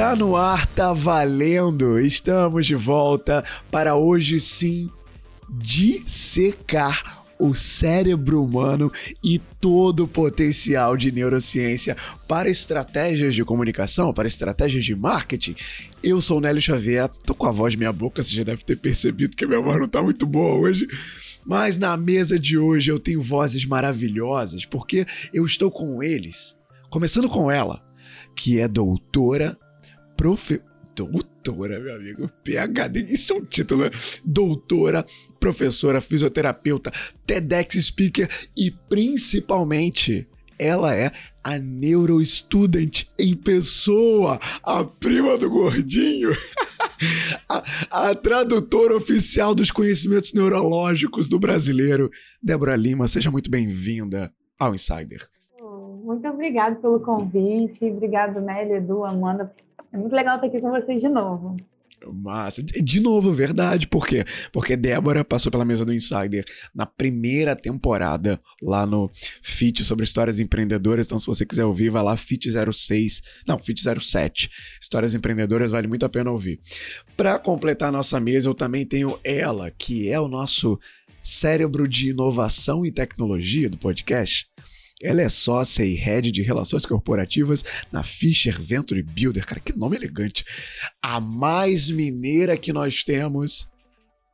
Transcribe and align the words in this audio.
Tá 0.00 0.16
no 0.16 0.34
ar, 0.34 0.66
tá 0.68 0.94
valendo! 0.94 2.00
Estamos 2.00 2.66
de 2.66 2.74
volta 2.74 3.44
para 3.70 3.96
hoje 3.96 4.40
sim 4.40 4.88
dissecar 5.46 7.26
o 7.38 7.54
cérebro 7.54 8.42
humano 8.42 8.90
e 9.22 9.38
todo 9.38 10.04
o 10.04 10.08
potencial 10.08 10.96
de 10.96 11.12
neurociência 11.12 11.98
para 12.26 12.48
estratégias 12.48 13.34
de 13.34 13.44
comunicação, 13.44 14.10
para 14.10 14.26
estratégias 14.26 14.86
de 14.86 14.96
marketing. 14.96 15.54
Eu 16.02 16.22
sou 16.22 16.38
o 16.38 16.40
Nélio 16.40 16.62
Xavier, 16.62 17.10
tô 17.26 17.34
com 17.34 17.46
a 17.46 17.52
voz 17.52 17.74
minha 17.74 17.92
boca, 17.92 18.22
você 18.22 18.34
já 18.34 18.42
deve 18.42 18.64
ter 18.64 18.76
percebido 18.76 19.36
que 19.36 19.44
a 19.44 19.48
minha 19.48 19.60
voz 19.60 19.78
não 19.78 19.86
tá 19.86 20.02
muito 20.02 20.24
boa 20.24 20.54
hoje. 20.54 20.88
Mas 21.44 21.76
na 21.76 21.94
mesa 21.94 22.38
de 22.38 22.56
hoje 22.56 22.90
eu 22.90 22.98
tenho 22.98 23.20
vozes 23.20 23.66
maravilhosas, 23.66 24.64
porque 24.64 25.06
eu 25.30 25.44
estou 25.44 25.70
com 25.70 26.02
eles. 26.02 26.56
Começando 26.88 27.28
com 27.28 27.50
ela, 27.50 27.82
que 28.34 28.58
é 28.58 28.66
doutora 28.66 29.58
Doutora, 30.94 31.80
meu 31.80 31.96
amigo. 31.96 32.30
PHD, 32.44 33.04
isso 33.12 33.32
é 33.32 33.36
um 33.36 33.44
título, 33.44 33.84
né? 33.84 33.90
Doutora, 34.24 35.04
professora, 35.38 36.00
fisioterapeuta, 36.00 36.92
TEDx 37.24 37.86
speaker 37.86 38.28
e 38.56 38.70
principalmente 38.70 40.28
ela 40.58 40.94
é 40.94 41.10
a 41.42 41.58
neurostudent 41.58 43.04
em 43.18 43.34
pessoa, 43.34 44.38
a 44.62 44.84
prima 44.84 45.38
do 45.38 45.48
gordinho, 45.48 46.32
a, 47.48 48.10
a, 48.10 48.14
tradutora 48.14 48.94
oficial 48.94 49.54
dos 49.54 49.70
conhecimentos 49.70 50.34
neurológicos 50.34 51.30
do 51.30 51.38
brasileiro. 51.38 52.10
Débora 52.42 52.76
Lima, 52.76 53.08
seja 53.08 53.30
muito 53.30 53.50
bem-vinda 53.50 54.30
ao 54.58 54.74
Insider. 54.74 55.26
Muito 56.02 56.28
obrigada 56.28 56.76
pelo 56.76 57.00
convite, 57.00 57.84
obrigado, 57.84 58.40
Nelly, 58.40 58.72
Edu, 58.72 59.04
Amanda, 59.04 59.50
é 59.92 59.96
muito 59.96 60.14
legal 60.14 60.36
estar 60.36 60.46
aqui 60.46 60.60
com 60.60 60.70
vocês 60.70 61.00
de 61.00 61.08
novo. 61.08 61.56
Massa. 62.06 62.62
De 62.62 63.00
novo, 63.00 63.32
verdade. 63.32 63.86
Por 63.86 64.06
quê? 64.06 64.24
Porque 64.52 64.76
Débora 64.76 65.24
passou 65.24 65.52
pela 65.52 65.64
mesa 65.64 65.84
do 65.84 65.92
Insider 65.92 66.44
na 66.74 66.86
primeira 66.86 67.54
temporada, 67.54 68.40
lá 68.62 68.86
no 68.86 69.10
FIT 69.42 69.84
sobre 69.84 70.04
histórias 70.04 70.40
empreendedoras. 70.40 71.06
Então, 71.06 71.18
se 71.18 71.26
você 71.26 71.44
quiser 71.44 71.64
ouvir, 71.64 71.90
vai 71.90 72.02
lá, 72.02 72.16
FIT 72.16 72.50
06. 72.72 73.22
Não, 73.46 73.58
FIT 73.58 73.82
07. 74.00 74.50
Histórias 74.80 75.14
empreendedoras, 75.14 75.70
vale 75.70 75.86
muito 75.86 76.06
a 76.06 76.08
pena 76.08 76.30
ouvir. 76.30 76.60
Para 77.16 77.38
completar 77.38 77.90
a 77.90 77.92
nossa 77.92 78.18
mesa, 78.18 78.48
eu 78.48 78.54
também 78.54 78.86
tenho 78.86 79.18
ela, 79.22 79.70
que 79.70 80.10
é 80.10 80.18
o 80.18 80.28
nosso 80.28 80.78
cérebro 81.22 81.86
de 81.86 82.10
inovação 82.10 82.86
e 82.86 82.90
tecnologia 82.90 83.68
do 83.68 83.76
podcast. 83.76 84.48
Ela 85.02 85.22
é 85.22 85.28
sócia 85.30 85.82
e 85.82 85.94
head 85.94 86.30
de 86.30 86.42
relações 86.42 86.84
corporativas 86.84 87.64
na 87.90 88.04
Fisher 88.04 88.60
Venture 88.60 89.02
Builder. 89.02 89.46
Cara, 89.46 89.58
que 89.58 89.72
nome 89.72 89.96
elegante. 89.96 90.44
A 91.02 91.18
mais 91.18 91.88
mineira 91.88 92.54
que 92.58 92.70
nós 92.70 93.02
temos, 93.02 93.66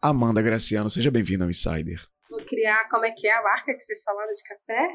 Amanda 0.02 0.42
Graciano. 0.42 0.90
Seja 0.90 1.08
bem-vinda 1.08 1.44
ao 1.44 1.50
Insider. 1.50 2.02
Vou 2.28 2.44
criar, 2.44 2.88
como 2.88 3.04
é 3.04 3.12
que 3.12 3.28
é 3.28 3.38
a 3.38 3.42
marca 3.42 3.72
que 3.74 3.80
vocês 3.80 4.02
falaram 4.02 4.32
de 4.32 4.42
café? 4.42 4.88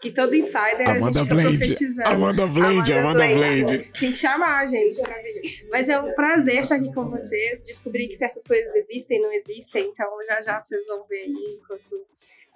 Que 0.00 0.10
todo 0.12 0.34
insider 0.34 0.88
Amanda 0.88 0.94
a 0.94 1.00
gente 1.00 1.28
Blade. 1.28 1.28
fica 1.28 1.58
profetizando. 1.58 2.08
Amanda 2.08 2.46
Blade, 2.46 2.92
Amanda, 2.92 3.24
Amanda 3.24 3.34
Blade. 3.34 3.64
Blade. 3.64 3.92
Tem 3.98 4.12
que 4.12 4.16
chamar, 4.16 4.66
gente. 4.66 5.02
Mas 5.70 5.88
é 5.88 5.98
um 6.00 6.14
prazer 6.14 6.62
estar 6.62 6.76
aqui 6.76 6.94
com 6.94 7.10
vocês. 7.10 7.62
Descobrir 7.64 8.06
que 8.06 8.14
certas 8.14 8.44
coisas 8.44 8.74
existem, 8.76 9.20
não 9.20 9.32
existem. 9.32 9.82
Então 9.90 10.06
já 10.24 10.40
já 10.40 10.60
vocês 10.60 10.86
vão 10.86 11.04
ver 11.06 11.24
aí 11.24 11.58
enquanto 11.60 12.06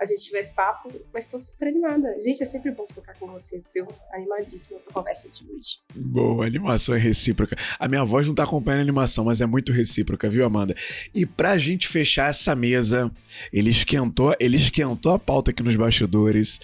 a 0.02 0.14
gente 0.14 0.24
tiver 0.24 0.40
esse 0.40 0.54
papo, 0.54 0.90
mas 1.12 1.26
tô 1.26 1.38
super 1.38 1.68
animada. 1.68 2.18
Gente, 2.20 2.42
é 2.42 2.46
sempre 2.46 2.70
bom 2.70 2.86
trocar 2.86 3.14
com 3.14 3.26
vocês, 3.26 3.70
viu? 3.72 3.86
Animadíssima 4.12 4.78
pra 4.80 4.92
conversa 4.92 5.28
de 5.28 5.44
hoje. 5.44 5.78
Boa, 5.94 6.46
animação 6.46 6.94
é 6.94 6.98
recíproca. 6.98 7.56
A 7.78 7.88
minha 7.88 8.04
voz 8.04 8.26
não 8.26 8.34
tá 8.34 8.44
acompanhando 8.44 8.80
a 8.80 8.82
animação, 8.82 9.24
mas 9.24 9.40
é 9.40 9.46
muito 9.46 9.72
recíproca, 9.72 10.28
viu, 10.28 10.44
Amanda? 10.44 10.74
E 11.14 11.24
pra 11.24 11.58
gente 11.58 11.88
fechar 11.88 12.30
essa 12.30 12.54
mesa, 12.54 13.10
ele 13.52 13.70
esquentou, 13.70 14.34
ele 14.38 14.56
esquentou 14.56 15.12
a 15.12 15.18
pauta 15.18 15.50
aqui 15.50 15.62
nos 15.62 15.76
bastidores. 15.76 16.60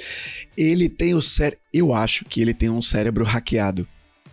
Ele 0.56 0.88
tem 0.88 1.14
o 1.14 1.22
cérebro, 1.22 1.60
eu 1.72 1.94
acho 1.94 2.24
que 2.24 2.40
ele 2.40 2.54
tem 2.54 2.70
um 2.70 2.82
cérebro 2.82 3.24
hackeado 3.24 3.86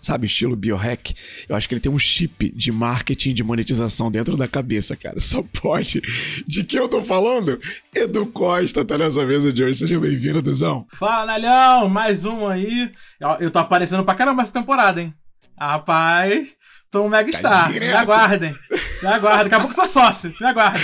sabe, 0.06 0.28
estilo 0.28 0.56
biohack, 0.56 1.16
eu 1.50 1.56
acho 1.56 1.68
que 1.68 1.74
ele 1.74 1.82
tem 1.82 1.92
um 1.92 1.98
chip 1.98 2.52
de 2.56 2.72
marketing 2.72 3.34
de 3.34 3.44
monetização 3.44 4.12
dentro 4.12 4.38
da 4.38 4.48
cabeça, 4.48 4.96
cara. 4.96 5.20
Só 5.20 5.44
pode. 5.62 6.00
De 6.46 6.64
que 6.64 6.78
eu 6.78 6.88
tô 6.88 7.02
falando? 7.02 7.60
Edu 7.94 8.28
Costa 8.28 8.86
tá 8.86 9.00
nessa 9.00 9.26
mesa 9.26 9.52
de 9.52 9.64
hoje. 9.64 9.80
Seja 9.80 10.00
bem-vindo, 10.00 10.40
Eduzão. 10.40 10.86
Fala, 10.92 11.26
Nalhão! 11.26 11.90
Mais 11.90 12.24
um 12.24 12.46
aí. 12.48 12.92
Eu 13.40 13.50
tô 13.50 13.58
aparecendo 13.58 14.04
pra 14.04 14.14
caramba 14.14 14.44
essa 14.44 14.54
temporada, 14.54 15.02
hein? 15.02 15.12
Rapaz, 15.60 16.54
tô 16.92 17.02
um 17.02 17.10
mega 17.10 17.32
tá 17.32 17.38
star. 17.40 17.74
Me 17.74 17.90
aguardem. 17.90 18.56
Me 19.02 19.08
aguardem. 19.08 19.44
Daqui 19.46 19.56
a 19.56 19.60
pouco 19.60 19.74
sou 19.74 19.88
sócio. 19.88 20.36
Me 20.40 20.46
aguardem. 20.46 20.82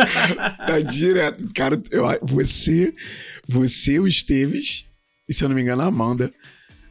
tá 0.66 0.80
direto. 0.80 1.44
Cara, 1.54 1.78
eu, 1.90 2.06
você, 2.22 2.94
você, 3.46 3.98
o 3.98 4.08
Esteves, 4.08 4.86
e 5.28 5.34
se 5.34 5.44
eu 5.44 5.48
não 5.50 5.56
me 5.56 5.60
engano, 5.60 5.82
a 5.82 5.86
Amanda 5.86 6.32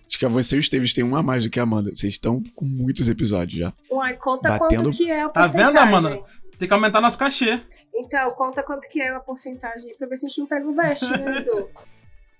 Acho 0.08 0.20
que 0.20 0.28
você 0.28 0.56
e 0.56 0.60
o 0.60 0.62
Esteves 0.62 0.94
têm 0.94 1.04
um 1.04 1.16
a 1.16 1.24
mais 1.24 1.44
do 1.44 1.50
que 1.50 1.60
a 1.60 1.64
Amanda. 1.64 1.90
Vocês 1.94 2.14
estão 2.14 2.44
com 2.54 2.66
muitos 2.66 3.10
episódios 3.10 3.60
já. 3.60 3.74
Uai, 3.92 4.16
conta 4.16 4.58
Batendo... 4.58 4.84
quanto 4.84 4.98
que 4.98 5.10
é 5.10 5.22
a 5.22 5.30
porcentagem. 5.30 5.74
Tá 5.74 5.82
vendo, 5.82 5.96
Amanda? 5.96 6.24
Tem 6.58 6.68
que 6.68 6.74
aumentar 6.74 7.02
nosso 7.02 7.18
cachê. 7.18 7.62
Então, 7.94 8.30
conta 8.32 8.64
quanto 8.64 8.88
que 8.88 9.02
é 9.02 9.10
a 9.10 9.20
porcentagem 9.20 9.96
pra 9.98 10.08
ver 10.08 10.16
se 10.16 10.26
a 10.26 10.30
gente 10.30 10.40
não 10.40 10.48
pega 10.48 10.68
o 10.68 10.76
veste, 10.76 11.10
né, 11.10 11.38
Edu? 11.40 11.70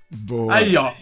Boa. 0.10 0.56
Aí, 0.56 0.78
ó. 0.78 0.94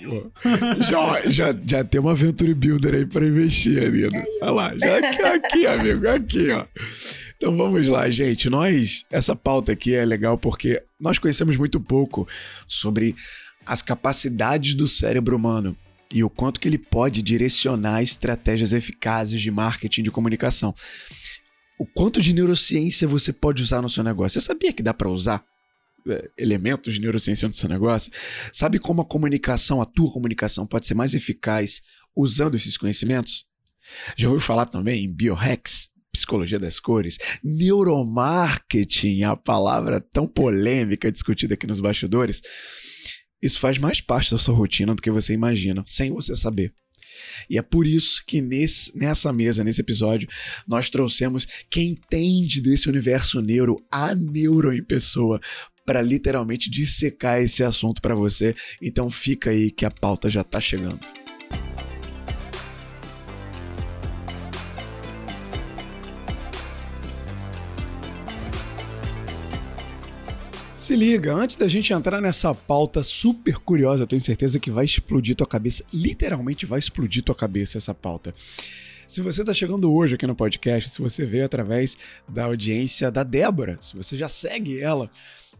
Já, 0.79 1.29
já, 1.29 1.55
já 1.65 1.83
tem 1.83 1.99
uma 1.99 2.15
Venture 2.15 2.53
Builder 2.53 2.95
aí 2.95 3.05
pra 3.05 3.25
investir, 3.25 3.83
Anida. 3.83 4.25
Olha 4.41 4.51
lá, 4.51 4.77
já 4.77 4.97
aqui, 4.97 5.21
aqui, 5.21 5.67
amigo, 5.67 6.07
aqui, 6.07 6.51
ó. 6.51 6.65
Então 7.35 7.55
vamos 7.55 7.87
lá, 7.89 8.09
gente. 8.09 8.49
Nós, 8.49 9.05
essa 9.11 9.35
pauta 9.35 9.73
aqui 9.73 9.93
é 9.93 10.05
legal 10.05 10.37
porque 10.37 10.81
nós 10.99 11.19
conhecemos 11.19 11.57
muito 11.57 11.79
pouco 11.79 12.27
sobre 12.67 13.13
as 13.65 13.81
capacidades 13.81 14.73
do 14.73 14.87
cérebro 14.87 15.35
humano 15.35 15.77
e 16.13 16.23
o 16.23 16.29
quanto 16.29 16.59
que 16.59 16.67
ele 16.67 16.77
pode 16.77 17.23
direcionar 17.23 18.03
estratégias 18.03 18.71
eficazes 18.71 19.41
de 19.41 19.49
marketing 19.49 20.03
de 20.03 20.11
comunicação. 20.11 20.73
O 21.79 21.87
quanto 21.87 22.21
de 22.21 22.31
neurociência 22.31 23.07
você 23.07 23.33
pode 23.33 23.63
usar 23.63 23.81
no 23.81 23.89
seu 23.89 24.03
negócio. 24.03 24.39
Você 24.39 24.45
sabia 24.45 24.71
que 24.71 24.83
dá 24.83 24.93
para 24.93 25.09
usar 25.09 25.43
é, 26.07 26.29
elementos 26.37 26.93
de 26.93 27.01
neurociência 27.01 27.47
no 27.47 27.53
seu 27.53 27.67
negócio? 27.67 28.11
Sabe 28.51 28.77
como 28.77 29.01
a 29.01 29.05
comunicação, 29.05 29.81
a 29.81 29.85
tua 29.85 30.11
comunicação 30.11 30.67
pode 30.67 30.85
ser 30.85 30.93
mais 30.93 31.15
eficaz 31.15 31.81
usando 32.15 32.55
esses 32.55 32.77
conhecimentos? 32.77 33.45
Já 34.15 34.27
ouviu 34.27 34.39
falar 34.39 34.67
também 34.67 35.03
em 35.03 35.13
biohacks? 35.13 35.89
Psicologia 36.11 36.59
das 36.59 36.79
cores, 36.79 37.17
neuromarketing, 37.43 39.23
a 39.23 39.35
palavra 39.35 39.99
tão 39.99 40.27
polêmica 40.27 41.11
discutida 41.11 41.55
aqui 41.55 41.65
nos 41.65 41.79
bastidores. 41.79 42.39
Isso 43.43 43.59
faz 43.59 43.77
mais 43.77 43.99
parte 43.99 44.31
da 44.31 44.37
sua 44.37 44.55
rotina 44.55 44.95
do 44.95 45.01
que 45.01 45.11
você 45.11 45.33
imagina, 45.33 45.83
sem 45.85 46.11
você 46.13 46.33
saber. 46.33 46.73
E 47.49 47.57
é 47.57 47.61
por 47.61 47.85
isso 47.85 48.23
que 48.25 48.41
nesse, 48.41 48.97
nessa 48.97 49.33
mesa, 49.33 49.65
nesse 49.65 49.81
episódio, 49.81 50.29
nós 50.65 50.89
trouxemos 50.89 51.45
quem 51.69 51.89
entende 51.89 52.61
desse 52.61 52.87
universo 52.87 53.41
neuro, 53.41 53.83
a 53.91 54.15
neuro 54.15 54.73
em 54.73 54.81
pessoa, 54.81 55.41
para 55.85 56.01
literalmente 56.01 56.69
dissecar 56.69 57.41
esse 57.41 57.65
assunto 57.65 58.01
para 58.01 58.15
você. 58.15 58.55
Então 58.81 59.09
fica 59.09 59.49
aí 59.49 59.69
que 59.69 59.85
a 59.85 59.91
pauta 59.91 60.29
já 60.29 60.41
está 60.41 60.61
chegando. 60.61 61.22
Se 70.83 70.97
liga, 70.97 71.33
antes 71.33 71.55
da 71.55 71.65
gente 71.69 71.93
entrar 71.93 72.19
nessa 72.19 72.53
pauta 72.53 73.01
super 73.01 73.55
curiosa, 73.55 74.03
eu 74.03 74.07
tenho 74.07 74.21
certeza 74.21 74.59
que 74.59 74.69
vai 74.69 74.83
explodir 74.83 75.33
tua 75.33 75.47
cabeça, 75.47 75.81
literalmente 75.93 76.65
vai 76.65 76.77
explodir 76.77 77.23
tua 77.23 77.33
cabeça 77.33 77.77
essa 77.77 77.93
pauta. 77.93 78.35
Se 79.07 79.21
você 79.21 79.43
está 79.43 79.53
chegando 79.53 79.93
hoje 79.93 80.15
aqui 80.15 80.27
no 80.27 80.35
podcast, 80.35 80.89
se 80.89 81.01
você 81.01 81.25
veio 81.25 81.45
através 81.45 81.95
da 82.27 82.43
audiência 82.43 83.09
da 83.09 83.23
Débora, 83.23 83.77
se 83.79 83.95
você 83.95 84.17
já 84.17 84.27
segue 84.27 84.81
ela, 84.81 85.09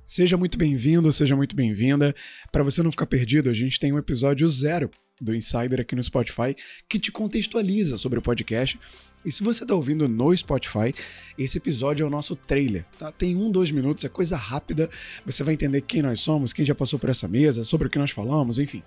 seja 0.05 0.35
muito 0.35 0.57
bem-vindo, 0.57 1.09
seja 1.13 1.37
muito 1.37 1.55
bem-vinda. 1.55 2.13
Para 2.51 2.61
você 2.61 2.83
não 2.83 2.91
ficar 2.91 3.05
perdido, 3.05 3.49
a 3.49 3.53
gente 3.53 3.79
tem 3.79 3.93
um 3.93 3.97
episódio 3.97 4.45
zero 4.49 4.91
do 5.21 5.33
Insider 5.33 5.79
aqui 5.79 5.95
no 5.95 6.03
Spotify 6.03 6.53
que 6.89 6.99
te 6.99 7.13
contextualiza 7.13 7.97
sobre 7.97 8.19
o 8.19 8.21
podcast 8.21 8.77
e 9.25 9.31
se 9.31 9.43
você 9.43 9.63
está 9.63 9.73
ouvindo 9.73 10.07
no 10.07 10.35
Spotify, 10.35 10.93
esse 11.37 11.57
episódio 11.57 12.03
é 12.03 12.07
o 12.07 12.09
nosso 12.09 12.35
trailer, 12.35 12.85
tá? 12.99 13.11
Tem 13.11 13.35
um, 13.35 13.49
dois 13.49 13.71
minutos, 13.71 14.05
é 14.05 14.09
coisa 14.09 14.35
rápida. 14.35 14.89
Você 15.25 15.43
vai 15.43 15.53
entender 15.53 15.81
quem 15.81 16.01
nós 16.01 16.19
somos, 16.19 16.53
quem 16.53 16.63
já 16.65 16.75
passou 16.75 16.99
por 16.99 17.09
essa 17.09 17.27
mesa, 17.27 17.63
sobre 17.63 17.87
o 17.87 17.89
que 17.89 17.97
nós 17.97 18.11
falamos, 18.11 18.59
enfim. 18.59 18.83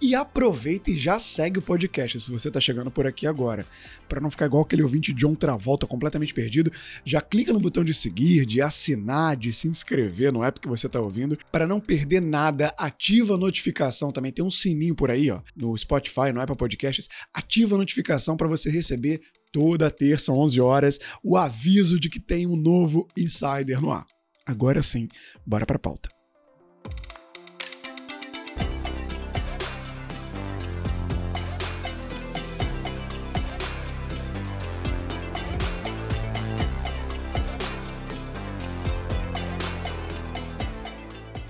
E 0.00 0.14
aproveita 0.14 0.90
e 0.90 0.96
já 0.96 1.18
segue 1.18 1.58
o 1.58 1.62
podcast 1.62 2.20
se 2.20 2.30
você 2.30 2.48
está 2.48 2.60
chegando 2.60 2.90
por 2.90 3.06
aqui 3.06 3.26
agora. 3.26 3.66
Para 4.08 4.20
não 4.20 4.30
ficar 4.30 4.46
igual 4.46 4.62
aquele 4.62 4.82
ouvinte 4.82 5.12
John 5.12 5.34
Travolta 5.34 5.86
completamente 5.86 6.32
perdido, 6.32 6.72
já 7.04 7.20
clica 7.20 7.52
no 7.52 7.60
botão 7.60 7.84
de 7.84 7.92
seguir, 7.92 8.46
de 8.46 8.62
assinar, 8.62 9.36
de 9.36 9.52
se 9.52 9.68
inscrever 9.68 10.32
no 10.32 10.42
app 10.42 10.60
que 10.60 10.68
você 10.68 10.86
está 10.86 11.00
ouvindo. 11.00 11.38
Para 11.50 11.66
não 11.66 11.80
perder 11.80 12.20
nada, 12.20 12.72
ativa 12.78 13.34
a 13.34 13.38
notificação 13.38 14.10
também. 14.10 14.32
Tem 14.32 14.44
um 14.44 14.50
sininho 14.50 14.94
por 14.94 15.10
aí, 15.10 15.30
ó, 15.30 15.40
no 15.54 15.76
Spotify, 15.76 16.32
no 16.32 16.40
Apple 16.40 16.56
Podcasts. 16.56 17.08
Ativa 17.34 17.74
a 17.74 17.78
notificação 17.78 18.36
para 18.36 18.48
você 18.48 18.70
receber 18.70 19.20
Toda 19.52 19.90
terça, 19.90 20.32
11 20.32 20.60
horas, 20.60 20.98
o 21.24 21.36
aviso 21.36 21.98
de 21.98 22.08
que 22.08 22.20
tem 22.20 22.46
um 22.46 22.54
novo 22.54 23.08
Insider 23.16 23.80
no 23.80 23.90
ar. 23.90 24.06
Agora 24.46 24.80
sim, 24.80 25.08
bora 25.44 25.66
pra 25.66 25.78
pauta. 25.78 26.08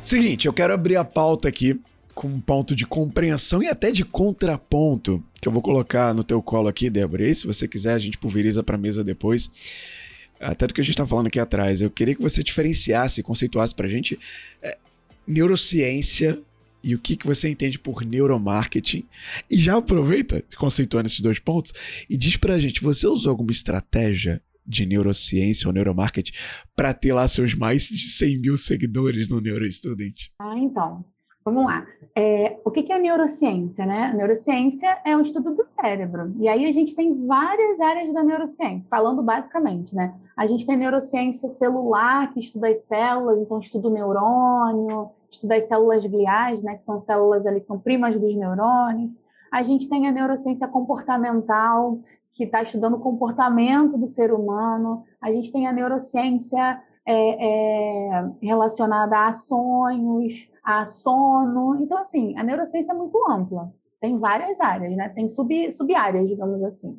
Seguinte, 0.00 0.47
eu 0.47 0.52
quero 0.52 0.73
abrir 0.73 0.97
a 0.97 1.05
pauta 1.05 1.49
aqui 1.49 1.79
com 2.14 2.29
um 2.29 2.41
ponto 2.41 2.75
de 2.75 2.87
compreensão 2.87 3.62
e 3.62 3.69
até 3.69 3.93
de 3.93 4.05
contraponto 4.05 5.23
que 5.40 5.48
eu 5.48 5.52
vou 5.52 5.62
colocar 5.62 6.14
no 6.14 6.22
teu 6.22 6.42
colo 6.42 6.69
aqui, 6.69 6.90
Débora. 6.90 7.26
E 7.26 7.34
se 7.34 7.46
você 7.46 7.66
quiser, 7.66 7.94
a 7.94 7.98
gente 7.98 8.19
pulveriza 8.19 8.62
para 8.62 8.76
mesa 8.76 9.02
depois. 9.02 9.50
Até 10.38 10.66
do 10.66 10.75
que 10.75 10.81
a 10.81 10.84
gente 10.84 10.94
está 10.94 11.06
falando 11.06 11.26
aqui 11.26 11.38
atrás. 11.38 11.81
Eu 11.81 11.90
queria 11.90 12.14
que 12.14 12.22
você 12.22 12.42
diferenciasse, 12.42 13.22
conceituasse 13.22 13.75
para 13.75 13.87
a 13.87 13.90
gente 13.90 14.19
é, 14.62 14.76
neurociência 15.26 16.40
e 16.82 16.94
o 16.94 16.98
que, 16.98 17.16
que 17.16 17.26
você 17.26 17.48
entende 17.48 17.78
por 17.78 18.04
neuromarketing. 18.04 19.06
E 19.50 19.58
já 19.58 19.76
aproveita, 19.76 20.42
conceituando 20.56 21.06
esses 21.06 21.20
dois 21.20 21.38
pontos, 21.38 21.72
e 22.08 22.16
diz 22.16 22.37
para 22.37 22.54
a 22.54 22.60
gente: 22.60 22.82
você 22.82 23.06
usou 23.06 23.31
alguma 23.31 23.50
estratégia 23.50 24.42
de 24.66 24.87
neurociência 24.87 25.66
ou 25.66 25.72
neuromarketing 25.72 26.32
para 26.76 26.94
ter 26.94 27.12
lá 27.12 27.26
seus 27.26 27.54
mais 27.54 27.88
de 27.88 27.98
100 27.98 28.40
mil 28.40 28.56
seguidores 28.56 29.28
no 29.28 29.40
NeuroStudent? 29.40 30.28
Ah, 30.40 30.54
então. 30.56 31.04
Vamos 31.44 31.64
lá. 31.64 31.87
É, 32.14 32.58
o 32.64 32.70
que 32.70 32.92
é 32.92 32.96
a 32.96 32.98
neurociência, 32.98 33.87
né? 33.87 34.04
A 34.04 34.14
neurociência 34.14 34.98
é 35.04 35.16
um 35.16 35.22
estudo 35.22 35.54
do 35.54 35.66
cérebro. 35.66 36.34
E 36.38 36.46
aí 36.48 36.66
a 36.66 36.70
gente 36.70 36.94
tem 36.94 37.26
várias 37.26 37.81
áreas 37.81 38.12
da 38.12 38.22
neurociência, 38.22 38.88
falando 38.90 39.22
basicamente, 39.22 39.94
né? 39.94 40.14
A 40.37 40.44
gente 40.44 40.66
tem 40.66 40.76
neurociência 40.76 41.48
celular, 41.48 42.31
que 42.32 42.40
estuda 42.40 42.69
as 42.69 42.81
células, 42.81 43.38
então 43.40 43.58
estuda 43.58 43.88
o 43.88 43.90
neurônio, 43.90 45.10
estuda 45.31 45.56
as 45.56 45.64
células 45.64 46.04
gliais, 46.04 46.60
né? 46.62 46.75
Que 46.75 46.82
são 46.82 47.00
células 47.00 47.46
ali 47.46 47.60
que 47.60 47.66
são 47.66 47.78
primas 47.78 48.19
dos 48.19 48.34
neurônios. 48.34 49.10
A 49.50 49.62
gente 49.62 49.88
tem 49.88 50.06
a 50.06 50.12
neurociência 50.12 50.69
comportamental, 50.69 51.98
que 52.34 52.44
está 52.44 52.62
estudando 52.62 52.94
o 52.94 53.00
comportamento 53.00 53.96
do 53.96 54.08
ser 54.08 54.32
humano. 54.32 55.04
A 55.20 55.31
gente 55.31 55.50
tem 55.50 55.66
a 55.66 55.72
neurociência 55.72 56.81
é, 57.06 58.12
é, 58.19 58.31
relacionada 58.42 59.26
a 59.26 59.32
sonhos, 59.32 60.50
a 60.78 60.84
sono. 60.84 61.76
Então, 61.81 61.99
assim, 61.99 62.37
a 62.37 62.43
neurociência 62.43 62.93
é 62.93 62.96
muito 62.96 63.19
ampla. 63.28 63.72
Tem 64.00 64.17
várias 64.17 64.61
áreas, 64.61 64.96
né? 64.96 65.11
Tem 65.11 65.28
sub, 65.28 65.70
sub-áreas, 65.72 66.28
digamos 66.28 66.62
assim. 66.64 66.99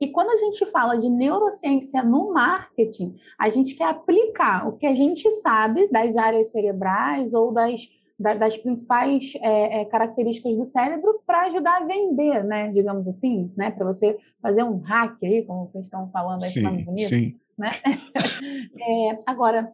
E 0.00 0.08
quando 0.08 0.30
a 0.30 0.36
gente 0.36 0.64
fala 0.66 0.96
de 0.96 1.08
neurociência 1.10 2.04
no 2.04 2.32
marketing, 2.32 3.16
a 3.38 3.48
gente 3.48 3.74
quer 3.74 3.88
aplicar 3.88 4.68
o 4.68 4.76
que 4.76 4.86
a 4.86 4.94
gente 4.94 5.28
sabe 5.30 5.88
das 5.88 6.16
áreas 6.16 6.52
cerebrais 6.52 7.34
ou 7.34 7.52
das 7.52 7.88
das 8.18 8.56
principais 8.56 9.34
é, 9.42 9.80
é, 9.80 9.84
características 9.84 10.56
do 10.56 10.64
cérebro 10.64 11.20
para 11.26 11.48
ajudar 11.48 11.82
a 11.82 11.84
vender, 11.84 12.42
né? 12.44 12.70
Digamos 12.72 13.06
assim, 13.06 13.52
né? 13.54 13.70
Para 13.70 13.84
você 13.84 14.16
fazer 14.40 14.62
um 14.62 14.78
hack 14.78 15.22
aí, 15.22 15.44
como 15.44 15.68
vocês 15.68 15.84
estão 15.84 16.08
falando, 16.10 16.42
esse 16.42 16.62
nome 16.62 16.82
bonito. 16.82 17.08
Sim. 17.08 17.38
Né? 17.58 17.70
é, 18.80 19.18
agora, 19.26 19.70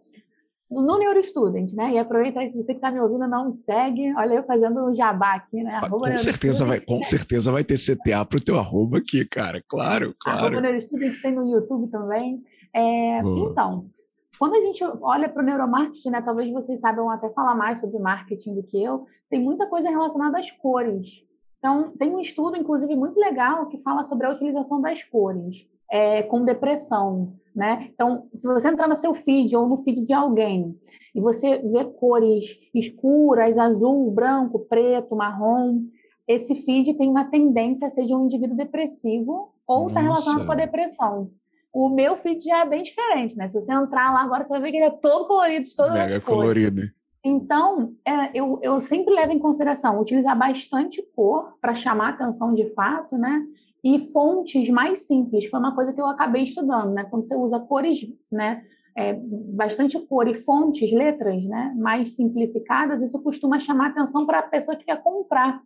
no 0.81 0.99
NeuroStudent, 0.99 1.73
né? 1.75 1.93
E 1.93 1.99
aproveita 1.99 2.41
aí, 2.41 2.49
se 2.49 2.57
você 2.57 2.73
que 2.73 2.79
está 2.79 2.91
me 2.91 3.01
ouvindo 3.01 3.29
não 3.29 3.47
me 3.47 3.53
segue, 3.53 4.15
olha 4.17 4.35
eu 4.35 4.43
fazendo 4.45 4.89
um 4.89 4.95
jabá 4.95 5.35
aqui, 5.35 5.63
né? 5.63 5.75
Ah, 5.75 5.87
arroba 5.87 6.11
com 6.11 6.19
certeza 6.19 6.65
vai, 6.65 6.81
com 6.81 7.03
certeza 7.03 7.53
vai 7.53 7.63
ter 7.63 7.77
CTA 7.79 8.25
para 8.25 8.39
o 8.39 8.43
teu 8.43 8.59
arroba 8.59 8.99
aqui, 8.99 9.25
cara. 9.25 9.63
Claro, 9.69 10.15
claro. 10.21 10.47
Arroba 10.47 10.61
NeuroStudent 10.61 11.21
tem 11.21 11.33
no 11.33 11.49
YouTube 11.51 11.89
também. 11.89 12.43
É, 12.75 13.19
então, 13.19 13.87
quando 14.39 14.55
a 14.55 14.61
gente 14.61 14.83
olha 15.03 15.29
para 15.29 15.43
o 15.43 15.47
neuromarketing, 15.47 16.11
né, 16.11 16.23
talvez 16.23 16.51
vocês 16.51 16.81
saibam 16.81 17.11
até 17.11 17.29
falar 17.31 17.55
mais 17.55 17.81
sobre 17.81 17.99
marketing 17.99 18.55
do 18.55 18.63
que 18.63 18.83
eu, 18.83 19.07
tem 19.29 19.41
muita 19.41 19.67
coisa 19.67 19.91
relacionada 19.91 20.39
às 20.39 20.51
cores. 20.51 21.25
Então, 21.59 21.93
tem 21.97 22.13
um 22.13 22.19
estudo, 22.19 22.57
inclusive, 22.57 22.97
muito 22.97 23.21
legal 23.21 23.67
que 23.67 23.81
fala 23.83 24.03
sobre 24.03 24.27
a 24.27 24.31
utilização 24.31 24.81
das 24.81 25.05
cores 25.05 25.67
é, 25.91 26.23
com 26.23 26.45
depressão. 26.45 27.35
Né? 27.55 27.91
Então, 27.93 28.29
se 28.35 28.47
você 28.47 28.69
entrar 28.69 28.89
no 28.89 28.97
seu 28.97 29.13
feed 29.13 29.55
ou 29.55 29.69
no 29.69 29.83
feed 29.83 30.07
de 30.07 30.13
alguém 30.13 30.75
e 31.15 31.21
você 31.21 31.59
vê 31.59 31.85
cores 31.85 32.59
escuras, 32.75 33.59
azul, 33.59 34.11
branco, 34.11 34.61
preto, 34.61 35.15
marrom, 35.15 35.83
esse 36.27 36.55
feed 36.55 36.95
tem 36.95 37.11
uma 37.11 37.27
tendência 37.27 37.87
a 37.87 37.91
ser 37.91 38.07
de 38.07 38.15
um 38.15 38.25
indivíduo 38.25 38.57
depressivo 38.57 39.53
ou 39.67 39.89
está 39.89 40.01
relacionado 40.01 40.47
com 40.47 40.53
a 40.53 40.57
depressão. 40.57 41.31
O 41.73 41.89
meu 41.91 42.17
feed 42.17 42.43
já 42.43 42.61
é 42.61 42.69
bem 42.69 42.83
diferente, 42.83 43.37
né? 43.37 43.47
Se 43.47 43.61
você 43.61 43.73
entrar 43.73 44.13
lá 44.13 44.23
agora, 44.23 44.45
você 44.45 44.51
vai 44.51 44.61
ver 44.61 44.71
que 44.71 44.77
ele 44.77 44.87
é 44.87 44.91
todo 44.91 45.27
colorido, 45.27 45.65
de 45.65 45.75
todas 45.75 45.93
Mega 45.93 46.17
as 46.17 46.25
cores. 46.25 46.41
colorido. 46.41 46.83
Então, 47.25 47.95
é, 48.05 48.31
eu, 48.35 48.59
eu 48.63 48.81
sempre 48.81 49.15
levo 49.15 49.33
em 49.33 49.39
consideração 49.39 50.01
utilizar 50.01 50.37
bastante 50.37 51.01
cor 51.15 51.57
para 51.61 51.75
chamar 51.75 52.11
atenção 52.11 52.53
de 52.53 52.69
fato, 52.75 53.17
né? 53.17 53.47
E 53.83 53.99
fontes 54.13 54.69
mais 54.69 55.07
simples. 55.07 55.47
Foi 55.47 55.61
uma 55.61 55.75
coisa 55.75 55.93
que 55.93 56.01
eu 56.01 56.07
acabei 56.07 56.43
estudando, 56.43 56.93
né? 56.93 57.05
Quando 57.05 57.27
você 57.27 57.37
usa 57.37 57.61
cores, 57.61 58.01
né? 58.31 58.65
É, 58.97 59.15
bastante 59.15 59.99
cor 60.01 60.27
e 60.27 60.35
fontes, 60.35 60.93
letras, 60.93 61.45
né? 61.45 61.73
Mais 61.77 62.17
simplificadas, 62.17 63.03
isso 63.03 63.23
costuma 63.23 63.59
chamar 63.61 63.91
atenção 63.91 64.27
para 64.27 64.41
a 64.41 64.43
pessoa 64.43 64.77
que 64.77 64.85
quer 64.85 65.01
comprar. 65.01 65.63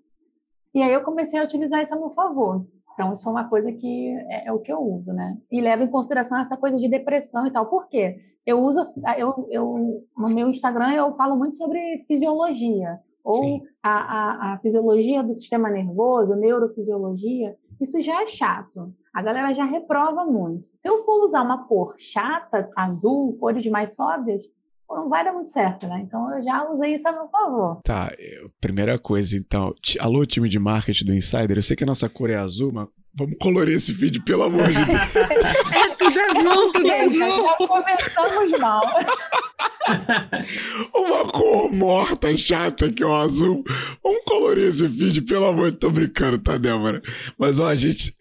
E 0.75 0.83
aí 0.83 0.93
eu 0.93 1.03
comecei 1.03 1.41
a 1.41 1.45
utilizar 1.45 1.83
isso 1.83 1.95
a 1.95 1.99
meu 1.99 2.11
favor. 2.11 2.67
Então, 2.97 3.13
isso 3.13 3.29
é 3.29 3.31
uma 3.31 3.47
coisa 3.47 3.71
que 3.71 4.09
é, 4.31 4.49
é, 4.49 4.53
o 4.53 4.59
que 4.59 4.73
eu 4.73 4.81
uso, 4.81 5.13
né? 5.13 5.37
E 5.53 5.61
levo 5.61 5.85
em 5.85 5.91
consideração 5.91 6.39
essa 6.39 6.57
coisa 6.57 6.79
de 6.79 6.89
depressão 6.89 7.47
e 7.47 7.53
tal. 7.53 7.67
Por 7.67 7.89
quê? 7.89 8.17
Eu 8.45 8.65
uso, 8.65 8.81
eu, 9.19 9.47
eu, 9.51 10.03
no 10.17 10.29
meu 10.31 10.49
Instagram, 10.49 10.95
eu 10.95 11.15
falo 11.15 11.37
muito 11.37 11.57
sobre 11.57 11.79
fisiologia, 12.09 12.99
ou 13.23 13.61
a, 13.83 13.91
a, 13.91 14.53
a, 14.53 14.59
fisiologia 14.59 15.23
do 15.23 15.35
sistema 15.35 15.69
nervoso, 15.69 16.35
neurofisiologia. 16.37 17.55
Isso 17.79 18.01
já 18.01 18.23
é 18.23 18.27
chato. 18.27 18.95
A 19.13 19.21
galera 19.21 19.53
já 19.53 19.65
reprova 19.65 20.25
muito. 20.25 20.69
Se 20.75 20.89
eu 20.89 20.99
for 20.99 21.25
usar 21.25 21.43
uma 21.43 21.67
cor 21.67 21.95
chata, 21.99 22.71
azul, 22.75 23.37
cores 23.39 23.67
mais 23.67 23.95
sóbrias, 23.95 24.45
não 24.89 25.09
vai 25.09 25.25
dar 25.25 25.33
muito 25.33 25.49
certo, 25.49 25.87
né? 25.87 26.01
Então 26.03 26.35
eu 26.35 26.43
já 26.43 26.69
usei 26.71 26.95
isso 26.95 27.09
a 27.09 27.13
meu 27.13 27.29
favor. 27.29 27.81
Tá, 27.83 28.13
primeira 28.61 28.99
coisa, 28.99 29.37
então. 29.37 29.75
Alô, 29.99 30.25
time 30.25 30.49
de 30.49 30.59
marketing 30.59 31.05
do 31.07 31.15
Insider, 31.15 31.59
eu 31.59 31.63
sei 31.63 31.77
que 31.77 31.85
a 31.85 31.87
nossa 31.87 32.09
cor 32.09 32.31
é 32.31 32.37
azul, 32.37 32.73
mas 32.73 32.89
vamos 33.15 33.37
colorir 33.41 33.77
esse 33.77 33.93
vídeo, 33.93 34.23
pelo 34.23 34.45
amor 34.45 34.69
de 34.69 34.85
Deus. 34.85 35.01
é 35.73 35.89
tudo 35.97 36.21
azul, 36.21 36.73
tudo 36.73 36.93
azul. 36.93 37.43
Já 37.43 37.67
começamos 37.67 38.61
mal. 38.61 38.83
Uma 40.95 41.33
cor 41.33 41.73
morta, 41.73 42.37
chata, 42.37 42.91
que 42.91 43.03
é 43.03 43.07
o 43.07 43.15
azul. 43.15 43.65
Vamos 44.03 44.23
colorir 44.25 44.69
esse 44.69 44.87
vídeo, 44.87 45.25
pelo 45.25 45.47
amor 45.47 45.71
de 45.71 45.79
Deus. 45.79 45.81
Tô 45.81 45.91
brincando, 45.91 46.39
tá, 46.39 46.57
Débora? 46.59 47.01
Mas, 47.39 47.59
ó, 47.59 47.67
a 47.67 47.75
gente... 47.75 48.15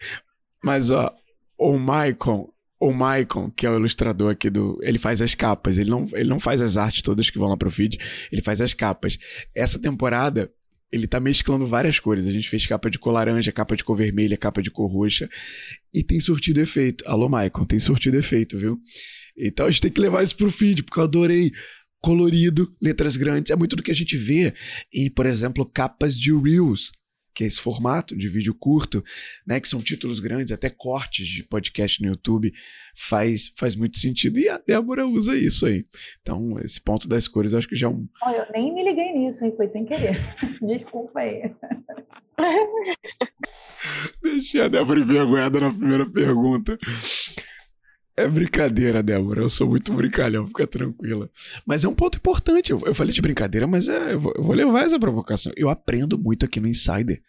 Mas, 0.63 0.89
ó, 0.89 1.13
o 1.57 1.77
Maicon, 1.77 2.50
o 2.86 2.94
Maicon, 2.94 3.50
que 3.50 3.65
é 3.65 3.70
o 3.70 3.75
ilustrador 3.75 4.32
aqui 4.32 4.50
do. 4.50 4.80
Ele 4.82 5.00
faz 5.00 5.22
as 5.22 5.34
capas. 5.34 5.77
Ele 5.77 5.89
não, 5.89 6.08
ele 6.13 6.30
não 6.30 6.39
faz 6.39 6.62
as 6.62 6.77
artes 6.77 7.01
todas 7.01 7.30
que 7.30 7.39
vão 7.39 7.50
lá 7.50 7.58
pro 7.58 7.72
feed. 7.72 7.98
Ele 8.32 8.42
faz 8.42 8.62
as 8.62 8.74
capas. 8.74 9.18
Essa 9.54 9.80
temporada, 9.80 10.51
ele 10.92 11.08
tá 11.08 11.20
mesclando 11.20 11.65
várias 11.65 12.00
cores. 12.00 12.27
A 12.27 12.32
gente 12.32 12.50
fez 12.50 12.65
capa 12.68 12.89
de 12.89 13.00
cor 13.00 13.12
laranja, 13.12 13.51
capa 13.51 13.75
de 13.75 13.84
cor 13.84 13.96
vermelha, 13.96 14.38
capa 14.38 14.62
de 14.62 14.70
cor 14.70 14.88
roxa. 14.92 15.27
E 15.94 16.04
tem 16.04 16.20
surtido 16.20 16.62
efeito. 16.62 17.04
Alô, 17.08 17.27
Maicon, 17.27 17.65
tem 17.65 17.80
surtido 17.80 18.18
efeito, 18.18 18.58
viu? 18.58 18.80
Então 19.38 19.65
a 19.65 19.72
gente 19.72 19.82
tem 19.82 19.92
que 19.92 20.00
levar 20.00 20.24
isso 20.24 20.36
pro 20.36 20.51
feed, 20.51 20.84
porque 20.84 21.00
eu 21.00 21.04
adorei. 21.04 21.51
Colorido, 22.01 22.72
letras 22.80 23.18
grandes. 23.18 23.50
É 23.50 23.56
muito 23.56 23.75
do 23.75 23.82
que 23.82 23.89
a 23.89 23.96
gente 23.96 24.15
vê 24.15 24.54
em, 24.94 25.10
por 25.10 25.25
exemplo, 25.25 25.65
capas 25.65 26.15
de 26.15 26.32
Reels 26.32 26.92
que 27.36 27.44
é 27.44 27.48
esse 27.48 27.60
formato 27.60 28.15
de 28.15 28.30
vídeo 28.30 28.56
curto, 28.56 29.04
né, 29.46 29.60
que 29.60 29.68
são 29.68 29.82
títulos 29.82 30.22
grandes, 30.22 30.54
até 30.54 30.70
cortes 30.70 31.27
de 31.27 31.44
podcast 31.44 32.01
no 32.01 32.08
YouTube, 32.08 32.54
faz, 32.96 33.51
faz 33.56 33.75
muito 33.75 33.98
sentido. 33.98 34.39
E 34.39 34.48
a 34.48 34.58
Débora 34.58 35.06
usa 35.06 35.38
isso 35.38 35.65
aí. 35.65 35.84
Então, 36.22 36.58
esse 36.63 36.80
ponto 36.80 37.08
das 37.10 37.27
cores, 37.27 37.51
eu 37.51 37.60
acho 37.60 37.68
que 37.68 37.75
já 37.75 37.88
é 37.88 37.89
um. 37.89 38.08
Eu 38.25 38.46
nem 38.54 38.74
me 38.74 38.84
liguei 38.84 39.12
nisso, 39.12 39.44
hein? 39.44 39.54
Foi 39.56 39.68
sem 39.70 39.86
querer. 39.86 40.18
Desculpa 40.65 41.20
aí. 41.20 41.51
Deixei 44.24 44.62
a 44.62 44.68
Débora 44.70 45.01
envergonhada 45.01 45.60
na 45.60 45.70
primeira 45.70 46.10
pergunta. 46.10 46.77
É 48.17 48.27
brincadeira, 48.27 49.03
Débora. 49.03 49.41
Eu 49.41 49.50
sou 49.50 49.67
muito 49.67 49.93
brincalhão, 49.93 50.48
fica 50.48 50.65
tranquila. 50.65 51.29
Mas 51.65 51.84
é 51.84 51.88
um 51.88 51.93
ponto 51.93 52.17
importante. 52.17 52.72
Eu, 52.72 52.81
eu 52.86 52.95
falei 52.95 53.13
de 53.13 53.22
brincadeira, 53.22 53.67
mas 53.67 53.89
é, 53.89 54.13
eu, 54.13 54.19
vou, 54.19 54.34
eu, 54.38 54.43
vou, 54.43 54.55
levar 54.55 54.86
essa 54.86 55.00
provocação. 55.00 55.51
Eu 55.57 55.69
aprendo 55.69 56.17
muito 56.17 56.45
aqui 56.45 56.62
no 56.62 56.67
Insider. 56.67 57.22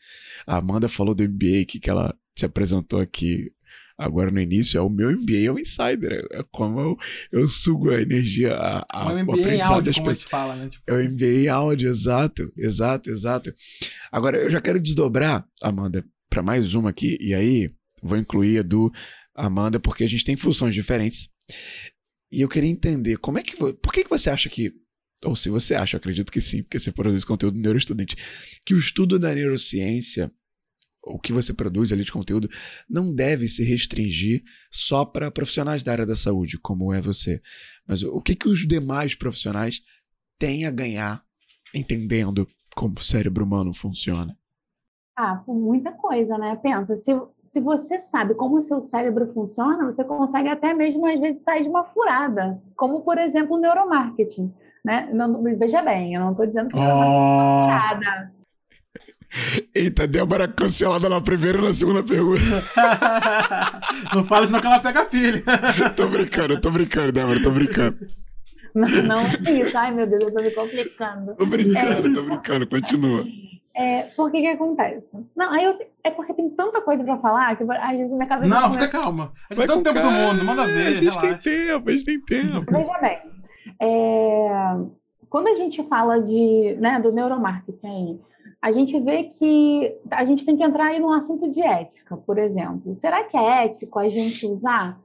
A 0.46 0.58
Amanda 0.58 0.88
falou 0.88 1.14
do 1.14 1.24
MBA 1.24 1.64
que, 1.66 1.80
que 1.80 1.90
ela 1.90 2.14
se 2.36 2.46
apresentou 2.46 3.00
aqui 3.00 3.50
agora 3.98 4.30
no 4.30 4.40
início. 4.40 4.78
É 4.78 4.80
o 4.80 4.88
meu 4.88 5.10
MBA, 5.10 5.46
é 5.46 5.50
o 5.50 5.58
Insider. 5.58 6.24
É 6.30 6.44
como 6.52 6.78
eu, 6.78 6.96
eu 7.32 7.48
sugo 7.48 7.90
a 7.90 8.00
energia, 8.00 8.54
a, 8.54 8.86
a, 8.92 9.10
é 9.10 9.14
o, 9.14 9.24
MBA 9.24 9.32
o 9.32 9.40
aprendizado 9.40 9.72
áudio, 9.72 9.92
das 9.92 9.98
pessoas. 9.98 10.24
Fala, 10.24 10.54
né? 10.54 10.68
tipo... 10.68 10.84
É 10.86 10.94
o 10.94 11.10
MBA 11.10 11.26
em 11.26 11.48
áudio, 11.48 11.88
exato, 11.88 12.52
exato, 12.56 13.10
exato. 13.10 13.52
Agora, 14.12 14.38
eu 14.38 14.50
já 14.50 14.60
quero 14.60 14.80
desdobrar, 14.80 15.44
Amanda, 15.60 16.04
para 16.30 16.44
mais 16.44 16.74
uma 16.74 16.90
aqui, 16.90 17.18
e 17.20 17.34
aí 17.34 17.70
vou 18.02 18.18
incluir 18.18 18.60
a 18.60 18.62
do 18.62 18.92
Amanda, 19.36 19.78
porque 19.78 20.04
a 20.04 20.08
gente 20.08 20.24
tem 20.24 20.36
funções 20.36 20.74
diferentes. 20.74 21.28
E 22.32 22.40
eu 22.40 22.48
queria 22.48 22.70
entender 22.70 23.18
como 23.18 23.38
é 23.38 23.42
que. 23.42 23.56
Por 23.56 23.92
que, 23.92 24.04
que 24.04 24.10
você 24.10 24.30
acha 24.30 24.48
que. 24.48 24.72
Ou 25.24 25.34
se 25.34 25.48
você 25.48 25.74
acha, 25.74 25.96
acredito 25.96 26.32
que 26.32 26.40
sim, 26.40 26.62
porque 26.62 26.78
você 26.78 26.92
produz 26.92 27.24
conteúdo 27.24 27.58
neuroestudante, 27.58 28.16
que 28.64 28.74
o 28.74 28.78
estudo 28.78 29.18
da 29.18 29.34
neurociência, 29.34 30.30
o 31.02 31.18
que 31.18 31.32
você 31.32 31.54
produz 31.54 31.92
ali 31.92 32.04
de 32.04 32.12
conteúdo, 32.12 32.50
não 32.88 33.14
deve 33.14 33.48
se 33.48 33.64
restringir 33.64 34.42
só 34.70 35.04
para 35.04 35.30
profissionais 35.30 35.82
da 35.82 35.92
área 35.92 36.06
da 36.06 36.16
saúde, 36.16 36.58
como 36.58 36.92
é 36.92 37.00
você. 37.00 37.40
Mas 37.86 38.02
o 38.02 38.20
que, 38.20 38.34
que 38.34 38.48
os 38.48 38.66
demais 38.66 39.14
profissionais 39.14 39.80
têm 40.38 40.66
a 40.66 40.70
ganhar 40.70 41.24
entendendo 41.72 42.46
como 42.74 42.94
o 42.98 43.02
cérebro 43.02 43.44
humano 43.44 43.72
funciona? 43.72 44.36
Ah, 45.18 45.36
por 45.46 45.54
muita 45.54 45.92
coisa, 45.92 46.36
né? 46.36 46.58
Pensa, 46.62 46.94
se, 46.94 47.18
se 47.42 47.58
você 47.58 47.98
sabe 47.98 48.34
como 48.34 48.58
o 48.58 48.62
seu 48.62 48.82
cérebro 48.82 49.32
funciona, 49.32 49.86
você 49.86 50.04
consegue 50.04 50.50
até 50.50 50.74
mesmo, 50.74 51.06
às 51.06 51.18
vezes, 51.18 51.42
sair 51.42 51.62
de 51.62 51.70
uma 51.70 51.84
furada. 51.84 52.60
Como, 52.76 53.00
por 53.00 53.16
exemplo, 53.16 53.56
o 53.56 53.58
neuromarketing. 53.58 54.52
Né? 54.84 55.08
Não, 55.12 55.42
veja 55.42 55.80
bem, 55.80 56.14
eu 56.14 56.20
não 56.20 56.32
estou 56.32 56.46
dizendo 56.46 56.68
que 56.68 56.76
oh. 56.76 56.82
é 56.82 56.92
uma 56.92 57.64
furada. 57.64 58.32
Eita, 59.74 60.06
Débora 60.06 60.46
cancelada 60.46 61.08
na 61.08 61.20
primeira 61.20 61.58
e 61.58 61.62
na 61.62 61.72
segunda 61.72 62.02
pergunta. 62.02 62.42
não 64.14 64.22
fala 64.22 64.46
senão 64.46 64.60
que 64.60 64.66
ela 64.66 64.80
pega 64.80 65.00
a 65.00 65.04
pilha. 65.06 65.42
tô 65.96 66.08
brincando, 66.08 66.60
tô 66.60 66.70
brincando, 66.70 67.12
Débora, 67.12 67.42
tô 67.42 67.50
brincando. 67.50 67.98
Não, 68.74 68.88
não 69.04 69.20
é 69.20 69.50
isso. 69.50 69.76
Ai, 69.76 69.92
meu 69.92 70.06
Deus, 70.06 70.22
eu 70.22 70.32
tô 70.32 70.42
me 70.42 70.50
complicando. 70.50 71.34
Tô 71.34 71.46
brincando, 71.46 72.08
é... 72.08 72.12
tô 72.12 72.22
brincando, 72.22 72.66
continua. 72.66 73.24
É, 73.76 74.04
por 74.16 74.30
que 74.30 74.40
que 74.40 74.46
acontece? 74.46 75.16
Não, 75.36 75.52
aí 75.52 75.64
eu, 75.64 75.78
é 76.02 76.10
porque 76.10 76.32
tem 76.32 76.48
tanta 76.48 76.80
coisa 76.80 77.04
pra 77.04 77.18
falar 77.18 77.54
que 77.56 77.62
às 77.62 77.96
vezes 77.98 78.12
minha 78.12 78.26
cabeça... 78.26 78.48
Não, 78.48 78.72
fica 78.72 78.88
calma. 78.88 79.32
A 79.50 79.54
gente 79.54 79.66
tem 79.66 79.82
todo 79.82 79.84
tempo 79.84 80.00
do 80.00 80.10
mundo, 80.10 80.44
manda 80.44 80.66
ver, 80.66 80.86
A 80.86 80.90
gente 80.92 81.00
relaxa. 81.00 81.20
tem 81.20 81.38
tempo, 81.38 81.88
a 81.88 81.92
gente 81.92 82.04
tem 82.04 82.20
tempo. 82.22 82.64
Veja 82.72 82.98
bem, 82.98 83.18
é, 83.82 84.48
quando 85.28 85.48
a 85.48 85.54
gente 85.54 85.82
fala 85.88 86.20
de, 86.20 86.76
né, 86.80 86.98
do 87.00 87.12
neuromarketing 87.12 88.18
a 88.62 88.72
gente 88.72 88.98
vê 88.98 89.24
que 89.24 89.94
a 90.10 90.24
gente 90.24 90.44
tem 90.44 90.56
que 90.56 90.64
entrar 90.64 90.86
aí 90.86 90.98
num 90.98 91.12
assunto 91.12 91.48
de 91.50 91.60
ética, 91.60 92.16
por 92.16 92.38
exemplo. 92.38 92.98
Será 92.98 93.22
que 93.22 93.36
é 93.36 93.66
ético 93.66 93.98
a 93.98 94.08
gente 94.08 94.44
usar 94.46 94.98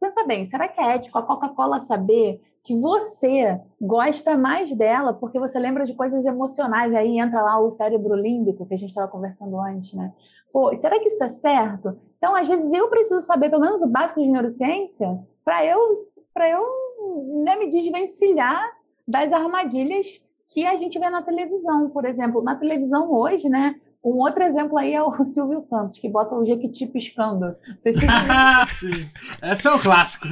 pensa 0.00 0.24
bem, 0.24 0.44
será 0.44 0.68
que 0.68 0.80
é 0.80 0.94
ético 0.94 1.18
a 1.18 1.22
Coca-Cola 1.22 1.80
saber 1.80 2.40
que 2.62 2.78
você 2.78 3.60
gosta 3.80 4.36
mais 4.36 4.72
dela 4.74 5.12
porque 5.12 5.38
você 5.38 5.58
lembra 5.58 5.84
de 5.84 5.94
coisas 5.94 6.24
emocionais? 6.24 6.94
Aí 6.94 7.18
entra 7.18 7.42
lá 7.42 7.58
o 7.58 7.70
cérebro 7.70 8.14
límbico 8.14 8.66
que 8.66 8.74
a 8.74 8.76
gente 8.76 8.90
estava 8.90 9.08
conversando 9.08 9.58
antes, 9.60 9.94
né? 9.94 10.12
Pô, 10.52 10.74
será 10.74 10.98
que 10.98 11.08
isso 11.08 11.22
é 11.22 11.28
certo? 11.28 11.98
Então, 12.16 12.34
às 12.34 12.48
vezes, 12.48 12.72
eu 12.72 12.88
preciso 12.88 13.20
saber 13.20 13.50
pelo 13.50 13.62
menos 13.62 13.82
o 13.82 13.86
básico 13.86 14.20
de 14.20 14.28
neurociência 14.28 15.18
para 15.44 15.64
eu, 15.64 15.78
eu 15.78 17.44
né, 17.44 17.56
me 17.56 17.68
desvencilhar 17.68 18.62
das 19.06 19.32
armadilhas 19.32 20.20
que 20.48 20.66
a 20.66 20.76
gente 20.76 20.98
vê 20.98 21.10
na 21.10 21.22
televisão, 21.22 21.90
por 21.90 22.04
exemplo. 22.04 22.42
Na 22.42 22.56
televisão 22.56 23.12
hoje, 23.12 23.48
né? 23.48 23.80
Um 24.04 24.18
outro 24.18 24.42
exemplo 24.42 24.78
aí 24.78 24.94
é 24.94 25.02
o 25.02 25.12
Silvio 25.30 25.60
Santos, 25.60 25.98
que 25.98 26.08
bota 26.08 26.34
o 26.34 26.44
Jequiti 26.44 26.86
piscando. 26.86 27.56
Vocês 27.78 27.96
se 27.96 28.06
Sim, 28.78 29.10
esse 29.42 29.66
é 29.66 29.70
um 29.70 29.78
clássico. 29.78 30.26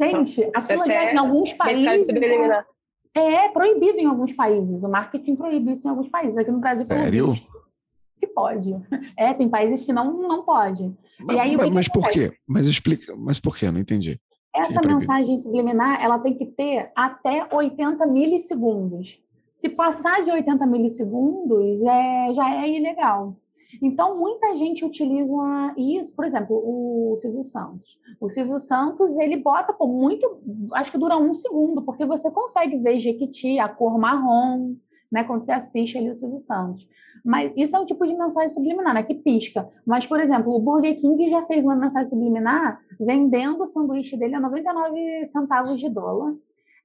Gente, 0.00 0.50
aquilo 0.54 0.90
é 0.90 1.14
em 1.14 1.18
alguns 1.18 1.52
países. 1.52 2.08
É 3.14 3.48
proibido 3.48 3.98
em 3.98 4.06
alguns 4.06 4.32
países. 4.32 4.82
O 4.82 4.88
marketing 4.88 5.36
proíbe 5.36 5.72
isso 5.72 5.86
em 5.86 5.90
alguns 5.90 6.08
países. 6.08 6.36
Aqui 6.38 6.50
no 6.50 6.60
Brasil, 6.60 6.86
Sério? 6.86 7.34
que 8.20 8.26
pode. 8.26 8.76
É, 9.16 9.32
tem 9.32 9.48
países 9.48 9.82
que 9.82 9.92
não, 9.92 10.12
não 10.12 10.44
pode. 10.44 10.94
Mas, 11.20 11.36
e 11.36 11.40
aí, 11.40 11.56
mas, 11.56 11.66
que 11.66 11.74
mas 11.74 11.88
por 11.88 12.08
quê? 12.10 12.32
Mas 12.46 12.66
explica, 12.66 13.16
mas 13.16 13.40
por 13.40 13.56
quê? 13.56 13.66
Eu 13.66 13.72
não 13.72 13.80
entendi. 13.80 14.20
Essa 14.54 14.80
mensagem 14.86 15.38
subliminar, 15.38 16.02
ela 16.02 16.18
tem 16.18 16.36
que 16.36 16.44
ter 16.44 16.90
até 16.94 17.48
80 17.52 18.06
milissegundos. 18.06 19.20
Se 19.60 19.68
passar 19.68 20.22
de 20.22 20.30
80 20.30 20.66
milissegundos, 20.66 21.82
é, 21.82 22.32
já 22.32 22.64
é 22.64 22.78
ilegal. 22.78 23.36
Então, 23.82 24.16
muita 24.16 24.54
gente 24.56 24.86
utiliza 24.86 25.36
isso, 25.76 26.16
por 26.16 26.24
exemplo, 26.24 26.56
o 26.56 27.14
Silvio 27.18 27.44
Santos. 27.44 27.98
O 28.18 28.30
Silvio 28.30 28.58
Santos, 28.58 29.18
ele 29.18 29.36
bota 29.36 29.74
por 29.74 29.86
muito, 29.86 30.40
acho 30.72 30.90
que 30.90 30.96
dura 30.96 31.18
um 31.18 31.34
segundo, 31.34 31.82
porque 31.82 32.06
você 32.06 32.30
consegue 32.30 32.78
ver 32.78 32.98
Jequiti, 33.00 33.58
a 33.58 33.68
cor 33.68 33.98
marrom, 33.98 34.76
né, 35.12 35.24
quando 35.24 35.42
você 35.42 35.52
assiste 35.52 35.98
ali 35.98 36.08
o 36.08 36.14
Silvio 36.14 36.40
Santos. 36.40 36.88
Mas 37.22 37.52
isso 37.54 37.76
é 37.76 37.78
um 37.78 37.84
tipo 37.84 38.06
de 38.06 38.14
mensagem 38.14 38.48
subliminar, 38.48 38.94
né, 38.94 39.02
que 39.02 39.14
pisca. 39.14 39.68
Mas, 39.86 40.06
por 40.06 40.20
exemplo, 40.20 40.54
o 40.54 40.58
Burger 40.58 40.98
King 40.98 41.28
já 41.28 41.42
fez 41.42 41.66
uma 41.66 41.76
mensagem 41.76 42.08
subliminar 42.08 42.80
vendendo 42.98 43.62
o 43.62 43.66
sanduíche 43.66 44.16
dele 44.16 44.36
a 44.36 44.40
99 44.40 45.28
centavos 45.28 45.78
de 45.78 45.90
dólar. 45.90 46.34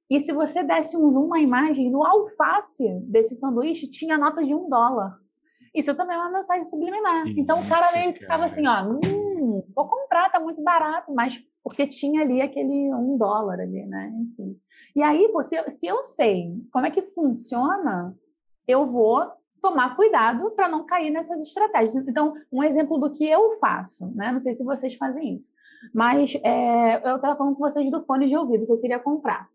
E 0.09 0.19
se 0.19 0.31
você 0.31 0.63
desse 0.63 0.95
um 0.95 1.09
zoom 1.09 1.27
na 1.27 1.39
imagem, 1.39 1.89
no 1.89 2.05
alface 2.05 2.88
desse 3.01 3.35
sanduíche 3.35 3.88
tinha 3.89 4.17
nota 4.17 4.43
de 4.43 4.53
um 4.53 4.69
dólar. 4.69 5.19
Isso 5.74 5.93
também 5.95 6.15
é 6.15 6.19
uma 6.19 6.31
mensagem 6.31 6.63
subliminar. 6.63 7.27
Isso, 7.27 7.39
então 7.39 7.62
o 7.62 7.67
cara 7.67 7.91
meio 7.91 8.13
que 8.13 8.19
ficava 8.19 8.45
assim, 8.45 8.65
ó, 8.65 8.83
hum, 8.83 9.63
vou 9.75 9.88
comprar, 9.88 10.31
tá 10.31 10.39
muito 10.39 10.62
barato, 10.63 11.13
mas 11.13 11.41
porque 11.63 11.88
tinha 11.88 12.21
ali 12.21 12.41
aquele 12.41 12.93
um 12.93 13.17
dólar 13.17 13.59
ali, 13.59 13.85
né? 13.85 14.13
Enfim. 14.21 14.55
E 14.95 15.01
aí, 15.01 15.27
se, 15.41 15.71
se 15.71 15.88
eu 15.88 16.03
sei 16.03 16.53
como 16.71 16.85
é 16.85 16.91
que 16.91 17.01
funciona, 17.01 18.15
eu 18.67 18.85
vou 18.85 19.27
tomar 19.62 19.95
cuidado 19.95 20.51
para 20.51 20.67
não 20.67 20.85
cair 20.85 21.09
nessas 21.09 21.43
estratégias. 21.43 21.95
Então, 22.07 22.35
um 22.51 22.63
exemplo 22.63 23.00
do 23.00 23.12
que 23.12 23.27
eu 23.27 23.53
faço, 23.53 24.13
né? 24.15 24.31
Não 24.31 24.39
sei 24.39 24.53
se 24.53 24.63
vocês 24.63 24.93
fazem 24.93 25.35
isso, 25.35 25.50
mas 25.93 26.35
é, 26.43 26.97
eu 27.09 27.15
estava 27.15 27.35
falando 27.35 27.55
com 27.55 27.62
vocês 27.62 27.89
do 27.89 28.05
fone 28.05 28.27
de 28.27 28.38
ouvido 28.38 28.65
que 28.67 28.71
eu 28.71 28.79
queria 28.79 29.00
comprar. 29.00 29.50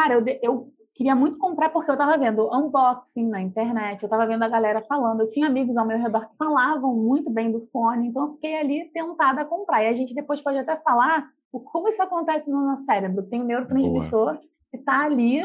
Cara, 0.00 0.14
eu, 0.14 0.24
eu 0.42 0.72
queria 0.94 1.14
muito 1.14 1.36
comprar 1.36 1.68
porque 1.68 1.90
eu 1.90 1.94
estava 1.94 2.16
vendo 2.16 2.48
unboxing 2.50 3.28
na 3.28 3.42
internet, 3.42 4.02
eu 4.02 4.06
estava 4.06 4.26
vendo 4.26 4.42
a 4.42 4.48
galera 4.48 4.80
falando, 4.80 5.20
eu 5.20 5.28
tinha 5.28 5.46
amigos 5.46 5.76
ao 5.76 5.86
meu 5.86 5.98
redor 5.98 6.26
que 6.30 6.38
falavam 6.38 6.94
muito 6.94 7.28
bem 7.28 7.52
do 7.52 7.60
fone, 7.66 8.08
então 8.08 8.24
eu 8.24 8.30
fiquei 8.30 8.56
ali 8.56 8.90
tentada 8.94 9.42
a 9.42 9.44
comprar. 9.44 9.84
E 9.84 9.88
a 9.88 9.92
gente 9.92 10.14
depois 10.14 10.40
pode 10.40 10.56
até 10.56 10.74
falar 10.78 11.28
como 11.52 11.86
isso 11.86 12.02
acontece 12.02 12.50
no 12.50 12.62
nosso 12.64 12.86
cérebro. 12.86 13.24
Tem 13.24 13.42
um 13.42 13.44
neurotransmissor 13.44 14.32
Boa. 14.32 14.40
que 14.70 14.78
está 14.78 15.04
ali 15.04 15.42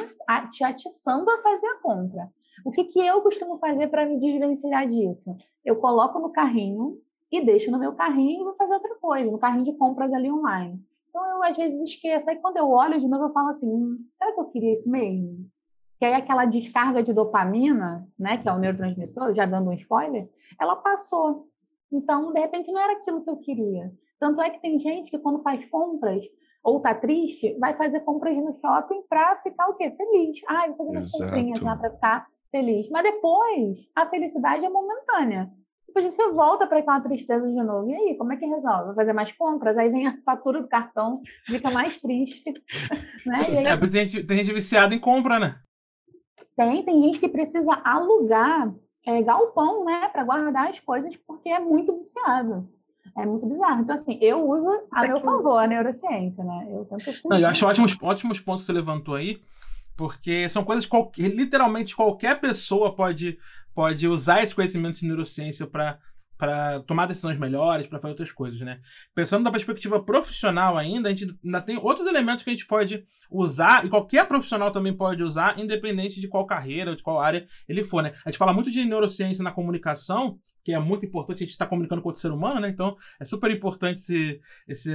te 0.52 0.64
atiçando 0.64 1.30
a 1.30 1.38
fazer 1.40 1.68
a 1.68 1.82
compra. 1.82 2.30
O 2.66 2.72
que, 2.72 2.86
que 2.86 3.00
eu 3.00 3.20
costumo 3.22 3.58
fazer 3.58 3.90
para 3.90 4.06
me 4.06 4.18
desvencilhar 4.18 4.88
disso? 4.88 5.36
Eu 5.66 5.76
coloco 5.76 6.18
no 6.18 6.30
carrinho 6.30 6.98
e 7.30 7.44
deixo 7.44 7.70
no 7.70 7.78
meu 7.78 7.92
carrinho 7.92 8.40
e 8.40 8.44
vou 8.46 8.56
fazer 8.56 8.74
outra 8.74 8.96
coisa, 9.02 9.30
no 9.30 9.38
carrinho 9.38 9.66
de 9.66 9.74
compras 9.74 10.14
ali 10.14 10.32
online. 10.32 10.80
Então 11.16 11.26
eu 11.32 11.44
às 11.44 11.56
vezes 11.56 11.82
esqueço. 11.82 12.30
Aí 12.30 12.36
quando 12.36 12.58
eu 12.58 12.70
olho 12.70 13.00
de 13.00 13.08
novo, 13.08 13.24
eu 13.24 13.32
falo 13.32 13.48
assim: 13.48 13.72
hum, 13.72 13.96
será 14.14 14.34
que 14.34 14.40
eu 14.42 14.46
queria 14.50 14.74
isso 14.74 14.92
mesmo? 14.92 15.50
Que 15.98 16.04
aí 16.04 16.14
aquela 16.14 16.44
descarga 16.44 17.02
de 17.02 17.14
dopamina, 17.14 18.06
né, 18.20 18.38
que 18.38 18.50
é 18.50 18.52
o 18.52 18.60
neurotransmissor, 18.60 19.34
já 19.34 19.46
dando 19.46 19.70
um 19.70 19.74
spoiler, 19.74 20.30
ela 20.60 20.76
passou. 20.76 21.48
Então, 21.90 22.34
de 22.34 22.40
repente, 22.42 22.70
não 22.70 22.82
era 22.82 22.98
aquilo 23.00 23.24
que 23.24 23.30
eu 23.30 23.38
queria. 23.38 23.94
Tanto 24.20 24.42
é 24.42 24.50
que 24.50 24.62
tem 24.62 24.78
gente 24.78 25.10
que 25.10 25.18
quando 25.18 25.42
faz 25.42 25.64
compras 25.70 26.22
ou 26.62 26.82
tá 26.82 26.94
triste, 26.94 27.58
vai 27.60 27.78
fazer 27.78 28.02
compras 28.02 28.36
no 28.36 28.54
shopping 28.56 29.04
para 29.08 29.38
ficar 29.38 29.70
o 29.70 29.76
quê? 29.76 29.92
Feliz. 29.92 30.42
Ah, 30.50 30.68
vou 30.68 30.76
fazer 30.76 30.90
umas 30.90 31.12
comprinhas 31.12 31.62
lá 31.62 31.78
para 31.78 31.92
ficar 31.92 32.28
feliz. 32.52 32.90
Mas 32.90 33.04
depois, 33.04 33.90
a 33.96 34.06
felicidade 34.06 34.66
é 34.66 34.70
momentânea 34.70 35.50
depois 35.96 36.14
você 36.14 36.30
volta 36.34 36.68
para 36.68 36.80
aquela 36.80 37.00
tristeza 37.00 37.48
de 37.48 37.64
novo. 37.64 37.90
E 37.90 37.96
aí, 37.96 38.18
como 38.18 38.34
é 38.34 38.38
que 38.38 38.46
resolve? 38.46 38.88
Vai 38.88 38.96
fazer 38.96 39.14
mais 39.14 39.32
compras? 39.32 39.78
Aí 39.78 39.90
vem 39.90 40.06
a 40.06 40.18
fatura 40.25 40.62
do 40.62 40.68
cartão, 40.68 41.22
você 41.42 41.54
fica 41.54 41.72
mais 41.72 42.02
triste. 42.02 42.52
né? 43.25 43.36
Aí... 43.48 43.66
É, 43.66 43.78
tem 43.78 44.06
gente, 44.06 44.24
tem 44.24 44.38
gente 44.38 44.54
viciada 44.54 44.94
em 44.94 45.00
compra, 45.00 45.40
né? 45.40 45.56
Tem, 46.58 46.84
tem 46.84 47.02
gente 47.02 47.20
que 47.20 47.30
precisa 47.30 47.72
alugar 47.84 48.74
é, 49.06 49.22
galpão, 49.22 49.86
né, 49.86 50.10
para 50.10 50.24
guardar 50.24 50.70
as 50.70 50.80
coisas, 50.80 51.16
porque 51.25 51.48
é 51.48 51.60
muito 51.60 51.96
viciado. 51.96 52.68
É 53.18 53.25
muito 53.25 53.46
bizarro. 53.46 53.82
Então, 53.82 53.96
assim, 53.96 54.18
eu 54.20 54.50
uso 54.50 54.68
a 54.92 55.04
meu 55.04 55.22
favor 55.22 55.58
a 55.60 55.68
neurociência, 55.68 56.44
né? 56.44 56.68
Eu 56.70 56.86
fugir. 56.86 57.22
Não, 57.24 57.38
eu 57.38 57.48
acho 57.48 57.66
ótimos, 57.66 57.98
ótimos 58.02 58.40
pontos 58.40 58.64
que 58.64 58.66
você 58.66 58.74
levantou 58.74 59.16
aí, 59.16 59.40
porque 59.96 60.50
são 60.50 60.66
coisas 60.66 60.86
que 61.14 61.22
literalmente 61.22 61.96
qualquer 61.96 62.42
pessoa 62.42 62.94
pode 62.94 63.38
pode 63.75 64.08
usar 64.08 64.41
esse 64.41 64.55
conhecimento 64.55 65.00
de 65.00 65.05
neurociência 65.08 65.67
para 65.67 66.00
para 66.38 66.82
tomar 66.82 67.05
decisões 67.05 67.39
melhores, 67.39 67.88
para 67.88 67.98
fazer 67.98 68.12
outras 68.12 68.32
coisas, 68.32 68.60
né? 68.60 68.82
Pensando 69.13 69.46
da 69.46 69.51
perspectiva 69.51 70.03
profissional 70.03 70.77
ainda, 70.77 71.08
a 71.08 71.13
gente 71.13 71.34
ainda 71.44 71.62
tem 71.62 71.77
outros 71.77 72.05
elementos 72.05 72.44
que 72.44 72.50
a 72.50 72.53
gente 72.53 72.67
pode 72.67 73.05
usar, 73.32 73.86
e 73.86 73.89
qualquer 73.89 74.27
profissional 74.27 74.70
também 74.70 74.91
pode 74.91 75.24
usar, 75.24 75.58
independente 75.58 76.20
de 76.20 76.27
qual 76.27 76.46
carreira 76.46 76.89
ou 76.89 76.96
de 76.96 77.03
qual 77.03 77.22
área 77.22 77.48
ele 77.70 77.86
for, 77.86 78.03
né? 78.03 78.13
A 78.25 78.29
gente 78.29 78.38
fala 78.38 78.53
muito 78.53 78.70
de 78.70 78.84
neurociência 78.84 79.44
na 79.44 79.51
comunicação, 79.51 80.38
que 80.66 80.74
é 80.74 80.80
muito 80.80 81.06
importante, 81.06 81.44
a 81.44 81.46
gente 81.46 81.52
está 81.52 81.68
comunicando 81.68 82.02
com 82.02 82.10
outro 82.10 82.20
ser 82.20 82.32
humano, 82.32 82.60
né? 82.60 82.68
Então 82.68 82.98
é 83.20 83.24
super 83.24 83.52
importante 83.52 84.00
esse, 84.00 84.42
esse, 84.68 84.92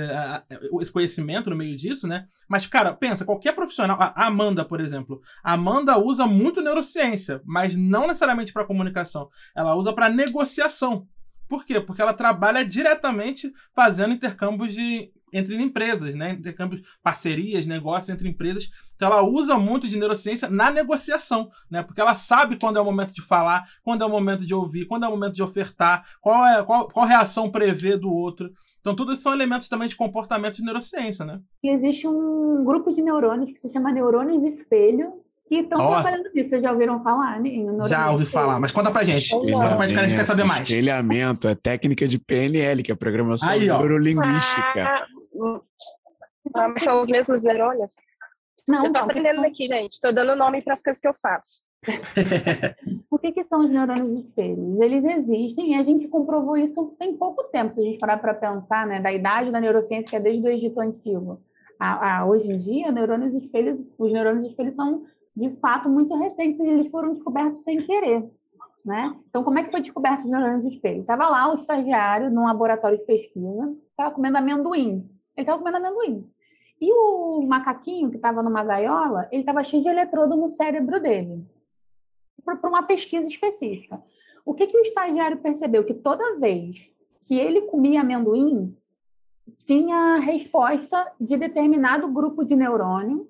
esse 0.81 0.91
conhecimento 0.91 1.49
no 1.49 1.55
meio 1.55 1.77
disso, 1.77 2.09
né? 2.09 2.27
Mas, 2.49 2.67
cara, 2.67 2.93
pensa, 2.93 3.25
qualquer 3.25 3.55
profissional, 3.55 3.97
a 4.01 4.27
Amanda, 4.27 4.65
por 4.65 4.81
exemplo, 4.81 5.23
a 5.45 5.53
Amanda 5.53 5.97
usa 5.97 6.27
muito 6.27 6.61
neurociência, 6.61 7.41
mas 7.45 7.77
não 7.77 8.09
necessariamente 8.09 8.53
para 8.53 8.67
comunicação, 8.67 9.31
ela 9.55 9.77
usa 9.77 9.93
para 9.93 10.09
negociação. 10.09 11.07
Por 11.47 11.65
quê? 11.65 11.81
Porque 11.81 12.03
ela 12.03 12.15
trabalha 12.15 12.65
diretamente 12.65 13.53
fazendo 13.73 14.13
intercâmbios 14.13 14.73
de, 14.73 15.13
entre 15.33 15.57
empresas, 15.57 16.15
né? 16.15 16.33
Intercâmbios, 16.33 16.83
parcerias, 17.03 17.67
negócios 17.67 18.09
entre 18.11 18.29
empresas. 18.29 18.71
Então 18.97 19.09
ela 19.09 19.23
usa 19.23 19.57
muito 19.57 19.89
de 19.89 19.99
neurociência 19.99 20.49
na 20.49 20.71
negociação, 20.71 21.51
né? 21.71 21.83
Porque 21.83 22.01
ela 22.01 22.15
sabe 22.15 22.59
quando 22.61 22.77
é 22.77 22.81
o 22.81 22.85
momento 22.85 23.15
de 23.15 23.23
falar, 23.23 23.67
quando 23.83 24.03
é 24.03 24.07
o 24.07 24.11
momento 24.11 24.45
de 24.47 24.55
ouvir, 24.55 24.87
quando 24.87 25.05
é 25.05 25.09
o 25.09 25.13
momento 25.13 25.35
de 25.35 25.43
ofertar, 25.43 26.05
qual 26.21 26.47
é 26.47 26.63
qual, 26.63 26.89
qual 26.89 27.07
reação 27.07 27.51
prever 27.51 27.99
do 27.99 28.13
outro. 28.13 28.53
Então, 28.81 28.95
tudo 28.95 29.13
isso 29.13 29.23
são 29.23 29.35
elementos 29.35 29.69
também 29.69 29.89
de 29.89 29.97
comportamento 29.97 30.57
de 30.57 30.65
neurociência, 30.65 31.25
né? 31.25 31.41
E 31.63 31.71
existe 31.71 32.09
um 32.09 32.65
grupo 32.65 32.93
de 32.93 33.03
neurônios 33.03 33.53
que 33.53 33.61
se 33.61 33.71
chama 33.71 33.93
neurônios 33.93 34.43
espelho, 34.43 35.13
que 35.47 35.57
estão 35.57 35.85
oh. 35.85 35.91
trabalhando 35.91 36.31
nisso. 36.33 36.49
Vocês 36.49 36.63
já 36.63 36.73
ouviram 36.73 37.03
falar, 37.03 37.41
né? 37.41 37.51
Já 37.89 38.11
ouvi 38.11 38.25
falar, 38.25 38.59
mas 38.59 38.71
conta 38.71 38.91
pra 38.91 39.03
gente. 39.03 39.31
Conta 39.31 39.77
pra 39.77 39.87
gente 39.87 39.95
que 39.95 40.01
a 40.01 40.09
gente 40.09 40.17
quer 40.17 40.25
saber 40.25 40.45
mais. 40.45 40.63
Espelhamento, 40.63 41.49
é 41.49 41.55
técnica 41.55 42.09
de 42.09 42.19
PNL, 42.19 42.83
que 42.83 42.91
é 42.91 42.95
programação 42.95 43.51
Aí, 43.51 43.67
neurolinguística. 43.67 44.83
Ah, 44.83 45.07
são 46.79 47.01
os 47.01 47.09
mesmos 47.09 47.43
neurônios? 47.43 47.95
Não, 48.67 48.85
eu 48.85 48.93
tô 48.93 48.99
aprendendo 49.01 49.45
aqui, 49.45 49.67
gente. 49.67 50.01
Tô 50.01 50.13
dando 50.13 50.37
nome 50.37 50.63
para 50.63 50.75
as 50.75 50.83
coisas 50.83 51.01
que 51.01 51.09
eu 51.09 51.15
faço. 51.21 51.63
o 53.11 53.19
que, 53.19 53.33
que, 53.33 53.45
são 53.45 53.65
os 53.65 53.71
neurônios 53.71 54.25
espelhos? 54.25 54.81
Eles 54.81 55.05
existem 55.05 55.73
e 55.73 55.75
a 55.75 55.83
gente 55.83 56.09
comprovou 56.09 56.57
isso 56.57 56.95
tem 56.99 57.17
pouco 57.17 57.45
tempo, 57.45 57.75
se 57.75 57.81
a 57.81 57.85
gente 57.85 57.99
parar 57.99 58.19
para 58.19 58.35
pensar, 58.35 58.87
né, 58.87 59.01
da 59.01 59.13
idade 59.13 59.51
da 59.51 59.61
neurociência, 59.61 60.05
que 60.05 60.17
é 60.17 60.21
desde 60.21 60.47
o 60.47 60.51
Egito 60.51 60.79
Antigo. 60.81 61.41
A, 61.79 62.19
a, 62.19 62.27
hoje 62.27 62.47
em 62.47 62.59
dia, 62.59 62.93
neurônios 62.93 63.35
espelhos, 63.35 63.81
os 63.99 64.13
neurônios 64.13 64.51
espelhos 64.51 64.75
são, 64.75 65.05
de 65.35 65.51
fato, 65.57 65.89
muito 65.89 66.15
recentes 66.17 66.61
e 66.61 66.69
eles 66.69 66.91
foram 66.91 67.15
descobertos 67.15 67.63
sem 67.65 67.85
querer. 67.87 68.31
Né? 68.85 69.15
Então, 69.29 69.43
como 69.43 69.59
é 69.59 69.63
que 69.63 69.71
foi 69.71 69.81
descoberto 69.81 70.21
os 70.21 70.31
neurônios 70.31 70.65
espelhos? 70.65 71.01
Estava 71.01 71.29
lá 71.29 71.53
o 71.53 71.61
estagiário 71.61 72.31
num 72.31 72.45
laboratório 72.45 72.99
de 72.99 73.05
pesquisa, 73.05 73.75
estava 73.91 74.15
comendo 74.15 74.39
amendoim. 74.39 75.09
Ele 75.41 75.49
estava 75.49 75.59
comendo 75.59 75.77
amendoim. 75.79 76.31
E 76.81 76.93
o 76.93 77.43
macaquinho 77.43 78.11
que 78.11 78.17
estava 78.17 78.43
numa 78.43 78.65
gaiola, 78.65 79.29
ele 79.31 79.43
estava 79.43 79.63
cheio 79.63 79.83
de 79.83 79.89
eletrodo 79.89 80.37
no 80.37 80.49
cérebro 80.49 81.01
dele 81.01 81.45
para 82.43 82.69
uma 82.69 82.83
pesquisa 82.83 83.29
específica. 83.29 84.03
O 84.45 84.55
que, 84.55 84.67
que 84.67 84.77
o 84.77 84.81
estagiário 84.81 85.39
percebeu? 85.39 85.85
Que 85.85 85.95
toda 85.95 86.39
vez 86.39 86.89
que 87.23 87.39
ele 87.39 87.63
comia 87.63 88.01
amendoim, 88.01 88.75
tinha 89.67 90.17
resposta 90.17 91.13
de 91.21 91.37
determinado 91.37 92.09
grupo 92.09 92.45
de 92.45 92.57
neurônio 92.57 93.29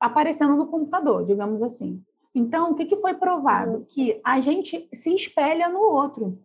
aparecendo 0.00 0.56
no 0.56 0.66
computador, 0.66 1.24
digamos 1.24 1.62
assim. 1.62 2.02
Então, 2.34 2.70
o 2.70 2.74
que, 2.74 2.84
que 2.84 2.96
foi 2.96 3.14
provado? 3.14 3.86
Que 3.88 4.20
a 4.24 4.40
gente 4.40 4.88
se 4.92 5.14
espelha 5.14 5.68
no 5.68 5.80
outro. 5.80 6.38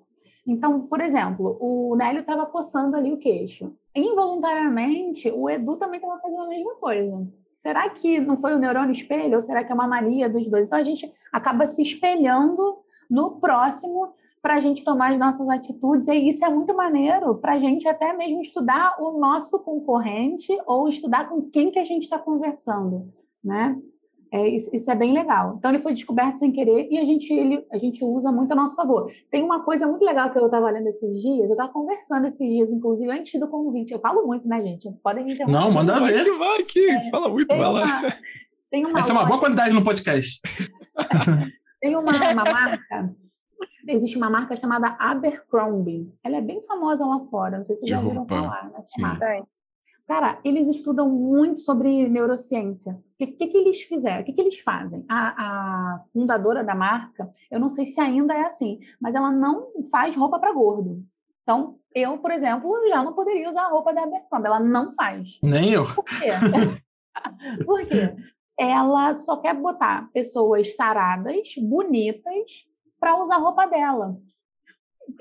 Então, 0.45 0.81
por 0.81 0.99
exemplo, 1.01 1.57
o 1.59 1.95
Nélio 1.95 2.21
estava 2.21 2.45
coçando 2.45 2.95
ali 2.95 3.11
o 3.11 3.17
queixo. 3.17 3.73
Involuntariamente, 3.95 5.31
o 5.31 5.49
Edu 5.49 5.77
também 5.77 5.99
estava 5.99 6.19
fazendo 6.19 6.41
a 6.41 6.47
mesma 6.47 6.75
coisa. 6.75 7.27
Será 7.55 7.87
que 7.89 8.19
não 8.19 8.35
foi 8.35 8.53
o 8.53 8.59
neurônio 8.59 8.91
espelho 8.91 9.35
ou 9.35 9.41
será 9.41 9.63
que 9.63 9.71
é 9.71 9.75
uma 9.75 9.87
mania 9.87 10.27
dos 10.27 10.47
dois? 10.47 10.65
Então 10.65 10.77
a 10.77 10.83
gente 10.83 11.11
acaba 11.31 11.65
se 11.65 11.81
espelhando 11.81 12.79
no 13.09 13.39
próximo 13.39 14.13
para 14.41 14.55
a 14.55 14.59
gente 14.59 14.83
tomar 14.83 15.13
as 15.13 15.17
nossas 15.17 15.47
atitudes, 15.47 16.05
e 16.09 16.27
isso 16.27 16.43
é 16.43 16.49
muito 16.49 16.75
maneiro 16.75 17.35
para 17.35 17.53
a 17.53 17.59
gente 17.59 17.87
até 17.87 18.11
mesmo 18.11 18.41
estudar 18.41 18.97
o 18.99 19.17
nosso 19.17 19.57
concorrente 19.59 20.51
ou 20.65 20.89
estudar 20.89 21.29
com 21.29 21.43
quem 21.43 21.71
que 21.71 21.79
a 21.79 21.83
gente 21.85 22.03
está 22.03 22.19
conversando, 22.19 23.09
né? 23.41 23.79
É, 24.33 24.47
isso, 24.47 24.75
isso, 24.75 24.89
é 24.89 24.95
bem 24.95 25.13
legal. 25.13 25.53
Então, 25.59 25.69
ele 25.69 25.77
foi 25.77 25.93
descoberto 25.93 26.37
sem 26.37 26.51
querer 26.51 26.87
e 26.89 26.97
a 26.97 27.05
gente, 27.05 27.31
ele, 27.31 27.63
a 27.71 27.77
gente 27.77 28.03
usa 28.03 28.31
muito 28.31 28.51
a 28.51 28.55
nosso 28.55 28.75
favor. 28.75 29.05
Tem 29.29 29.43
uma 29.43 29.63
coisa 29.63 29.85
muito 29.85 30.03
legal 30.03 30.31
que 30.31 30.39
eu 30.39 30.47
estava 30.47 30.71
lendo 30.71 30.87
esses 30.87 31.21
dias, 31.21 31.45
eu 31.45 31.51
estava 31.51 31.71
conversando 31.71 32.25
esses 32.25 32.49
dias, 32.49 32.67
inclusive, 32.67 33.11
antes 33.11 33.39
do 33.39 33.47
convite. 33.47 33.93
Eu 33.93 33.99
falo 33.99 34.25
muito, 34.25 34.47
né, 34.47 34.59
gente? 34.61 34.91
Podem 35.03 35.23
me 35.23 35.35
interromper. 35.35 35.55
Não, 35.55 35.71
manda 35.71 35.99
vai 35.99 36.11
ver. 36.11 36.23
Que 36.23 36.31
vai 36.31 36.61
aqui, 36.61 36.89
é, 36.89 37.09
fala 37.11 37.29
muito, 37.29 37.47
vai 37.47 37.59
lá. 37.59 37.83
Uma, 37.83 38.13
tem 38.71 38.85
uma 38.87 38.99
Essa 38.99 39.11
é 39.11 39.13
uma 39.13 39.25
boa 39.25 39.39
qualidade 39.39 39.71
no 39.71 39.83
podcast. 39.83 40.41
tem 41.79 41.95
uma, 41.95 42.11
uma 42.11 42.43
marca, 42.43 43.15
existe 43.87 44.17
uma 44.17 44.31
marca 44.31 44.55
chamada 44.55 44.97
Abercrombie. 44.99 46.11
Ela 46.23 46.37
é 46.37 46.41
bem 46.41 46.59
famosa 46.63 47.05
lá 47.05 47.19
fora, 47.19 47.57
não 47.57 47.63
sei 47.63 47.75
se 47.75 47.81
vocês 47.81 47.91
já 47.91 47.99
ouviram 47.99 48.25
falar 48.25 48.71
nessa 48.71 48.89
Sim. 48.95 49.01
marca. 49.03 49.45
Cara, 50.07 50.39
eles 50.43 50.67
estudam 50.67 51.07
muito 51.07 51.59
sobre 51.59 52.09
neurociência. 52.09 52.99
O 53.23 53.27
que, 53.27 53.33
que, 53.33 53.47
que 53.47 53.57
eles 53.57 53.81
fizeram? 53.81 54.21
O 54.21 54.25
que, 54.25 54.33
que 54.33 54.41
eles 54.41 54.59
fazem? 54.59 55.05
A, 55.09 55.29
a, 55.37 56.03
fundadora 56.11 56.63
da 56.63 56.75
marca, 56.75 57.29
eu 57.49 57.59
não 57.59 57.69
sei 57.69 57.85
se 57.85 57.99
ainda 57.99 58.33
é 58.33 58.45
assim, 58.45 58.79
mas 58.99 59.15
ela 59.15 59.31
não 59.31 59.71
faz 59.91 60.15
roupa 60.15 60.39
para 60.39 60.53
gordo. 60.53 61.03
Então, 61.43 61.77
eu, 61.93 62.17
por 62.17 62.31
exemplo, 62.31 62.71
já 62.87 63.03
não 63.03 63.13
poderia 63.13 63.49
usar 63.49 63.63
a 63.63 63.69
roupa 63.69 63.93
da 63.93 64.03
Abercrombie. 64.03 64.47
Ela 64.47 64.59
não 64.59 64.91
faz. 64.93 65.39
Nem 65.43 65.71
eu. 65.71 65.83
Por 65.83 66.05
quê? 66.05 66.29
por 67.65 67.85
quê? 67.85 68.15
Ela 68.57 69.13
só 69.13 69.37
quer 69.37 69.53
botar 69.53 70.09
pessoas 70.13 70.75
saradas, 70.75 71.55
bonitas, 71.57 72.67
para 72.99 73.21
usar 73.21 73.35
a 73.35 73.39
roupa 73.39 73.65
dela. 73.65 74.17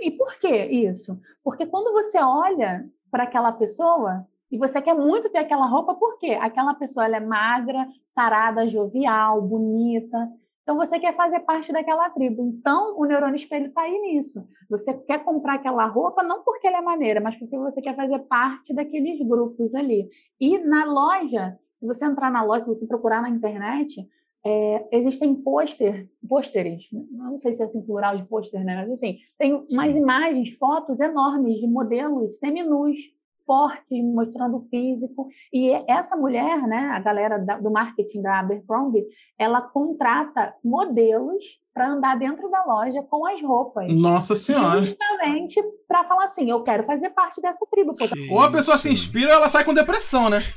E 0.00 0.10
por 0.10 0.38
que 0.38 0.64
isso? 0.66 1.20
Porque 1.42 1.66
quando 1.66 1.92
você 1.92 2.18
olha 2.18 2.88
para 3.10 3.24
aquela 3.24 3.52
pessoa, 3.52 4.26
e 4.52 4.58
você 4.58 4.82
quer 4.82 4.94
muito 4.94 5.30
ter 5.30 5.38
aquela 5.38 5.64
roupa 5.64 5.94
porque 5.94 6.32
aquela 6.32 6.74
pessoa 6.74 7.06
ela 7.06 7.16
é 7.16 7.20
magra, 7.20 7.88
sarada, 8.04 8.66
jovial, 8.66 9.40
bonita. 9.40 10.30
Então 10.62 10.76
você 10.76 11.00
quer 11.00 11.16
fazer 11.16 11.40
parte 11.40 11.72
daquela 11.72 12.10
tribo. 12.10 12.42
Então 12.46 12.94
o 12.98 13.06
neurônio 13.06 13.34
espelho 13.34 13.68
está 13.68 13.80
aí 13.80 13.98
nisso. 13.98 14.46
Você 14.68 14.92
quer 14.92 15.24
comprar 15.24 15.54
aquela 15.54 15.86
roupa 15.86 16.22
não 16.22 16.42
porque 16.42 16.66
ela 16.66 16.78
é 16.78 16.82
maneira, 16.82 17.18
mas 17.18 17.34
porque 17.36 17.56
você 17.56 17.80
quer 17.80 17.96
fazer 17.96 18.18
parte 18.20 18.74
daqueles 18.74 19.26
grupos 19.26 19.74
ali. 19.74 20.10
E 20.38 20.58
na 20.58 20.84
loja, 20.84 21.58
se 21.80 21.86
você 21.86 22.04
entrar 22.04 22.30
na 22.30 22.44
loja, 22.44 22.64
se 22.64 22.74
você 22.74 22.86
procurar 22.86 23.22
na 23.22 23.30
internet, 23.30 24.06
é, 24.44 24.86
existem 24.92 25.34
pôster, 25.34 26.10
pôsteres, 26.28 26.90
não 26.92 27.38
sei 27.38 27.54
se 27.54 27.62
é 27.62 27.64
assim 27.64 27.80
plural 27.80 28.16
de 28.16 28.24
pôster, 28.24 28.62
né? 28.62 28.76
Mas 28.76 28.90
enfim, 28.90 29.18
tem 29.38 29.64
umas 29.70 29.96
imagens, 29.96 30.50
fotos 30.58 31.00
enormes 31.00 31.58
de 31.58 31.66
modelos 31.66 32.36
seminus 32.36 32.98
forte, 33.46 34.02
mostrando 34.02 34.58
o 34.58 34.68
físico. 34.68 35.28
E 35.52 35.70
essa 35.88 36.16
mulher, 36.16 36.62
né, 36.66 36.90
a 36.92 37.00
galera 37.00 37.38
do 37.38 37.70
marketing 37.70 38.22
da 38.22 38.40
Abercrombie, 38.40 39.06
ela 39.38 39.60
contrata 39.60 40.54
modelos 40.64 41.60
para 41.74 41.88
andar 41.88 42.18
dentro 42.18 42.50
da 42.50 42.64
loja 42.64 43.02
com 43.02 43.26
as 43.26 43.42
roupas. 43.42 43.88
Nossa 44.00 44.36
Senhora! 44.36 44.82
Justamente 44.82 45.62
para 45.88 46.04
falar 46.04 46.24
assim, 46.24 46.50
eu 46.50 46.62
quero 46.62 46.82
fazer 46.82 47.10
parte 47.10 47.40
dessa 47.40 47.66
tribo. 47.70 47.92
Ou 48.30 48.40
a 48.40 48.50
pessoa 48.50 48.76
se 48.78 48.90
inspira 48.90 49.28
ou 49.28 49.34
ela 49.34 49.48
sai 49.48 49.64
com 49.64 49.74
depressão, 49.74 50.28
né? 50.28 50.40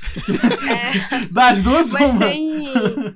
É. 0.66 1.26
das 1.32 1.62
duas, 1.62 1.92
Mas 1.92 2.10
uma. 2.10 2.26
tem... 2.26 2.66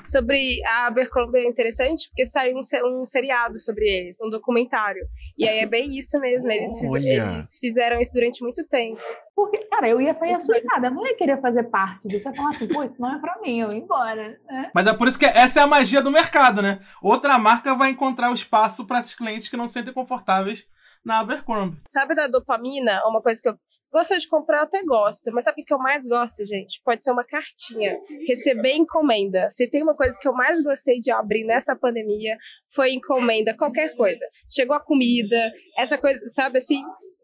Sobre 0.04 0.62
a 0.64 0.86
Abercrombie 0.86 1.38
é 1.38 1.48
interessante, 1.48 2.08
porque 2.08 2.24
saiu 2.24 2.56
um, 2.56 3.00
um 3.00 3.06
seriado 3.06 3.58
sobre 3.58 3.84
eles, 3.86 4.18
um 4.22 4.30
documentário. 4.30 5.02
E 5.36 5.48
aí 5.48 5.60
é 5.60 5.66
bem 5.66 5.96
isso 5.96 6.18
mesmo, 6.20 6.50
eles, 6.50 6.78
fiz... 6.78 6.94
eles 6.94 7.58
fizeram 7.58 8.00
isso 8.00 8.12
durante 8.12 8.42
muito 8.42 8.66
tempo. 8.66 9.00
Porque, 9.34 9.58
cara, 9.66 9.88
eu 9.88 10.00
ia 10.00 10.12
sair 10.12 10.34
assustada, 10.34 10.88
eu 10.88 10.90
não 10.90 11.06
ia 11.06 11.16
querer 11.16 11.40
fazer 11.40 11.64
parte 11.64 12.06
disso. 12.06 12.28
Eu 12.28 12.32
ia 12.32 12.36
falar 12.36 12.50
assim, 12.50 12.68
pô, 12.68 12.82
isso 12.82 13.00
não 13.00 13.14
é 13.14 13.18
pra 13.18 13.38
mim, 13.40 13.60
eu 13.60 13.72
ia 13.72 13.78
embora. 13.78 14.38
É. 14.50 14.70
Mas 14.74 14.86
é 14.86 14.92
por 14.92 15.08
isso 15.08 15.18
que 15.18 15.24
essa 15.24 15.60
é 15.60 15.62
a 15.62 15.66
magia 15.66 16.02
do 16.02 16.10
mercado, 16.10 16.60
né? 16.60 16.80
Outra 17.02 17.38
marca 17.38 17.74
vai 17.74 17.90
encontrar 17.90 18.30
o 18.30 18.34
espaço 18.34 18.86
para 18.86 18.98
esses 18.98 19.14
clientes 19.14 19.48
que 19.48 19.56
não 19.56 19.66
se 19.66 19.74
sentem 19.74 19.94
confortáveis 19.94 20.66
na 21.04 21.20
Abercrombie. 21.20 21.80
Sabe 21.86 22.14
da 22.14 22.26
dopamina? 22.26 23.00
Uma 23.06 23.22
coisa 23.22 23.40
que 23.42 23.48
eu 23.48 23.54
gosto 23.92 24.16
de 24.16 24.28
comprar, 24.28 24.62
até 24.62 24.82
gosto. 24.84 25.30
Mas 25.32 25.44
sabe 25.44 25.62
o 25.62 25.64
que 25.64 25.72
eu 25.72 25.78
mais 25.78 26.06
gosto, 26.06 26.44
gente? 26.46 26.80
Pode 26.84 27.02
ser 27.02 27.10
uma 27.10 27.24
cartinha. 27.24 27.98
Receber 28.26 28.74
encomenda. 28.74 29.48
Se 29.50 29.68
tem 29.68 29.82
uma 29.82 29.94
coisa 29.94 30.18
que 30.18 30.28
eu 30.28 30.32
mais 30.32 30.62
gostei 30.62 30.98
de 30.98 31.10
abrir 31.10 31.44
nessa 31.44 31.76
pandemia, 31.76 32.36
foi 32.74 32.92
encomenda, 32.92 33.56
qualquer 33.56 33.96
coisa. 33.96 34.24
Chegou 34.48 34.74
a 34.76 34.80
comida, 34.80 35.52
essa 35.76 35.98
coisa, 35.98 36.20
sabe 36.28 36.58
assim? 36.58 36.82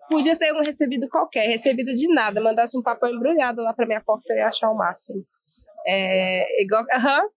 Podia 0.09 0.35
ser 0.35 0.53
um 0.53 0.63
recebido 0.65 1.09
qualquer, 1.09 1.49
recebido 1.49 1.93
de 1.93 2.09
nada. 2.13 2.41
Mandasse 2.41 2.79
um 2.79 2.83
papel 2.83 3.11
embrulhado 3.11 3.63
lá 3.63 3.73
pra 3.73 3.87
minha 3.87 4.03
porta, 4.05 4.33
eu 4.33 4.39
ia 4.39 4.49
achar 4.49 4.71
o 4.71 4.77
máximo. 4.77 5.25
É 5.87 6.63
igual. 6.63 6.83
Uhum. 6.83 7.29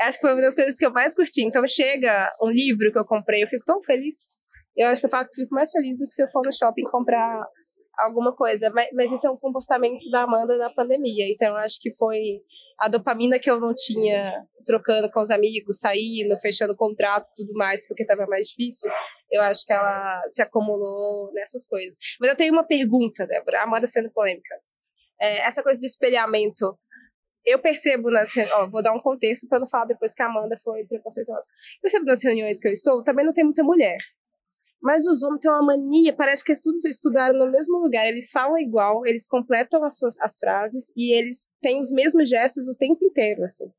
Acho 0.00 0.18
que 0.18 0.22
foi 0.22 0.32
uma 0.32 0.42
das 0.42 0.54
coisas 0.54 0.76
que 0.76 0.84
eu 0.84 0.92
mais 0.92 1.14
curti. 1.14 1.44
Então, 1.44 1.64
chega 1.66 2.28
um 2.42 2.50
livro 2.50 2.90
que 2.90 2.98
eu 2.98 3.04
comprei, 3.04 3.42
eu 3.42 3.48
fico 3.48 3.64
tão 3.64 3.80
feliz. 3.82 4.36
Eu 4.76 4.88
acho 4.88 5.00
que 5.00 5.06
eu 5.06 5.10
fico 5.34 5.54
mais 5.54 5.70
feliz 5.70 5.98
do 5.98 6.06
que 6.06 6.14
se 6.14 6.22
eu 6.22 6.28
for 6.28 6.42
no 6.44 6.52
shopping 6.52 6.84
comprar 6.84 7.44
alguma 7.98 8.34
coisa. 8.34 8.70
Mas, 8.74 8.88
mas 8.92 9.12
esse 9.12 9.26
é 9.26 9.30
um 9.30 9.36
comportamento 9.36 10.08
da 10.10 10.22
Amanda 10.22 10.56
na 10.56 10.70
pandemia. 10.70 11.30
Então, 11.30 11.48
eu 11.48 11.56
acho 11.56 11.78
que 11.80 11.94
foi 11.94 12.40
a 12.78 12.88
dopamina 12.88 13.38
que 13.38 13.50
eu 13.50 13.60
não 13.60 13.74
tinha 13.74 14.44
trocando 14.64 15.10
com 15.10 15.20
os 15.20 15.30
amigos, 15.30 15.78
saindo, 15.80 16.38
fechando 16.38 16.76
contrato 16.76 17.28
tudo 17.36 17.52
mais, 17.54 17.86
porque 17.86 18.02
estava 18.02 18.26
mais 18.26 18.48
difícil. 18.48 18.90
Eu 19.30 19.42
acho 19.42 19.64
que 19.64 19.72
ela 19.72 20.22
se 20.26 20.42
acumulou 20.42 21.32
nessas 21.32 21.64
coisas. 21.66 21.96
Mas 22.20 22.30
eu 22.30 22.36
tenho 22.36 22.52
uma 22.52 22.66
pergunta, 22.66 23.26
Débora. 23.26 23.62
Amanda 23.62 23.86
sendo 23.86 24.10
polêmica. 24.10 24.54
É, 25.20 25.38
essa 25.38 25.62
coisa 25.62 25.78
do 25.78 25.86
espelhamento 25.86 26.76
eu 27.44 27.58
percebo 27.58 28.10
nas 28.10 28.32
vou 28.70 28.82
dar 28.82 28.92
um 28.92 29.00
contexto 29.00 29.48
para 29.48 29.58
não 29.58 29.66
falar 29.66 29.86
depois 29.86 30.14
que 30.14 30.22
a 30.22 30.26
Amanda 30.26 30.56
foi 30.62 30.84
preconceituosa. 30.84 31.46
Eu 31.76 31.82
percebo 31.82 32.06
nas 32.06 32.22
reuniões 32.22 32.58
que 32.58 32.68
eu 32.68 32.72
estou, 32.72 33.02
também 33.02 33.26
não 33.26 33.32
tem 33.32 33.44
muita 33.44 33.64
mulher. 33.64 33.98
Mas 34.82 35.06
os 35.06 35.22
homens 35.22 35.40
têm 35.40 35.50
uma 35.50 35.62
mania, 35.62 36.12
parece 36.12 36.44
que 36.44 36.50
eles 36.50 36.60
tudo 36.60 36.76
estudaram 36.84 37.38
no 37.38 37.50
mesmo 37.50 37.78
lugar. 37.78 38.06
Eles 38.06 38.32
falam 38.32 38.58
igual, 38.58 39.06
eles 39.06 39.28
completam 39.28 39.84
as 39.84 39.96
suas 39.96 40.20
as 40.20 40.38
frases 40.38 40.90
e 40.96 41.16
eles 41.16 41.46
têm 41.60 41.78
os 41.78 41.92
mesmos 41.92 42.28
gestos 42.28 42.68
o 42.68 42.74
tempo 42.74 43.04
inteiro, 43.04 43.44
assim. 43.44 43.70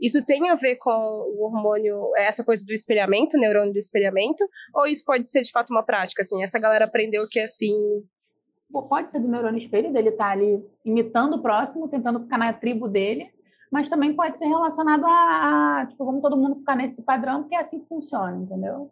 Isso 0.00 0.24
tem 0.24 0.48
a 0.50 0.56
ver 0.56 0.76
com 0.76 0.90
o 0.90 1.44
hormônio, 1.44 2.10
essa 2.16 2.42
coisa 2.44 2.64
do 2.64 2.72
espelhamento, 2.72 3.38
neurônio 3.38 3.72
do 3.72 3.78
espelhamento, 3.78 4.44
ou 4.74 4.86
isso 4.86 5.04
pode 5.04 5.28
ser 5.28 5.42
de 5.42 5.52
fato 5.52 5.70
uma 5.70 5.84
prática, 5.84 6.22
assim? 6.22 6.42
Essa 6.42 6.58
galera 6.58 6.86
aprendeu 6.86 7.24
que 7.30 7.38
assim. 7.38 7.72
Pode 8.70 9.10
ser 9.12 9.20
do 9.20 9.28
neurônio 9.28 9.58
espelho, 9.58 9.92
dele 9.92 10.10
estar 10.10 10.26
tá 10.26 10.30
ali 10.32 10.62
imitando 10.84 11.34
o 11.36 11.42
próximo, 11.42 11.88
tentando 11.88 12.20
ficar 12.20 12.36
na 12.36 12.52
tribo 12.52 12.88
dele, 12.88 13.30
mas 13.70 13.88
também 13.88 14.14
pode 14.14 14.36
ser 14.36 14.46
relacionado 14.46 15.04
a, 15.06 15.80
a 15.80 15.86
tipo, 15.86 16.04
vamos 16.04 16.20
todo 16.20 16.36
mundo 16.36 16.56
ficar 16.56 16.76
nesse 16.76 17.02
padrão, 17.02 17.42
porque 17.42 17.54
é 17.54 17.60
assim 17.60 17.80
que 17.80 17.88
funciona, 17.88 18.36
entendeu? 18.36 18.90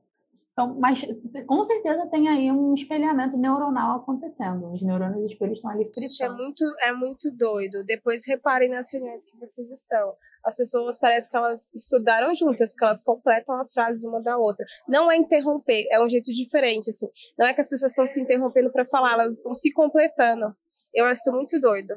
Então, 0.57 0.75
mas 0.81 1.03
com 1.47 1.63
certeza 1.63 2.07
tem 2.07 2.29
aí 2.29 2.51
um 2.51 2.73
espelhamento 2.73 3.37
neuronal 3.37 3.99
acontecendo. 3.99 4.73
Os 4.73 4.83
neurônios 4.83 5.31
espelhos 5.31 5.59
estão 5.59 5.71
ali 5.71 5.85
fritando. 5.85 6.09
Gente, 6.09 6.23
é 6.23 6.31
muito, 6.31 6.65
é 6.81 6.93
muito 6.95 7.31
doido. 7.31 7.85
Depois 7.85 8.27
reparem 8.27 8.71
nas 8.71 8.91
reuniões 8.91 9.23
que 9.27 9.37
vocês 9.37 9.71
estão. 9.71 10.15
As 10.43 10.57
pessoas 10.57 10.99
parecem 10.99 11.31
que 11.31 11.37
elas 11.37 11.71
estudaram 11.75 12.35
juntas, 12.35 12.71
porque 12.71 12.85
elas 12.87 13.03
completam 13.03 13.59
as 13.61 13.75
frases 13.75 14.03
uma 14.05 14.23
da 14.23 14.39
outra. 14.39 14.65
Não 14.89 15.13
é 15.13 15.17
interromper, 15.19 15.89
é 15.91 16.03
um 16.03 16.09
jeito 16.09 16.33
diferente, 16.33 16.89
assim. 16.89 17.09
Não 17.39 17.47
é 17.47 17.53
que 17.53 17.61
as 17.61 17.69
pessoas 17.69 17.93
estão 17.93 18.07
se 18.07 18.19
interrompendo 18.19 18.73
para 18.73 18.87
falar, 18.87 19.13
elas 19.13 19.35
estão 19.35 19.55
se 19.55 19.71
completando. 19.75 20.57
Eu 20.95 21.05
acho 21.05 21.31
muito 21.33 21.61
doido. 21.61 21.97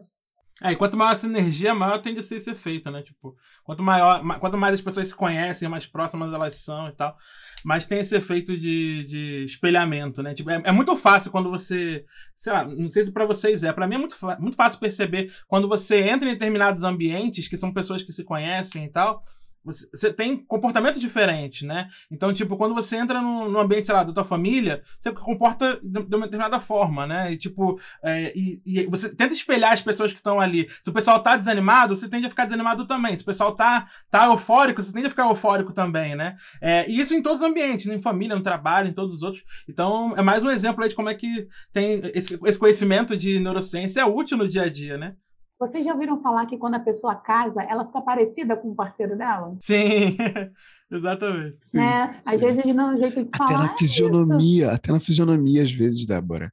É, 0.62 0.72
e 0.74 0.76
quanto 0.76 0.98
maior 0.98 1.12
a 1.12 1.16
sinergia, 1.16 1.74
maior 1.74 2.00
tende 2.00 2.20
a 2.20 2.24
ser 2.24 2.36
esse 2.36 2.50
efeito, 2.50 2.92
né? 2.92 3.02
Tipo, 3.02 3.36
quanto, 3.64 3.82
maior, 3.82 4.22
quanto 4.40 4.58
mais 4.58 4.74
as 4.74 4.82
pessoas 4.82 5.08
se 5.08 5.16
conhecem, 5.16 5.70
mais 5.70 5.86
próximas 5.86 6.34
elas 6.34 6.56
são 6.56 6.90
e 6.90 6.92
tal, 6.92 7.18
mais 7.64 7.86
tem 7.86 8.00
esse 8.00 8.16
efeito 8.16 8.58
de, 8.58 9.04
de 9.06 9.44
espelhamento, 9.46 10.22
né? 10.22 10.34
Tipo, 10.34 10.52
é, 10.52 10.62
é 10.66 10.72
muito 10.72 10.96
fácil 10.98 11.32
quando 11.32 11.50
você, 11.50 12.06
sei 12.36 12.52
lá, 12.52 12.66
não 12.66 12.90
sei 12.90 13.06
se 13.06 13.12
para 13.12 13.26
vocês 13.26 13.64
é, 13.64 13.72
para 13.72 13.88
mim 13.88 13.96
é 13.96 13.98
muito, 14.00 14.18
muito 14.40 14.58
fácil 14.58 14.80
perceber 14.80 15.34
quando 15.48 15.68
você 15.68 16.02
entra 16.02 16.28
em 16.28 16.34
determinados 16.34 16.84
ambientes 16.84 17.48
que 17.48 17.58
são 17.58 17.74
pessoas 17.74 18.02
que 18.02 18.12
se 18.12 18.24
conhecem 18.24 18.86
e 18.86 18.90
tal, 18.90 19.24
você 19.72 20.12
tem 20.14 20.38
comportamentos 20.38 21.00
diferentes, 21.00 21.68
né? 21.68 21.90
Então, 22.12 22.34
tipo, 22.34 22.58
quando 22.58 22.74
você 22.74 22.98
entra 22.98 23.22
no, 23.22 23.60
ambiente, 23.60 23.86
sei 23.86 23.96
lá, 23.96 24.04
da 24.04 24.14
tua 24.14 24.24
família, 24.24 24.84
você 25.00 25.12
comporta 25.12 25.80
de, 25.82 26.04
de 26.04 26.16
uma 26.16 26.26
determinada 26.26 26.60
forma, 26.60 27.06
né? 27.06 27.32
E, 27.32 27.38
tipo, 27.38 27.80
é, 28.04 28.34
e, 28.36 28.62
e, 28.66 28.86
você 28.88 29.14
tenta 29.14 29.34
espelhar 29.34 29.74
as 29.74 29.82
pessoas 29.82 30.12
que 30.12 30.18
estão 30.18 30.40
ali. 30.40 30.70
Se 30.82 30.90
o 30.90 30.94
pessoal 30.94 31.22
tá 31.22 31.36
desanimado, 31.36 31.96
você 31.96 32.08
tende 32.08 32.26
a 32.26 32.30
ficar 32.30 32.46
desanimado 32.46 32.86
também. 32.86 33.16
Se 33.16 33.24
o 33.24 33.26
pessoal 33.26 33.56
tá, 33.56 33.88
tá 34.10 34.26
eufórico, 34.26 34.82
você 34.82 34.94
tende 34.94 35.08
a 35.08 35.10
ficar 35.10 35.28
eufórico 35.28 35.74
também, 35.74 36.16
né? 36.16 36.36
É, 36.62 36.90
e 36.90 37.00
isso 37.00 37.14
em 37.14 37.22
todos 37.22 37.42
os 37.42 37.48
ambientes, 37.48 37.88
em 37.88 38.02
família, 38.02 38.36
no 38.36 38.42
trabalho, 38.42 38.90
em 38.90 38.94
todos 38.94 39.16
os 39.16 39.24
outros. 39.24 39.44
Então, 39.68 40.14
é 40.18 40.22
mais 40.22 40.44
um 40.44 40.50
exemplo 40.50 40.84
aí 40.84 40.90
de 40.90 40.96
como 40.96 41.10
é 41.10 41.14
que 41.14 41.48
tem 41.72 42.02
esse, 42.14 42.40
esse 42.46 42.60
conhecimento 42.60 43.16
de 43.16 43.40
neurociência 43.40 44.02
é 44.02 44.06
útil 44.06 44.38
no 44.38 44.48
dia 44.48 44.64
a 44.64 44.70
dia, 44.70 44.98
né? 44.98 45.16
Vocês 45.60 45.84
já 45.84 45.92
ouviram 45.92 46.22
falar 46.22 46.46
que 46.46 46.58
quando 46.58 46.76
a 46.76 46.80
pessoa 46.80 47.16
casa, 47.16 47.62
ela 47.64 47.86
fica 47.86 48.02
parecida 48.02 48.56
com 48.56 48.70
o 48.70 48.76
parceiro 48.76 49.18
dela? 49.18 49.58
Sim, 49.60 50.16
exatamente. 50.90 51.60
É, 51.76 52.16
às 52.26 52.40
vezes 52.40 52.74
não 52.74 52.98
jeito 52.98 53.26
de 53.26 53.38
falar. 53.38 53.50
Até 53.50 53.64
na 53.64 53.70
fisionomia, 53.76 54.68
é 54.68 54.74
até 54.74 54.92
na 54.94 55.00
fisionomia, 55.02 55.62
às 55.62 55.72
vezes, 55.72 56.06
Débora. 56.06 56.50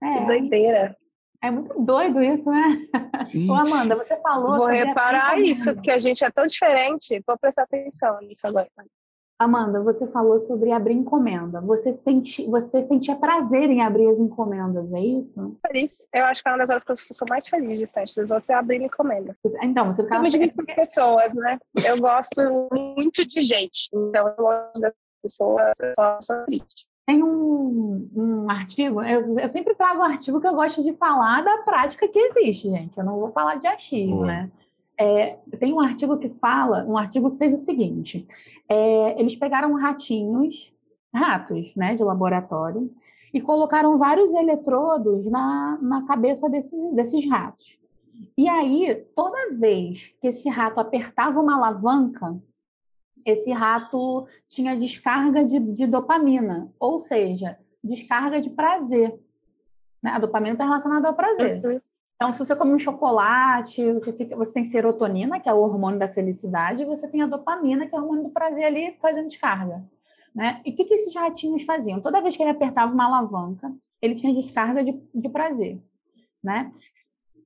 É. 0.00 0.18
Que 0.18 0.26
doideira. 0.26 0.96
É 1.42 1.50
muito 1.50 1.80
doido 1.80 2.22
isso, 2.22 2.48
né? 2.48 2.86
Sim. 3.26 3.50
Ô, 3.50 3.54
Amanda, 3.54 3.96
você 3.96 4.16
falou. 4.20 4.56
Vou 4.56 4.66
reparar 4.66 5.40
isso, 5.40 5.74
porque 5.74 5.90
a 5.90 5.98
gente 5.98 6.24
é 6.24 6.30
tão 6.30 6.46
diferente. 6.46 7.20
Vou 7.26 7.36
prestar 7.36 7.62
atenção 7.62 8.18
nisso 8.20 8.46
agora. 8.46 8.68
Amanda, 9.38 9.80
você 9.80 10.08
falou 10.08 10.40
sobre 10.40 10.72
abrir 10.72 10.94
encomenda. 10.94 11.60
Você, 11.60 11.94
senti, 11.94 12.44
você 12.46 12.82
sentia 12.82 13.14
prazer 13.14 13.70
em 13.70 13.80
abrir 13.80 14.08
as 14.08 14.18
encomendas, 14.18 14.92
é 14.92 15.00
isso? 15.00 15.56
Feliz. 15.64 16.08
Eu 16.12 16.24
acho 16.24 16.42
que 16.42 16.48
é 16.48 16.52
uma 16.52 16.58
das 16.58 16.70
horas 16.70 16.82
que 16.82 16.90
eu 16.90 16.96
sou 16.96 17.28
mais 17.28 17.46
feliz 17.46 17.78
de 17.78 17.90
teste 17.90 18.20
dos 18.20 18.32
outros 18.32 18.50
é 18.50 18.54
abrir 18.54 18.82
encomenda. 18.82 19.36
Então, 19.62 19.86
você 19.86 20.02
ficava... 20.02 20.26
Eu 20.26 20.40
me 20.40 20.52
com 20.52 20.62
as 20.62 20.74
pessoas, 20.74 21.34
né? 21.34 21.56
Eu 21.86 22.00
gosto 22.00 22.68
muito 22.72 23.24
de 23.24 23.40
gente. 23.40 23.88
Então, 23.94 24.26
eu 24.26 24.36
gosto 24.36 24.80
das 24.80 24.92
pessoas, 25.22 25.80
eu 25.80 25.92
só 25.94 26.18
sou 26.20 26.44
triste. 26.44 26.88
Tem 27.06 27.22
um, 27.22 28.10
um 28.14 28.50
artigo, 28.50 29.02
eu, 29.02 29.38
eu, 29.38 29.48
sempre 29.48 29.74
trago 29.74 30.00
um 30.00 30.04
artigo 30.04 30.40
que 30.40 30.46
eu 30.46 30.54
gosto 30.54 30.82
de 30.82 30.92
falar 30.94 31.42
da 31.42 31.58
prática 31.58 32.06
que 32.06 32.18
existe, 32.18 32.68
gente. 32.68 32.98
Eu 32.98 33.04
não 33.04 33.18
vou 33.18 33.30
falar 33.30 33.54
de 33.54 33.66
achismo, 33.66 34.26
né? 34.26 34.50
É, 34.98 35.38
tem 35.58 35.72
um 35.72 35.80
artigo 35.80 36.18
que 36.18 36.28
fala, 36.28 36.84
um 36.84 36.98
artigo 36.98 37.30
que 37.30 37.38
fez 37.38 37.54
o 37.54 37.58
seguinte: 37.58 38.26
é, 38.68 39.18
eles 39.20 39.36
pegaram 39.36 39.74
ratinhos, 39.74 40.74
ratos, 41.14 41.74
né, 41.76 41.94
de 41.94 42.02
laboratório, 42.02 42.92
e 43.32 43.40
colocaram 43.40 43.96
vários 43.96 44.32
eletrodos 44.32 45.26
na, 45.30 45.78
na 45.80 46.06
cabeça 46.06 46.48
desses, 46.48 46.84
desses 46.92 47.28
ratos. 47.28 47.78
E 48.36 48.48
aí, 48.48 49.06
toda 49.14 49.56
vez 49.56 50.14
que 50.20 50.26
esse 50.26 50.48
rato 50.48 50.80
apertava 50.80 51.40
uma 51.40 51.54
alavanca, 51.54 52.36
esse 53.24 53.52
rato 53.52 54.26
tinha 54.48 54.76
descarga 54.76 55.44
de, 55.44 55.58
de 55.58 55.86
dopamina, 55.86 56.72
ou 56.78 56.98
seja, 56.98 57.58
descarga 57.82 58.40
de 58.40 58.50
prazer. 58.50 59.18
Né? 60.02 60.10
A 60.10 60.18
dopamina 60.18 60.52
está 60.52 60.64
relacionada 60.64 61.08
ao 61.08 61.14
prazer. 61.14 61.64
Uhum. 61.64 61.80
Então, 62.20 62.32
se 62.32 62.40
você 62.40 62.56
come 62.56 62.72
um 62.72 62.78
chocolate, 62.80 63.92
você, 63.92 64.12
fica, 64.12 64.36
você 64.36 64.52
tem 64.52 64.66
serotonina, 64.66 65.38
que 65.38 65.48
é 65.48 65.54
o 65.54 65.60
hormônio 65.60 66.00
da 66.00 66.08
felicidade, 66.08 66.82
e 66.82 66.84
você 66.84 67.06
tem 67.06 67.22
a 67.22 67.28
dopamina, 67.28 67.86
que 67.86 67.94
é 67.94 67.98
o 67.98 68.02
hormônio 68.02 68.24
do 68.24 68.30
prazer 68.30 68.64
ali 68.64 68.96
fazendo 69.00 69.28
descarga. 69.28 69.84
Né? 70.34 70.60
E 70.64 70.70
o 70.70 70.74
que, 70.74 70.84
que 70.84 70.94
esses 70.94 71.14
ratinhos 71.14 71.62
faziam? 71.62 72.00
Toda 72.00 72.20
vez 72.20 72.36
que 72.36 72.42
ele 72.42 72.50
apertava 72.50 72.92
uma 72.92 73.04
alavanca, 73.04 73.72
ele 74.02 74.16
tinha 74.16 74.34
descarga 74.34 74.82
de, 74.82 75.00
de 75.14 75.28
prazer. 75.28 75.80
Né? 76.42 76.72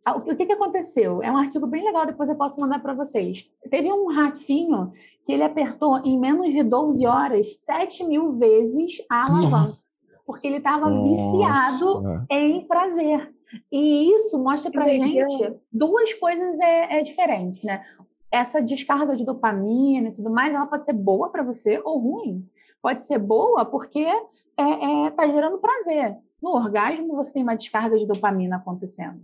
O 0.07 0.35
que, 0.35 0.47
que 0.47 0.53
aconteceu? 0.55 1.23
É 1.23 1.31
um 1.31 1.37
artigo 1.37 1.67
bem 1.67 1.85
legal, 1.85 2.07
depois 2.07 2.31
eu 2.31 2.35
posso 2.35 2.59
mandar 2.59 2.81
para 2.81 2.95
vocês. 2.95 3.47
Teve 3.69 3.93
um 3.93 4.07
ratinho 4.07 4.91
que 5.27 5.33
ele 5.33 5.43
apertou 5.43 5.99
em 5.99 6.19
menos 6.19 6.51
de 6.51 6.63
12 6.63 7.07
horas 7.07 7.57
7 7.63 8.05
mil 8.05 8.33
vezes 8.33 9.03
a 9.11 9.27
alavanca. 9.27 9.67
Nossa 9.67 9.93
porque 10.27 10.47
ele 10.47 10.59
estava 10.59 10.91
viciado 11.03 12.25
em 12.31 12.67
prazer. 12.67 13.35
E 13.71 14.15
isso 14.15 14.38
mostra 14.38 14.71
para 14.71 14.85
gente 14.85 15.55
duas 15.71 16.12
coisas 16.15 16.59
é, 16.61 16.99
é 16.99 17.03
diferente, 17.03 17.65
né? 17.65 17.85
Essa 18.31 18.62
descarga 18.62 19.15
de 19.15 19.25
dopamina 19.25 20.09
e 20.09 20.12
tudo 20.12 20.31
mais, 20.31 20.55
ela 20.55 20.67
pode 20.67 20.87
ser 20.87 20.95
boa 20.95 21.29
para 21.29 21.43
você 21.43 21.81
ou 21.85 21.99
ruim. 21.99 22.49
Pode 22.81 23.03
ser 23.03 23.19
boa 23.19 23.65
porque 23.65 24.01
está 24.01 24.25
é, 24.59 25.07
é, 25.07 25.11
tá 25.11 25.27
gerando 25.27 25.59
prazer. 25.59 26.17
No 26.43 26.51
orgasmo, 26.51 27.15
você 27.15 27.33
tem 27.33 27.43
uma 27.43 27.55
descarga 27.55 27.99
de 27.99 28.07
dopamina 28.07 28.57
acontecendo 28.57 29.21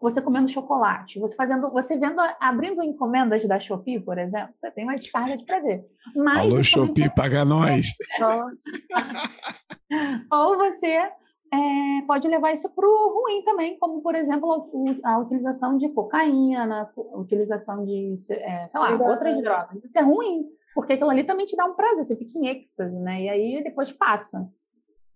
você 0.00 0.22
comendo 0.22 0.48
chocolate, 0.48 1.18
você 1.18 1.34
fazendo, 1.34 1.70
você 1.70 1.98
vendo, 1.98 2.20
abrindo 2.40 2.82
encomendas 2.82 3.44
da 3.46 3.58
Shopee, 3.58 4.00
por 4.00 4.18
exemplo, 4.18 4.50
você 4.54 4.70
tem 4.70 4.84
uma 4.84 4.94
descarga 4.94 5.36
de 5.36 5.44
prazer. 5.44 5.84
Mas 6.14 6.38
Alô, 6.38 6.62
Shopee, 6.62 7.12
paga 7.14 7.44
nós. 7.44 7.92
Ou 10.30 10.56
você 10.56 11.10
é, 11.52 12.06
pode 12.06 12.28
levar 12.28 12.52
isso 12.52 12.68
para 12.70 12.86
o 12.86 13.20
ruim 13.20 13.42
também, 13.42 13.78
como, 13.78 14.02
por 14.02 14.14
exemplo, 14.14 14.68
a, 15.04 15.14
a, 15.14 15.18
utilização 15.18 15.76
de 15.76 15.88
cocaína, 15.90 16.90
a 16.96 17.18
utilização 17.18 17.84
de, 17.84 18.14
é, 18.30 18.68
sei 18.68 18.80
lá, 18.80 19.08
outras 19.08 19.42
drogas. 19.42 19.84
Isso 19.84 19.98
é 19.98 20.02
ruim, 20.02 20.46
porque 20.74 20.94
aquilo 20.94 21.10
ali 21.10 21.24
também 21.24 21.46
te 21.46 21.56
dá 21.56 21.64
um 21.64 21.74
prazer, 21.74 22.04
você 22.04 22.16
fica 22.16 22.38
em 22.38 22.48
êxtase, 22.48 22.98
né? 22.98 23.22
E 23.22 23.28
aí 23.28 23.62
depois 23.64 23.92
passa 23.92 24.48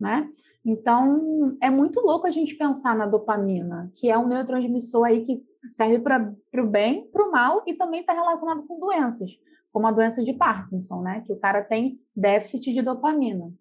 né? 0.02 0.28
Então, 0.66 1.56
é 1.62 1.70
muito 1.70 2.00
louco 2.00 2.26
a 2.26 2.30
gente 2.30 2.56
pensar 2.56 2.96
na 2.96 3.06
dopamina, 3.06 3.88
que 3.94 4.10
é 4.10 4.18
um 4.18 4.26
neurotransmissor 4.26 5.06
aí 5.06 5.24
que 5.24 5.38
serve 5.68 6.00
para 6.00 6.34
o 6.56 6.66
bem, 6.66 7.06
para 7.12 7.24
o 7.24 7.30
mal 7.30 7.62
e 7.68 7.74
também 7.74 8.00
está 8.00 8.12
relacionado 8.12 8.64
com 8.66 8.80
doenças, 8.80 9.30
como 9.72 9.86
a 9.86 9.92
doença 9.92 10.20
de 10.20 10.32
Parkinson, 10.32 11.02
né? 11.02 11.22
Que 11.24 11.32
o 11.32 11.38
cara 11.38 11.62
tem 11.62 12.00
déficit 12.16 12.72
de 12.72 12.82
dopamina. 12.82 13.52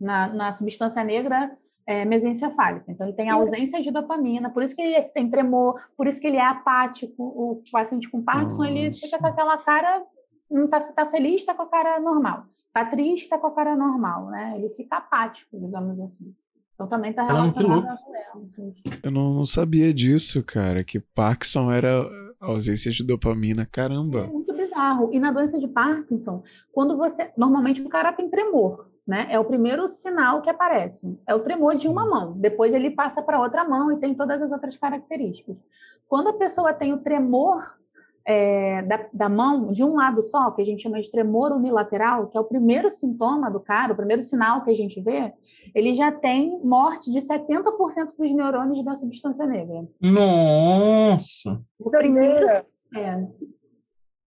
Na, 0.00 0.32
na 0.32 0.52
substância 0.52 1.02
negra 1.02 1.58
é, 1.90 2.04
mesencefálica. 2.04 2.84
Então, 2.88 3.04
ele 3.04 3.16
tem 3.16 3.28
ausência 3.28 3.82
de 3.82 3.90
dopamina, 3.90 4.48
por 4.48 4.62
isso 4.62 4.76
que 4.76 4.82
ele 4.82 5.02
tem 5.08 5.28
tremor, 5.28 5.74
por 5.96 6.06
isso 6.06 6.20
que 6.20 6.28
ele 6.28 6.36
é 6.36 6.46
apático. 6.46 7.20
O 7.20 7.62
paciente 7.72 8.08
com 8.08 8.22
Parkinson, 8.22 8.62
Nossa. 8.62 8.70
ele 8.70 8.92
fica 8.92 9.18
com 9.18 9.26
aquela 9.26 9.58
cara, 9.58 10.00
não 10.48 10.66
está 10.66 10.80
tá 10.80 11.04
feliz, 11.04 11.40
está 11.40 11.52
com 11.52 11.62
a 11.62 11.66
cara 11.66 11.98
normal. 11.98 12.44
Tá 12.72 12.84
triste, 12.84 13.28
tá 13.28 13.36
com 13.36 13.48
a 13.48 13.50
cara 13.50 13.74
normal, 13.74 14.26
né? 14.26 14.54
Ele 14.56 14.70
fica 14.70 14.98
apático, 14.98 15.58
digamos 15.58 15.98
assim. 15.98 16.32
Então 16.74 16.86
também 16.86 17.12
tá 17.12 17.24
relacionado 17.24 17.84
a 17.88 17.98
doenças. 18.34 18.74
Eu 19.02 19.10
não, 19.10 19.34
não, 19.34 19.44
sabia 19.44 19.92
disso, 19.92 20.44
cara, 20.44 20.84
que 20.84 21.00
Parkinson 21.00 21.72
era 21.72 22.08
ausência 22.38 22.92
de 22.92 23.04
dopamina, 23.04 23.66
caramba. 23.66 24.20
É 24.20 24.26
muito 24.28 24.54
bizarro. 24.54 25.10
E 25.12 25.18
na 25.18 25.32
doença 25.32 25.58
de 25.58 25.66
Parkinson, 25.66 26.42
quando 26.72 26.96
você. 26.96 27.32
Normalmente 27.36 27.82
o 27.82 27.88
cara 27.88 28.12
tem 28.12 28.30
tremor, 28.30 28.89
né? 29.10 29.26
É 29.28 29.40
o 29.40 29.44
primeiro 29.44 29.88
sinal 29.88 30.40
que 30.40 30.48
aparece. 30.48 31.18
É 31.26 31.34
o 31.34 31.40
tremor 31.40 31.74
de 31.74 31.88
uma 31.88 32.06
mão. 32.06 32.32
Depois 32.36 32.72
ele 32.72 32.92
passa 32.92 33.20
para 33.20 33.40
outra 33.40 33.64
mão 33.64 33.90
e 33.90 33.96
tem 33.98 34.14
todas 34.14 34.40
as 34.40 34.52
outras 34.52 34.76
características. 34.76 35.60
Quando 36.06 36.28
a 36.28 36.34
pessoa 36.34 36.72
tem 36.72 36.92
o 36.92 36.98
tremor 36.98 37.76
é, 38.24 38.82
da, 38.82 39.08
da, 39.12 39.28
mão 39.28 39.72
de 39.72 39.82
um 39.82 39.96
lado 39.96 40.22
só, 40.22 40.52
que 40.52 40.62
a 40.62 40.64
gente 40.64 40.84
chama 40.84 41.00
de 41.00 41.10
tremor 41.10 41.50
unilateral, 41.50 42.28
que 42.28 42.38
é 42.38 42.40
o 42.40 42.44
primeiro 42.44 42.88
sintoma 42.88 43.50
do 43.50 43.58
cara, 43.58 43.92
o 43.92 43.96
primeiro 43.96 44.22
sinal 44.22 44.62
que 44.62 44.70
a 44.70 44.74
gente 44.74 45.00
vê, 45.00 45.32
ele 45.74 45.92
já 45.92 46.12
tem 46.12 46.60
morte 46.62 47.10
de 47.10 47.18
70% 47.18 48.16
dos 48.16 48.32
neurônios 48.32 48.84
da 48.84 48.94
substância 48.94 49.44
negra. 49.44 49.88
Nossa! 50.00 51.60
O 51.80 51.90
primeiro. 51.90 52.46
É. 52.94 53.26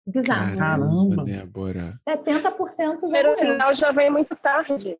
Bizarro. 0.06 0.58
Caramba, 0.58 1.24
Débora. 1.24 1.94
70% 2.08 2.76
já. 2.76 2.98
Primeiro 2.98 3.36
sinal 3.36 3.74
já 3.74 3.92
vem 3.92 4.10
muito 4.10 4.36
tarde. 4.36 4.98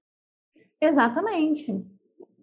Exatamente. 0.82 1.84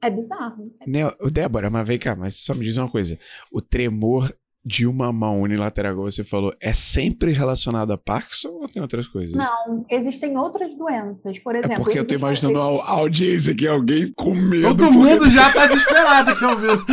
É 0.02 0.10
bizarro. 0.10 0.72
Né, 0.86 1.00
Débora, 1.30 1.70
mas 1.70 1.86
vem 1.86 1.98
cá, 1.98 2.16
mas 2.16 2.36
só 2.36 2.54
me 2.54 2.64
diz 2.64 2.76
uma 2.76 2.90
coisa. 2.90 3.18
O 3.52 3.60
tremor 3.60 4.32
de 4.64 4.86
uma 4.86 5.12
mão 5.12 5.40
unilateral, 5.40 5.94
como 5.94 6.10
você 6.10 6.22
falou, 6.22 6.54
é 6.60 6.72
sempre 6.72 7.32
relacionado 7.32 7.92
a 7.92 7.98
Parkinson 7.98 8.50
ou 8.50 8.68
tem 8.68 8.82
outras 8.82 9.08
coisas? 9.08 9.34
Não, 9.34 9.86
existem 9.90 10.36
outras 10.36 10.74
doenças. 10.74 11.38
Por 11.38 11.54
exemplo. 11.54 11.72
É 11.72 11.76
porque 11.76 11.98
eu 11.98 12.06
tô 12.06 12.14
imaginando 12.14 12.60
a 12.60 12.90
audiência 12.90 13.52
aqui, 13.52 13.66
alguém 13.66 14.12
com 14.14 14.34
medo. 14.34 14.68
Todo 14.68 14.84
porque... 14.84 14.98
mundo 14.98 15.30
já 15.30 15.52
tá 15.52 15.66
desesperado 15.66 16.30
aqui 16.30 16.44
ouvindo. 16.44 16.84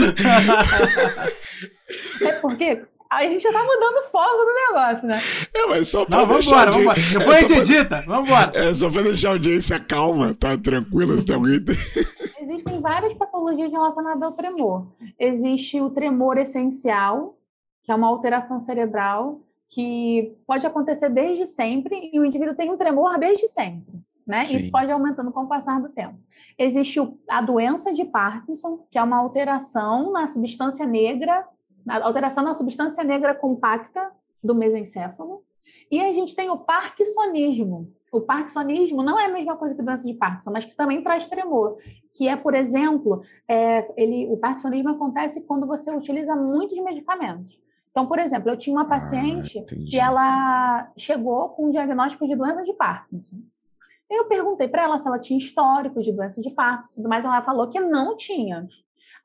é 2.25 2.31
porque 2.33 2.85
a 3.09 3.27
gente 3.27 3.41
já 3.41 3.51
tá 3.51 3.59
mudando 3.59 3.97
o 3.99 4.09
foco 4.09 4.45
do 4.45 4.53
negócio, 4.53 5.07
né? 5.07 5.19
É, 5.53 5.65
mas 5.67 5.87
só 5.87 6.05
pra 6.05 6.19
Não, 6.19 6.27
deixar. 6.27 6.71
Vambora, 6.71 6.71
vambora. 6.71 7.01
Depois 7.19 7.37
é 7.37 7.43
a 7.43 7.47
gente 7.47 7.71
edita, 7.71 8.03
vambora. 8.05 8.51
É 8.53 8.73
só 8.73 8.89
pra 8.89 9.01
deixar 9.01 9.29
a 9.29 9.31
audiência 9.33 9.79
calma, 9.79 10.33
tá? 10.33 10.57
Tranquila, 10.57 11.17
se 11.17 11.25
tem 11.25 11.35
alguém. 11.35 11.59
Existem 12.41 12.81
várias 12.81 13.13
patologias 13.13 13.71
relacionadas 13.71 14.21
ao 14.21 14.31
tremor. 14.33 14.87
Existe 15.19 15.79
o 15.81 15.89
tremor 15.89 16.37
essencial, 16.37 17.37
que 17.83 17.91
é 17.91 17.95
uma 17.95 18.07
alteração 18.07 18.61
cerebral 18.61 19.41
que 19.69 20.35
pode 20.45 20.65
acontecer 20.65 21.09
desde 21.09 21.45
sempre 21.45 22.09
e 22.13 22.19
o 22.19 22.25
indivíduo 22.25 22.55
tem 22.55 22.71
um 22.71 22.77
tremor 22.77 23.17
desde 23.19 23.47
sempre. 23.47 24.01
Né? 24.25 24.41
Isso 24.41 24.69
pode 24.69 24.91
aumentando 24.91 25.31
com 25.31 25.43
o 25.43 25.47
passar 25.47 25.81
do 25.81 25.87
tempo. 25.87 26.19
Existe 26.57 26.99
a 27.29 27.41
doença 27.41 27.93
de 27.93 28.03
Parkinson, 28.03 28.85
que 28.91 28.97
é 28.97 29.01
uma 29.01 29.17
alteração 29.17 30.11
na 30.11 30.27
substância 30.27 30.85
negra, 30.85 31.47
alteração 31.87 32.43
na 32.43 32.53
substância 32.53 33.03
negra 33.03 33.33
compacta 33.35 34.11
do 34.43 34.55
mesencéfalo. 34.55 35.43
E 35.91 35.99
a 35.99 36.11
gente 36.11 36.35
tem 36.35 36.49
o 36.49 36.57
parkinsonismo. 36.57 37.91
O 38.11 38.21
parkinsonismo 38.21 39.03
não 39.03 39.19
é 39.19 39.25
a 39.25 39.31
mesma 39.31 39.57
coisa 39.57 39.75
que 39.75 39.81
doença 39.81 40.07
de 40.07 40.13
Parkinson, 40.13 40.51
mas 40.51 40.63
que 40.63 40.75
também 40.75 41.03
traz 41.03 41.29
tremor. 41.29 41.75
Que 42.13 42.27
é, 42.27 42.35
por 42.35 42.55
exemplo, 42.55 43.21
é, 43.47 43.85
ele, 44.01 44.27
o 44.31 44.37
parkinsonismo 44.37 44.89
acontece 44.89 45.45
quando 45.45 45.67
você 45.67 45.93
utiliza 45.93 46.35
muitos 46.35 46.77
medicamentos. 46.79 47.59
Então, 47.91 48.05
por 48.05 48.19
exemplo, 48.19 48.49
eu 48.49 48.57
tinha 48.57 48.75
uma 48.75 48.83
ah, 48.83 48.85
paciente 48.85 49.59
ah, 49.59 49.75
que 49.89 49.97
ela 49.97 50.91
chegou 50.97 51.49
com 51.49 51.65
um 51.65 51.69
diagnóstico 51.69 52.25
de 52.25 52.35
doença 52.35 52.63
de 52.63 52.73
Parkinson. 52.73 53.37
Eu 54.09 54.25
perguntei 54.25 54.67
para 54.67 54.83
ela 54.83 54.97
se 54.97 55.07
ela 55.07 55.19
tinha 55.19 55.37
histórico 55.37 56.01
de 56.01 56.13
doença 56.13 56.39
de 56.39 56.51
Parkinson, 56.51 57.01
mas 57.07 57.25
ela 57.25 57.41
falou 57.41 57.67
que 57.69 57.79
não 57.79 58.15
tinha. 58.15 58.67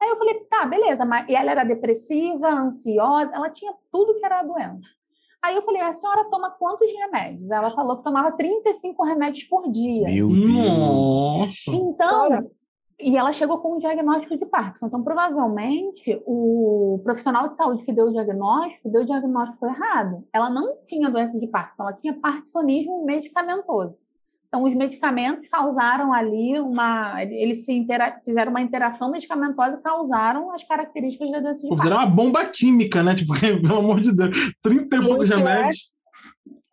Aí 0.03 0.09
eu 0.09 0.17
falei, 0.17 0.35
tá, 0.51 0.67
beleza, 0.67 1.05
mas 1.05 1.29
e 1.29 1.35
ela 1.37 1.53
era 1.53 1.63
depressiva, 1.63 2.49
ansiosa, 2.49 3.33
ela 3.33 3.49
tinha 3.49 3.73
tudo 3.93 4.19
que 4.19 4.27
era 4.27 4.41
a 4.41 4.43
doença. 4.43 4.89
Aí 5.41 5.55
eu 5.55 5.63
falei, 5.63 5.81
a 5.81 5.93
senhora 5.93 6.25
toma 6.29 6.51
quantos 6.51 6.91
remédios? 6.93 7.53
Ela 7.53 7.71
falou 7.71 7.99
que 7.99 8.03
tomava 8.03 8.33
35 8.33 9.05
remédios 9.05 9.45
por 9.45 9.71
dia. 9.71 10.09
Meu 10.09 10.29
Deus! 10.29 11.65
Então, 11.69 12.51
e 13.01 13.17
ela 13.17 13.33
chegou 13.33 13.59
com 13.59 13.77
um 13.77 13.79
diagnóstico 13.79 14.37
de 14.37 14.45
Parkinson. 14.45 14.89
Então, 14.89 15.05
provavelmente, 15.05 16.21
o 16.27 17.01
profissional 17.05 17.49
de 17.49 17.57
saúde 17.57 17.85
que 17.85 17.93
deu 17.93 18.07
o 18.07 18.13
diagnóstico 18.13 18.91
deu 18.91 19.03
o 19.03 19.07
diagnóstico 19.07 19.67
errado. 19.67 20.25
Ela 20.33 20.51
não 20.51 20.79
tinha 20.85 21.11
doença 21.11 21.39
de 21.39 21.47
Parkinson, 21.47 21.83
ela 21.85 21.93
tinha 21.93 22.19
parkinsonismo 22.19 23.05
medicamentoso. 23.05 23.97
Então, 24.55 24.65
os 24.65 24.75
medicamentos 24.75 25.49
causaram 25.49 26.13
ali 26.13 26.61
uma. 26.61 27.23
Eles 27.23 27.65
se 27.65 27.73
intera... 27.73 28.21
fizeram 28.23 28.51
uma 28.51 28.61
interação 28.61 29.11
medicamentosa 29.11 29.79
e 29.79 29.83
causaram 29.83 30.53
as 30.53 30.63
características 30.63 31.31
da 31.31 31.41
doença 31.41 31.63
de 31.63 31.69
Parkinson. 31.69 31.83
Fizeram 31.83 31.97
uma 31.97 32.15
bomba 32.15 32.45
química, 32.45 33.03
né? 33.03 33.15
Tipo, 33.15 33.33
pelo 33.41 33.79
amor 33.79 34.03
de 34.03 34.15
Deus, 34.15 34.53
30 34.63 34.95
e 34.95 35.07
poucos 35.07 35.31
remédios. 35.31 35.95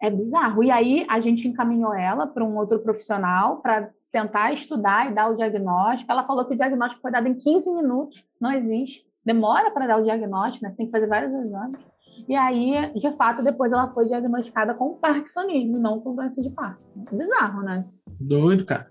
É 0.02 0.10
bizarro. 0.10 0.62
E 0.62 0.70
aí, 0.70 1.06
a 1.08 1.22
gente 1.22 1.48
encaminhou 1.48 1.94
ela 1.94 2.28
para 2.28 2.44
um 2.44 2.58
outro 2.58 2.80
profissional 2.80 3.62
para 3.62 3.90
tentar 4.12 4.52
estudar 4.52 5.10
e 5.10 5.14
dar 5.14 5.30
o 5.30 5.38
diagnóstico. 5.38 6.12
Ela 6.12 6.26
falou 6.26 6.44
que 6.44 6.56
o 6.56 6.58
diagnóstico 6.58 7.02
foi 7.02 7.12
dado 7.12 7.30
em 7.30 7.34
15 7.34 7.72
minutos, 7.72 8.26
não 8.42 8.52
existe. 8.52 9.06
Demora 9.26 9.72
para 9.72 9.88
dar 9.88 10.00
o 10.00 10.04
diagnóstico, 10.04 10.66
né? 10.66 10.72
Você 10.72 10.76
tem 10.76 10.86
que 10.86 10.92
fazer 10.92 11.08
vários 11.08 11.32
exames. 11.32 11.80
E 12.28 12.36
aí, 12.36 12.92
de 12.94 13.12
fato, 13.16 13.44
depois 13.44 13.72
ela 13.72 13.92
foi 13.94 14.06
diagnosticada 14.08 14.74
com 14.74 14.96
parkinsonismo, 14.96 15.78
não 15.78 16.00
com 16.00 16.16
doença 16.16 16.42
de 16.42 16.50
Parkinson. 16.50 17.06
Bizarro, 17.12 17.62
né? 17.64 17.86
Doido, 18.20 18.66
cara. 18.66 18.90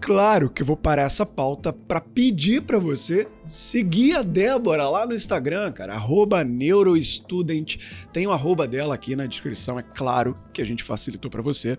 Claro 0.00 0.50
que 0.50 0.62
eu 0.62 0.66
vou 0.66 0.76
parar 0.76 1.02
essa 1.02 1.26
pauta 1.26 1.72
para 1.72 2.00
pedir 2.00 2.62
para 2.62 2.78
você 2.78 3.28
seguir 3.46 4.16
a 4.16 4.22
Débora 4.22 4.88
lá 4.88 5.06
no 5.06 5.14
Instagram, 5.14 5.72
cara, 5.72 5.94
arroba 5.94 6.42
neurostudent. 6.42 7.76
Tem 8.12 8.26
o 8.26 8.32
arroba 8.32 8.66
dela 8.66 8.94
aqui 8.94 9.14
na 9.14 9.26
descrição, 9.26 9.78
é 9.78 9.82
claro 9.82 10.34
que 10.52 10.62
a 10.62 10.64
gente 10.64 10.82
facilitou 10.82 11.30
para 11.30 11.42
você 11.42 11.78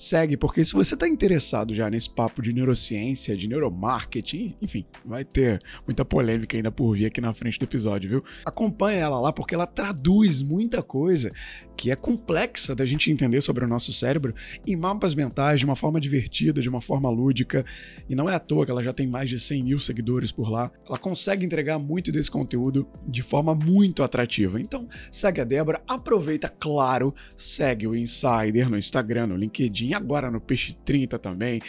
segue, 0.00 0.34
porque 0.34 0.64
se 0.64 0.72
você 0.72 0.94
está 0.94 1.06
interessado 1.06 1.74
já 1.74 1.90
nesse 1.90 2.08
papo 2.08 2.40
de 2.40 2.54
neurociência, 2.54 3.36
de 3.36 3.46
neuromarketing, 3.46 4.56
enfim, 4.62 4.86
vai 5.04 5.26
ter 5.26 5.60
muita 5.86 6.06
polêmica 6.06 6.56
ainda 6.56 6.72
por 6.72 6.96
vir 6.96 7.04
aqui 7.04 7.20
na 7.20 7.34
frente 7.34 7.58
do 7.58 7.64
episódio, 7.64 8.08
viu? 8.08 8.24
Acompanha 8.46 9.00
ela 9.00 9.20
lá 9.20 9.30
porque 9.30 9.54
ela 9.54 9.66
traduz 9.66 10.40
muita 10.40 10.82
coisa 10.82 11.30
que 11.76 11.90
é 11.90 11.96
complexa 11.96 12.74
da 12.74 12.86
gente 12.86 13.10
entender 13.10 13.40
sobre 13.40 13.64
o 13.64 13.68
nosso 13.68 13.92
cérebro 13.92 14.34
em 14.66 14.74
mapas 14.74 15.14
mentais 15.14 15.60
de 15.60 15.66
uma 15.66 15.76
forma 15.76 16.00
divertida, 16.00 16.60
de 16.60 16.68
uma 16.68 16.80
forma 16.80 17.10
lúdica. 17.10 17.64
E 18.08 18.14
não 18.14 18.28
é 18.28 18.34
à 18.34 18.38
toa 18.38 18.64
que 18.64 18.70
ela 18.70 18.82
já 18.82 18.92
tem 18.92 19.06
mais 19.06 19.28
de 19.28 19.38
100 19.38 19.64
mil 19.64 19.78
seguidores 19.78 20.32
por 20.32 20.50
lá. 20.50 20.70
Ela 20.86 20.98
consegue 20.98 21.44
entregar 21.44 21.78
muito 21.78 22.12
desse 22.12 22.30
conteúdo 22.30 22.86
de 23.06 23.22
forma 23.22 23.54
muito 23.54 24.02
atrativa. 24.02 24.60
Então, 24.60 24.88
segue 25.10 25.40
a 25.40 25.44
Débora, 25.44 25.82
aproveita, 25.88 26.48
claro, 26.48 27.14
segue 27.36 27.86
o 27.86 27.94
Insider 27.94 28.68
no 28.68 28.76
Instagram, 28.76 29.28
no 29.28 29.36
LinkedIn 29.36 29.89
agora 29.94 30.30
no 30.30 30.40
Peixe 30.40 30.74
30 30.84 31.18
também. 31.18 31.60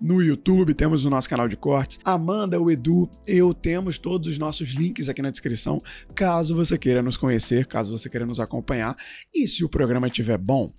No 0.00 0.20
YouTube 0.20 0.74
temos 0.74 1.04
o 1.04 1.10
nosso 1.10 1.28
canal 1.28 1.46
de 1.46 1.56
cortes. 1.56 2.00
Amanda, 2.04 2.60
o 2.60 2.70
Edu, 2.70 3.08
eu 3.24 3.54
temos 3.54 3.98
todos 3.98 4.26
os 4.26 4.36
nossos 4.36 4.70
links 4.70 5.08
aqui 5.08 5.22
na 5.22 5.30
descrição, 5.30 5.80
caso 6.12 6.56
você 6.56 6.76
queira 6.76 7.00
nos 7.00 7.16
conhecer, 7.16 7.66
caso 7.66 7.96
você 7.96 8.10
queira 8.10 8.26
nos 8.26 8.40
acompanhar. 8.40 8.96
E 9.32 9.46
se 9.46 9.64
o 9.64 9.68
programa 9.68 10.08
estiver 10.08 10.36
bom, 10.36 10.72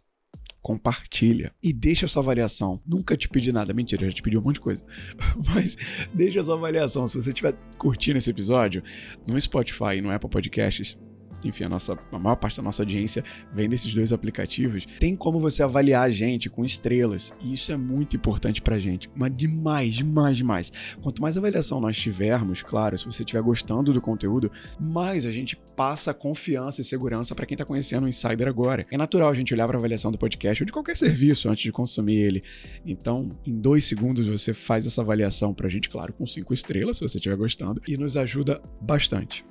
compartilha 0.62 1.54
e 1.62 1.72
deixa 1.72 2.06
a 2.06 2.10
sua 2.10 2.22
avaliação. 2.22 2.82
Nunca 2.86 3.16
te 3.16 3.30
pedi 3.30 3.52
nada, 3.52 3.74
mentira, 3.74 4.06
já 4.08 4.14
te 4.14 4.22
pedi 4.22 4.38
um 4.38 4.42
monte 4.42 4.56
de 4.56 4.62
coisa. 4.62 4.84
Mas 5.54 5.78
deixa 6.14 6.40
a 6.42 6.44
sua 6.44 6.56
avaliação. 6.56 7.08
Se 7.08 7.16
você 7.16 7.30
estiver 7.30 7.54
curtindo 7.78 8.18
esse 8.18 8.30
episódio 8.30 8.84
no 9.28 9.40
Spotify 9.40 9.98
e 9.98 10.02
no 10.02 10.12
Apple 10.12 10.30
Podcasts, 10.30 10.98
enfim, 11.46 11.66
a, 11.66 11.70
nossa, 11.70 11.98
a 12.12 12.20
maior 12.20 12.36
parte 12.36 12.58
da 12.58 12.64
nossa 12.64 12.84
audiência 12.84 13.24
vem 13.54 13.70
desses 13.70 13.94
dois 13.94 14.12
aplicativos, 14.12 14.86
tem 15.00 15.16
como 15.16 15.40
você 15.40 15.64
avaliar 15.64 16.06
a 16.06 16.10
gente 16.10 16.50
com 16.50 16.64
estrelas. 16.64 17.34
E 17.42 17.54
isso 17.54 17.72
é 17.72 17.78
muito 17.78 18.16
importante 18.16 18.62
pra 18.62 18.80
gente. 18.80 19.10
Mas 19.16 19.36
demais, 19.36 19.94
demais, 19.94 20.38
demais. 20.38 20.72
Quanto 21.02 21.22
mais 21.22 21.38
avaliação 21.38 21.80
nós 21.80 21.98
tivermos, 21.98 22.62
claro, 22.62 22.98
se 22.98 23.06
você 23.06 23.24
estiver 23.24 23.42
gostando 23.42 23.94
do 23.94 24.02
conteúdo, 24.02 24.52
mais 24.80 25.26
a 25.26 25.32
gente 25.32 25.58
passa 25.76 26.14
confiança 26.14 26.82
e 26.82 26.84
segurança 26.84 27.34
para 27.34 27.46
quem 27.46 27.58
tá 27.58 27.66
conhecendo 27.66 28.06
o 28.06 28.08
Insider 28.08 28.48
agora. 28.48 28.86
É 28.92 28.98
natural 28.98 29.30
a 29.30 29.34
gente 29.34 29.54
olhar 29.54 29.68
para 29.68 29.78
avaliação 29.78 30.12
do 30.12 30.18
podcast 30.18 30.64
ou 30.64 30.66
de 30.66 30.72
qualquer 30.72 30.96
serviço 30.96 31.50
antes 31.50 31.64
de 31.64 31.72
consumir 31.72 32.18
ele. 32.18 32.44
Então, 32.86 33.32
em 33.46 33.56
dois 33.60 33.86
segundos 33.86 34.28
você 34.28 34.54
faz 34.54 34.86
essa 34.86 35.02
avaliação 35.02 35.54
pra 35.54 35.70
gente, 35.70 35.90
claro, 35.90 36.14
com 36.14 36.26
cinco 36.26 36.54
estrelas, 36.54 36.98
se 36.98 37.08
você 37.08 37.18
estiver 37.18 37.36
gostando, 37.36 37.82
e 37.88 37.98
nos 37.98 38.16
ajuda 38.18 38.62
bastante. 38.82 39.46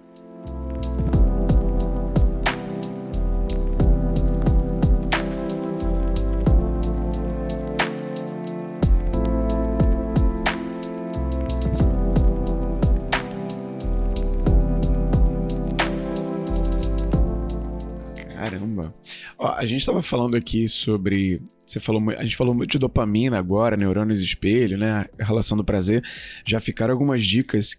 A 19.56 19.66
gente 19.66 19.80
estava 19.80 20.02
falando 20.02 20.36
aqui 20.36 20.68
sobre. 20.68 21.40
Você 21.66 21.80
falou, 21.80 22.10
a 22.10 22.22
gente 22.22 22.36
falou 22.36 22.54
muito 22.54 22.72
de 22.72 22.78
dopamina 22.78 23.38
agora, 23.38 23.76
neurônios 23.76 24.20
espelho, 24.20 24.76
né? 24.76 25.06
A 25.18 25.24
relação 25.24 25.56
do 25.56 25.64
prazer. 25.64 26.04
Já 26.44 26.60
ficaram 26.60 26.92
algumas 26.92 27.24
dicas 27.24 27.76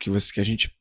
que, 0.00 0.10
você, 0.10 0.32
que 0.32 0.40
a 0.40 0.44
gente 0.44 0.74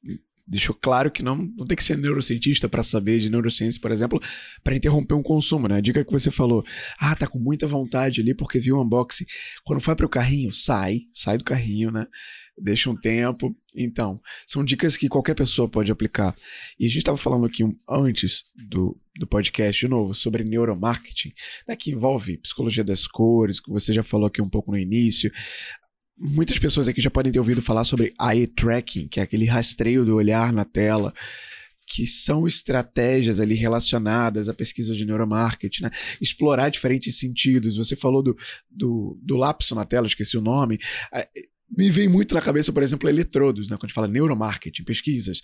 deixou 0.48 0.76
claro 0.76 1.12
que 1.12 1.24
não, 1.24 1.36
não 1.36 1.66
tem 1.66 1.76
que 1.76 1.84
ser 1.84 1.98
neurocientista 1.98 2.70
para 2.70 2.84
saber 2.84 3.20
de 3.20 3.30
neurociência, 3.30 3.82
por 3.82 3.92
exemplo, 3.92 4.22
para 4.64 4.76
interromper 4.76 5.16
um 5.16 5.24
consumo, 5.24 5.68
né? 5.68 5.78
A 5.78 5.82
dica 5.82 6.06
que 6.06 6.12
você 6.12 6.30
falou, 6.30 6.64
ah, 7.00 7.16
tá 7.16 7.28
com 7.28 7.40
muita 7.40 7.66
vontade 7.66 8.22
ali 8.22 8.34
porque 8.34 8.60
viu 8.60 8.78
o 8.78 8.84
unboxing. 8.84 9.26
Quando 9.64 9.80
vai 9.80 9.96
para 9.96 10.06
o 10.06 10.10
carrinho, 10.10 10.52
sai, 10.52 11.02
sai 11.12 11.38
do 11.38 11.44
carrinho, 11.44 11.92
né? 11.92 12.06
Deixa 12.58 12.90
um 12.90 12.96
tempo. 12.96 13.56
Então, 13.76 14.22
são 14.48 14.64
dicas 14.64 14.96
que 14.96 15.10
qualquer 15.10 15.36
pessoa 15.36 15.68
pode 15.68 15.92
aplicar. 15.92 16.34
E 16.80 16.86
a 16.86 16.88
gente 16.88 17.00
estava 17.00 17.18
falando 17.18 17.46
aqui 17.46 17.64
antes 17.90 18.46
do, 18.56 18.98
do 19.18 19.28
podcast, 19.28 19.80
de 19.80 19.90
novo, 19.90 20.14
sobre 20.14 20.44
neuromarketing, 20.44 21.34
né, 21.68 21.76
que 21.76 21.92
envolve 21.92 22.38
psicologia 22.38 22.84
das 22.84 23.08
cores, 23.08 23.60
que 23.60 23.70
você 23.70 23.92
já 23.92 24.04
falou 24.04 24.28
aqui 24.28 24.42
um 24.42 24.50
pouco 24.50 24.72
no 24.72 24.78
início. 24.78 25.32
Muitas 26.18 26.58
pessoas 26.58 26.88
aqui 26.88 27.02
já 27.02 27.10
podem 27.12 27.32
ter 27.32 27.40
ouvido 27.40 27.62
falar 27.62 27.84
sobre 27.84 28.14
eye 28.22 28.48
tracking, 28.48 29.10
que 29.10 29.20
é 29.20 29.24
aquele 29.24 29.46
rastreio 29.46 30.06
do 30.06 30.16
olhar 30.16 30.54
na 30.54 30.64
tela 30.64 31.14
que 31.88 32.08
são 32.08 32.48
estratégias 32.48 33.40
ali 33.40 33.54
relacionadas 33.54 34.50
à 34.50 34.54
pesquisa 34.56 34.96
de 34.96 35.06
neuromarketing, 35.06 35.84
né? 35.84 35.92
Explorar 36.20 36.70
diferentes 36.70 37.20
sentidos. 37.20 37.78
Você 37.78 37.96
falou 37.96 38.24
do, 38.24 38.36
do, 38.72 39.20
do 39.22 39.36
lapso 39.36 39.76
na 39.76 39.86
tela, 39.86 40.08
esqueci 40.08 40.36
o 40.36 40.42
nome 40.42 40.80
me 41.70 41.90
vem 41.90 42.08
muito 42.08 42.36
na 42.36 42.42
cabeça, 42.42 42.72
por 42.72 42.84
exemplo, 42.84 43.10
eletrodos, 43.10 43.70
né? 43.70 43.76
Quando 43.76 43.86
a 43.86 43.88
gente 43.88 43.96
fala 43.96 44.08
neuromarketing, 44.08 44.84
pesquisas, 44.84 45.42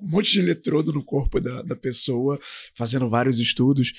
um 0.00 0.08
monte 0.08 0.32
de 0.32 0.40
eletrodo 0.40 0.92
no 0.92 1.04
corpo 1.04 1.40
da, 1.40 1.62
da 1.62 1.76
pessoa, 1.76 2.38
fazendo 2.74 3.08
vários 3.08 3.38
estudos. 3.38 3.92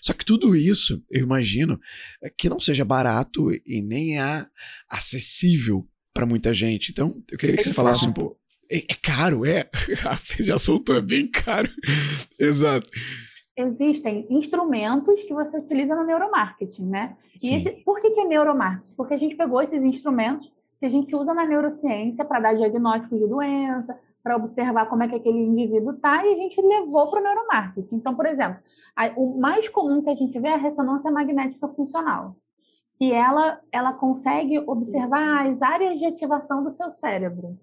Só 0.00 0.12
que 0.12 0.24
tudo 0.24 0.54
isso, 0.54 1.02
eu 1.10 1.22
imagino, 1.22 1.80
é 2.22 2.30
que 2.30 2.48
não 2.48 2.60
seja 2.60 2.84
barato 2.84 3.50
e 3.66 3.82
nem 3.82 4.20
é 4.20 4.46
acessível 4.88 5.88
para 6.12 6.26
muita 6.26 6.52
gente. 6.54 6.90
Então, 6.90 7.22
eu 7.30 7.38
queria 7.38 7.56
que 7.56 7.62
você 7.62 7.72
falasse 7.72 8.06
um 8.06 8.12
pouco. 8.12 8.38
É, 8.70 8.78
é 8.78 8.94
caro, 8.94 9.44
é. 9.44 9.68
A 10.06 10.18
já 10.42 10.58
soltou, 10.58 10.96
é 10.96 11.00
bem 11.00 11.26
caro. 11.26 11.68
Exato 12.38 12.88
existem 13.56 14.26
instrumentos 14.30 15.22
que 15.22 15.34
você 15.34 15.58
utiliza 15.58 15.94
no 15.94 16.04
neuromarketing, 16.04 16.86
né? 16.86 17.16
E 17.42 17.54
esse, 17.54 17.70
por 17.84 18.00
que, 18.00 18.10
que 18.10 18.20
é 18.20 18.24
neuromarketing? 18.24 18.94
Porque 18.96 19.14
a 19.14 19.18
gente 19.18 19.36
pegou 19.36 19.60
esses 19.60 19.82
instrumentos 19.82 20.50
que 20.80 20.86
a 20.86 20.90
gente 20.90 21.14
usa 21.14 21.34
na 21.34 21.44
neurociência 21.44 22.24
para 22.24 22.40
dar 22.40 22.56
diagnóstico 22.56 23.18
de 23.18 23.26
doença, 23.26 23.96
para 24.22 24.36
observar 24.36 24.86
como 24.86 25.02
é 25.02 25.08
que 25.08 25.14
aquele 25.14 25.38
indivíduo 25.38 25.92
está, 25.92 26.24
e 26.24 26.32
a 26.32 26.36
gente 26.36 26.60
levou 26.60 27.10
para 27.10 27.20
o 27.20 27.22
neuromarketing. 27.22 27.96
Então, 27.96 28.14
por 28.14 28.24
exemplo, 28.24 28.58
a, 28.96 29.08
o 29.16 29.38
mais 29.38 29.68
comum 29.68 30.02
que 30.02 30.10
a 30.10 30.14
gente 30.14 30.38
vê 30.40 30.48
é 30.48 30.54
a 30.54 30.58
ressonância 30.58 31.10
magnética 31.10 31.68
funcional, 31.68 32.34
que 32.98 33.12
ela, 33.12 33.60
ela 33.70 33.92
consegue 33.92 34.58
observar 34.58 35.46
as 35.46 35.60
áreas 35.60 35.98
de 35.98 36.06
ativação 36.06 36.64
do 36.64 36.72
seu 36.72 36.92
cérebro. 36.94 37.58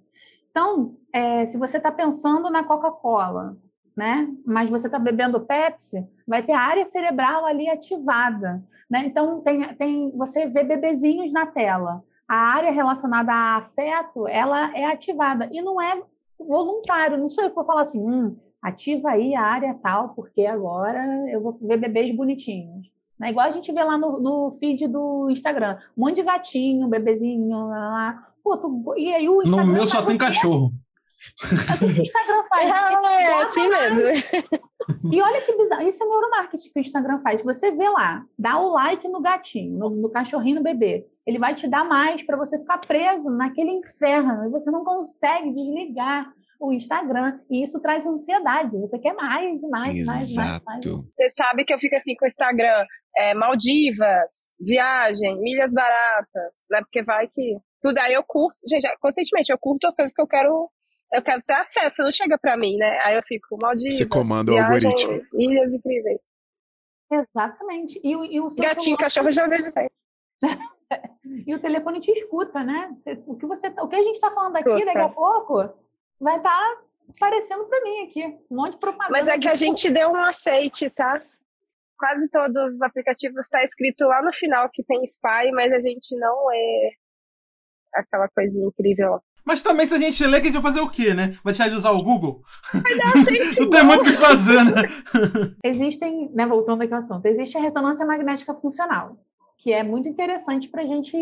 Então, 0.52 0.96
é, 1.12 1.46
se 1.46 1.58
você 1.58 1.78
está 1.78 1.92
pensando 1.92 2.50
na 2.52 2.64
Coca-Cola, 2.64 3.58
né? 3.96 4.32
Mas 4.46 4.70
você 4.70 4.86
está 4.86 5.00
bebendo 5.00 5.42
Pepsi, 5.42 6.08
vai 6.28 6.44
ter 6.44 6.52
a 6.52 6.62
área 6.62 6.86
cerebral 6.86 7.48
ali 7.48 7.68
ativada, 7.68 8.64
né? 8.88 9.04
Então 9.08 9.42
tem, 9.42 9.74
tem, 9.74 10.12
você 10.12 10.46
vê 10.46 10.64
bebezinhos 10.64 11.34
na 11.34 11.48
tela 11.48 12.04
a 12.28 12.36
área 12.36 12.72
relacionada 12.72 13.32
a 13.32 13.58
afeto, 13.58 14.28
ela 14.28 14.76
é 14.78 14.86
ativada 14.86 15.50
e 15.52 15.62
não 15.62 15.82
é 15.82 16.02
voluntário, 16.40 17.18
não 17.18 17.30
sou 17.30 17.44
eu 17.44 17.50
que 17.50 17.56
vou 17.56 17.66
falar 17.66 17.82
assim, 17.82 18.02
hum, 18.02 18.36
ativa 18.62 19.12
aí 19.12 19.34
a 19.34 19.42
área 19.42 19.74
tal, 19.82 20.10
porque 20.10 20.46
agora 20.46 21.04
eu 21.32 21.42
vou 21.42 21.54
ver 21.54 21.78
bebês 21.78 22.12
bonitinhos. 22.12 22.92
Né? 23.20 23.32
Igual 23.32 23.48
a 23.48 23.52
gente 23.52 23.72
vê 23.72 23.84
lá 23.84 23.98
no, 23.98 24.20
no 24.20 24.52
feed 24.52 24.88
do 24.88 25.30
Instagram, 25.30 25.78
um 25.98 26.06
monte 26.06 26.18
de 26.18 26.24
gatinho, 26.24 26.88
bebezinho, 26.88 27.70
lá. 27.70 28.24
Pô, 28.44 28.58
tu, 28.58 28.94
e 28.96 29.14
aí 29.14 29.28
o 29.28 29.42
Instagram 29.42 29.66
No 29.66 29.74
meu 29.74 29.88
só 29.88 30.04
tem 30.04 30.18
cachorro. 30.18 30.72
É 31.42 31.86
o 31.86 32.02
Instagram 32.02 32.44
faz. 32.44 32.70
Ah, 32.72 33.22
é 33.22 33.42
assim 33.42 33.68
mesmo. 33.68 34.02
E 35.12 35.22
olha 35.22 35.42
que 35.42 35.58
bizarro. 35.58 35.82
Isso 35.82 36.04
é 36.04 36.08
neuromarketing 36.08 36.70
que 36.70 36.80
o 36.80 36.82
Instagram 36.82 37.20
faz. 37.20 37.42
Você 37.42 37.72
vê 37.72 37.90
lá, 37.90 38.24
dá 38.38 38.60
o 38.60 38.72
like 38.72 39.08
no 39.08 39.22
gatinho, 39.22 39.78
no, 39.78 39.90
no 39.90 40.10
cachorrinho, 40.10 40.58
no 40.58 40.64
bebê. 40.64 41.08
Ele 41.28 41.38
vai 41.38 41.54
te 41.54 41.68
dar 41.68 41.84
mais 41.84 42.24
para 42.24 42.38
você 42.38 42.58
ficar 42.58 42.78
preso 42.78 43.30
naquele 43.30 43.72
inferno. 43.72 44.46
E 44.46 44.50
você 44.50 44.72
não 44.72 44.86
consegue 44.86 45.52
desligar 45.52 46.34
o 46.58 46.72
Instagram. 46.72 47.40
E 47.52 47.62
isso 47.64 47.82
traz 47.82 48.06
ansiedade. 48.06 48.78
Você 48.80 48.98
quer 48.98 49.14
mais, 49.14 49.62
mais, 49.64 49.98
Exato. 49.98 50.06
mais, 50.06 50.34
mais, 50.34 50.64
mais. 50.66 50.86
Você 51.12 51.30
sabe 51.30 51.66
que 51.66 51.74
eu 51.74 51.78
fico 51.78 51.96
assim 51.96 52.16
com 52.16 52.24
o 52.24 52.28
Instagram. 52.28 52.86
É, 53.18 53.34
Maldivas, 53.34 54.56
viagem, 54.60 55.38
milhas 55.42 55.74
baratas, 55.74 56.66
né? 56.72 56.80
Porque 56.80 57.04
vai 57.04 57.28
que. 57.28 57.58
Tudo 57.82 57.98
aí 57.98 58.14
eu 58.14 58.24
curto. 58.26 58.58
Gente, 58.68 58.88
conscientemente, 59.00 59.52
eu 59.52 59.58
curto 59.60 59.86
as 59.86 59.96
coisas 59.96 60.14
que 60.14 60.22
eu 60.22 60.28
quero 60.28 60.70
eu 61.14 61.22
quero 61.22 61.42
ter 61.42 61.54
acesso, 61.54 62.04
não 62.04 62.12
chega 62.12 62.38
para 62.38 62.58
mim, 62.58 62.76
né? 62.76 63.00
Aí 63.04 63.16
eu 63.16 63.24
fico, 63.24 63.58
Maldivas, 63.62 63.98
Você 63.98 64.06
comanda 64.06 64.52
o 64.52 64.58
algoritmo. 64.58 65.22
Ilhas 65.34 65.74
incríveis. 65.74 66.22
Exatamente. 67.10 68.00
E, 68.04 68.12
e 68.12 68.40
o 68.42 68.50
Gatinho, 68.60 68.98
cachorro, 68.98 69.32
já 69.32 69.48
vejo 69.48 69.68
isso 69.68 69.80
aí. 69.80 69.90
e 71.46 71.54
o 71.54 71.60
telefone 71.60 72.00
te 72.00 72.12
escuta, 72.12 72.64
né? 72.64 72.96
O 73.26 73.36
que, 73.36 73.46
você, 73.46 73.68
o 73.68 73.88
que 73.88 73.96
a 73.96 74.02
gente 74.02 74.16
está 74.16 74.32
falando 74.32 74.56
aqui, 74.56 74.86
daqui 74.86 74.98
a 74.98 75.10
pouco, 75.10 75.70
vai 76.20 76.38
estar 76.38 76.50
tá 76.50 76.82
aparecendo 77.16 77.66
para 77.66 77.82
mim 77.82 78.04
aqui. 78.04 78.26
Um 78.50 78.56
monte 78.56 78.74
de 78.74 78.80
propaganda. 78.80 79.12
Mas 79.12 79.28
é 79.28 79.38
que 79.38 79.50
a 79.50 79.56
gente 79.56 79.90
deu 79.90 80.10
um 80.10 80.24
aceite, 80.24 80.90
tá? 80.90 81.22
Quase 81.98 82.30
todos 82.30 82.76
os 82.76 82.82
aplicativos 82.82 83.46
está 83.46 83.64
escrito 83.64 84.06
lá 84.06 84.22
no 84.22 84.32
final 84.32 84.70
que 84.72 84.84
tem 84.84 85.04
spy, 85.04 85.52
mas 85.52 85.74
a 85.74 85.80
gente 85.80 86.16
não 86.16 86.52
é 86.52 86.92
aquela 87.94 88.28
coisinha 88.30 88.68
incrível 88.68 89.22
mas 89.48 89.62
também, 89.62 89.88
se 89.88 89.94
a 89.94 89.98
gente 89.98 90.28
ler, 90.28 90.42
que 90.42 90.50
a 90.50 90.52
gente 90.52 90.62
vai 90.62 90.74
fazer 90.74 90.82
o 90.82 90.90
quê, 90.90 91.14
né? 91.14 91.28
Vai 91.42 91.54
deixar 91.54 91.70
de 91.70 91.76
usar 91.76 91.92
o 91.92 92.04
Google? 92.04 92.42
Vai 92.74 92.98
dar 92.98 93.14
Não 93.62 93.70
tem 93.70 93.84
muito 93.86 94.02
o 94.02 94.04
que 94.04 94.12
fazer, 94.12 94.62
né? 94.66 94.82
Existem, 95.64 96.30
né, 96.34 96.46
voltando 96.46 96.82
aqui 96.82 96.94
ao 96.94 97.00
assunto, 97.00 97.26
existe 97.26 97.58
a 97.58 97.62
ressonância 97.62 98.06
magnética 98.06 98.54
funcional, 98.56 99.18
que 99.58 99.74
é 99.74 99.84
muito 99.84 100.08
interessante 100.08 100.70
para 100.70 100.86
gente, 100.86 101.18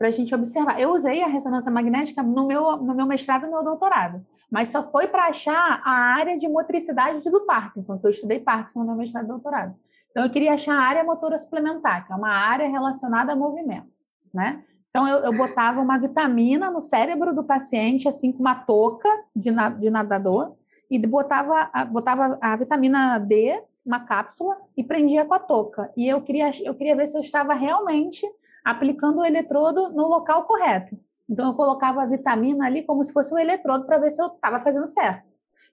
a 0.00 0.10
gente 0.10 0.34
observar. 0.34 0.80
Eu 0.80 0.90
usei 0.90 1.22
a 1.22 1.28
ressonância 1.28 1.70
magnética 1.70 2.22
no 2.22 2.46
meu, 2.46 2.76
no 2.76 2.94
meu 2.94 3.06
mestrado 3.06 3.44
e 3.44 3.46
no 3.46 3.52
meu 3.52 3.64
doutorado, 3.64 4.24
mas 4.50 4.68
só 4.68 4.82
foi 4.82 5.06
para 5.06 5.28
achar 5.28 5.80
a 5.84 5.92
área 6.16 6.36
de 6.36 6.48
motricidade 6.48 7.20
do 7.30 7.40
Parkinson, 7.42 7.98
que 7.98 8.06
eu 8.06 8.10
estudei 8.10 8.40
Parkinson 8.40 8.80
no 8.80 8.86
meu 8.86 8.96
mestrado 8.96 9.24
e 9.24 9.28
doutorado. 9.28 9.74
Então, 10.10 10.24
eu 10.24 10.30
queria 10.30 10.54
achar 10.54 10.74
a 10.74 10.82
área 10.82 11.04
motora 11.04 11.38
suplementar, 11.38 12.06
que 12.06 12.12
é 12.12 12.16
uma 12.16 12.32
área 12.32 12.68
relacionada 12.68 13.32
a 13.32 13.36
movimento, 13.36 13.88
né? 14.34 14.62
Então, 14.90 15.08
eu, 15.08 15.20
eu, 15.20 15.32
botava 15.34 15.80
uma 15.80 15.98
vitamina 15.98 16.70
no 16.70 16.82
cérebro 16.82 17.34
do 17.34 17.42
paciente, 17.42 18.06
assim, 18.06 18.30
com 18.30 18.40
uma 18.40 18.54
touca 18.54 19.08
de, 19.34 19.50
de 19.78 19.88
nadador, 19.88 20.54
e 20.90 20.98
botava, 20.98 21.70
botava 21.90 22.38
a 22.42 22.54
vitamina 22.56 23.18
D, 23.18 23.58
uma 23.84 24.00
cápsula, 24.00 24.56
e 24.76 24.84
prendia 24.84 25.24
com 25.24 25.34
a 25.34 25.38
touca. 25.38 25.92
E 25.96 26.08
eu 26.08 26.20
queria, 26.22 26.50
eu 26.62 26.74
queria 26.74 26.96
ver 26.96 27.06
se 27.06 27.16
eu 27.16 27.20
estava 27.20 27.52
realmente 27.54 28.26
aplicando 28.64 29.18
o 29.18 29.24
eletrodo 29.24 29.90
no 29.90 30.06
local 30.06 30.44
correto. 30.44 30.96
Então, 31.28 31.48
eu 31.48 31.54
colocava 31.54 32.02
a 32.02 32.06
vitamina 32.06 32.66
ali 32.66 32.82
como 32.82 33.02
se 33.02 33.12
fosse 33.12 33.34
um 33.34 33.38
eletrodo 33.38 33.86
para 33.86 33.98
ver 33.98 34.10
se 34.10 34.22
eu 34.22 34.26
estava 34.26 34.60
fazendo 34.60 34.86
certo. 34.86 35.26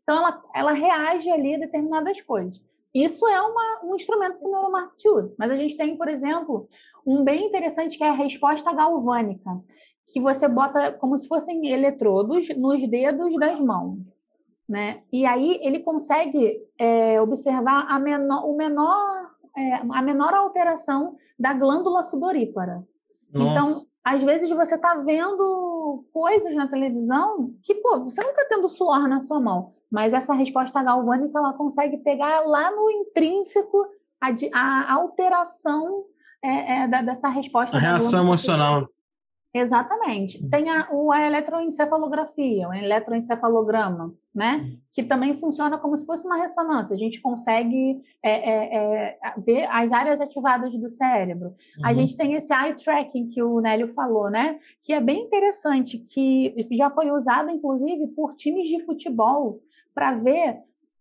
Então, 0.04 0.18
ela, 0.18 0.44
ela 0.56 0.72
reage 0.72 1.30
ali 1.30 1.56
a 1.56 1.60
determinadas 1.60 2.22
coisas. 2.22 2.62
Isso 2.94 3.28
é 3.28 3.42
uma, 3.42 3.82
um 3.84 3.96
instrumento 3.96 4.40
que 4.40 4.46
o 4.46 4.50
neuromarketing 4.50 5.10
usa. 5.10 5.34
Mas 5.38 5.52
a 5.52 5.56
gente 5.56 5.78
tem, 5.78 5.96
por 5.96 6.08
exemplo, 6.08 6.68
um 7.06 7.24
bem 7.24 7.46
interessante 7.46 7.98
que 7.98 8.04
é 8.04 8.10
a 8.10 8.14
resposta 8.14 8.74
galvânica, 8.74 9.62
que 10.12 10.20
você 10.20 10.48
bota 10.48 10.92
como 10.94 11.18
se 11.18 11.28
fossem 11.28 11.68
eletrodos 11.68 12.50
nos 12.58 12.88
dedos 12.88 13.36
das 13.36 13.60
mãos. 13.60 14.00
Né? 14.70 15.02
E 15.12 15.26
aí 15.26 15.60
ele 15.64 15.80
consegue 15.80 16.62
é, 16.78 17.20
observar 17.20 17.88
a 17.90 17.98
menor, 17.98 18.46
o 18.46 18.56
menor, 18.56 19.32
é, 19.58 19.76
a 19.92 20.02
menor 20.04 20.32
alteração 20.32 21.16
da 21.40 21.54
glândula 21.54 22.04
sudorípara. 22.04 22.88
Então, 23.34 23.86
às 24.04 24.24
vezes 24.24 24.50
você 24.50 24.76
está 24.76 24.96
vendo 24.96 26.06
coisas 26.14 26.56
na 26.56 26.68
televisão 26.68 27.54
que, 27.64 27.76
pô, 27.76 28.00
você 28.00 28.22
não 28.22 28.30
está 28.30 28.46
tendo 28.48 28.70
suor 28.70 29.08
na 29.08 29.20
sua 29.20 29.40
mão, 29.40 29.72
mas 29.90 30.14
essa 30.14 30.34
resposta 30.34 30.84
galvânica 30.84 31.38
ela 31.38 31.54
consegue 31.54 31.98
pegar 31.98 32.42
lá 32.42 32.72
no 32.72 32.90
intrínseco 32.92 33.88
a, 34.22 34.30
a 34.54 34.94
alteração 34.94 36.06
é, 36.44 36.84
é, 36.84 36.88
da, 36.88 37.02
dessa 37.02 37.28
resposta. 37.30 37.76
A 37.76 37.80
reação 37.80 38.22
emocional. 38.22 38.88
Exatamente. 39.54 40.42
Uhum. 40.44 40.50
Tem 40.50 40.70
a, 40.70 40.88
a 41.14 41.26
eletroencefalografia, 41.26 42.68
o 42.68 42.74
eletroencefalograma, 42.74 44.14
né? 44.34 44.58
Uhum. 44.58 44.80
Que 44.94 45.04
também 45.04 45.34
funciona 45.34 45.78
como 45.78 45.98
se 45.98 46.06
fosse 46.06 46.26
uma 46.28 46.38
ressonância. 46.38 46.96
A 46.96 47.00
gente 47.00 47.20
consegue 47.20 48.00
é, 48.22 48.32
é, 48.32 48.78
é, 48.78 49.34
ver 49.38 49.68
as 49.72 49.92
áreas 49.92 50.22
ativadas 50.22 50.72
do 50.74 50.90
cérebro. 50.92 51.48
Uhum. 51.50 51.86
A 51.86 51.94
gente 51.94 52.16
tem 52.16 52.34
esse 52.34 52.54
eye 52.54 52.76
tracking 52.76 53.28
que 53.28 53.42
o 53.42 53.60
Nélio 53.60 53.92
falou, 53.94 54.30
né? 54.30 54.58
Que 54.84 54.94
é 54.94 55.02
bem 55.02 55.24
interessante, 55.24 55.98
que 55.98 56.56
já 56.72 56.92
foi 56.92 57.10
usado, 57.10 57.50
inclusive, 57.50 58.08
por 58.10 58.36
times 58.36 58.70
de 58.70 58.86
futebol 58.86 59.62
para 59.96 60.14
ver 60.14 60.60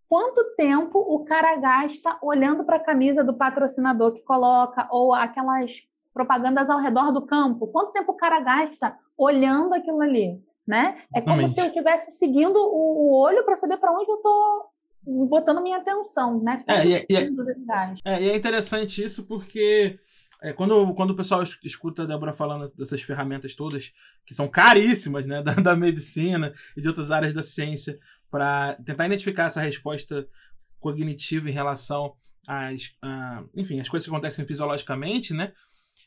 quanto 0.08 0.42
tempo 0.56 0.98
o 0.98 1.22
cara 1.22 1.54
gasta 1.56 2.16
olhando 2.22 2.64
para 2.64 2.76
a 2.76 2.82
camisa 2.82 3.22
do 3.22 3.34
patrocinador 3.34 4.12
que 4.12 4.22
coloca, 4.22 4.88
ou 4.90 5.12
aquelas 5.12 5.82
propagandas 6.18 6.68
ao 6.68 6.80
redor 6.80 7.12
do 7.12 7.24
campo. 7.24 7.68
Quanto 7.68 7.92
tempo 7.92 8.10
o 8.10 8.16
cara 8.16 8.40
gasta 8.40 8.98
olhando 9.16 9.72
aquilo 9.72 10.00
ali? 10.00 10.42
né? 10.68 10.96
É 11.14 11.22
como 11.22 11.48
se 11.48 11.58
eu 11.58 11.66
estivesse 11.66 12.10
seguindo 12.18 12.58
o, 12.58 13.08
o 13.08 13.18
olho 13.22 13.42
para 13.42 13.56
saber 13.56 13.78
para 13.78 13.90
onde 13.90 14.10
eu 14.10 14.16
estou 14.16 14.66
botando 15.26 15.62
minha 15.62 15.78
atenção, 15.78 16.42
né? 16.42 16.58
É, 16.66 16.86
e, 16.86 16.92
é, 16.92 17.06
e, 17.08 17.16
é, 17.16 17.30
é, 18.04 18.22
e 18.22 18.30
é 18.30 18.36
interessante 18.36 19.02
isso 19.02 19.24
porque 19.24 19.98
é, 20.42 20.52
quando, 20.52 20.92
quando 20.92 21.12
o 21.12 21.16
pessoal 21.16 21.42
escuta 21.64 22.02
a 22.02 22.06
Débora 22.06 22.34
falando 22.34 22.70
dessas 22.74 23.00
ferramentas 23.00 23.54
todas, 23.54 23.94
que 24.26 24.34
são 24.34 24.46
caríssimas, 24.46 25.26
né, 25.26 25.40
da, 25.42 25.54
da 25.54 25.74
medicina 25.74 26.52
e 26.76 26.82
de 26.82 26.88
outras 26.88 27.10
áreas 27.10 27.32
da 27.32 27.42
ciência, 27.42 27.98
para 28.30 28.74
tentar 28.84 29.06
identificar 29.06 29.44
essa 29.44 29.62
resposta 29.62 30.28
cognitiva 30.78 31.48
em 31.48 31.52
relação 31.52 32.14
às, 32.46 32.94
a, 33.00 33.42
enfim, 33.56 33.80
as 33.80 33.88
coisas 33.88 34.06
que 34.06 34.12
acontecem 34.12 34.46
fisiologicamente, 34.46 35.32
né? 35.32 35.54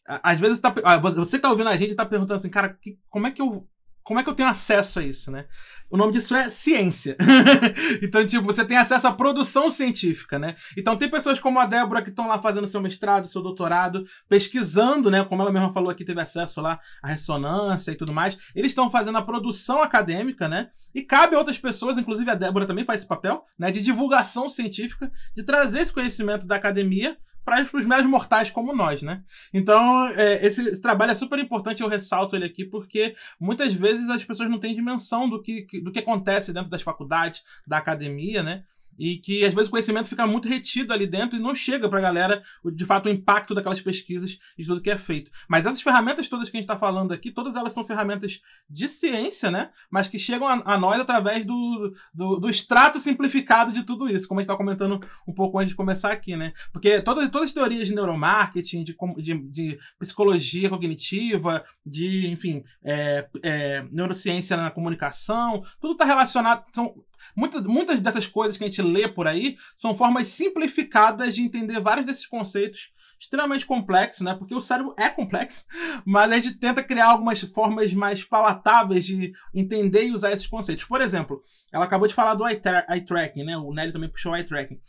Às 0.06 0.40
vezes 0.40 0.60
tá, 0.60 0.74
você 1.02 1.32
que 1.32 1.36
está 1.38 1.50
ouvindo 1.50 1.70
a 1.70 1.78
gente 1.78 1.92
está 1.92 2.06
perguntando 2.06 2.40
assim, 2.40 2.50
cara, 2.50 2.70
que, 2.70 2.98
como 3.10 3.28
é 3.28 3.32
que 3.32 3.42
eu 3.42 3.68
como 4.04 4.20
é 4.20 4.24
que 4.24 4.30
eu 4.30 4.36
tenho 4.36 4.50
acesso 4.50 5.00
a 5.00 5.04
isso, 5.04 5.32
né? 5.32 5.46
O 5.90 5.96
nome 5.96 6.12
disso 6.12 6.36
é 6.36 6.50
ciência. 6.50 7.16
então, 8.02 8.26
tipo, 8.26 8.44
você 8.44 8.66
tem 8.66 8.78
acesso 8.78 9.08
à 9.08 9.14
produção 9.14 9.70
científica, 9.70 10.40
né? 10.40 10.56
Então, 10.78 10.98
tem 10.98 11.10
pessoas 11.10 11.40
como 11.40 11.60
a 11.60 11.66
Débora 11.66 12.02
que 12.02 12.10
estão 12.10 12.28
lá 12.28 12.40
fazendo 12.40 12.68
seu 12.68 12.82
mestrado, 12.82 13.28
seu 13.28 13.42
doutorado, 13.42 14.04
pesquisando, 14.28 15.12
né? 15.12 15.24
Como 15.24 15.42
ela 15.42 15.52
mesma 15.52 15.72
falou 15.72 15.90
aqui, 15.90 16.04
teve 16.04 16.20
acesso 16.20 16.62
lá 16.62 16.80
à 17.02 17.10
ressonância 17.10 17.92
e 17.92 17.96
tudo 17.96 18.12
mais. 18.12 18.36
Eles 18.56 18.72
estão 18.72 18.90
fazendo 18.90 19.18
a 19.18 19.22
produção 19.22 19.84
acadêmica, 19.84 20.48
né? 20.48 20.70
E 20.96 21.04
cabe 21.04 21.36
a 21.36 21.40
outras 21.40 21.60
pessoas, 21.60 21.98
inclusive 21.98 22.30
a 22.30 22.36
Débora 22.36 22.66
também 22.66 22.86
faz 22.86 23.02
esse 23.02 23.08
papel, 23.08 23.46
né? 23.58 23.70
De 23.70 23.82
divulgação 23.82 24.50
científica, 24.50 25.12
de 25.36 25.44
trazer 25.44 25.82
esse 25.82 25.94
conhecimento 25.94 26.48
da 26.48 26.56
academia 26.56 27.18
para 27.44 27.68
os 27.74 27.86
meros 27.86 28.06
mortais 28.06 28.50
como 28.50 28.76
nós, 28.76 29.02
né? 29.02 29.24
Então, 29.54 30.08
é, 30.10 30.46
esse, 30.46 30.80
trabalho 30.82 31.12
é 31.12 31.16
super 31.16 31.40
importante, 31.40 31.82
eu 31.82 31.90
ressalto 31.90 32.36
ele 32.36 32.46
aqui, 32.46 32.64
porque 32.64 33.16
muitas 33.40 33.74
vezes 33.74 34.10
as 34.10 34.24
pessoas 34.24 34.50
não 34.50 34.60
têm 34.60 34.76
dimensão 34.76 35.28
do 35.28 35.42
que, 35.42 35.66
do 35.82 35.92
que 35.92 36.00
acontece 36.00 36.54
dentro 36.54 36.70
das 36.70 36.82
faculdades, 36.82 37.44
da 37.66 37.78
academia, 37.78 38.44
né? 38.44 38.64
E 38.98 39.18
que 39.18 39.46
às 39.46 39.54
vezes 39.54 39.68
o 39.68 39.72
conhecimento 39.72 40.10
fica 40.10 40.26
muito 40.28 40.48
retido 40.48 40.94
ali 40.94 41.08
dentro 41.08 41.38
e 41.38 41.42
não 41.42 41.56
chega 41.56 41.90
para 41.90 42.00
a 42.00 42.02
galera, 42.02 42.44
de 42.74 42.86
fato, 42.86 43.08
o 43.08 43.12
impacto 43.12 43.54
daquelas 43.54 43.82
pesquisas 43.82 44.38
e 44.58 44.62
de 44.62 44.68
tudo 44.68 44.82
que 44.82 44.90
é 44.90 44.98
feito. 44.98 45.32
Mas 45.48 45.66
essas 45.66 45.82
ferramentas 45.82 46.30
todas 46.30 46.50
que 46.50 46.58
a 46.58 46.60
gente 46.60 46.70
está 46.70 46.78
falando 46.78 47.12
aqui, 47.12 47.32
todas 47.32 47.56
elas 47.56 47.74
são 47.74 47.84
ferramentas 47.84 48.42
de 48.70 48.88
ciência, 48.88 49.52
né? 49.52 49.70
Mas 49.90 50.08
que 50.08 50.20
chegam 50.20 50.48
a, 50.48 50.62
a 50.74 50.78
nós 50.78 51.00
através 51.00 51.46
do, 51.46 51.94
do, 52.14 52.38
do, 52.38 52.50
extrato 52.50 53.00
simplificado 53.00 53.72
de 53.72 53.84
tudo 53.84 54.08
isso, 54.08 54.28
como 54.28 54.40
a 54.40 54.42
gente 54.42 54.46
estava 54.46 54.58
comentando 54.58 55.02
um 55.28 55.34
pouco 55.34 55.60
antes 55.60 55.70
de 55.70 55.76
começar 55.76 56.12
aqui, 56.12 56.36
né? 56.36 56.54
Porque 56.72 57.02
todas, 57.02 57.30
todas 57.30 57.48
as 57.48 57.54
teorias 57.54 57.88
de 57.88 57.96
neuromarketing, 57.96 58.84
de, 58.84 58.96
de, 59.18 59.40
de 59.50 59.80
psicologia 60.00 60.70
cognitiva, 60.70 61.64
de, 61.86 62.28
enfim, 62.28 62.64
é, 62.84 63.28
é, 63.44 63.86
neurociência 63.92 64.56
na 64.58 64.72
comunicação, 64.72 65.64
tudo 65.80 65.94
está 65.94 66.06
relacionado, 66.06 66.64
são 66.72 66.96
Muitas, 67.36 67.62
muitas 67.64 68.00
dessas 68.00 68.26
coisas 68.26 68.58
que 68.58 68.64
a 68.64 68.68
gente 68.68 68.82
lê 68.82 69.08
por 69.08 69.28
aí 69.28 69.58
são 69.76 69.96
formas 69.96 70.28
simplificadas 70.28 71.36
de 71.36 71.42
entender 71.42 71.80
vários 71.80 72.06
desses 72.06 72.26
conceitos 72.26 72.92
extremamente 73.20 73.68
complexos, 73.68 74.22
né? 74.22 74.34
Porque 74.34 74.56
o 74.56 74.62
cérebro 74.62 74.96
é 74.98 75.08
complexo, 75.08 75.66
mas 76.04 76.32
a 76.32 76.36
gente 76.36 76.58
tenta 76.58 76.84
criar 76.84 77.10
algumas 77.10 77.40
formas 77.42 77.94
mais 77.94 78.24
palatáveis 78.24 79.06
de 79.06 79.32
entender 79.54 80.06
e 80.06 80.12
usar 80.12 80.32
esses 80.32 80.48
conceitos. 80.48 80.86
Por 80.86 81.02
exemplo, 81.02 81.44
ela 81.72 81.86
acabou 81.86 82.08
de 82.08 82.16
falar 82.16 82.34
do 82.34 82.48
eye, 82.48 82.60
eye 82.90 83.02
tracking, 83.02 83.44
né? 83.44 83.56
O 83.58 83.72
Nelly 83.72 83.94
também 83.94 84.10
puxou 84.10 84.36
eye 84.36 84.44
tracking. 84.44 84.80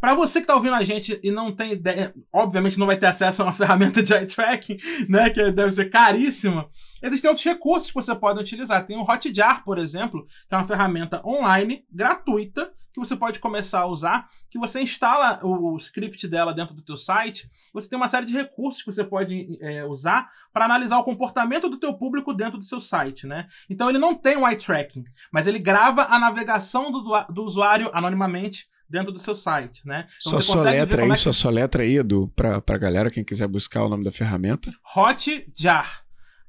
Para 0.00 0.14
você 0.14 0.40
que 0.40 0.44
está 0.44 0.54
ouvindo 0.54 0.74
a 0.74 0.84
gente 0.84 1.20
e 1.22 1.30
não 1.30 1.50
tem 1.50 1.72
ideia, 1.72 2.14
obviamente 2.32 2.78
não 2.78 2.86
vai 2.86 2.96
ter 2.96 3.06
acesso 3.06 3.42
a 3.42 3.46
uma 3.46 3.52
ferramenta 3.54 4.02
de 4.02 4.12
eye 4.12 4.26
tracking, 4.26 4.78
né, 5.08 5.30
que 5.30 5.50
deve 5.50 5.70
ser 5.70 5.90
caríssima. 5.90 6.68
Existem 7.02 7.28
outros 7.28 7.44
recursos 7.44 7.88
que 7.88 7.94
você 7.94 8.14
pode 8.14 8.40
utilizar. 8.40 8.86
Tem 8.86 8.96
o 8.96 9.02
Hotjar, 9.02 9.64
por 9.64 9.78
exemplo, 9.78 10.26
que 10.48 10.54
é 10.54 10.56
uma 10.56 10.66
ferramenta 10.66 11.20
online 11.26 11.84
gratuita 11.90 12.72
que 12.90 12.98
você 12.98 13.16
pode 13.16 13.38
começar 13.38 13.80
a 13.80 13.86
usar, 13.86 14.28
que 14.50 14.58
você 14.58 14.80
instala 14.80 15.38
o 15.44 15.76
script 15.76 16.26
dela 16.26 16.52
dentro 16.52 16.74
do 16.74 16.82
teu 16.82 16.96
site. 16.96 17.48
Você 17.72 17.88
tem 17.88 17.96
uma 17.96 18.08
série 18.08 18.26
de 18.26 18.34
recursos 18.34 18.82
que 18.82 18.90
você 18.90 19.04
pode 19.04 19.58
é, 19.60 19.84
usar 19.84 20.28
para 20.52 20.64
analisar 20.64 20.98
o 20.98 21.04
comportamento 21.04 21.68
do 21.68 21.78
teu 21.78 21.94
público 21.94 22.34
dentro 22.34 22.58
do 22.58 22.64
seu 22.64 22.80
site, 22.80 23.26
né? 23.26 23.46
Então 23.70 23.88
ele 23.88 23.98
não 23.98 24.14
tem 24.14 24.36
um 24.36 24.48
eye 24.48 24.56
tracking, 24.56 25.04
mas 25.30 25.46
ele 25.46 25.58
grava 25.58 26.06
a 26.10 26.18
navegação 26.18 26.90
do, 26.90 27.02
do 27.30 27.44
usuário 27.44 27.90
anonimamente 27.92 28.66
dentro 28.88 29.12
do 29.12 29.18
seu 29.18 29.34
site, 29.34 29.86
né? 29.86 30.06
Então 30.26 30.40
só 30.40 30.62
letra 30.62 31.02
aí, 31.02 31.10
é 31.10 31.14
que... 31.14 31.20
só 31.20 31.32
sua 31.32 31.50
letra 31.50 31.82
aí, 31.82 31.98
Edu, 31.98 32.32
para 32.34 32.62
a 32.66 32.78
galera, 32.78 33.10
quem 33.10 33.24
quiser 33.24 33.46
buscar 33.46 33.84
o 33.84 33.88
nome 33.88 34.04
da 34.04 34.12
ferramenta. 34.12 34.72
Hotjar. 34.96 36.04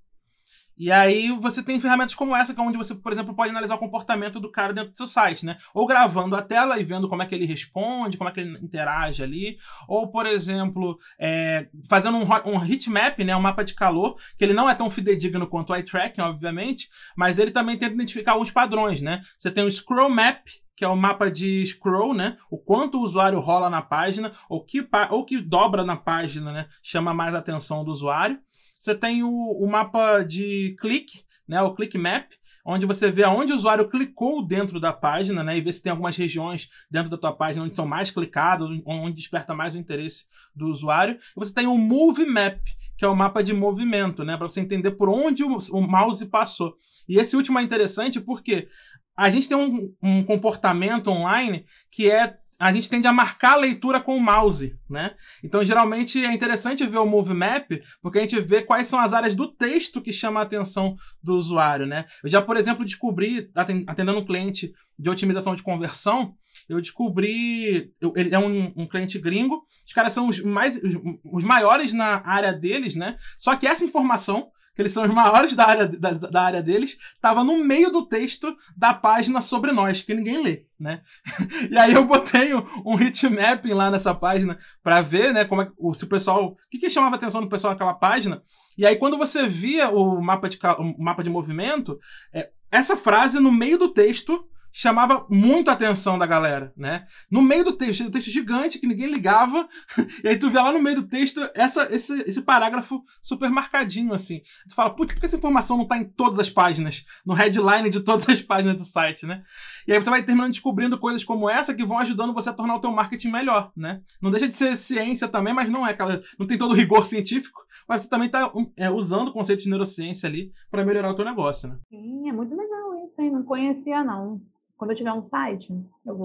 E 0.80 0.90
aí 0.90 1.28
você 1.38 1.62
tem 1.62 1.78
ferramentas 1.78 2.14
como 2.14 2.34
essa, 2.34 2.54
que 2.54 2.60
é 2.60 2.64
onde 2.64 2.78
você, 2.78 2.94
por 2.94 3.12
exemplo, 3.12 3.34
pode 3.34 3.50
analisar 3.50 3.74
o 3.74 3.78
comportamento 3.78 4.40
do 4.40 4.50
cara 4.50 4.72
dentro 4.72 4.92
do 4.92 4.96
seu 4.96 5.06
site, 5.06 5.44
né? 5.44 5.58
Ou 5.74 5.86
gravando 5.86 6.34
a 6.34 6.40
tela 6.40 6.80
e 6.80 6.84
vendo 6.84 7.06
como 7.06 7.22
é 7.22 7.26
que 7.26 7.34
ele 7.34 7.44
responde, 7.44 8.16
como 8.16 8.30
é 8.30 8.32
que 8.32 8.40
ele 8.40 8.58
interage 8.62 9.22
ali. 9.22 9.58
Ou, 9.86 10.10
por 10.10 10.24
exemplo, 10.24 10.98
é, 11.20 11.68
fazendo 11.86 12.16
um, 12.16 12.24
um 12.24 12.64
heatmap, 12.64 13.18
né? 13.22 13.36
Um 13.36 13.42
mapa 13.42 13.62
de 13.62 13.74
calor, 13.74 14.16
que 14.38 14.42
ele 14.42 14.54
não 14.54 14.70
é 14.70 14.74
tão 14.74 14.88
fidedigno 14.88 15.46
quanto 15.46 15.68
o 15.68 15.76
eye 15.76 15.84
tracking, 15.84 16.22
obviamente, 16.22 16.88
mas 17.14 17.38
ele 17.38 17.50
também 17.50 17.76
tenta 17.76 17.92
identificar 17.92 18.32
alguns 18.32 18.50
padrões, 18.50 19.02
né? 19.02 19.20
Você 19.36 19.50
tem 19.50 19.62
o 19.62 19.70
scroll 19.70 20.08
map, 20.08 20.46
que 20.74 20.84
é 20.86 20.88
o 20.88 20.96
mapa 20.96 21.30
de 21.30 21.62
scroll, 21.66 22.14
né? 22.14 22.38
O 22.50 22.56
quanto 22.56 22.96
o 22.96 23.02
usuário 23.02 23.38
rola 23.38 23.68
na 23.68 23.82
página, 23.82 24.32
ou 24.48 24.64
que, 24.64 24.88
ou 25.10 25.26
que 25.26 25.42
dobra 25.42 25.84
na 25.84 25.94
página, 25.94 26.50
né? 26.50 26.68
Chama 26.82 27.12
mais 27.12 27.34
a 27.34 27.38
atenção 27.38 27.84
do 27.84 27.90
usuário. 27.90 28.38
Você 28.80 28.94
tem 28.94 29.22
o, 29.22 29.30
o 29.30 29.70
mapa 29.70 30.22
de 30.22 30.74
clique, 30.80 31.22
né, 31.46 31.60
o 31.60 31.74
click 31.74 31.98
map, 31.98 32.30
onde 32.64 32.86
você 32.86 33.10
vê 33.10 33.24
aonde 33.24 33.52
o 33.52 33.56
usuário 33.56 33.86
clicou 33.90 34.42
dentro 34.42 34.80
da 34.80 34.90
página, 34.90 35.44
né, 35.44 35.58
e 35.58 35.60
vê 35.60 35.70
se 35.70 35.82
tem 35.82 35.90
algumas 35.90 36.16
regiões 36.16 36.70
dentro 36.90 37.10
da 37.10 37.18
tua 37.18 37.30
página 37.30 37.62
onde 37.62 37.74
são 37.74 37.86
mais 37.86 38.10
clicadas, 38.10 38.66
onde 38.86 39.16
desperta 39.16 39.54
mais 39.54 39.74
o 39.74 39.78
interesse 39.78 40.24
do 40.56 40.66
usuário. 40.66 41.16
E 41.16 41.38
você 41.38 41.52
tem 41.52 41.66
o 41.66 41.76
Move 41.76 42.24
Map, 42.24 42.58
que 42.96 43.04
é 43.04 43.08
o 43.08 43.14
mapa 43.14 43.42
de 43.42 43.52
movimento, 43.52 44.24
né, 44.24 44.34
para 44.34 44.48
você 44.48 44.60
entender 44.60 44.92
por 44.92 45.10
onde 45.10 45.44
o, 45.44 45.58
o, 45.72 45.80
mouse 45.82 46.24
passou. 46.24 46.74
E 47.06 47.18
esse 47.18 47.36
último 47.36 47.58
é 47.58 47.62
interessante 47.62 48.18
porque 48.18 48.66
a 49.14 49.28
gente 49.28 49.46
tem 49.46 49.58
um, 49.58 49.94
um 50.02 50.24
comportamento 50.24 51.10
online 51.10 51.66
que 51.90 52.10
é 52.10 52.38
a 52.60 52.72
gente 52.74 52.90
tende 52.90 53.06
a 53.06 53.12
marcar 53.12 53.54
a 53.54 53.56
leitura 53.56 54.00
com 54.02 54.14
o 54.14 54.20
mouse, 54.20 54.78
né? 54.88 55.14
Então, 55.42 55.64
geralmente 55.64 56.22
é 56.22 56.30
interessante 56.30 56.86
ver 56.86 56.98
o 56.98 57.06
Move 57.06 57.32
Map, 57.32 57.70
porque 58.02 58.18
a 58.18 58.20
gente 58.20 58.38
vê 58.38 58.60
quais 58.60 58.86
são 58.86 59.00
as 59.00 59.14
áreas 59.14 59.34
do 59.34 59.48
texto 59.48 60.02
que 60.02 60.12
chama 60.12 60.40
a 60.40 60.42
atenção 60.42 60.94
do 61.22 61.34
usuário, 61.34 61.86
né? 61.86 62.04
Eu 62.22 62.28
já, 62.28 62.42
por 62.42 62.58
exemplo, 62.58 62.84
descobri, 62.84 63.50
atendendo 63.54 64.18
um 64.18 64.26
cliente 64.26 64.74
de 64.98 65.08
otimização 65.08 65.54
de 65.54 65.62
conversão, 65.62 66.34
eu 66.68 66.78
descobri. 66.78 67.94
Eu, 67.98 68.12
ele 68.14 68.34
é 68.34 68.38
um, 68.38 68.72
um, 68.76 68.86
cliente 68.86 69.18
gringo, 69.18 69.64
os 69.86 69.94
caras 69.94 70.12
são 70.12 70.28
os, 70.28 70.42
mais, 70.42 70.76
os, 70.76 70.94
os 71.32 71.44
maiores 71.44 71.94
na 71.94 72.22
área 72.26 72.52
deles, 72.52 72.94
né? 72.94 73.16
Só 73.38 73.56
que 73.56 73.66
essa 73.66 73.84
informação 73.84 74.50
eles 74.80 74.92
são 74.92 75.04
os 75.04 75.10
maiores 75.10 75.54
da 75.54 75.66
área, 75.66 75.86
da, 75.86 76.10
da 76.10 76.42
área 76.42 76.62
deles, 76.62 76.96
estava 77.14 77.44
no 77.44 77.64
meio 77.64 77.90
do 77.90 78.06
texto 78.06 78.54
da 78.76 78.94
página 78.94 79.40
sobre 79.40 79.72
nós, 79.72 80.02
que 80.02 80.14
ninguém 80.14 80.42
lê, 80.42 80.64
né? 80.78 81.02
e 81.70 81.76
aí 81.76 81.92
eu 81.92 82.04
botei 82.04 82.54
um, 82.54 82.64
um 82.84 82.96
mapping 83.30 83.72
lá 83.72 83.90
nessa 83.90 84.14
página 84.14 84.58
para 84.82 85.00
ver, 85.02 85.32
né, 85.32 85.44
como 85.44 85.62
é, 85.62 85.70
se 85.94 86.04
o 86.04 86.08
pessoal, 86.08 86.52
o 86.52 86.56
que, 86.70 86.78
que 86.78 86.90
chamava 86.90 87.16
a 87.16 87.18
atenção 87.18 87.40
do 87.40 87.48
pessoal 87.48 87.72
naquela 87.72 87.94
página. 87.94 88.42
E 88.76 88.86
aí 88.86 88.96
quando 88.96 89.18
você 89.18 89.46
via 89.46 89.90
o 89.90 90.20
mapa 90.20 90.48
de, 90.48 90.58
o 90.78 91.02
mapa 91.02 91.22
de 91.22 91.30
movimento, 91.30 91.98
é, 92.32 92.50
essa 92.70 92.96
frase 92.96 93.38
no 93.40 93.50
meio 93.50 93.78
do 93.78 93.88
texto 93.88 94.46
chamava 94.72 95.26
muito 95.28 95.68
a 95.68 95.72
atenção 95.72 96.18
da 96.18 96.26
galera, 96.26 96.72
né? 96.76 97.06
No 97.30 97.42
meio 97.42 97.64
do 97.64 97.72
texto, 97.72 98.04
um 98.04 98.10
texto 98.10 98.30
gigante 98.30 98.78
que 98.78 98.86
ninguém 98.86 99.06
ligava, 99.06 99.68
e 100.22 100.28
aí 100.28 100.38
tu 100.38 100.50
vê 100.50 100.58
lá 100.58 100.72
no 100.72 100.80
meio 100.80 100.96
do 100.96 101.08
texto 101.08 101.40
essa, 101.54 101.92
esse, 101.94 102.12
esse 102.22 102.42
parágrafo 102.42 103.02
super 103.22 103.50
marcadinho, 103.50 104.14
assim. 104.14 104.40
Tu 104.68 104.74
fala, 104.74 104.90
putz, 104.90 105.12
por 105.12 105.20
que 105.20 105.26
essa 105.26 105.36
informação 105.36 105.76
não 105.76 105.86
tá 105.86 105.98
em 105.98 106.04
todas 106.04 106.38
as 106.38 106.50
páginas, 106.50 107.04
no 107.24 107.34
headline 107.34 107.90
de 107.90 108.00
todas 108.00 108.28
as 108.28 108.40
páginas 108.40 108.76
do 108.76 108.84
site, 108.84 109.26
né? 109.26 109.42
E 109.86 109.92
aí 109.92 110.00
você 110.00 110.10
vai 110.10 110.22
terminando 110.22 110.52
descobrindo 110.52 110.98
coisas 110.98 111.24
como 111.24 111.48
essa 111.50 111.74
que 111.74 111.84
vão 111.84 111.98
ajudando 111.98 112.34
você 112.34 112.50
a 112.50 112.52
tornar 112.52 112.76
o 112.76 112.80
teu 112.80 112.92
marketing 112.92 113.30
melhor, 113.30 113.72
né? 113.76 114.00
Não 114.22 114.30
deixa 114.30 114.48
de 114.48 114.54
ser 114.54 114.76
ciência 114.76 115.28
também, 115.28 115.52
mas 115.52 115.68
não 115.68 115.86
é 115.86 115.90
aquela, 115.90 116.22
não 116.38 116.46
tem 116.46 116.58
todo 116.58 116.72
o 116.72 116.76
rigor 116.76 117.06
científico, 117.06 117.60
mas 117.88 118.02
você 118.02 118.08
também 118.08 118.28
tá 118.28 118.52
é, 118.76 118.90
usando 118.90 119.32
conceitos 119.32 119.64
de 119.64 119.70
neurociência 119.70 120.28
ali 120.28 120.52
para 120.70 120.84
melhorar 120.84 121.10
o 121.10 121.16
teu 121.16 121.24
negócio, 121.24 121.68
né? 121.68 121.78
Sim, 121.88 122.28
é 122.28 122.32
muito 122.32 122.54
legal 122.54 123.04
isso, 123.06 123.20
hein? 123.20 123.30
Não 123.32 123.42
conhecia, 123.42 124.04
não 124.04 124.40
quando 124.80 124.92
eu 124.92 124.96
tiver 124.96 125.12
um 125.12 125.22
site, 125.22 125.70
eu 126.06 126.16
vou. 126.16 126.24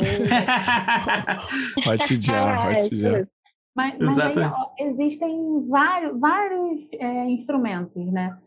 Pode 1.84 2.22
já, 2.22 2.64
pode 2.64 2.98
já. 2.98 3.28
Mas, 3.76 3.96
mas 4.00 4.18
aí 4.18 4.34
ó, 4.40 4.70
existem 4.80 5.68
vários, 5.68 6.18
vários 6.18 6.88
é, 6.94 7.26
instrumentos, 7.26 8.10
né? 8.14 8.38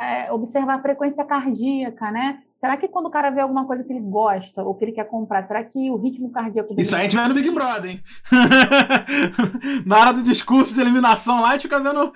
é, 0.00 0.32
observar 0.32 0.80
a 0.80 0.82
frequência 0.82 1.24
cardíaca, 1.24 2.10
né? 2.10 2.42
Será 2.58 2.76
que 2.76 2.88
quando 2.88 3.06
o 3.06 3.10
cara 3.10 3.30
vê 3.30 3.40
alguma 3.40 3.64
coisa 3.64 3.84
que 3.84 3.92
ele 3.92 4.00
gosta 4.00 4.64
ou 4.64 4.74
que 4.74 4.84
ele 4.84 4.90
quer 4.90 5.04
comprar, 5.04 5.44
será 5.44 5.62
que 5.62 5.88
o 5.88 5.96
ritmo 5.96 6.32
cardíaco 6.32 6.70
dele... 6.70 6.82
Isso 6.82 6.96
aí 6.96 7.02
a 7.02 7.04
gente 7.04 7.14
vai 7.14 7.28
no 7.28 7.34
Big 7.34 7.48
Brother, 7.52 7.92
hein? 7.92 8.02
Na 9.86 10.00
hora 10.00 10.12
do 10.14 10.24
discurso 10.24 10.74
de 10.74 10.80
eliminação 10.80 11.40
lá, 11.40 11.50
a 11.50 11.52
gente 11.52 11.62
fica 11.62 11.78
vendo 11.78 12.12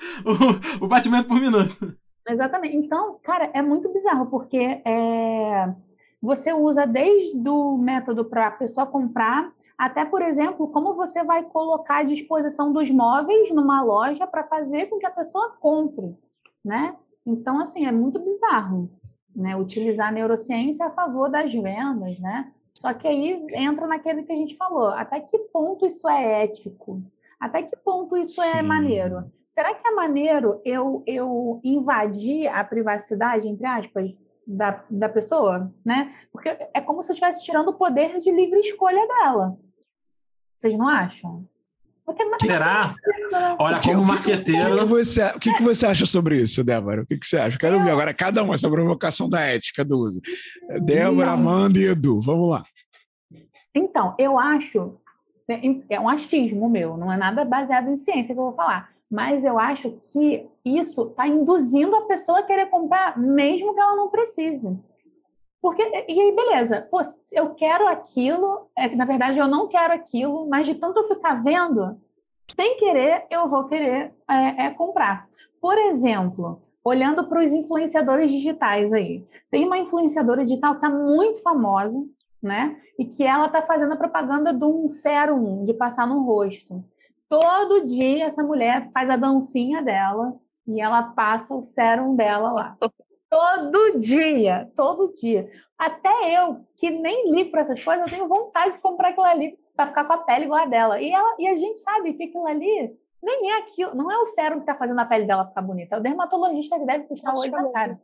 o, 0.80 0.84
o 0.84 0.88
batimento 0.88 1.28
por 1.28 1.38
minuto. 1.38 1.96
Exatamente. 2.28 2.76
Então, 2.76 3.20
cara, 3.22 3.48
é 3.54 3.62
muito 3.62 3.92
bizarro, 3.92 4.26
porque 4.26 4.82
é, 4.84 5.72
você 6.22 6.52
usa 6.52 6.86
desde 6.86 7.48
o 7.48 7.76
método 7.76 8.24
para 8.24 8.46
a 8.46 8.50
pessoa 8.52 8.86
comprar, 8.86 9.52
até, 9.76 10.04
por 10.04 10.22
exemplo, 10.22 10.68
como 10.68 10.94
você 10.94 11.24
vai 11.24 11.42
colocar 11.42 11.96
à 11.96 12.02
disposição 12.04 12.72
dos 12.72 12.88
móveis 12.88 13.50
numa 13.50 13.82
loja 13.82 14.24
para 14.24 14.44
fazer 14.44 14.86
com 14.86 14.98
que 14.98 15.06
a 15.06 15.10
pessoa 15.10 15.56
compre, 15.58 16.16
né? 16.64 16.94
Então, 17.26 17.58
assim, 17.58 17.86
é 17.86 17.90
muito 17.90 18.20
bizarro, 18.20 18.88
né? 19.34 19.56
Utilizar 19.56 20.08
a 20.08 20.12
neurociência 20.12 20.86
a 20.86 20.90
favor 20.90 21.28
das 21.28 21.52
vendas, 21.52 22.16
né? 22.20 22.52
Só 22.72 22.94
que 22.94 23.08
aí 23.08 23.44
entra 23.50 23.88
naquele 23.88 24.22
que 24.22 24.32
a 24.32 24.36
gente 24.36 24.56
falou. 24.56 24.88
Até 24.90 25.20
que 25.20 25.36
ponto 25.52 25.84
isso 25.84 26.08
é 26.08 26.44
ético? 26.44 27.02
Até 27.40 27.64
que 27.64 27.76
ponto 27.76 28.16
isso 28.16 28.40
é 28.40 28.52
Sim. 28.52 28.58
é 28.58 28.62
maneiro? 28.62 29.24
Será 29.48 29.74
que 29.74 29.86
é 29.86 29.90
maneiro 29.90 30.60
eu, 30.64 31.02
eu 31.04 31.60
invadir 31.64 32.46
a 32.46 32.62
privacidade, 32.62 33.48
entre 33.48 33.66
aspas, 33.66 34.14
da, 34.46 34.84
da 34.90 35.08
pessoa, 35.08 35.72
né? 35.84 36.12
Porque 36.32 36.48
é 36.48 36.80
como 36.80 37.02
se 37.02 37.10
eu 37.10 37.14
estivesse 37.14 37.44
tirando 37.44 37.68
o 37.68 37.74
poder 37.74 38.18
de 38.18 38.30
livre 38.30 38.60
escolha 38.60 39.06
dela. 39.06 39.56
Vocês 40.58 40.74
não 40.74 40.88
acham? 40.88 41.46
Será? 42.40 42.94
Olha, 43.58 43.80
como 43.80 44.04
marqueteiro. 44.04 44.74
O 44.74 44.78
que, 44.78 44.84
você, 44.84 45.24
o 45.28 45.38
que, 45.38 45.54
que 45.54 45.62
você 45.62 45.86
acha 45.86 46.04
sobre 46.04 46.42
isso, 46.42 46.62
Débora? 46.62 47.02
O 47.02 47.06
que, 47.06 47.16
que 47.16 47.26
você 47.26 47.38
acha? 47.38 47.56
Quero 47.56 47.82
ver 47.82 47.90
agora 47.90 48.12
cada 48.12 48.42
um 48.42 48.52
essa 48.52 48.68
provocação 48.68 49.28
da 49.28 49.40
ética 49.40 49.84
do 49.84 49.98
uso. 49.98 50.20
Débora, 50.82 51.30
Amanda 51.30 51.78
e 51.78 51.84
Edu, 51.84 52.20
vamos 52.20 52.50
lá. 52.50 52.64
Então, 53.74 54.14
eu 54.18 54.38
acho. 54.38 54.98
É 55.88 56.00
um 56.00 56.08
achismo 56.08 56.68
meu, 56.68 56.96
não 56.96 57.12
é 57.12 57.16
nada 57.16 57.44
baseado 57.44 57.88
em 57.88 57.96
ciência 57.96 58.34
que 58.34 58.40
eu 58.40 58.44
vou 58.44 58.54
falar 58.54 58.92
mas 59.12 59.44
eu 59.44 59.58
acho 59.58 60.00
que 60.10 60.48
isso 60.64 61.08
está 61.08 61.26
induzindo 61.26 61.96
a 61.96 62.02
pessoa 62.02 62.38
a 62.38 62.42
querer 62.42 62.66
comprar, 62.66 63.18
mesmo 63.18 63.74
que 63.74 63.80
ela 63.80 63.96
não 63.96 64.08
precise. 64.08 64.78
Porque, 65.60 65.82
e 66.08 66.20
aí, 66.20 66.34
beleza, 66.34 66.88
pô, 66.90 67.00
eu 67.32 67.54
quero 67.54 67.86
aquilo, 67.86 68.68
é 68.76 68.88
na 68.96 69.04
verdade 69.04 69.38
eu 69.38 69.46
não 69.46 69.68
quero 69.68 69.92
aquilo, 69.92 70.48
mas 70.48 70.66
de 70.66 70.74
tanto 70.74 70.98
eu 70.98 71.04
ficar 71.04 71.34
vendo, 71.36 72.00
sem 72.54 72.76
querer, 72.76 73.26
eu 73.30 73.48
vou 73.48 73.64
querer 73.64 74.12
é, 74.28 74.66
é 74.66 74.70
comprar. 74.70 75.28
Por 75.60 75.78
exemplo, 75.78 76.60
olhando 76.84 77.28
para 77.28 77.42
os 77.42 77.52
influenciadores 77.52 78.30
digitais 78.30 78.92
aí, 78.92 79.24
tem 79.50 79.64
uma 79.64 79.78
influenciadora 79.78 80.44
digital 80.44 80.72
que 80.72 80.84
está 80.84 80.90
muito 80.90 81.40
famosa, 81.42 82.02
né? 82.42 82.76
E 82.98 83.04
que 83.04 83.22
ela 83.22 83.46
está 83.46 83.62
fazendo 83.62 83.92
a 83.92 83.96
propaganda 83.96 84.52
de 84.52 84.64
um 84.64 84.88
sérum 84.88 85.64
de 85.64 85.72
passar 85.72 86.06
no 86.08 86.24
rosto. 86.24 86.84
Todo 87.28 87.86
dia 87.86 88.26
essa 88.26 88.42
mulher 88.42 88.90
faz 88.92 89.08
a 89.08 89.16
dancinha 89.16 89.80
dela 89.80 90.34
e 90.66 90.80
ela 90.80 91.02
passa 91.02 91.54
o 91.54 91.62
sérum 91.62 92.14
dela 92.14 92.52
lá. 92.52 92.76
Todo 93.30 93.98
dia, 93.98 94.70
todo 94.76 95.10
dia. 95.14 95.48
Até 95.78 96.36
eu, 96.36 96.66
que 96.76 96.90
nem 96.90 97.30
ligo 97.30 97.50
para 97.50 97.62
essas 97.62 97.82
coisas, 97.82 98.04
eu 98.04 98.12
tenho 98.12 98.28
vontade 98.28 98.74
de 98.74 98.78
comprar 98.78 99.08
aquilo 99.08 99.24
ali 99.24 99.58
para 99.74 99.86
ficar 99.86 100.04
com 100.04 100.12
a 100.12 100.18
pele 100.18 100.44
igual 100.44 100.60
a 100.60 100.66
dela. 100.66 101.00
E, 101.00 101.10
ela, 101.10 101.34
e 101.38 101.48
a 101.48 101.54
gente 101.54 101.80
sabe 101.80 102.12
que 102.12 102.24
aquilo 102.24 102.46
ali 102.46 102.94
nem 103.22 103.52
é 103.52 103.58
aquilo, 103.60 103.94
não 103.94 104.12
é 104.12 104.18
o 104.18 104.26
sérum 104.26 104.56
que 104.56 104.64
está 104.64 104.74
fazendo 104.74 105.00
a 105.00 105.06
pele 105.06 105.24
dela 105.24 105.46
ficar 105.46 105.62
bonita, 105.62 105.96
é 105.96 105.98
o 105.98 106.02
dermatologista 106.02 106.78
que 106.78 106.84
deve 106.84 107.04
custar 107.04 107.32
o 107.32 107.38
olho 107.38 107.52
da 107.52 107.70
cara. 107.70 108.00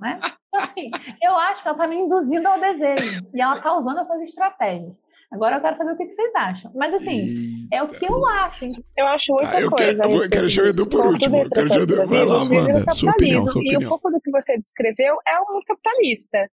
Né? 0.00 0.20
Então, 0.48 0.60
assim, 0.60 0.90
eu 1.22 1.36
acho 1.36 1.62
que 1.62 1.68
ela 1.68 1.76
está 1.76 1.88
me 1.88 1.96
induzindo 1.96 2.48
ao 2.48 2.58
desejo 2.58 3.26
e 3.34 3.40
ela 3.40 3.56
está 3.56 3.76
usando 3.76 4.00
essas 4.00 4.22
estratégias. 4.22 4.94
Agora 5.32 5.56
eu 5.56 5.60
quero 5.60 5.76
saber 5.76 5.92
o 5.92 5.96
que, 5.96 6.08
vocês 6.08 6.32
acham. 6.34 6.70
Mas 6.74 6.94
assim, 6.94 7.20
Eita. 7.20 7.76
é 7.76 7.82
o 7.82 7.88
que 7.88 8.06
eu 8.06 8.26
acho. 8.26 8.66
Eu 8.96 9.06
acho 9.08 9.32
muita 9.32 9.58
ah, 9.58 9.70
coisa. 9.70 10.02
Quero, 10.02 10.22
eu 10.22 10.28
quero 10.28 10.50
chamar 10.50 10.68
Edu 10.68 10.88
por 10.88 11.06
último. 11.06 11.36
Eu 11.36 11.48
quero 11.50 11.68
chamar 11.68 11.82
Edu. 11.82 12.06
Vai 12.06 12.24
lá, 12.24 12.42
Amanda. 12.42 12.92
Sua 12.92 13.10
opinião, 13.10 13.40
sua 13.40 13.60
opinião. 13.60 13.82
E 13.82 13.84
um 13.84 13.88
pouco 13.88 14.10
do 14.10 14.20
que 14.20 14.30
você 14.30 14.56
descreveu 14.58 15.16
é 15.26 15.38
o 15.40 15.52
mundo 15.52 15.64
capitalista. 15.66 16.50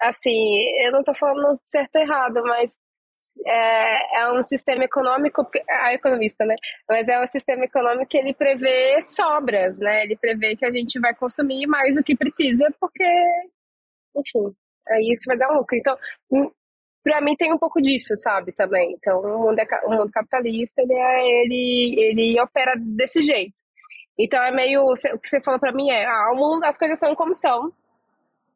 Assim, 0.00 0.62
eu 0.84 0.92
não 0.92 1.00
estou 1.00 1.14
falando 1.14 1.58
certo 1.64 1.96
ou 1.96 2.02
errado, 2.02 2.42
mas 2.42 2.76
é, 3.46 4.20
é, 4.20 4.32
um 4.32 4.42
sistema 4.42 4.84
econômico, 4.84 5.46
a 5.70 5.94
economista, 5.94 6.44
né? 6.44 6.54
Mas 6.88 7.08
é 7.08 7.22
um 7.22 7.26
sistema 7.26 7.64
econômico 7.64 8.06
que 8.06 8.18
ele 8.18 8.34
prevê 8.34 9.00
sobras, 9.00 9.78
né? 9.78 10.04
Ele 10.04 10.16
prevê 10.16 10.54
que 10.54 10.66
a 10.66 10.70
gente 10.70 11.00
vai 11.00 11.14
consumir 11.14 11.66
mais 11.66 11.94
do 11.94 12.04
que 12.04 12.14
precisa, 12.14 12.68
porque, 12.78 13.04
enfim, 14.14 14.54
aí 14.88 15.10
isso 15.10 15.24
vai 15.26 15.38
dar 15.38 15.48
lucro. 15.48 15.76
Então, 15.76 15.96
para 17.06 17.20
mim 17.20 17.36
tem 17.36 17.52
um 17.52 17.58
pouco 17.58 17.80
disso, 17.80 18.16
sabe, 18.16 18.50
também. 18.50 18.96
Então, 18.98 19.20
o 19.20 19.38
mundo, 19.38 19.60
é, 19.60 19.66
o 19.84 19.90
mundo 19.90 20.10
capitalista, 20.10 20.82
ele, 20.82 20.92
é, 20.92 21.40
ele, 21.40 21.94
ele 22.00 22.40
opera 22.40 22.74
desse 22.76 23.22
jeito. 23.22 23.54
Então, 24.18 24.42
é 24.42 24.50
meio, 24.50 24.82
o 24.82 25.18
que 25.20 25.28
você 25.28 25.40
falou 25.40 25.60
para 25.60 25.72
mim 25.72 25.88
é, 25.88 26.04
ah, 26.04 26.32
o 26.32 26.36
mundo, 26.36 26.64
as 26.64 26.76
coisas 26.76 26.98
são 26.98 27.14
como 27.14 27.32
são. 27.32 27.72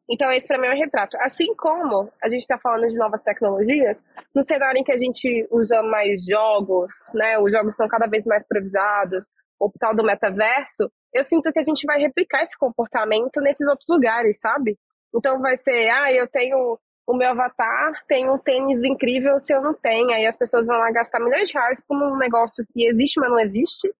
Então, 0.09 0.29
esse 0.33 0.49
para 0.49 0.59
mim 0.59 0.67
é 0.67 0.73
um 0.73 0.77
retrato. 0.77 1.15
Assim 1.21 1.55
como 1.55 2.11
a 2.21 2.27
gente 2.27 2.41
está 2.41 2.57
falando 2.57 2.89
de 2.89 2.97
novas 2.97 3.21
tecnologias, 3.21 4.03
no 4.35 4.43
cenário 4.43 4.79
em 4.79 4.83
que 4.83 4.91
a 4.91 4.97
gente 4.97 5.47
usa 5.49 5.81
mais 5.81 6.25
jogos, 6.29 6.91
né, 7.15 7.39
os 7.39 7.53
jogos 7.53 7.73
estão 7.73 7.87
cada 7.87 8.05
vez 8.05 8.25
mais 8.25 8.43
improvisados, 8.43 9.27
o 9.57 9.71
tal 9.79 9.95
do 9.95 10.03
metaverso, 10.03 10.91
eu 11.13 11.23
sinto 11.23 11.53
que 11.53 11.59
a 11.59 11.63
gente 11.63 11.85
vai 11.85 12.01
replicar 12.01 12.41
esse 12.41 12.57
comportamento 12.57 13.39
nesses 13.39 13.65
outros 13.69 13.87
lugares, 13.89 14.41
sabe? 14.41 14.77
Então 15.15 15.39
vai 15.39 15.55
ser, 15.55 15.89
ah, 15.89 16.11
eu 16.11 16.27
tenho 16.27 16.77
o 17.07 17.15
meu 17.15 17.29
avatar 17.29 18.03
tem 18.07 18.29
um 18.29 18.37
tênis 18.37 18.83
incrível 18.83 19.37
se 19.39 19.53
eu 19.53 19.61
não 19.61 19.73
tenho. 19.73 20.11
Aí 20.11 20.25
as 20.25 20.37
pessoas 20.37 20.65
vão 20.65 20.77
lá 20.77 20.91
gastar 20.91 21.19
milhões 21.19 21.49
de 21.49 21.53
reais 21.53 21.81
por 21.81 21.95
um 21.97 22.17
negócio 22.17 22.65
que 22.71 22.85
existe, 22.85 23.19
mas 23.19 23.29
não 23.29 23.39
existe, 23.39 23.93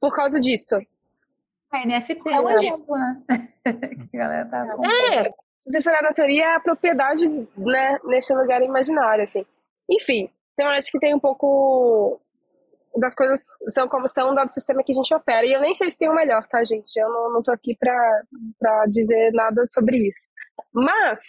por 0.00 0.14
causa 0.14 0.40
disso. 0.40 0.76
É, 1.72 1.86
NFT, 1.86 2.28
é 2.28 2.40
um 2.40 2.50
exemplo, 2.50 2.96
né? 2.96 3.22
que 4.10 4.16
galera 4.16 4.46
tá 4.46 4.66
é, 4.84 5.30
se 5.58 5.70
você 5.70 5.80
for 5.82 6.02
na 6.02 6.12
teoria, 6.12 6.44
é 6.44 6.54
a 6.56 6.60
propriedade, 6.60 7.28
né, 7.56 7.98
nesse 8.04 8.34
lugar 8.34 8.62
imaginário, 8.62 9.22
assim. 9.22 9.44
Enfim, 9.88 10.30
então 10.54 10.66
eu 10.66 10.72
acho 10.72 10.90
que 10.90 10.98
tem 10.98 11.14
um 11.14 11.20
pouco 11.20 12.20
das 12.96 13.14
coisas 13.14 13.40
são 13.68 13.88
como 13.88 14.08
são, 14.08 14.34
dado 14.34 14.48
o 14.48 14.52
sistema 14.52 14.82
que 14.82 14.92
a 14.92 14.94
gente 14.94 15.14
opera. 15.14 15.46
E 15.46 15.52
eu 15.52 15.60
nem 15.60 15.74
sei 15.74 15.90
se 15.90 15.98
tem 15.98 16.08
o 16.08 16.14
melhor, 16.14 16.46
tá, 16.46 16.64
gente? 16.64 16.96
Eu 16.96 17.08
não, 17.08 17.34
não 17.34 17.42
tô 17.42 17.52
aqui 17.52 17.76
pra, 17.76 18.22
pra 18.58 18.86
dizer 18.86 19.32
nada 19.32 19.64
sobre 19.66 20.08
isso. 20.08 20.28
Mas, 20.72 21.20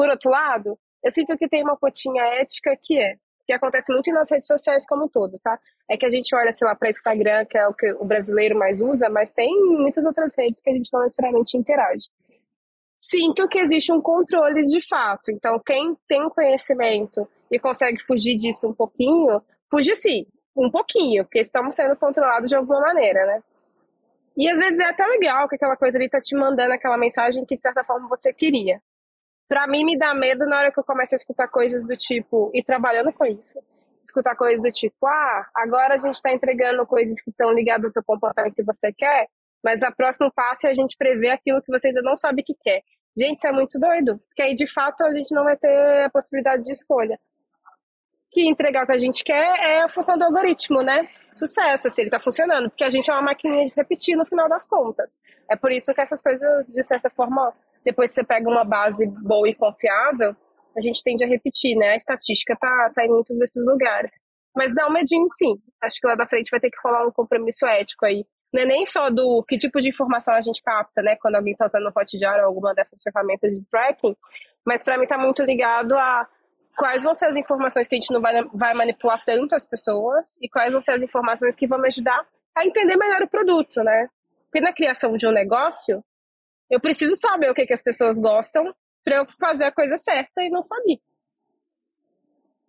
por 0.00 0.08
outro 0.08 0.30
lado, 0.30 0.78
eu 1.04 1.10
sinto 1.10 1.36
que 1.36 1.46
tem 1.46 1.62
uma 1.62 1.76
potinha 1.76 2.24
ética 2.40 2.74
que 2.82 2.98
é, 2.98 3.16
que 3.44 3.52
acontece 3.52 3.92
muito 3.92 4.10
nas 4.10 4.30
redes 4.30 4.46
sociais 4.46 4.86
como 4.86 5.04
um 5.04 5.08
todo, 5.08 5.38
tá? 5.40 5.60
É 5.90 5.94
que 5.94 6.06
a 6.06 6.08
gente 6.08 6.34
olha, 6.34 6.50
sei 6.52 6.66
lá, 6.66 6.74
para 6.74 6.88
Instagram, 6.88 7.44
que 7.44 7.58
é 7.58 7.68
o 7.68 7.74
que 7.74 7.92
o 7.92 8.04
brasileiro 8.06 8.58
mais 8.58 8.80
usa, 8.80 9.10
mas 9.10 9.30
tem 9.30 9.54
muitas 9.62 10.06
outras 10.06 10.32
redes 10.38 10.62
que 10.62 10.70
a 10.70 10.72
gente 10.72 10.90
não 10.90 11.02
necessariamente 11.02 11.54
interage. 11.54 12.08
Sinto 12.98 13.46
que 13.46 13.58
existe 13.58 13.92
um 13.92 14.00
controle 14.00 14.62
de 14.62 14.80
fato. 14.88 15.30
Então, 15.30 15.58
quem 15.58 15.94
tem 16.08 16.30
conhecimento 16.30 17.28
e 17.50 17.58
consegue 17.58 18.02
fugir 18.02 18.36
disso 18.36 18.68
um 18.68 18.72
pouquinho, 18.72 19.42
fuge 19.70 19.94
sim, 19.96 20.26
um 20.56 20.70
pouquinho, 20.70 21.24
porque 21.24 21.40
estamos 21.40 21.74
sendo 21.76 21.94
controlados 21.94 22.48
de 22.48 22.56
alguma 22.56 22.80
maneira, 22.80 23.26
né? 23.26 23.42
E 24.34 24.48
às 24.48 24.58
vezes 24.58 24.80
é 24.80 24.86
até 24.86 25.04
legal 25.04 25.46
que 25.46 25.56
aquela 25.56 25.76
coisa 25.76 25.98
ali 25.98 26.08
tá 26.08 26.22
te 26.22 26.34
mandando 26.34 26.72
aquela 26.72 26.96
mensagem 26.96 27.44
que 27.44 27.54
de 27.54 27.60
certa 27.60 27.84
forma 27.84 28.08
você 28.08 28.32
queria. 28.32 28.80
Pra 29.50 29.66
mim 29.66 29.84
me 29.84 29.98
dá 29.98 30.14
medo 30.14 30.46
na 30.46 30.58
hora 30.58 30.70
que 30.70 30.78
eu 30.78 30.84
começo 30.84 31.12
a 31.12 31.16
escutar 31.16 31.48
coisas 31.48 31.84
do 31.84 31.96
tipo, 31.96 32.52
e 32.54 32.62
trabalhando 32.62 33.12
com 33.12 33.24
isso, 33.24 33.58
escutar 34.00 34.36
coisas 34.36 34.62
do 34.62 34.70
tipo, 34.70 35.04
ah, 35.04 35.50
agora 35.56 35.94
a 35.94 35.98
gente 35.98 36.22
tá 36.22 36.32
entregando 36.32 36.86
coisas 36.86 37.20
que 37.20 37.30
estão 37.30 37.50
ligadas 37.52 37.86
ao 37.86 37.94
seu 37.94 38.04
comportamento 38.04 38.54
que 38.54 38.62
você 38.62 38.92
quer, 38.92 39.26
mas 39.60 39.82
a 39.82 39.90
próximo 39.90 40.30
passo 40.32 40.68
é 40.68 40.70
a 40.70 40.74
gente 40.74 40.96
prever 40.96 41.30
aquilo 41.30 41.60
que 41.60 41.72
você 41.72 41.88
ainda 41.88 42.00
não 42.00 42.14
sabe 42.14 42.44
que 42.44 42.54
quer. 42.54 42.82
Gente, 43.18 43.38
isso 43.38 43.48
é 43.48 43.50
muito 43.50 43.76
doido, 43.76 44.20
porque 44.28 44.40
aí 44.40 44.54
de 44.54 44.72
fato 44.72 45.02
a 45.02 45.10
gente 45.10 45.34
não 45.34 45.42
vai 45.42 45.56
ter 45.56 46.04
a 46.04 46.10
possibilidade 46.10 46.62
de 46.62 46.70
escolha 46.70 47.18
que 48.30 48.48
entregar 48.48 48.84
o 48.84 48.86
que 48.86 48.92
a 48.92 48.98
gente 48.98 49.24
quer 49.24 49.58
é 49.58 49.82
a 49.82 49.88
função 49.88 50.16
do 50.16 50.24
algoritmo, 50.24 50.82
né? 50.82 51.08
Sucesso, 51.28 51.90
se 51.90 52.00
ele 52.00 52.06
está 52.06 52.20
funcionando, 52.20 52.70
porque 52.70 52.84
a 52.84 52.90
gente 52.90 53.10
é 53.10 53.12
uma 53.12 53.22
maquininha 53.22 53.64
de 53.64 53.74
repetir 53.76 54.16
no 54.16 54.24
final 54.24 54.48
das 54.48 54.64
contas. 54.64 55.18
É 55.50 55.56
por 55.56 55.72
isso 55.72 55.92
que 55.92 56.00
essas 56.00 56.22
coisas, 56.22 56.68
de 56.68 56.82
certa 56.84 57.10
forma, 57.10 57.52
depois 57.84 58.10
você 58.10 58.24
pega 58.24 58.48
uma 58.48 58.64
base 58.64 59.06
boa 59.06 59.48
e 59.48 59.54
confiável, 59.54 60.36
a 60.76 60.80
gente 60.80 61.02
tende 61.02 61.24
a 61.24 61.26
repetir, 61.26 61.76
né? 61.76 61.90
A 61.90 61.96
estatística 61.96 62.56
tá, 62.56 62.90
tá 62.94 63.04
em 63.04 63.08
muitos 63.08 63.36
desses 63.38 63.66
lugares. 63.66 64.12
Mas 64.54 64.74
dá 64.74 64.86
um 64.86 64.92
medinho, 64.92 65.26
sim. 65.28 65.56
Acho 65.82 65.98
que 66.00 66.06
lá 66.06 66.14
da 66.14 66.26
frente 66.26 66.50
vai 66.50 66.60
ter 66.60 66.70
que 66.70 66.78
rolar 66.84 67.06
um 67.06 67.12
compromisso 67.12 67.66
ético 67.66 68.04
aí. 68.04 68.24
Não 68.52 68.62
é 68.62 68.66
nem 68.66 68.84
só 68.84 69.10
do 69.10 69.44
que 69.48 69.56
tipo 69.56 69.78
de 69.80 69.88
informação 69.88 70.34
a 70.34 70.40
gente 70.40 70.60
capta, 70.62 71.02
né? 71.02 71.16
Quando 71.16 71.36
alguém 71.36 71.52
está 71.52 71.66
usando 71.66 71.86
o 71.86 71.92
Hotjar 71.96 72.40
ou 72.40 72.46
alguma 72.46 72.74
dessas 72.74 73.00
ferramentas 73.02 73.52
de 73.52 73.64
tracking, 73.70 74.16
mas 74.66 74.82
para 74.82 74.96
mim 74.96 75.04
está 75.04 75.16
muito 75.16 75.42
ligado 75.44 75.96
a 75.96 76.26
quais 76.76 77.02
vão 77.02 77.14
ser 77.14 77.26
as 77.26 77.36
informações 77.36 77.86
que 77.86 77.94
a 77.94 77.98
gente 77.98 78.12
não 78.12 78.20
vai, 78.20 78.42
vai 78.52 78.74
manipular 78.74 79.22
tanto 79.24 79.54
as 79.54 79.64
pessoas 79.64 80.36
e 80.40 80.48
quais 80.48 80.72
vão 80.72 80.80
ser 80.80 80.92
as 80.92 81.02
informações 81.02 81.54
que 81.54 81.66
vão 81.66 81.78
me 81.78 81.88
ajudar 81.88 82.26
a 82.56 82.64
entender 82.64 82.96
melhor 82.96 83.22
o 83.22 83.28
produto, 83.28 83.82
né? 83.82 84.08
Porque 84.46 84.60
na 84.60 84.72
criação 84.72 85.12
de 85.12 85.28
um 85.28 85.32
negócio, 85.32 86.02
eu 86.70 86.80
preciso 86.80 87.14
saber 87.16 87.50
o 87.50 87.54
que, 87.54 87.66
que 87.66 87.74
as 87.74 87.82
pessoas 87.82 88.18
gostam 88.18 88.72
para 89.04 89.16
eu 89.16 89.26
fazer 89.26 89.64
a 89.64 89.72
coisa 89.72 89.96
certa 89.98 90.42
e 90.42 90.48
não 90.48 90.62
falir. 90.64 90.98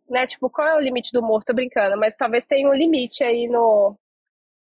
Né? 0.09 0.25
Tipo, 0.25 0.49
qual 0.49 0.67
é 0.67 0.75
o 0.75 0.81
limite 0.81 1.11
do 1.13 1.19
humor? 1.19 1.43
Tô 1.43 1.53
brincando, 1.53 1.97
mas 1.97 2.15
talvez 2.15 2.45
tenha 2.45 2.67
um 2.67 2.73
limite 2.73 3.23
aí 3.23 3.47
no. 3.47 3.97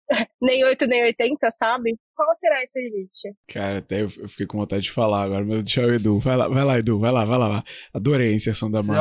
nem 0.40 0.64
8, 0.64 0.86
nem 0.86 1.04
80, 1.04 1.50
sabe? 1.50 1.96
Qual 2.14 2.34
será 2.36 2.62
esse 2.62 2.80
limite? 2.80 3.34
Cara, 3.48 3.78
até 3.78 4.02
eu 4.02 4.08
fiquei 4.08 4.46
com 4.46 4.58
vontade 4.58 4.82
de 4.82 4.90
falar 4.90 5.22
agora, 5.22 5.44
mas 5.44 5.64
deixa 5.64 5.80
o 5.80 5.92
Edu. 5.92 6.18
Vai 6.18 6.36
lá, 6.36 6.48
vai 6.48 6.64
lá, 6.64 6.78
Edu, 6.78 6.98
vai 6.98 7.10
lá, 7.10 7.24
vai 7.24 7.38
lá. 7.38 7.64
Adorei 7.94 8.30
a 8.30 8.34
inserção 8.34 8.70
da 8.70 8.82
mão. 8.82 8.96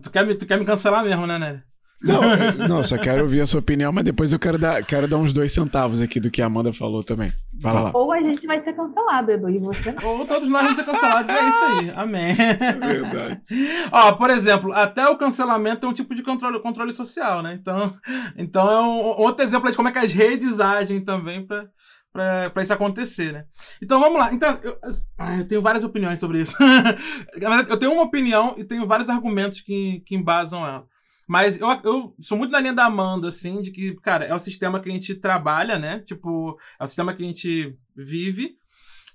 Tu 0.00 0.10
quer, 0.10 0.26
me, 0.26 0.34
tu 0.34 0.46
quer 0.46 0.58
me 0.58 0.64
cancelar 0.64 1.04
mesmo, 1.04 1.26
né, 1.26 1.38
Né? 1.38 1.62
Não, 2.02 2.68
não, 2.68 2.82
só 2.82 2.96
quero 2.96 3.22
ouvir 3.22 3.42
a 3.42 3.46
sua 3.46 3.60
opinião, 3.60 3.92
mas 3.92 4.04
depois 4.04 4.32
eu 4.32 4.38
quero 4.38 4.58
dar, 4.58 4.82
quero 4.82 5.06
dar 5.06 5.18
uns 5.18 5.34
dois 5.34 5.52
centavos 5.52 6.00
aqui 6.00 6.18
do 6.18 6.30
que 6.30 6.40
a 6.40 6.46
Amanda 6.46 6.72
falou 6.72 7.04
também. 7.04 7.30
Vai 7.52 7.74
lá. 7.74 7.90
Ou 7.92 8.10
a 8.10 8.22
gente 8.22 8.46
vai 8.46 8.58
ser 8.58 8.72
cancelado, 8.72 9.30
Edu, 9.30 9.50
e 9.50 9.58
você 9.58 9.94
Ou 10.02 10.26
todos 10.26 10.48
nós 10.48 10.62
vamos 10.62 10.76
ser 10.78 10.84
cancelados, 10.84 11.28
é 11.28 11.48
isso 11.48 11.64
aí. 11.64 11.92
Amém. 11.94 12.34
Verdade. 12.34 13.40
Ó, 13.92 14.12
por 14.12 14.30
exemplo, 14.30 14.72
até 14.72 15.06
o 15.08 15.18
cancelamento 15.18 15.86
é 15.86 15.88
um 15.90 15.92
tipo 15.92 16.14
de 16.14 16.22
controle, 16.22 16.58
controle 16.60 16.94
social, 16.94 17.42
né? 17.42 17.58
Então, 17.60 17.94
então 18.36 18.70
é 18.70 18.80
um, 18.80 19.20
outro 19.20 19.44
exemplo 19.44 19.70
de 19.70 19.76
como 19.76 19.88
é 19.88 19.92
que 19.92 19.98
as 19.98 20.12
redes 20.12 20.58
agem 20.58 21.00
também 21.00 21.46
para 21.46 21.68
para 22.12 22.62
isso 22.62 22.72
acontecer, 22.72 23.32
né? 23.32 23.44
Então 23.80 24.00
vamos 24.00 24.18
lá. 24.18 24.32
Então, 24.32 24.58
eu, 24.62 24.76
eu 25.38 25.46
tenho 25.46 25.62
várias 25.62 25.84
opiniões 25.84 26.18
sobre 26.18 26.40
isso. 26.40 26.56
eu 27.68 27.76
tenho 27.78 27.92
uma 27.92 28.02
opinião 28.02 28.54
e 28.58 28.64
tenho 28.64 28.86
vários 28.86 29.08
argumentos 29.08 29.60
que, 29.60 30.02
que 30.04 30.16
embasam 30.16 30.66
ela. 30.66 30.84
Mas 31.30 31.60
eu, 31.60 31.68
eu 31.84 32.16
sou 32.20 32.36
muito 32.36 32.50
na 32.50 32.58
linha 32.58 32.72
da 32.72 32.86
Amanda, 32.86 33.28
assim, 33.28 33.62
de 33.62 33.70
que, 33.70 33.94
cara, 34.00 34.24
é 34.24 34.34
o 34.34 34.40
sistema 34.40 34.80
que 34.80 34.88
a 34.88 34.92
gente 34.92 35.14
trabalha, 35.14 35.78
né? 35.78 36.00
Tipo, 36.00 36.58
é 36.76 36.82
o 36.82 36.88
sistema 36.88 37.14
que 37.14 37.22
a 37.22 37.26
gente 37.26 37.78
vive. 37.94 38.56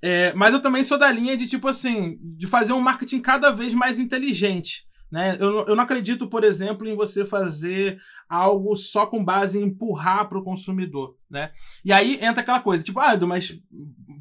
É, 0.01 0.31
mas 0.33 0.53
eu 0.53 0.61
também 0.61 0.81
sou 0.81 0.97
da 0.97 1.11
linha 1.11 1.35
de, 1.35 1.45
tipo 1.45 1.67
assim, 1.67 2.17
de 2.21 2.47
fazer 2.47 2.71
um 2.71 2.79
marketing 2.79 3.19
cada 3.19 3.51
vez 3.51 3.73
mais 3.73 3.99
inteligente. 3.99 4.87
Né? 5.11 5.35
Eu, 5.41 5.65
eu 5.65 5.75
não 5.75 5.83
acredito, 5.83 6.25
por 6.29 6.45
exemplo, 6.45 6.87
em 6.87 6.95
você 6.95 7.25
fazer 7.25 7.99
algo 8.29 8.77
só 8.77 9.05
com 9.05 9.21
base 9.21 9.59
em 9.59 9.63
empurrar 9.63 10.29
para 10.29 10.39
o 10.39 10.43
consumidor. 10.43 11.17
Né? 11.29 11.51
E 11.83 11.91
aí 11.91 12.17
entra 12.21 12.39
aquela 12.39 12.61
coisa, 12.61 12.81
tipo, 12.81 12.97
ah, 13.01 13.17
mas, 13.27 13.59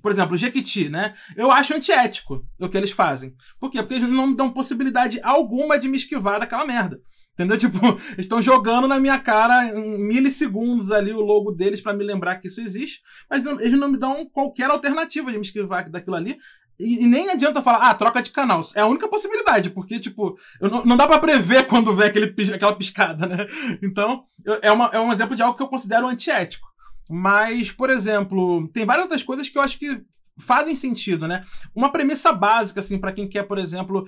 por 0.02 0.10
exemplo, 0.10 0.34
o 0.34 0.36
Jequiti, 0.36 0.88
né? 0.88 1.14
Eu 1.36 1.48
acho 1.52 1.72
antiético 1.72 2.44
o 2.58 2.68
que 2.68 2.76
eles 2.76 2.90
fazem. 2.90 3.36
Por 3.60 3.70
quê? 3.70 3.80
Porque 3.80 3.94
eles 3.94 4.08
não 4.08 4.26
me 4.26 4.36
dão 4.36 4.50
possibilidade 4.50 5.20
alguma 5.22 5.78
de 5.78 5.86
me 5.86 5.96
esquivar 5.96 6.40
daquela 6.40 6.66
merda. 6.66 7.00
Entendeu? 7.34 7.58
Tipo, 7.58 7.78
estão 8.16 8.40
jogando 8.40 8.88
na 8.88 8.98
minha 8.98 9.18
cara 9.18 9.66
em 9.66 9.98
milissegundos 9.98 10.90
ali 10.90 11.12
o 11.12 11.20
logo 11.20 11.50
deles 11.50 11.80
para 11.80 11.92
me 11.92 12.04
lembrar 12.04 12.36
que 12.36 12.48
isso 12.48 12.60
existe, 12.60 13.02
mas 13.28 13.44
eles 13.44 13.78
não 13.78 13.88
me 13.88 13.98
dão 13.98 14.24
qualquer 14.26 14.70
alternativa 14.70 15.30
de 15.30 15.38
me 15.38 15.44
esquivar 15.44 15.90
daquilo 15.90 16.16
ali. 16.16 16.38
E, 16.78 17.04
e, 17.04 17.06
nem 17.06 17.30
adianta 17.30 17.62
falar, 17.62 17.88
ah, 17.88 17.94
troca 17.94 18.20
de 18.20 18.30
canal. 18.30 18.60
É 18.74 18.80
a 18.80 18.86
única 18.86 19.08
possibilidade, 19.08 19.70
porque, 19.70 20.00
tipo, 20.00 20.36
não, 20.60 20.84
não 20.84 20.96
dá 20.96 21.06
para 21.06 21.20
prever 21.20 21.66
quando 21.68 21.94
vê 21.94 22.06
aquele, 22.06 22.34
aquela 22.52 22.74
piscada, 22.74 23.26
né? 23.26 23.46
Então, 23.82 24.24
eu, 24.44 24.58
é, 24.60 24.72
uma, 24.72 24.86
é 24.86 24.98
um 24.98 25.12
exemplo 25.12 25.36
de 25.36 25.42
algo 25.42 25.56
que 25.56 25.62
eu 25.62 25.68
considero 25.68 26.08
antiético. 26.08 26.66
Mas, 27.08 27.70
por 27.70 27.90
exemplo, 27.90 28.68
tem 28.72 28.84
várias 28.84 29.04
outras 29.04 29.22
coisas 29.22 29.48
que 29.48 29.56
eu 29.56 29.62
acho 29.62 29.78
que 29.78 30.02
fazem 30.38 30.74
sentido, 30.74 31.28
né? 31.28 31.44
Uma 31.74 31.92
premissa 31.92 32.32
básica, 32.32 32.80
assim, 32.80 32.98
para 32.98 33.12
quem 33.12 33.28
quer, 33.28 33.44
por 33.44 33.58
exemplo, 33.58 34.04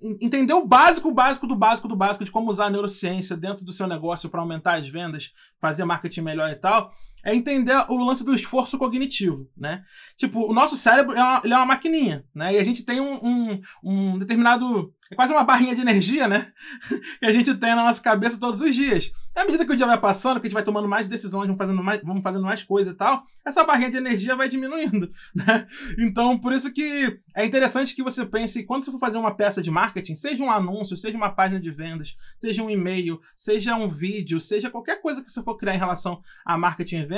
entender 0.00 0.54
o 0.54 0.66
básico, 0.66 1.08
o 1.08 1.14
básico 1.14 1.46
do 1.46 1.56
básico 1.56 1.88
do 1.88 1.96
básico 1.96 2.24
de 2.24 2.30
como 2.30 2.50
usar 2.50 2.66
a 2.66 2.70
neurociência 2.70 3.36
dentro 3.36 3.64
do 3.64 3.72
seu 3.72 3.86
negócio 3.86 4.28
para 4.28 4.40
aumentar 4.40 4.74
as 4.74 4.88
vendas, 4.88 5.32
fazer 5.58 5.84
marketing 5.84 6.20
melhor 6.20 6.48
e 6.50 6.54
tal, 6.54 6.92
é 7.28 7.34
entender 7.34 7.84
o 7.88 7.96
lance 7.98 8.24
do 8.24 8.34
esforço 8.34 8.78
cognitivo, 8.78 9.50
né? 9.54 9.84
Tipo, 10.16 10.50
o 10.50 10.54
nosso 10.54 10.76
cérebro 10.76 11.14
é 11.14 11.22
uma, 11.22 11.40
ele 11.44 11.52
é 11.52 11.56
uma 11.56 11.66
maquininha, 11.66 12.24
né? 12.34 12.54
E 12.54 12.58
a 12.58 12.64
gente 12.64 12.84
tem 12.84 13.00
um, 13.00 13.14
um, 13.22 13.60
um 13.84 14.18
determinado 14.18 14.92
é 15.10 15.14
quase 15.14 15.32
uma 15.32 15.42
barrinha 15.42 15.74
de 15.74 15.80
energia, 15.80 16.28
né? 16.28 16.52
que 17.18 17.24
a 17.26 17.32
gente 17.32 17.54
tem 17.54 17.74
na 17.74 17.82
nossa 17.82 18.00
cabeça 18.00 18.38
todos 18.38 18.60
os 18.60 18.74
dias. 18.74 19.10
E 19.34 19.38
à 19.38 19.44
medida 19.44 19.64
que 19.64 19.72
o 19.72 19.76
dia 19.76 19.86
vai 19.86 19.98
passando, 19.98 20.38
que 20.38 20.46
a 20.46 20.48
gente 20.48 20.54
vai 20.54 20.62
tomando 20.62 20.86
mais 20.86 21.06
decisões, 21.06 21.46
vamos 21.46 21.58
fazendo 21.58 21.82
mais, 21.82 22.02
vamos 22.02 22.22
fazendo 22.22 22.44
mais 22.44 22.62
coisas 22.62 22.92
e 22.92 22.96
tal, 22.96 23.22
essa 23.44 23.64
barrinha 23.64 23.90
de 23.90 23.96
energia 23.96 24.36
vai 24.36 24.48
diminuindo, 24.48 25.10
né? 25.34 25.66
Então, 25.98 26.38
por 26.38 26.52
isso 26.52 26.70
que 26.70 27.18
é 27.34 27.44
interessante 27.44 27.94
que 27.94 28.02
você 28.02 28.26
pense, 28.26 28.64
quando 28.64 28.84
você 28.84 28.90
for 28.90 28.98
fazer 28.98 29.16
uma 29.16 29.34
peça 29.34 29.62
de 29.62 29.70
marketing, 29.70 30.14
seja 30.14 30.42
um 30.42 30.50
anúncio, 30.50 30.96
seja 30.96 31.16
uma 31.16 31.30
página 31.30 31.60
de 31.60 31.70
vendas, 31.70 32.14
seja 32.38 32.62
um 32.62 32.68
e-mail, 32.68 33.18
seja 33.34 33.76
um 33.76 33.88
vídeo, 33.88 34.40
seja 34.40 34.68
qualquer 34.68 35.00
coisa 35.00 35.22
que 35.22 35.30
você 35.30 35.42
for 35.42 35.56
criar 35.56 35.74
em 35.74 35.78
relação 35.78 36.20
a 36.44 36.58
marketing 36.58 36.96
e 36.96 37.06
vendas, 37.06 37.17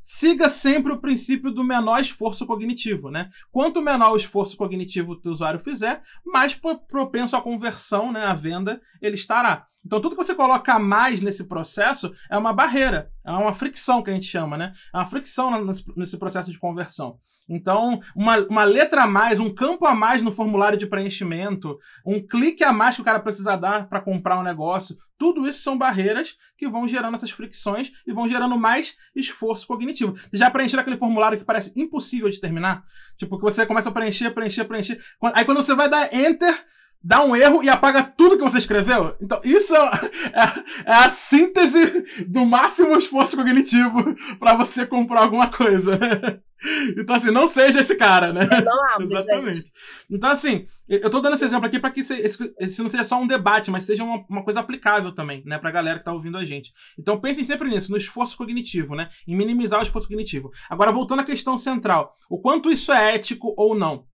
siga 0.00 0.48
sempre 0.48 0.92
o 0.92 1.00
princípio 1.00 1.50
do 1.50 1.62
menor 1.62 2.00
esforço 2.00 2.46
cognitivo, 2.46 3.10
né? 3.10 3.28
Quanto 3.52 3.82
menor 3.82 4.12
o 4.12 4.16
esforço 4.16 4.56
cognitivo 4.56 5.20
o 5.22 5.30
usuário 5.30 5.60
fizer, 5.60 6.02
mais 6.24 6.54
propenso 6.88 7.36
à 7.36 7.42
conversão, 7.42 8.10
né, 8.10 8.24
à 8.24 8.32
venda, 8.32 8.80
ele 9.00 9.16
estará. 9.16 9.66
Então 9.84 10.00
tudo 10.00 10.16
que 10.16 10.22
você 10.22 10.34
coloca 10.34 10.74
a 10.74 10.78
mais 10.78 11.20
nesse 11.20 11.44
processo 11.44 12.12
é 12.30 12.36
uma 12.36 12.52
barreira, 12.52 13.10
é 13.24 13.30
uma 13.32 13.52
fricção 13.52 14.02
que 14.02 14.10
a 14.10 14.14
gente 14.14 14.26
chama, 14.26 14.56
né? 14.56 14.72
É 14.92 14.96
uma 14.96 15.06
fricção 15.06 15.50
nesse 15.96 16.16
processo 16.18 16.50
de 16.50 16.58
conversão. 16.58 17.18
Então, 17.48 18.00
uma, 18.14 18.38
uma 18.46 18.64
letra 18.64 19.02
a 19.02 19.06
mais, 19.08 19.40
um 19.40 19.52
campo 19.52 19.84
a 19.84 19.92
mais 19.92 20.22
no 20.22 20.32
formulário 20.32 20.78
de 20.78 20.86
preenchimento, 20.86 21.78
um 22.06 22.24
clique 22.24 22.62
a 22.62 22.72
mais 22.72 22.94
que 22.94 23.00
o 23.00 23.04
cara 23.04 23.18
precisa 23.18 23.56
dar 23.56 23.88
para 23.88 24.00
comprar 24.00 24.38
um 24.38 24.44
negócio, 24.44 24.96
tudo 25.20 25.46
isso 25.46 25.60
são 25.60 25.76
barreiras 25.76 26.34
que 26.56 26.66
vão 26.66 26.88
gerando 26.88 27.14
essas 27.14 27.30
fricções 27.30 27.92
e 28.06 28.12
vão 28.12 28.26
gerando 28.26 28.58
mais 28.58 28.96
esforço 29.14 29.66
cognitivo. 29.66 30.16
Já 30.32 30.50
preencher 30.50 30.80
aquele 30.80 30.96
formulário 30.96 31.36
que 31.36 31.44
parece 31.44 31.78
impossível 31.78 32.30
de 32.30 32.40
terminar, 32.40 32.82
tipo 33.18 33.36
que 33.36 33.42
você 33.42 33.66
começa 33.66 33.90
a 33.90 33.92
preencher, 33.92 34.30
preencher, 34.30 34.64
preencher, 34.64 34.98
aí 35.34 35.44
quando 35.44 35.62
você 35.62 35.74
vai 35.74 35.90
dar 35.90 36.12
enter, 36.14 36.64
dá 37.04 37.22
um 37.22 37.36
erro 37.36 37.62
e 37.62 37.68
apaga 37.68 38.02
tudo 38.02 38.38
que 38.38 38.42
você 38.42 38.56
escreveu. 38.56 39.14
Então, 39.20 39.38
isso 39.44 39.74
é, 39.76 40.90
é 40.90 40.94
a 40.94 41.10
síntese 41.10 42.24
do 42.26 42.46
máximo 42.46 42.96
esforço 42.96 43.36
cognitivo 43.36 44.16
para 44.38 44.54
você 44.54 44.86
comprar 44.86 45.20
alguma 45.20 45.48
coisa. 45.48 45.98
Então, 46.96 47.16
assim, 47.16 47.30
não 47.30 47.46
seja 47.46 47.80
esse 47.80 47.94
cara, 47.94 48.32
né? 48.32 48.46
Não 48.64 49.00
Exatamente. 49.00 49.60
Gente. 49.60 49.72
Então, 50.10 50.30
assim, 50.30 50.66
eu 50.88 51.08
tô 51.08 51.20
dando 51.20 51.34
esse 51.34 51.44
exemplo 51.44 51.66
aqui 51.66 51.78
para 51.78 51.90
que 51.90 52.00
esse, 52.00 52.14
esse, 52.58 52.82
não 52.82 52.88
seja 52.88 53.04
só 53.04 53.20
um 53.20 53.26
debate, 53.26 53.70
mas 53.70 53.84
seja 53.84 54.04
uma, 54.04 54.24
uma 54.28 54.44
coisa 54.44 54.60
aplicável 54.60 55.12
também, 55.12 55.42
né, 55.46 55.58
pra 55.58 55.70
galera 55.70 55.98
que 55.98 56.04
tá 56.04 56.12
ouvindo 56.12 56.36
a 56.36 56.44
gente. 56.44 56.72
Então, 56.98 57.20
pensem 57.20 57.44
sempre 57.44 57.70
nisso, 57.70 57.90
no 57.90 57.96
esforço 57.96 58.36
cognitivo, 58.36 58.94
né? 58.94 59.08
Em 59.26 59.36
minimizar 59.36 59.80
o 59.80 59.82
esforço 59.82 60.08
cognitivo. 60.08 60.50
Agora, 60.68 60.92
voltando 60.92 61.20
à 61.20 61.24
questão 61.24 61.56
central, 61.56 62.14
o 62.28 62.40
quanto 62.40 62.70
isso 62.70 62.92
é 62.92 63.14
ético 63.14 63.54
ou 63.56 63.74
não. 63.74 64.04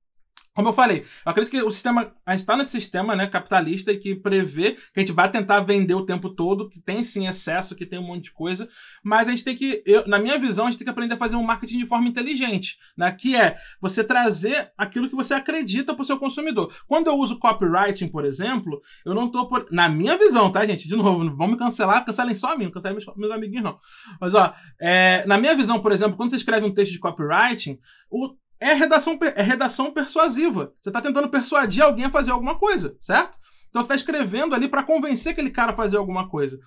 Como 0.57 0.71
eu 0.71 0.73
falei, 0.73 1.01
eu 1.01 1.31
acredito 1.31 1.51
que 1.51 1.63
o 1.63 1.71
sistema. 1.71 2.15
A 2.25 2.31
gente 2.31 2.41
está 2.41 2.57
nesse 2.57 2.71
sistema 2.71 3.15
né, 3.15 3.27
capitalista 3.27 3.95
que 3.95 4.15
prevê 4.15 4.73
que 4.73 4.81
a 4.97 5.01
gente 5.01 5.13
vai 5.13 5.31
tentar 5.31 5.61
vender 5.61 5.95
o 5.95 6.07
tempo 6.07 6.31
todo, 6.31 6.71
que 6.71 6.81
tem 6.81 7.05
sim 7.05 7.29
excesso, 7.29 7.75
que 7.75 7.85
tem 7.85 7.99
um 7.99 8.07
monte 8.07 8.25
de 8.25 8.33
coisa, 8.33 8.67
mas 9.05 9.29
a 9.29 9.33
gente 9.33 9.45
tem 9.45 9.55
que, 9.55 9.83
eu, 9.85 10.09
na 10.09 10.19
minha 10.19 10.39
visão, 10.39 10.65
a 10.65 10.71
gente 10.71 10.79
tem 10.79 10.87
que 10.87 10.91
aprender 10.91 11.13
a 11.13 11.19
fazer 11.19 11.37
um 11.37 11.43
marketing 11.43 11.77
de 11.77 11.87
forma 11.87 12.09
inteligente, 12.09 12.79
né? 12.97 13.13
Que 13.13 13.37
é 13.37 13.59
você 13.83 14.03
trazer 14.03 14.73
aquilo 14.79 15.11
que 15.11 15.15
você 15.15 15.35
acredita 15.35 15.93
para 15.93 16.01
o 16.01 16.07
seu 16.07 16.19
consumidor. 16.19 16.75
Quando 16.89 17.09
eu 17.09 17.19
uso 17.19 17.39
copywriting, 17.39 18.09
por 18.09 18.25
exemplo, 18.25 18.81
eu 19.05 19.15
não 19.15 19.27
estou 19.27 19.51
por. 19.51 19.67
Na 19.71 19.91
minha 19.91 20.17
visão, 20.17 20.51
tá, 20.51 20.65
gente? 20.65 20.89
De 20.89 20.97
novo, 20.97 21.23
não 21.23 21.37
vão 21.37 21.49
me 21.49 21.59
cancelar, 21.59 22.03
cancelem 22.03 22.35
só 22.35 22.55
a 22.55 22.57
mim, 22.57 22.65
não 22.65 22.73
cancelem 22.73 22.97
meus, 22.97 23.15
meus 23.15 23.31
amiguinhos, 23.31 23.65
não. 23.65 23.79
Mas, 24.19 24.33
ó, 24.33 24.55
é, 24.81 25.23
na 25.27 25.37
minha 25.37 25.55
visão, 25.55 25.79
por 25.81 25.93
exemplo, 25.93 26.17
quando 26.17 26.31
você 26.31 26.37
escreve 26.37 26.65
um 26.65 26.73
texto 26.73 26.93
de 26.93 26.99
copywriting, 26.99 27.79
o 28.11 28.35
é 28.61 28.73
redação, 28.73 29.19
é 29.35 29.43
redação 29.43 29.93
persuasiva. 29.93 30.73
Você 30.81 30.91
está 30.91 31.01
tentando 31.01 31.29
persuadir 31.29 31.83
alguém 31.83 32.07
a 32.07 32.11
fazer 32.11 32.31
alguma 32.31 32.59
coisa, 32.59 32.97
certo? 33.01 33.37
Então 33.69 33.83
você 33.83 33.87
está 33.87 33.95
escrevendo 33.95 34.55
ali 34.55 34.69
para 34.69 34.83
convencer 34.83 35.33
aquele 35.33 35.51
cara 35.51 35.73
a 35.73 35.77
fazer 35.77 35.97
alguma 35.97 36.29
coisa. 36.29 36.59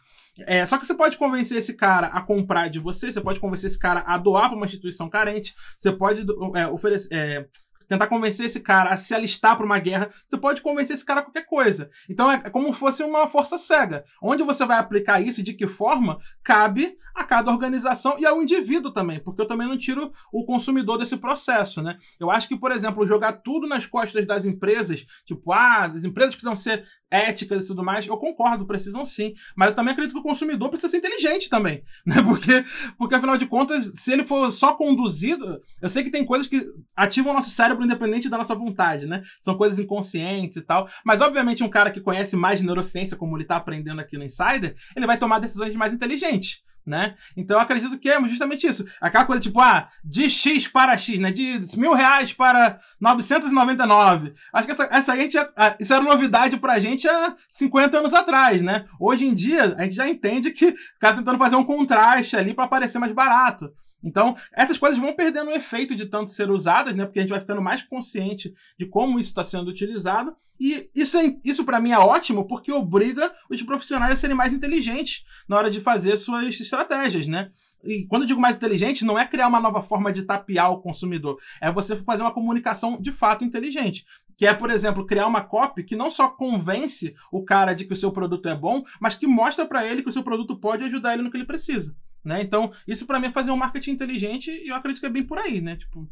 É, 0.46 0.66
só 0.66 0.78
que 0.78 0.86
você 0.86 0.94
pode 0.94 1.18
convencer 1.18 1.58
esse 1.58 1.74
cara 1.74 2.08
a 2.08 2.22
comprar 2.22 2.70
de 2.70 2.80
você, 2.80 3.12
você 3.12 3.20
pode 3.20 3.40
convencer 3.40 3.70
esse 3.70 3.80
cara 3.80 4.04
a 4.06 4.18
doar 4.18 4.48
para 4.50 4.56
uma 4.56 4.66
instituição 4.66 5.10
carente, 5.10 5.54
você 5.78 5.92
pode 5.92 6.26
é, 6.56 6.68
oferecer. 6.68 7.10
É, 7.12 7.48
tentar 7.90 8.08
convencer 8.08 8.46
esse 8.46 8.60
cara 8.60 8.92
a 8.92 8.98
se 8.98 9.14
alistar 9.14 9.58
para 9.58 9.66
uma 9.66 9.80
guerra, 9.80 10.10
você 10.26 10.38
pode 10.38 10.62
convencer 10.62 10.96
esse 10.96 11.04
cara 11.04 11.22
a 11.22 11.24
qualquer 11.24 11.46
coisa. 11.46 11.90
Então 12.08 12.32
é 12.32 12.50
como 12.50 12.72
se 12.72 12.80
fosse 12.80 13.04
uma 13.04 13.28
força 13.28 13.58
cega. 13.58 14.06
Onde 14.22 14.44
você 14.44 14.66
vai 14.66 14.78
aplicar 14.78 15.20
isso 15.20 15.42
e 15.42 15.44
de 15.44 15.54
que 15.54 15.68
forma, 15.68 16.20
cabe 16.44 16.96
a 17.16 17.24
cada 17.24 17.52
organização 17.52 18.18
e 18.20 18.26
ao 18.26 18.42
indivíduo 18.42 18.94
também, 18.94 19.20
porque 19.20 19.42
eu 19.42 19.48
também 19.48 19.68
não 19.68 19.76
tiro 19.76 20.12
o 20.32 20.46
consumidor 20.46 20.98
desse 20.98 21.18
processo, 21.18 21.82
né? 21.82 21.98
Eu 22.20 22.30
acho 22.30 22.48
que, 22.48 22.56
por 22.56 22.72
exemplo, 22.72 23.06
jogar 23.06 23.34
tudo 23.34 23.68
nas 23.68 23.86
costas 23.86 24.26
das 24.26 24.46
empresas, 24.46 25.06
tipo, 25.26 25.52
ah, 25.52 25.86
as 25.86 26.06
empresas 26.06 26.36
precisam 26.36 26.56
ser 26.56 26.86
éticas 27.12 27.64
e 27.64 27.68
tudo 27.68 27.84
mais, 27.84 28.06
eu 28.06 28.18
concordo, 28.18 28.66
precisam 28.66 29.06
sim. 29.06 29.34
Mas 29.56 29.70
eu 29.70 29.76
também 29.76 29.92
acredito 29.92 30.14
que 30.14 30.20
o 30.20 30.24
consumidor 30.24 30.70
precisa 30.70 30.90
ser 30.90 30.98
inteligente 30.98 31.50
também, 31.50 31.84
né? 32.06 32.22
Porque, 32.22 32.64
porque 32.98 33.16
afinal 33.16 33.38
de 33.38 33.48
contas, 33.48 33.94
se 33.96 34.12
ele 34.12 34.24
for 34.24 34.52
só 34.52 34.74
conduzido, 34.74 35.62
eu 35.82 35.90
sei 35.90 36.04
que 36.04 36.12
tem 36.12 36.26
coisas 36.26 36.48
que 36.48 36.64
ativam 36.96 37.32
o 37.32 37.36
nosso 37.36 37.50
cérebro 37.50 37.84
independente 37.84 38.30
da 38.30 38.38
nossa 38.38 38.56
vontade, 38.56 39.06
né? 39.06 39.24
São 39.42 39.58
coisas 39.58 39.80
inconscientes 39.80 40.58
e 40.58 40.62
tal. 40.62 40.88
Mas, 41.06 41.22
obviamente, 41.22 41.64
um 41.64 41.70
cara 41.70 41.92
que 41.92 42.02
conhece 42.02 42.36
mais 42.36 42.60
de 42.60 42.66
neurociência, 42.66 43.18
como 43.18 43.36
ele 43.36 43.44
está 43.44 43.56
aprendendo 43.56 44.02
aqui 44.02 44.18
no 44.18 44.24
Insider, 44.24 44.76
ele 44.96 45.08
vai 45.08 45.18
tomar 45.18 45.40
decisões 45.40 45.76
mais 45.76 45.94
inteligentes. 45.94 46.62
Né? 46.90 47.16
Então 47.38 47.58
eu 47.58 47.62
acredito 47.62 47.98
que 47.98 48.10
é 48.10 48.22
justamente 48.24 48.68
isso. 48.68 48.86
Aquela 49.00 49.26
coisa 49.26 49.42
tipo, 49.42 49.62
ah, 49.62 49.88
de 50.04 50.30
X 50.30 50.68
para 50.68 50.98
X, 50.98 51.20
né? 51.20 51.32
De 51.32 51.60
mil 51.78 51.94
reais 51.94 52.34
para 52.34 52.80
999. 53.00 54.34
Acho 54.52 54.66
que 54.66 54.72
essa, 54.72 54.90
essa 54.92 55.14
aí, 55.14 55.30
já, 55.30 55.48
isso 55.80 55.94
era 55.94 56.04
novidade 56.04 56.58
pra 56.58 56.80
gente 56.80 57.08
há 57.08 57.36
50 57.50 58.00
anos 58.00 58.14
atrás, 58.14 58.62
né? 58.62 58.86
Hoje 59.00 59.26
em 59.26 59.34
dia, 59.34 59.76
a 59.78 59.84
gente 59.84 59.96
já 59.96 60.10
entende 60.10 60.52
que 60.52 60.70
o 60.70 60.76
cara 61.00 61.14
tá 61.14 61.20
tentando 61.20 61.38
fazer 61.38 61.56
um 61.56 61.64
contraste 61.64 62.36
ali 62.36 62.54
para 62.54 62.68
parecer 62.68 62.98
mais 62.98 63.14
barato. 63.14 63.72
Então, 64.04 64.36
essas 64.54 64.78
coisas 64.78 65.00
vão 65.00 65.14
perdendo 65.14 65.50
o 65.50 65.54
efeito 65.54 65.94
de 65.94 66.06
tanto 66.06 66.32
ser 66.32 66.50
usadas, 66.50 66.96
né? 66.96 67.06
Porque 67.06 67.20
a 67.20 67.22
gente 67.22 67.32
vai 67.32 67.40
ficando 67.40 67.62
mais 67.62 67.82
consciente 67.82 68.54
de 68.78 68.86
como 68.86 69.20
isso 69.20 69.30
está 69.30 69.44
sendo 69.44 69.70
utilizado. 69.70 70.36
E 70.60 70.90
isso, 70.96 71.18
é, 71.18 71.36
isso 71.44 71.66
para 71.66 71.80
mim 71.80 71.92
é 71.92 72.00
ótimo 72.00 72.46
porque 72.46 72.72
obriga 72.72 73.32
os 73.50 73.62
profissionais 73.62 74.14
a 74.14 74.16
serem 74.16 74.36
mais 74.36 74.54
inteligentes 74.54 75.26
na 75.48 75.58
hora 75.58 75.70
de 75.70 75.82
fazer 75.82 76.18
suas 76.18 76.60
estratégias, 76.60 77.28
né? 77.28 77.52
E 77.84 78.06
quando 78.08 78.24
eu 78.24 78.28
digo 78.28 78.42
mais 78.42 78.58
inteligente, 78.58 79.06
não 79.06 79.18
é 79.18 79.26
criar 79.26 79.48
uma 79.48 79.60
nova 79.60 79.82
forma 79.82 80.12
de 80.12 80.24
tapear 80.24 80.72
o 80.72 80.82
consumidor, 80.82 81.40
é 81.62 81.72
você 81.72 81.96
fazer 81.96 82.24
uma 82.24 82.34
comunicação 82.34 83.00
de 83.00 83.12
fato 83.12 83.46
inteligente. 83.46 84.06
Que 84.38 84.46
é, 84.46 84.54
por 84.54 84.70
exemplo, 84.70 85.06
criar 85.06 85.28
uma 85.28 85.42
copy 85.42 85.84
que 85.84 85.96
não 85.96 86.10
só 86.10 86.30
convence 86.30 87.16
o 87.32 87.44
cara 87.44 87.74
de 87.74 87.86
que 87.86 87.94
o 87.94 87.96
seu 87.96 88.12
produto 88.12 88.48
é 88.48 88.56
bom, 88.56 88.84
mas 89.00 89.16
que 89.16 89.28
mostra 89.28 89.66
para 89.66 89.86
ele 89.86 90.04
que 90.04 90.10
o 90.10 90.14
seu 90.14 90.24
produto 90.24 90.58
pode 90.58 90.84
ajudar 90.86 91.14
ele 91.14 91.24
no 91.24 91.32
que 91.32 91.38
ele 91.38 91.46
precisa. 91.46 91.96
Né? 92.24 92.42
Então, 92.42 92.72
isso 92.88 93.06
para 93.06 93.20
mim 93.20 93.28
é 93.28 93.32
fazer 93.32 93.52
um 93.52 93.58
marketing 93.58 93.92
inteligente 93.92 94.52
e 94.52 94.68
eu 94.70 94.76
acredito 94.76 95.00
que 95.00 95.06
é 95.06 95.10
bem 95.10 95.24
por 95.24 95.38
aí, 95.38 95.62
né? 95.62 95.76
Tipo, 95.76 96.08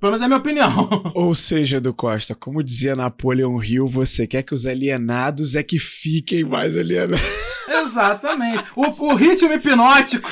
pelo 0.00 0.12
menos 0.12 0.22
é 0.22 0.24
a 0.24 0.28
minha 0.28 0.38
opinião. 0.38 0.88
Ou 1.14 1.34
seja, 1.34 1.80
do 1.80 1.92
Costa, 1.92 2.34
como 2.34 2.62
dizia 2.62 2.96
Napoleão 2.96 3.62
Hill, 3.62 3.86
você 3.86 4.26
quer 4.26 4.42
que 4.42 4.54
os 4.54 4.64
alienados 4.64 5.54
é 5.54 5.62
que 5.62 5.78
fiquem 5.78 6.44
mais 6.44 6.76
alienados. 6.76 7.20
Exatamente. 7.68 8.64
O, 8.74 8.82
o 8.82 9.14
ritmo 9.14 9.52
hipnótico 9.52 10.28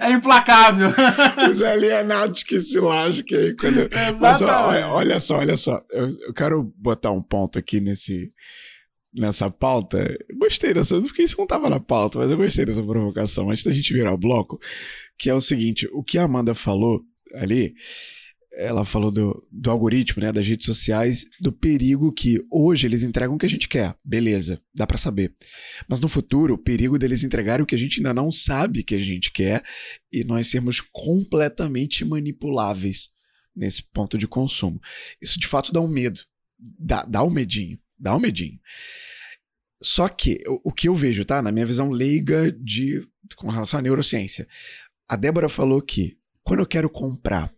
é 0.00 0.10
implacável. 0.10 0.88
Os 1.50 1.62
alienados 1.62 2.42
que 2.42 2.60
se 2.60 2.78
lasquem 2.78 3.38
aí. 3.38 3.56
Quando... 3.56 3.88
Exatamente. 3.90 4.20
Mas, 4.20 4.42
olha, 4.42 4.88
olha 4.88 5.20
só, 5.20 5.38
olha 5.38 5.56
só. 5.56 5.82
Eu, 5.90 6.08
eu 6.20 6.34
quero 6.34 6.62
botar 6.76 7.10
um 7.10 7.22
ponto 7.22 7.58
aqui 7.58 7.80
nesse, 7.80 8.30
nessa 9.12 9.50
pauta. 9.50 10.16
Gostei 10.38 10.72
dessa, 10.72 11.00
porque 11.00 11.22
isso 11.22 11.36
não 11.36 11.44
estava 11.44 11.68
na 11.68 11.80
pauta, 11.80 12.18
mas 12.18 12.30
eu 12.30 12.36
gostei 12.36 12.64
dessa 12.64 12.82
provocação. 12.82 13.50
Antes 13.50 13.64
da 13.64 13.70
gente 13.70 13.92
virar 13.92 14.12
o 14.12 14.18
bloco, 14.18 14.60
que 15.18 15.28
é 15.28 15.34
o 15.34 15.40
seguinte: 15.40 15.88
o 15.92 16.02
que 16.02 16.18
a 16.18 16.24
Amanda 16.24 16.54
falou 16.54 17.02
ali, 17.34 17.74
ela 18.52 18.84
falou 18.84 19.10
do, 19.10 19.46
do 19.50 19.70
algoritmo, 19.70 20.22
né, 20.22 20.32
das 20.32 20.46
redes 20.46 20.66
sociais, 20.66 21.24
do 21.40 21.52
perigo 21.52 22.12
que 22.12 22.44
hoje 22.50 22.86
eles 22.86 23.02
entregam 23.02 23.34
o 23.34 23.38
que 23.38 23.46
a 23.46 23.48
gente 23.48 23.68
quer. 23.68 23.94
Beleza, 24.04 24.60
dá 24.74 24.86
para 24.86 24.98
saber. 24.98 25.34
Mas 25.88 26.00
no 26.00 26.08
futuro, 26.08 26.54
o 26.54 26.58
perigo 26.58 26.98
deles 26.98 27.22
entregarem 27.22 27.62
o 27.62 27.66
que 27.66 27.74
a 27.74 27.78
gente 27.78 28.00
ainda 28.00 28.12
não 28.12 28.30
sabe 28.30 28.82
que 28.82 28.94
a 28.94 28.98
gente 28.98 29.30
quer 29.30 29.62
e 30.12 30.24
nós 30.24 30.48
sermos 30.48 30.80
completamente 30.80 32.04
manipuláveis 32.04 33.08
nesse 33.54 33.82
ponto 33.82 34.18
de 34.18 34.26
consumo. 34.26 34.80
Isso 35.22 35.38
de 35.38 35.46
fato 35.46 35.72
dá 35.72 35.80
um 35.80 35.88
medo. 35.88 36.20
Dá, 36.58 37.04
dá 37.04 37.22
um 37.22 37.30
medinho. 37.30 37.78
Dá 38.00 38.16
um 38.16 38.20
medinho. 38.20 38.58
Só 39.82 40.08
que 40.08 40.42
o, 40.46 40.70
o 40.70 40.72
que 40.72 40.88
eu 40.88 40.94
vejo, 40.94 41.24
tá? 41.24 41.42
Na 41.42 41.52
minha 41.52 41.66
visão 41.66 41.90
leiga 41.90 42.50
de 42.50 43.06
com 43.36 43.48
relação 43.48 43.78
à 43.78 43.82
neurociência. 43.82 44.48
A 45.08 45.16
Débora 45.16 45.48
falou 45.48 45.80
que 45.80 46.18
quando 46.42 46.60
eu 46.60 46.66
quero 46.66 46.88
comprar 46.88 47.52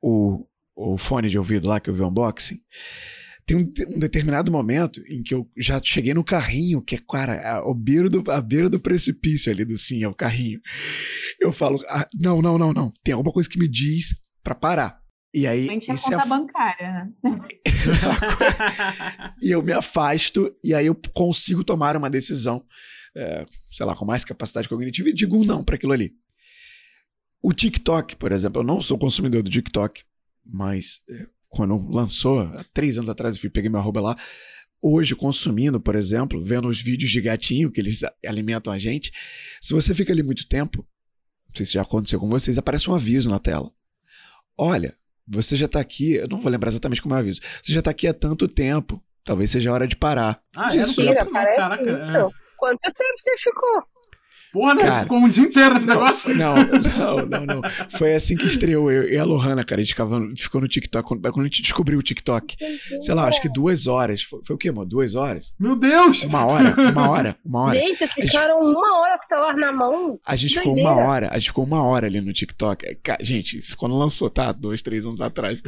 o, 0.00 0.46
o 0.74 0.96
fone 0.96 1.28
de 1.28 1.38
ouvido 1.38 1.68
lá 1.68 1.78
que 1.78 1.88
eu 1.90 1.94
vi 1.94 2.02
o 2.02 2.08
unboxing, 2.08 2.60
tem 3.44 3.56
um, 3.56 3.70
um, 3.94 3.98
determinado 3.98 4.52
momento 4.52 5.02
em 5.08 5.22
que 5.22 5.34
eu 5.34 5.48
já 5.56 5.80
cheguei 5.82 6.14
no 6.14 6.24
carrinho, 6.24 6.82
que 6.82 6.94
é, 6.94 6.98
cara, 6.98 7.58
a, 7.58 7.74
beira 7.74 8.08
do, 8.08 8.30
a 8.30 8.40
beira 8.40 8.70
do 8.70 8.80
precipício 8.80 9.50
ali 9.52 9.64
do 9.64 9.76
sim, 9.76 10.02
é 10.02 10.08
o 10.08 10.14
carrinho. 10.14 10.60
Eu 11.40 11.52
falo, 11.52 11.80
ah, 11.88 12.08
não, 12.14 12.40
não, 12.40 12.56
não, 12.56 12.72
não. 12.72 12.92
Tem 13.02 13.14
alguma 13.14 13.32
coisa 13.32 13.48
que 13.48 13.58
me 13.58 13.68
diz 13.68 14.14
para 14.42 14.54
parar. 14.54 15.01
E 15.34 15.46
aí. 15.46 15.68
A 15.68 15.72
gente 15.72 15.90
é 15.90 15.96
conta 15.96 16.16
é 16.16 16.20
a... 16.20 16.26
bancária, 16.26 16.92
né? 16.92 17.12
e 19.40 19.50
eu 19.50 19.62
me 19.62 19.72
afasto, 19.72 20.54
e 20.62 20.74
aí 20.74 20.86
eu 20.86 20.94
consigo 21.14 21.64
tomar 21.64 21.96
uma 21.96 22.10
decisão, 22.10 22.64
é, 23.16 23.46
sei 23.66 23.86
lá, 23.86 23.96
com 23.96 24.04
mais 24.04 24.24
capacidade 24.24 24.68
cognitiva, 24.68 25.08
e 25.08 25.14
digo 25.14 25.36
um 25.36 25.44
não 25.44 25.64
para 25.64 25.76
aquilo 25.76 25.92
ali. 25.92 26.12
O 27.42 27.52
TikTok, 27.52 28.16
por 28.16 28.30
exemplo, 28.30 28.60
eu 28.60 28.66
não 28.66 28.80
sou 28.80 28.98
consumidor 28.98 29.42
do 29.42 29.50
TikTok, 29.50 30.04
mas 30.44 31.00
é, 31.08 31.26
quando 31.48 31.76
lançou, 31.90 32.40
há 32.40 32.64
três 32.72 32.98
anos 32.98 33.10
atrás, 33.10 33.34
eu 33.34 33.40
fui, 33.40 33.50
peguei 33.50 33.70
meu 33.70 33.80
arroba 33.80 34.00
lá. 34.00 34.16
Hoje, 34.80 35.14
consumindo, 35.14 35.80
por 35.80 35.94
exemplo, 35.94 36.42
vendo 36.42 36.68
os 36.68 36.80
vídeos 36.80 37.10
de 37.10 37.20
gatinho 37.20 37.70
que 37.70 37.80
eles 37.80 38.00
alimentam 38.26 38.72
a 38.72 38.78
gente, 38.78 39.12
se 39.60 39.72
você 39.72 39.94
fica 39.94 40.12
ali 40.12 40.22
muito 40.22 40.46
tempo, 40.46 40.86
não 41.48 41.56
sei 41.56 41.66
se 41.66 41.72
já 41.74 41.82
aconteceu 41.82 42.18
com 42.18 42.28
vocês, 42.28 42.58
aparece 42.58 42.90
um 42.90 42.94
aviso 42.94 43.30
na 43.30 43.38
tela. 43.38 43.72
Olha, 44.56 44.96
você 45.26 45.56
já 45.56 45.66
está 45.66 45.80
aqui, 45.80 46.14
eu 46.14 46.28
não 46.28 46.40
vou 46.40 46.50
lembrar 46.50 46.68
exatamente 46.68 47.00
como 47.00 47.14
é 47.14 47.18
o 47.18 47.20
aviso. 47.20 47.40
Você 47.62 47.72
já 47.72 47.78
está 47.78 47.90
aqui 47.90 48.06
há 48.06 48.14
tanto 48.14 48.48
tempo. 48.48 49.02
Talvez 49.24 49.50
seja 49.50 49.70
a 49.70 49.74
hora 49.74 49.86
de 49.86 49.96
parar. 49.96 50.40
Ah, 50.56 50.68
é? 50.72 50.78
Mentira, 50.78 51.26
parece 51.26 51.60
Caraca, 51.60 51.92
isso. 51.92 52.16
É. 52.16 52.30
Quanto 52.56 52.92
tempo 52.92 53.14
você 53.16 53.36
ficou? 53.38 53.82
Porra, 54.52 54.74
né? 54.74 54.82
Cara, 54.82 55.00
ficou 55.00 55.18
um 55.18 55.28
dia 55.28 55.44
inteiro 55.44 55.74
nesse 55.74 55.86
negócio. 55.86 56.34
Não, 56.34 56.54
não, 56.56 57.26
não, 57.26 57.46
não. 57.46 57.62
Foi 57.88 58.14
assim 58.14 58.36
que 58.36 58.46
estreou 58.46 58.92
eu 58.92 59.08
e 59.08 59.16
a 59.16 59.24
Lohana, 59.24 59.64
cara. 59.64 59.80
A 59.80 59.84
gente 59.84 59.94
ficava, 59.94 60.20
ficou 60.36 60.60
no 60.60 60.68
TikTok. 60.68 61.08
Quando, 61.08 61.26
a 61.26 61.44
gente 61.44 61.62
descobriu 61.62 61.98
o 61.98 62.02
TikTok. 62.02 62.56
Sei 63.00 63.14
lá, 63.14 63.28
acho 63.28 63.40
que 63.40 63.48
duas 63.48 63.86
horas. 63.86 64.22
Foi, 64.22 64.40
foi 64.44 64.54
o 64.54 64.58
quê, 64.58 64.68
amor? 64.68 64.84
Duas 64.84 65.14
horas? 65.14 65.50
Meu 65.58 65.74
Deus! 65.74 66.22
Uma 66.24 66.44
hora, 66.44 66.74
uma 66.90 67.10
hora, 67.10 67.36
uma 67.42 67.60
hora. 67.66 67.78
Gente, 67.78 67.98
vocês 67.98 68.12
ficaram 68.12 68.62
gente, 68.62 68.76
uma 68.76 69.00
hora 69.00 69.18
com 69.18 69.24
o 69.24 69.26
celular 69.26 69.56
na 69.56 69.72
mão. 69.72 70.20
A 70.26 70.36
gente 70.36 70.58
ficou 70.58 70.76
uma 70.76 70.94
hora, 70.96 71.30
a 71.30 71.38
gente 71.38 71.48
ficou 71.48 71.64
uma 71.64 71.82
hora 71.82 72.06
ali 72.06 72.20
no 72.20 72.32
TikTok. 72.32 72.98
Gente, 73.20 73.56
isso 73.56 73.74
quando 73.74 73.96
lançou, 73.96 74.28
tá? 74.28 74.52
Dois, 74.52 74.82
três 74.82 75.06
anos 75.06 75.22
atrás. 75.22 75.62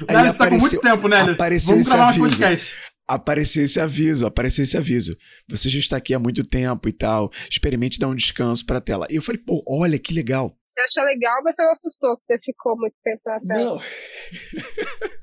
Aí 0.00 0.06
Cara, 0.06 0.32
você 0.32 0.38
tá 0.38 0.48
com 0.48 0.56
muito 0.56 0.80
tempo, 0.80 1.08
né? 1.08 1.20
Apareceu 1.20 1.74
Vamos 1.74 1.88
gravar 1.88 2.04
mais 2.06 2.16
podcast 2.16 2.91
apareceu 3.06 3.64
esse 3.64 3.80
aviso, 3.80 4.26
apareceu 4.26 4.62
esse 4.62 4.76
aviso. 4.76 5.16
Você 5.48 5.68
já 5.68 5.78
está 5.78 5.96
aqui 5.96 6.14
há 6.14 6.18
muito 6.18 6.44
tempo 6.44 6.88
e 6.88 6.92
tal. 6.92 7.30
Experimente 7.50 7.98
dar 7.98 8.08
um 8.08 8.14
descanso 8.14 8.64
para 8.64 8.78
a 8.78 8.80
tela. 8.80 9.06
E 9.10 9.16
eu 9.16 9.22
falei, 9.22 9.40
pô, 9.40 9.62
olha 9.66 9.98
que 9.98 10.14
legal. 10.14 10.56
Você 10.66 10.80
achou 10.80 11.04
legal, 11.04 11.42
mas 11.44 11.54
você 11.54 11.62
não 11.62 11.70
assustou 11.70 12.16
que 12.16 12.24
você 12.24 12.38
ficou 12.38 12.76
muito 12.76 12.94
tempo 13.04 13.20
na 13.26 13.40
tela. 13.40 13.64
Não. 13.64 13.80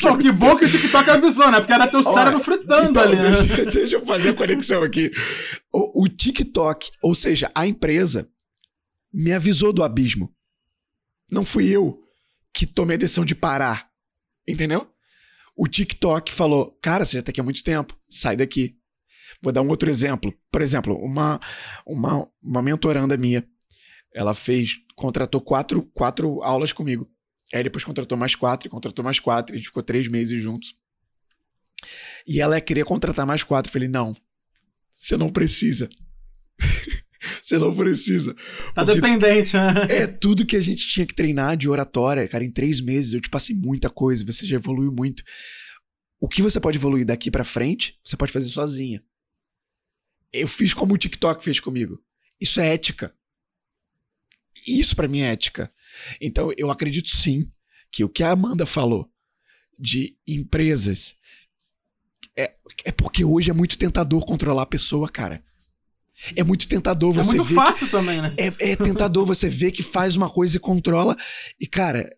Pô, 0.00 0.16
que 0.16 0.30
bom 0.30 0.56
que 0.56 0.64
o 0.64 0.70
TikTok 0.70 1.10
avisou, 1.10 1.50
né? 1.50 1.58
Porque 1.58 1.72
era 1.72 1.88
teu 1.88 2.02
cérebro 2.02 2.40
fritando 2.40 2.90
então, 2.90 3.02
ali, 3.02 3.16
né? 3.16 3.30
Deixa, 3.30 3.64
deixa, 3.70 3.96
eu 3.96 4.06
fazer 4.06 4.30
a 4.30 4.34
conexão 4.34 4.82
aqui. 4.82 5.10
O, 5.72 6.04
o 6.04 6.08
TikTok, 6.08 6.90
ou 7.02 7.14
seja, 7.14 7.50
a 7.54 7.66
empresa, 7.66 8.30
me 9.12 9.32
avisou 9.32 9.72
do 9.72 9.82
abismo. 9.82 10.32
Não 11.30 11.44
fui 11.44 11.68
eu 11.68 12.00
que 12.52 12.66
tomei 12.66 12.96
a 12.96 12.98
decisão 12.98 13.24
de 13.24 13.34
parar. 13.34 13.88
Entendeu? 14.46 14.88
O 15.58 15.66
TikTok 15.66 16.32
falou: 16.32 16.78
Cara, 16.80 17.04
você 17.04 17.14
já 17.14 17.18
está 17.18 17.30
aqui 17.30 17.40
há 17.40 17.44
muito 17.44 17.64
tempo, 17.64 17.98
sai 18.08 18.36
daqui. 18.36 18.78
Vou 19.42 19.52
dar 19.52 19.60
um 19.60 19.68
outro 19.68 19.90
exemplo. 19.90 20.32
Por 20.52 20.62
exemplo, 20.62 20.96
uma, 20.96 21.40
uma, 21.84 22.30
uma 22.40 22.62
mentoranda 22.62 23.16
minha, 23.16 23.44
ela 24.14 24.34
fez, 24.34 24.76
contratou 24.94 25.40
quatro, 25.40 25.82
quatro 25.92 26.40
aulas 26.44 26.72
comigo. 26.72 27.10
Aí 27.52 27.64
depois 27.64 27.82
contratou 27.82 28.16
mais 28.16 28.36
quatro, 28.36 28.70
contratou 28.70 29.04
mais 29.04 29.18
quatro, 29.18 29.52
a 29.52 29.58
gente 29.58 29.66
ficou 29.66 29.82
três 29.82 30.06
meses 30.06 30.40
juntos. 30.40 30.76
E 32.24 32.40
ela 32.40 32.60
queria 32.60 32.84
contratar 32.84 33.26
mais 33.26 33.42
quatro. 33.42 33.68
Eu 33.68 33.72
falei: 33.72 33.88
Não, 33.88 34.14
você 34.94 35.16
não 35.16 35.28
precisa. 35.28 35.88
Você 37.42 37.58
não 37.58 37.74
precisa. 37.74 38.34
Tá 38.74 38.84
dependente, 38.84 39.56
né? 39.56 39.86
É 39.88 40.06
tudo 40.06 40.46
que 40.46 40.56
a 40.56 40.60
gente 40.60 40.86
tinha 40.86 41.06
que 41.06 41.14
treinar 41.14 41.56
de 41.56 41.68
oratória, 41.68 42.26
cara. 42.28 42.44
Em 42.44 42.50
três 42.50 42.80
meses 42.80 43.12
eu 43.12 43.20
te 43.20 43.28
passei 43.28 43.54
muita 43.54 43.90
coisa, 43.90 44.24
você 44.24 44.46
já 44.46 44.56
evoluiu 44.56 44.92
muito. 44.92 45.22
O 46.20 46.28
que 46.28 46.42
você 46.42 46.60
pode 46.60 46.78
evoluir 46.78 47.06
daqui 47.06 47.30
para 47.30 47.44
frente, 47.44 47.98
você 48.04 48.16
pode 48.16 48.32
fazer 48.32 48.48
sozinha. 48.48 49.02
Eu 50.32 50.48
fiz 50.48 50.74
como 50.74 50.94
o 50.94 50.98
TikTok 50.98 51.42
fez 51.42 51.60
comigo. 51.60 52.02
Isso 52.40 52.60
é 52.60 52.74
ética. 52.74 53.14
Isso 54.66 54.94
para 54.94 55.08
mim 55.08 55.20
é 55.20 55.32
ética. 55.32 55.72
Então 56.20 56.52
eu 56.56 56.70
acredito 56.70 57.08
sim 57.08 57.50
que 57.90 58.04
o 58.04 58.08
que 58.08 58.22
a 58.22 58.30
Amanda 58.30 58.66
falou 58.66 59.10
de 59.78 60.16
empresas 60.26 61.16
é, 62.36 62.54
é 62.84 62.92
porque 62.92 63.24
hoje 63.24 63.50
é 63.50 63.54
muito 63.54 63.78
tentador 63.78 64.24
controlar 64.24 64.62
a 64.62 64.66
pessoa, 64.66 65.08
cara. 65.08 65.42
É 66.34 66.42
muito 66.42 66.66
tentador 66.66 67.12
você 67.12 67.32
ver. 67.32 67.38
É 67.38 67.42
muito 67.42 67.54
fácil 67.54 67.86
que, 67.86 67.92
também, 67.92 68.20
né? 68.20 68.34
É, 68.36 68.72
é 68.72 68.76
tentador 68.76 69.24
você 69.24 69.48
ver 69.48 69.70
que 69.70 69.82
faz 69.82 70.16
uma 70.16 70.28
coisa 70.28 70.56
e 70.56 70.60
controla. 70.60 71.16
E, 71.60 71.66
cara, 71.66 72.08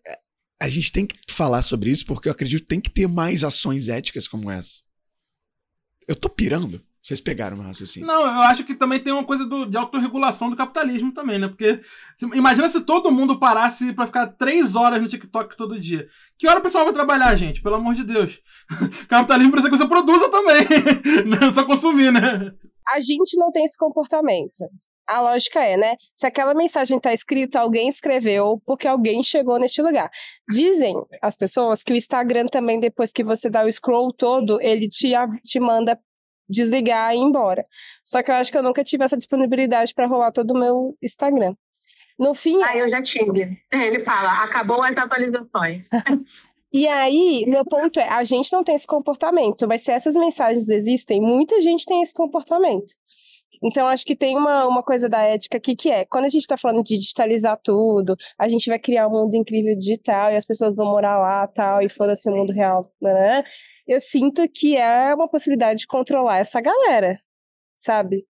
a 0.61 0.69
gente 0.69 0.91
tem 0.91 1.05
que 1.05 1.15
falar 1.29 1.63
sobre 1.63 1.89
isso 1.89 2.05
porque 2.05 2.27
eu 2.27 2.31
acredito 2.31 2.61
que 2.61 2.67
tem 2.67 2.81
que 2.81 2.89
ter 2.89 3.07
mais 3.07 3.43
ações 3.43 3.89
éticas 3.89 4.27
como 4.27 4.49
essa. 4.49 4.81
Eu 6.07 6.15
tô 6.15 6.29
pirando. 6.29 6.81
Vocês 7.03 7.19
pegaram 7.19 7.57
o 7.57 7.61
raciocínio. 7.63 8.07
Não, 8.07 8.21
eu 8.21 8.41
acho 8.43 8.63
que 8.63 8.75
também 8.75 8.99
tem 8.99 9.11
uma 9.11 9.23
coisa 9.23 9.43
do, 9.43 9.65
de 9.65 9.75
autorregulação 9.75 10.51
do 10.51 10.55
capitalismo 10.55 11.11
também, 11.11 11.39
né? 11.39 11.47
Porque 11.47 11.81
se, 12.15 12.25
imagina 12.37 12.69
se 12.69 12.81
todo 12.81 13.11
mundo 13.11 13.39
parasse 13.39 13.91
para 13.91 14.05
ficar 14.05 14.27
três 14.27 14.75
horas 14.75 15.01
no 15.01 15.07
TikTok 15.07 15.57
todo 15.57 15.79
dia. 15.79 16.07
Que 16.37 16.47
hora 16.47 16.59
o 16.59 16.61
pessoal 16.61 16.83
vai 16.83 16.93
trabalhar, 16.93 17.35
gente? 17.35 17.59
Pelo 17.59 17.75
amor 17.75 17.95
de 17.95 18.03
Deus. 18.03 18.39
capitalismo 19.09 19.51
precisa 19.51 19.71
que 19.71 19.77
você 19.77 19.87
produza 19.87 20.29
também. 20.29 20.63
Não 21.25 21.47
é 21.47 21.51
só 21.51 21.63
consumir, 21.63 22.11
né? 22.11 22.53
A 22.91 22.99
gente 22.99 23.37
não 23.37 23.51
tem 23.51 23.63
esse 23.63 23.77
comportamento. 23.77 24.65
A 25.07 25.19
lógica 25.19 25.61
é, 25.61 25.75
né? 25.75 25.95
Se 26.13 26.25
aquela 26.25 26.53
mensagem 26.53 26.97
está 26.97 27.11
escrita, 27.11 27.59
alguém 27.59 27.89
escreveu 27.89 28.61
porque 28.65 28.87
alguém 28.87 29.21
chegou 29.21 29.59
neste 29.59 29.81
lugar. 29.81 30.09
Dizem 30.49 30.95
as 31.21 31.35
pessoas 31.35 31.83
que 31.83 31.91
o 31.91 31.95
Instagram 31.95 32.47
também, 32.47 32.79
depois 32.79 33.11
que 33.11 33.23
você 33.23 33.49
dá 33.49 33.65
o 33.65 33.71
scroll 33.71 34.13
todo, 34.13 34.61
ele 34.61 34.87
te, 34.87 35.11
te 35.43 35.59
manda 35.59 35.99
desligar 36.47 37.13
e 37.13 37.17
ir 37.17 37.21
embora. 37.21 37.65
Só 38.05 38.21
que 38.21 38.31
eu 38.31 38.35
acho 38.35 38.51
que 38.51 38.57
eu 38.57 38.63
nunca 38.63 38.83
tive 38.83 39.03
essa 39.03 39.17
disponibilidade 39.17 39.93
para 39.93 40.07
rolar 40.07 40.31
todo 40.31 40.51
o 40.51 40.59
meu 40.59 40.97
Instagram. 41.01 41.55
No 42.19 42.35
fim. 42.35 42.61
Ah, 42.61 42.77
eu 42.77 42.87
já 42.87 43.01
tive. 43.01 43.57
Ele 43.71 43.99
fala, 43.99 44.43
acabou 44.43 44.83
as 44.83 44.95
atualizações. 44.95 45.85
E 46.73 46.87
aí, 46.87 47.45
meu 47.47 47.65
ponto 47.65 47.99
é, 47.99 48.07
a 48.07 48.23
gente 48.23 48.51
não 48.53 48.63
tem 48.63 48.75
esse 48.75 48.87
comportamento, 48.87 49.67
mas 49.67 49.81
se 49.81 49.91
essas 49.91 50.15
mensagens 50.15 50.69
existem, 50.69 51.19
muita 51.19 51.61
gente 51.61 51.85
tem 51.85 52.01
esse 52.01 52.13
comportamento. 52.13 52.93
Então, 53.63 53.87
acho 53.87 54.05
que 54.05 54.15
tem 54.15 54.35
uma, 54.35 54.65
uma 54.65 54.81
coisa 54.81 55.07
da 55.07 55.21
ética 55.21 55.57
aqui 55.57 55.75
que 55.75 55.91
é, 55.91 56.05
quando 56.05 56.25
a 56.25 56.29
gente 56.29 56.41
está 56.41 56.57
falando 56.57 56.83
de 56.83 56.97
digitalizar 56.97 57.59
tudo, 57.63 58.15
a 58.39 58.47
gente 58.47 58.67
vai 58.69 58.79
criar 58.79 59.07
um 59.07 59.11
mundo 59.11 59.35
incrível 59.35 59.77
digital 59.77 60.31
e 60.31 60.35
as 60.35 60.45
pessoas 60.45 60.73
vão 60.73 60.87
morar 60.87 61.19
lá 61.19 61.45
tal, 61.47 61.81
e 61.81 61.89
foda-se 61.89 62.29
o 62.29 62.33
mundo 62.33 62.53
real, 62.53 62.91
né? 62.99 63.43
Eu 63.87 63.99
sinto 63.99 64.47
que 64.49 64.77
é 64.77 65.13
uma 65.13 65.27
possibilidade 65.29 65.81
de 65.81 65.87
controlar 65.87 66.37
essa 66.39 66.59
galera, 66.61 67.19
sabe? 67.77 68.25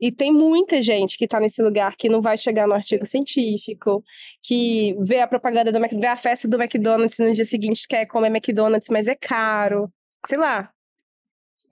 E 0.00 0.12
tem 0.12 0.32
muita 0.32 0.80
gente 0.80 1.16
que 1.16 1.24
está 1.24 1.40
nesse 1.40 1.62
lugar 1.62 1.96
que 1.96 2.08
não 2.08 2.20
vai 2.20 2.36
chegar 2.36 2.66
no 2.66 2.74
artigo 2.74 3.04
científico, 3.04 4.02
que 4.42 4.96
vê 5.00 5.20
a 5.20 5.26
propaganda 5.26 5.72
do 5.72 5.80
vê 6.00 6.06
a 6.06 6.16
festa 6.16 6.48
do 6.48 6.60
McDonald's 6.60 7.18
no 7.18 7.32
dia 7.32 7.44
seguinte 7.44 7.86
quer 7.88 8.06
comer 8.06 8.28
McDonald's, 8.28 8.88
mas 8.90 9.08
é 9.08 9.14
caro. 9.14 9.90
Sei 10.26 10.38
lá. 10.38 10.70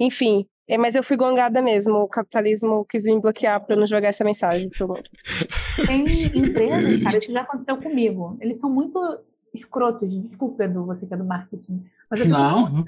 Enfim. 0.01 0.47
É, 0.67 0.79
mas 0.79 0.95
eu 0.95 1.03
fui 1.03 1.17
gongada 1.17 1.61
mesmo. 1.61 1.99
O 1.99 2.09
capitalismo 2.09 2.87
quis 2.87 3.05
me 3.05 3.21
bloquear 3.21 3.65
para 3.65 3.77
não 3.77 3.87
jogar 3.87 4.09
essa 4.09 4.25
mensagem 4.25 4.71
pro 4.71 4.89
mundo. 4.89 5.05
Tem 5.87 6.01
empresas, 6.35 7.03
cara, 7.03 7.19
isso 7.19 7.33
já 7.33 7.43
aconteceu 7.43 7.77
comigo. 7.77 8.39
Eles 8.41 8.59
são 8.59 8.71
muito 8.71 8.99
escrotos. 9.53 10.09
Desculpa, 10.11 10.65
Edu, 10.65 10.87
você 10.87 11.07
que 11.07 11.13
é 11.13 11.17
do 11.17 11.25
marketing. 11.25 11.85
Não, 12.27 12.85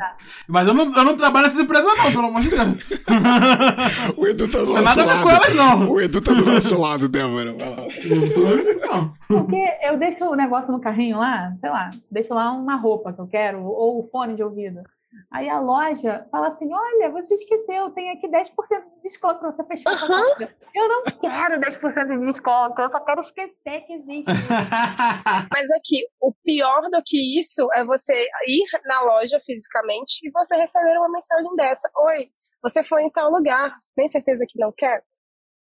mas 0.46 0.68
eu 0.68 0.74
não, 0.74 0.84
eu 0.84 1.04
não 1.04 1.16
trabalho 1.16 1.46
nessas 1.46 1.60
empresas, 1.60 1.86
não, 1.86 2.12
pelo 2.12 2.26
amor 2.26 2.40
de 2.40 2.50
Deus. 2.50 2.84
o 4.16 4.26
Edu 4.26 4.48
tá 4.48 4.58
do 4.58 4.66
não 4.66 4.82
nosso 4.82 4.96
nada 4.96 5.04
lado. 5.04 5.22
Com 5.22 5.30
elas, 5.30 5.54
não. 5.54 5.90
O 5.90 6.00
Edu 6.00 6.20
tá 6.20 6.32
do 6.32 6.44
nosso 6.44 6.80
lado, 6.80 7.08
Débora. 7.08 7.54
Porque 9.26 9.64
eu 9.82 9.98
deixo 9.98 10.24
o 10.24 10.36
negócio 10.36 10.70
no 10.70 10.80
carrinho 10.80 11.18
lá, 11.18 11.52
sei 11.60 11.70
lá, 11.70 11.88
deixo 12.10 12.34
lá 12.34 12.52
uma 12.52 12.76
roupa 12.76 13.12
que 13.12 13.20
eu 13.20 13.26
quero, 13.26 13.64
ou 13.64 14.00
o 14.00 14.08
fone 14.10 14.36
de 14.36 14.42
ouvido. 14.42 14.80
Aí 15.30 15.48
a 15.48 15.58
loja 15.58 16.26
fala 16.30 16.48
assim: 16.48 16.72
olha, 16.72 17.10
você 17.10 17.34
esqueceu, 17.34 17.90
tem 17.90 18.10
aqui 18.10 18.28
10% 18.28 18.50
de 18.92 19.00
desconto 19.00 19.40
para 19.40 19.50
você 19.50 19.64
fechar 19.64 19.90
uhum. 19.90 20.14
a 20.14 20.48
Eu 20.74 20.88
não 20.88 21.02
quero 21.20 21.60
10% 21.60 22.18
de 22.18 22.26
desconto, 22.26 22.80
eu 22.80 22.90
só 22.90 23.00
quero 23.00 23.20
esquecer 23.20 23.80
que 23.82 23.92
existe. 23.94 24.32
Mas 25.52 25.70
aqui, 25.72 26.06
o 26.20 26.32
pior 26.44 26.82
do 26.90 27.02
que 27.04 27.38
isso 27.38 27.68
é 27.74 27.84
você 27.84 28.14
ir 28.46 28.66
na 28.84 29.02
loja 29.02 29.40
fisicamente 29.40 30.20
e 30.22 30.30
você 30.30 30.56
receber 30.56 30.96
uma 30.98 31.10
mensagem 31.10 31.54
dessa: 31.56 31.90
Oi, 31.96 32.28
você 32.62 32.82
foi 32.82 33.02
em 33.02 33.10
tal 33.10 33.30
lugar, 33.30 33.76
tem 33.94 34.08
certeza 34.08 34.44
que 34.48 34.58
não 34.58 34.72
quer? 34.76 35.02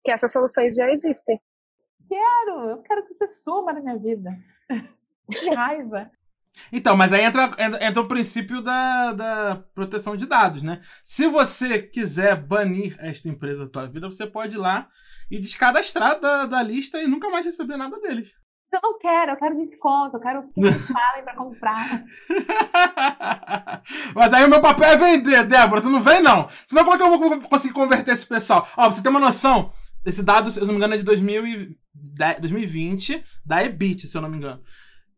Que 0.04 0.12
essas 0.12 0.32
soluções 0.32 0.76
já 0.76 0.90
existem. 0.90 1.40
Quero, 2.08 2.70
eu 2.70 2.82
quero 2.82 3.06
que 3.06 3.14
você 3.14 3.28
suma 3.28 3.74
na 3.74 3.82
minha 3.82 3.98
vida. 3.98 4.32
Que 5.32 5.50
raiva. 5.54 6.12
Então, 6.72 6.96
mas 6.96 7.14
aí 7.14 7.24
entra, 7.24 7.50
entra 7.82 8.02
o 8.02 8.08
princípio 8.08 8.62
da, 8.62 9.14
da 9.14 9.64
proteção 9.74 10.16
de 10.16 10.26
dados, 10.26 10.64
né? 10.64 10.82
Se 11.04 11.28
você 11.28 11.82
quiser 11.82 12.36
banir 12.36 12.96
esta 13.00 13.30
empresa 13.30 13.66
da 13.66 13.72
tua 13.72 13.88
vida, 13.88 14.08
você 14.08 14.28
pode 14.28 14.56
ir 14.56 14.60
lá 14.60 14.88
e 15.30 15.40
descadastrar 15.40 16.20
da, 16.20 16.46
da 16.46 16.62
lista 16.62 17.02
e 17.02 17.08
nunca 17.08 17.30
mais 17.30 17.46
receber 17.46 17.78
nada 17.78 18.00
deles. 18.00 18.30
Eu 18.72 18.80
não 18.82 18.98
quero, 19.00 19.32
eu 19.32 19.38
quero 19.38 19.68
desconto, 19.68 20.16
eu 20.16 20.22
quero 20.22 20.44
que 20.54 20.62
me 20.62 20.72
falem 20.72 21.26
para 21.26 21.36
comprar. 21.36 22.06
Mas 24.16 24.34
aí 24.34 24.46
o 24.46 24.50
meu 24.50 24.62
papel 24.62 24.92
é 24.92 24.98
vender, 24.98 25.44
Débora, 25.44 25.82
você 25.82 25.90
não 25.90 26.00
vem 26.00 26.22
não. 26.22 26.48
Senão 26.66 26.86
como 26.86 26.96
é 26.96 26.98
que 26.98 27.04
eu 27.04 27.20
vou 27.20 27.42
conseguir 27.50 27.74
converter 27.74 28.14
esse 28.14 28.26
pessoal? 28.26 28.66
Ó, 28.78 28.84
pra 28.84 28.92
você 28.92 29.04
ter 29.04 29.10
uma 29.10 29.20
noção, 29.20 29.74
esse 30.06 30.24
dado, 30.24 30.50
se 30.50 30.58
eu 30.58 30.66
não 30.66 30.74
me 30.74 30.78
engano, 30.78 30.94
é 30.94 30.98
de 30.98 31.04
2020, 31.04 33.26
da 33.46 33.62
EBIT, 33.62 34.08
se 34.08 34.18
eu 34.18 34.22
não 34.22 34.30
me 34.30 34.38
engano. 34.38 34.64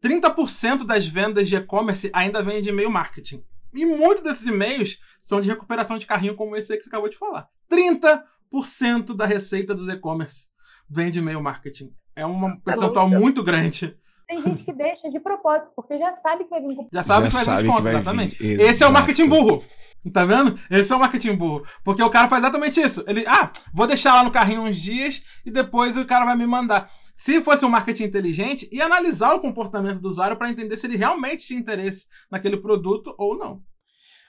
30% 0.03 0.85
das 0.85 1.07
vendas 1.07 1.47
de 1.47 1.55
e-commerce 1.55 2.11
ainda 2.13 2.43
vem 2.43 2.61
de 2.61 2.69
e-mail 2.69 2.91
marketing. 2.91 3.43
E 3.73 3.85
muitos 3.85 4.23
desses 4.23 4.45
e-mails 4.45 4.99
são 5.21 5.39
de 5.39 5.49
recuperação 5.49 5.97
de 5.97 6.05
carrinho, 6.05 6.35
como 6.35 6.55
esse 6.55 6.71
aí 6.71 6.77
que 6.77 6.83
você 6.83 6.89
acabou 6.89 7.09
de 7.09 7.17
falar. 7.17 7.47
30% 7.71 9.15
da 9.15 9.25
receita 9.25 9.73
dos 9.73 9.87
e-commerce 9.87 10.47
vem 10.89 11.09
de 11.09 11.19
e-mail 11.19 11.41
marketing. 11.41 11.91
É 12.15 12.25
um 12.25 12.49
é 12.49 12.55
percentual 12.63 13.07
é 13.07 13.17
muito 13.17 13.43
grande. 13.43 13.97
Tem 14.27 14.37
gente 14.37 14.63
que 14.63 14.73
deixa 14.73 15.09
de 15.09 15.19
propósito, 15.19 15.71
porque 15.75 15.97
já 15.97 16.11
sabe 16.13 16.43
que 16.43 16.49
vai 16.49 16.61
vir 16.61 16.75
com 16.75 16.87
Já 16.91 17.03
sabe 17.03 17.29
já 17.29 17.39
que 17.39 17.45
vai 17.45 17.55
vir 17.57 17.63
desconto, 17.63 17.87
exatamente. 17.87 18.37
Esse 18.43 18.83
é 18.83 18.87
o 18.87 18.91
marketing 18.91 19.27
burro. 19.27 19.63
Tá 20.11 20.25
vendo? 20.25 20.59
Esse 20.69 20.91
é 20.91 20.95
o 20.95 20.99
marketing 20.99 21.35
burro. 21.35 21.65
Porque 21.83 22.03
o 22.03 22.09
cara 22.09 22.27
faz 22.27 22.43
exatamente 22.43 22.79
isso. 22.79 23.03
Ele, 23.07 23.23
ah, 23.25 23.49
vou 23.73 23.87
deixar 23.87 24.13
lá 24.13 24.23
no 24.23 24.31
carrinho 24.31 24.61
uns 24.61 24.77
dias 24.77 25.23
e 25.45 25.51
depois 25.51 25.95
o 25.95 26.05
cara 26.05 26.25
vai 26.25 26.35
me 26.35 26.45
mandar. 26.45 26.89
Se 27.13 27.41
fosse 27.41 27.63
um 27.63 27.69
marketing 27.69 28.05
inteligente, 28.05 28.67
e 28.71 28.81
analisar 28.81 29.33
o 29.35 29.39
comportamento 29.39 29.99
do 29.99 30.09
usuário 30.09 30.35
para 30.35 30.49
entender 30.49 30.75
se 30.75 30.87
ele 30.87 30.97
realmente 30.97 31.45
tinha 31.45 31.59
interesse 31.59 32.07
naquele 32.29 32.57
produto 32.57 33.13
ou 33.17 33.37
não. 33.37 33.61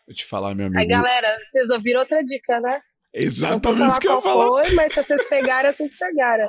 Vou 0.06 0.14
te 0.14 0.24
falar, 0.24 0.54
meu 0.54 0.66
amigo. 0.66 0.80
Aí, 0.80 0.86
galera, 0.86 1.38
vocês 1.42 1.70
ouviram 1.70 2.00
outra 2.00 2.22
dica, 2.22 2.60
né? 2.60 2.80
Exatamente 3.12 3.90
isso 3.90 4.00
que 4.00 4.06
eu 4.06 4.16
ia 4.16 4.20
falar. 4.20 4.46
Foi, 4.46 4.70
mas 4.74 4.92
se 4.92 5.02
vocês 5.02 5.24
pegaram, 5.24 5.72
vocês 5.72 5.96
pegaram. 5.96 6.48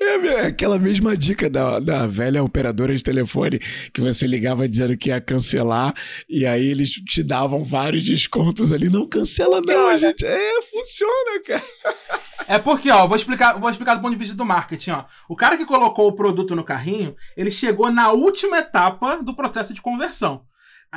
É, 0.00 0.26
é 0.26 0.46
aquela 0.46 0.78
mesma 0.78 1.16
dica 1.16 1.48
da, 1.48 1.78
da 1.78 2.06
velha 2.06 2.42
operadora 2.42 2.94
de 2.94 3.02
telefone 3.02 3.58
que 3.92 4.00
você 4.00 4.26
ligava 4.26 4.68
dizendo 4.68 4.96
que 4.96 5.10
ia 5.10 5.20
cancelar 5.20 5.94
e 6.28 6.44
aí 6.46 6.66
eles 6.66 6.90
te 6.90 7.22
davam 7.22 7.64
vários 7.64 8.04
descontos 8.04 8.72
ali. 8.72 8.88
Não 8.88 9.06
cancela, 9.06 9.56
funciona. 9.58 9.90
não, 9.90 9.98
gente. 9.98 10.24
É, 10.24 10.62
funciona, 10.62 11.42
cara. 11.46 11.62
É 12.46 12.58
porque, 12.58 12.90
ó, 12.90 13.06
vou 13.06 13.16
explicar, 13.16 13.58
vou 13.58 13.70
explicar 13.70 13.94
do 13.94 14.02
ponto 14.02 14.12
de 14.12 14.18
vista 14.18 14.36
do 14.36 14.44
marketing, 14.44 14.90
ó. 14.90 15.04
O 15.28 15.36
cara 15.36 15.56
que 15.56 15.64
colocou 15.64 16.08
o 16.08 16.16
produto 16.16 16.56
no 16.56 16.64
carrinho, 16.64 17.14
ele 17.36 17.50
chegou 17.50 17.90
na 17.90 18.10
última 18.10 18.58
etapa 18.58 19.16
do 19.22 19.34
processo 19.34 19.72
de 19.72 19.80
conversão. 19.80 20.44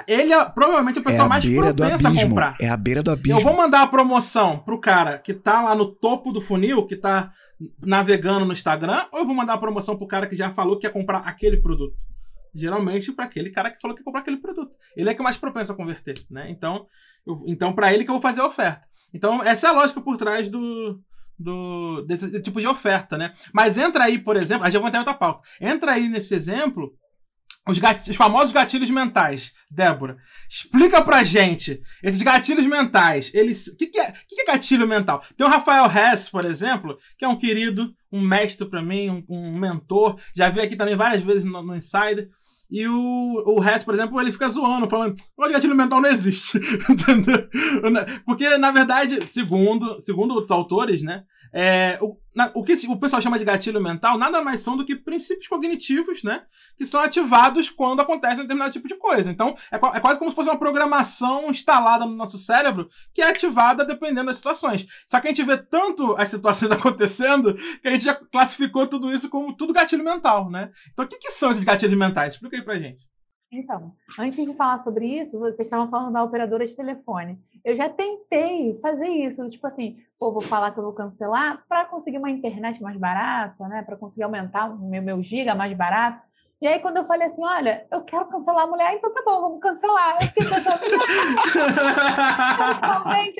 Ele 0.07 0.33
é 0.33 0.45
provavelmente 0.49 0.99
a 0.99 1.01
pessoa 1.01 1.23
é 1.23 1.25
a 1.25 1.29
mais 1.29 1.45
propensa 1.45 2.09
a 2.09 2.13
comprar. 2.13 2.57
É 2.59 2.67
a 2.67 2.75
beira 2.75 3.01
do 3.01 3.11
abismo. 3.11 3.39
Eu 3.39 3.43
vou 3.43 3.55
mandar 3.55 3.81
a 3.81 3.87
promoção 3.87 4.59
pro 4.59 4.79
cara 4.79 5.17
que 5.17 5.33
tá 5.33 5.61
lá 5.61 5.73
no 5.73 5.85
topo 5.85 6.33
do 6.33 6.41
funil, 6.41 6.85
que 6.85 6.97
tá 6.97 7.31
navegando 7.81 8.45
no 8.45 8.51
Instagram, 8.51 9.05
ou 9.11 9.19
eu 9.19 9.25
vou 9.25 9.33
mandar 9.33 9.53
a 9.53 9.57
promoção 9.57 9.97
pro 9.97 10.05
cara 10.05 10.27
que 10.27 10.35
já 10.35 10.51
falou 10.51 10.75
que 10.75 10.81
quer 10.81 10.91
comprar 10.91 11.19
aquele 11.19 11.57
produto? 11.57 11.95
Geralmente 12.53 13.11
para 13.13 13.23
aquele 13.23 13.49
cara 13.49 13.71
que 13.71 13.77
falou 13.81 13.95
que 13.95 14.01
quer 14.01 14.05
comprar 14.05 14.19
aquele 14.19 14.37
produto. 14.37 14.77
Ele 14.97 15.09
é 15.09 15.13
que 15.13 15.21
é 15.21 15.23
mais 15.23 15.37
propenso 15.37 15.71
a 15.71 15.75
converter, 15.75 16.15
né? 16.29 16.49
Então, 16.49 16.85
eu, 17.25 17.43
então 17.47 17.71
para 17.71 17.93
ele 17.93 18.03
que 18.03 18.09
eu 18.09 18.15
vou 18.15 18.21
fazer 18.21 18.41
a 18.41 18.47
oferta. 18.47 18.83
Então, 19.13 19.41
essa 19.41 19.67
é 19.67 19.69
a 19.69 19.73
lógica 19.73 20.01
por 20.01 20.17
trás 20.17 20.49
do, 20.49 20.99
do 21.39 22.01
desse, 22.01 22.29
desse 22.29 22.43
tipo 22.43 22.59
de 22.59 22.67
oferta, 22.67 23.17
né? 23.17 23.31
Mas 23.53 23.77
entra 23.77 24.03
aí, 24.03 24.19
por 24.19 24.35
exemplo, 24.35 24.65
aí 24.65 24.71
já 24.71 24.79
vou 24.79 24.89
entrar 24.89 24.99
em 24.99 25.03
outra 25.03 25.13
pauta. 25.13 25.47
Entra 25.61 25.93
aí 25.93 26.09
nesse 26.09 26.35
exemplo 26.35 26.93
os, 27.67 27.79
os, 28.07 28.15
famosos 28.15 28.53
gatilhos 28.53 28.89
mentais. 28.89 29.51
Débora, 29.69 30.17
explica 30.49 31.01
pra 31.01 31.23
gente. 31.23 31.81
Esses 32.03 32.21
gatilhos 32.21 32.65
mentais, 32.65 33.31
eles. 33.33 33.67
O 33.67 33.75
que, 33.75 33.87
que, 33.87 33.99
é, 33.99 34.11
que, 34.11 34.35
que 34.35 34.41
é 34.41 34.45
gatilho 34.45 34.87
mental? 34.87 35.23
Tem 35.35 35.45
o 35.45 35.49
Rafael 35.49 35.85
Hess, 35.85 36.29
por 36.29 36.45
exemplo, 36.45 36.97
que 37.17 37.25
é 37.25 37.27
um 37.27 37.35
querido, 37.35 37.93
um 38.11 38.21
mestre 38.21 38.69
para 38.69 38.81
mim, 38.81 39.09
um, 39.09 39.25
um, 39.27 39.57
mentor. 39.57 40.17
Já 40.35 40.49
vi 40.49 40.61
aqui 40.61 40.75
também 40.75 40.95
várias 40.95 41.23
vezes 41.23 41.43
no, 41.43 41.61
no 41.61 41.75
Insider. 41.75 42.29
E 42.69 42.87
o, 42.87 43.43
o 43.45 43.63
Hess, 43.63 43.83
por 43.83 43.93
exemplo, 43.93 44.19
ele 44.19 44.31
fica 44.31 44.49
zoando, 44.49 44.89
falando: 44.89 45.15
o 45.37 45.49
gatilho 45.49 45.75
mental 45.75 46.01
não 46.01 46.09
existe. 46.09 46.57
Entendeu? 46.89 47.47
Porque, 48.25 48.57
na 48.57 48.71
verdade, 48.71 49.25
segundo, 49.25 49.99
segundo 49.99 50.33
outros 50.33 50.51
autores, 50.51 51.01
né? 51.01 51.23
É, 51.57 51.97
o, 52.01 52.17
na, 52.35 52.51
o 52.53 52.61
que 52.65 52.73
o 52.89 52.99
pessoal 52.99 53.21
chama 53.21 53.39
de 53.39 53.45
gatilho 53.45 53.81
mental 53.81 54.17
nada 54.17 54.41
mais 54.41 54.59
são 54.59 54.75
do 54.75 54.83
que 54.83 54.93
princípios 54.93 55.47
cognitivos, 55.47 56.21
né? 56.21 56.43
Que 56.77 56.85
são 56.85 56.99
ativados 56.99 57.69
quando 57.69 58.01
acontece 58.01 58.41
um 58.41 58.43
determinado 58.43 58.73
tipo 58.73 58.89
de 58.89 58.95
coisa. 58.95 59.31
Então, 59.31 59.55
é, 59.71 59.77
é, 59.77 59.99
quase 60.01 60.19
como 60.19 60.29
se 60.29 60.35
fosse 60.35 60.49
uma 60.49 60.59
programação 60.59 61.49
instalada 61.49 62.05
no 62.05 62.13
nosso 62.13 62.37
cérebro 62.37 62.89
que 63.13 63.21
é 63.21 63.29
ativada 63.29 63.85
dependendo 63.85 64.25
das 64.25 64.35
situações. 64.35 64.85
Só 65.07 65.21
que 65.21 65.27
a 65.27 65.29
gente 65.29 65.43
vê 65.43 65.55
tanto 65.55 66.13
as 66.17 66.29
situações 66.29 66.69
acontecendo 66.73 67.53
que 67.53 67.87
a 67.87 67.91
gente 67.91 68.03
já 68.03 68.13
classificou 68.13 68.85
tudo 68.85 69.09
isso 69.09 69.29
como 69.29 69.55
tudo 69.55 69.71
gatilho 69.71 70.03
mental, 70.03 70.51
né? 70.51 70.71
Então, 70.91 71.05
o 71.05 71.07
que, 71.07 71.17
que 71.17 71.31
são 71.31 71.51
esses 71.51 71.63
gatilhos 71.63 71.97
mentais? 71.97 72.33
Explica 72.33 72.57
aí 72.57 72.63
pra 72.63 72.77
gente. 72.77 73.07
Então, 73.57 73.93
antes 74.19 74.43
de 74.43 74.53
falar 74.53 74.79
sobre 74.79 75.05
isso, 75.05 75.39
vocês 75.39 75.61
estavam 75.61 75.89
falando 75.89 76.13
da 76.13 76.23
operadora 76.23 76.65
de 76.65 76.75
telefone. 76.75 77.39
Eu 77.63 77.75
já 77.75 77.89
tentei 77.89 78.77
fazer 78.81 79.07
isso, 79.07 79.47
tipo 79.49 79.65
assim, 79.65 79.97
pô, 80.19 80.31
vou 80.31 80.41
falar 80.41 80.71
que 80.71 80.79
eu 80.79 80.83
vou 80.83 80.93
cancelar 80.93 81.63
para 81.67 81.85
conseguir 81.85 82.17
uma 82.17 82.29
internet 82.29 82.83
mais 82.83 82.97
barata, 82.97 83.67
né? 83.67 83.81
Para 83.81 83.95
conseguir 83.95 84.23
aumentar 84.23 84.69
o 84.69 84.77
meu, 84.77 85.01
meu 85.01 85.23
giga 85.23 85.55
mais 85.55 85.75
barato. 85.75 86.21
E 86.61 86.67
aí, 86.67 86.79
quando 86.79 86.97
eu 86.97 87.05
falei 87.05 87.27
assim, 87.27 87.43
olha, 87.43 87.85
eu 87.91 88.01
quero 88.01 88.25
cancelar 88.25 88.63
a 88.63 88.67
mulher, 88.67 88.93
então 88.93 89.13
tá 89.13 89.21
bom, 89.25 89.41
vamos 89.41 89.59
cancelar. 89.59 90.15
Eu 90.15 90.21
fiquei 90.27 90.45
pensando, 90.45 90.79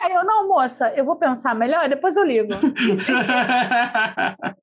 aí 0.04 0.14
eu, 0.14 0.26
não, 0.26 0.48
moça, 0.48 0.94
eu 0.96 1.06
vou 1.06 1.16
pensar 1.16 1.56
melhor, 1.56 1.88
depois 1.88 2.18
eu 2.18 2.24
ligo. 2.24 2.54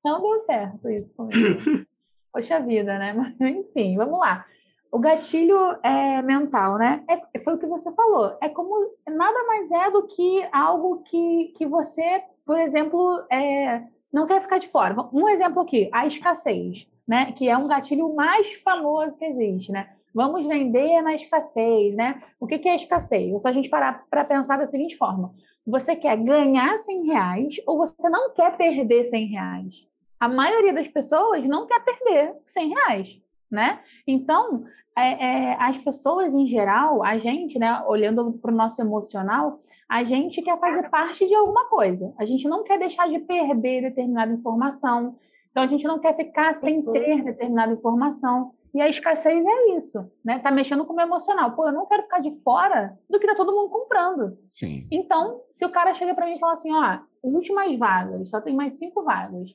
não 0.04 0.20
deu 0.20 0.40
certo 0.40 0.90
isso 0.90 1.16
comigo. 1.16 1.86
Poxa 2.32 2.60
vida, 2.60 2.98
né? 2.98 3.14
Mas, 3.14 3.34
enfim, 3.40 3.96
vamos 3.96 4.18
lá. 4.18 4.44
O 4.92 4.98
gatilho 4.98 5.56
é, 5.82 6.20
mental, 6.20 6.76
né? 6.76 7.02
É, 7.08 7.38
foi 7.38 7.54
o 7.54 7.58
que 7.58 7.64
você 7.64 7.90
falou. 7.94 8.36
É 8.42 8.48
como 8.50 8.94
nada 9.08 9.42
mais 9.44 9.70
é 9.70 9.90
do 9.90 10.06
que 10.06 10.46
algo 10.52 11.02
que, 11.02 11.50
que 11.56 11.64
você, 11.64 12.22
por 12.44 12.60
exemplo, 12.60 13.24
é, 13.32 13.84
não 14.12 14.26
quer 14.26 14.42
ficar 14.42 14.58
de 14.58 14.68
fora. 14.68 14.94
Um 15.10 15.30
exemplo 15.30 15.62
aqui, 15.62 15.88
a 15.90 16.06
escassez, 16.06 16.86
né? 17.08 17.32
Que 17.32 17.48
é 17.48 17.56
um 17.56 17.66
gatilho 17.66 18.14
mais 18.14 18.52
famoso 18.56 19.16
que 19.16 19.24
existe, 19.24 19.72
né? 19.72 19.88
Vamos 20.14 20.44
vender 20.44 21.00
na 21.00 21.14
escassez, 21.14 21.94
né? 21.94 22.22
O 22.38 22.46
que, 22.46 22.58
que 22.58 22.68
é 22.68 22.74
escassez? 22.74 23.32
É 23.32 23.38
só 23.38 23.48
a 23.48 23.52
gente 23.52 23.70
parar 23.70 24.04
para 24.10 24.26
pensar 24.26 24.58
da 24.58 24.70
seguinte 24.70 24.98
forma: 24.98 25.34
você 25.66 25.96
quer 25.96 26.18
ganhar 26.18 26.76
100 26.76 27.06
reais 27.06 27.54
ou 27.66 27.78
você 27.78 28.10
não 28.10 28.34
quer 28.34 28.58
perder 28.58 29.04
100 29.04 29.26
reais? 29.28 29.88
A 30.20 30.28
maioria 30.28 30.74
das 30.74 30.86
pessoas 30.86 31.46
não 31.46 31.66
quer 31.66 31.82
perder 31.82 32.34
100 32.44 32.68
reais, 32.68 33.22
né? 33.52 33.80
Então, 34.06 34.64
é, 34.96 35.24
é, 35.24 35.56
as 35.60 35.76
pessoas 35.76 36.34
em 36.34 36.46
geral, 36.46 37.04
a 37.04 37.18
gente, 37.18 37.58
né, 37.58 37.82
olhando 37.86 38.32
para 38.40 38.50
o 38.50 38.56
nosso 38.56 38.80
emocional, 38.80 39.58
a 39.86 40.02
gente 40.02 40.40
quer 40.40 40.58
fazer 40.58 40.88
parte 40.88 41.26
de 41.26 41.34
alguma 41.34 41.68
coisa. 41.68 42.14
A 42.18 42.24
gente 42.24 42.48
não 42.48 42.64
quer 42.64 42.78
deixar 42.78 43.08
de 43.08 43.18
perder 43.18 43.82
determinada 43.82 44.32
informação. 44.32 45.14
Então, 45.50 45.62
a 45.62 45.66
gente 45.66 45.84
não 45.84 45.98
quer 45.98 46.16
ficar 46.16 46.54
sem 46.54 46.78
uhum. 46.78 46.92
ter 46.92 47.22
determinada 47.22 47.74
informação. 47.74 48.52
E 48.74 48.80
a 48.80 48.88
escassez 48.88 49.44
é 49.44 49.76
isso, 49.76 50.10
né? 50.24 50.38
Tá 50.38 50.50
mexendo 50.50 50.86
com 50.86 50.94
o 50.94 50.96
meu 50.96 51.04
emocional. 51.04 51.54
Pô, 51.54 51.66
eu 51.66 51.74
não 51.74 51.84
quero 51.84 52.04
ficar 52.04 52.20
de 52.20 52.34
fora 52.42 52.98
do 53.08 53.20
que 53.20 53.26
tá 53.26 53.34
todo 53.34 53.54
mundo 53.54 53.68
comprando. 53.68 54.38
Sim. 54.50 54.88
Então, 54.90 55.42
se 55.50 55.66
o 55.66 55.68
cara 55.68 55.92
chega 55.92 56.14
para 56.14 56.24
mim 56.24 56.32
e 56.32 56.38
fala 56.38 56.54
assim, 56.54 56.72
ó, 56.72 57.00
últimas 57.22 57.76
vagas, 57.76 58.30
só 58.30 58.40
tem 58.40 58.56
mais 58.56 58.78
cinco 58.78 59.02
vagas 59.02 59.54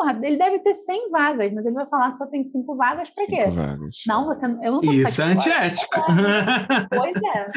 porra, 0.00 0.18
ele 0.22 0.38
deve 0.38 0.58
ter 0.60 0.74
100 0.74 1.10
vagas, 1.10 1.52
mas 1.52 1.64
ele 1.64 1.74
vai 1.74 1.86
falar 1.86 2.10
que 2.10 2.18
só 2.18 2.26
tem 2.26 2.42
5 2.42 2.74
vagas 2.74 3.10
para 3.10 3.26
quê? 3.26 3.50
Vagas. 3.50 3.96
Não, 4.06 4.24
você 4.24 4.46
eu 4.46 4.72
não 4.72 4.80
Isso 4.80 5.20
é 5.20 5.24
antiético. 5.26 6.00
Pois 6.90 7.16
é, 7.22 7.50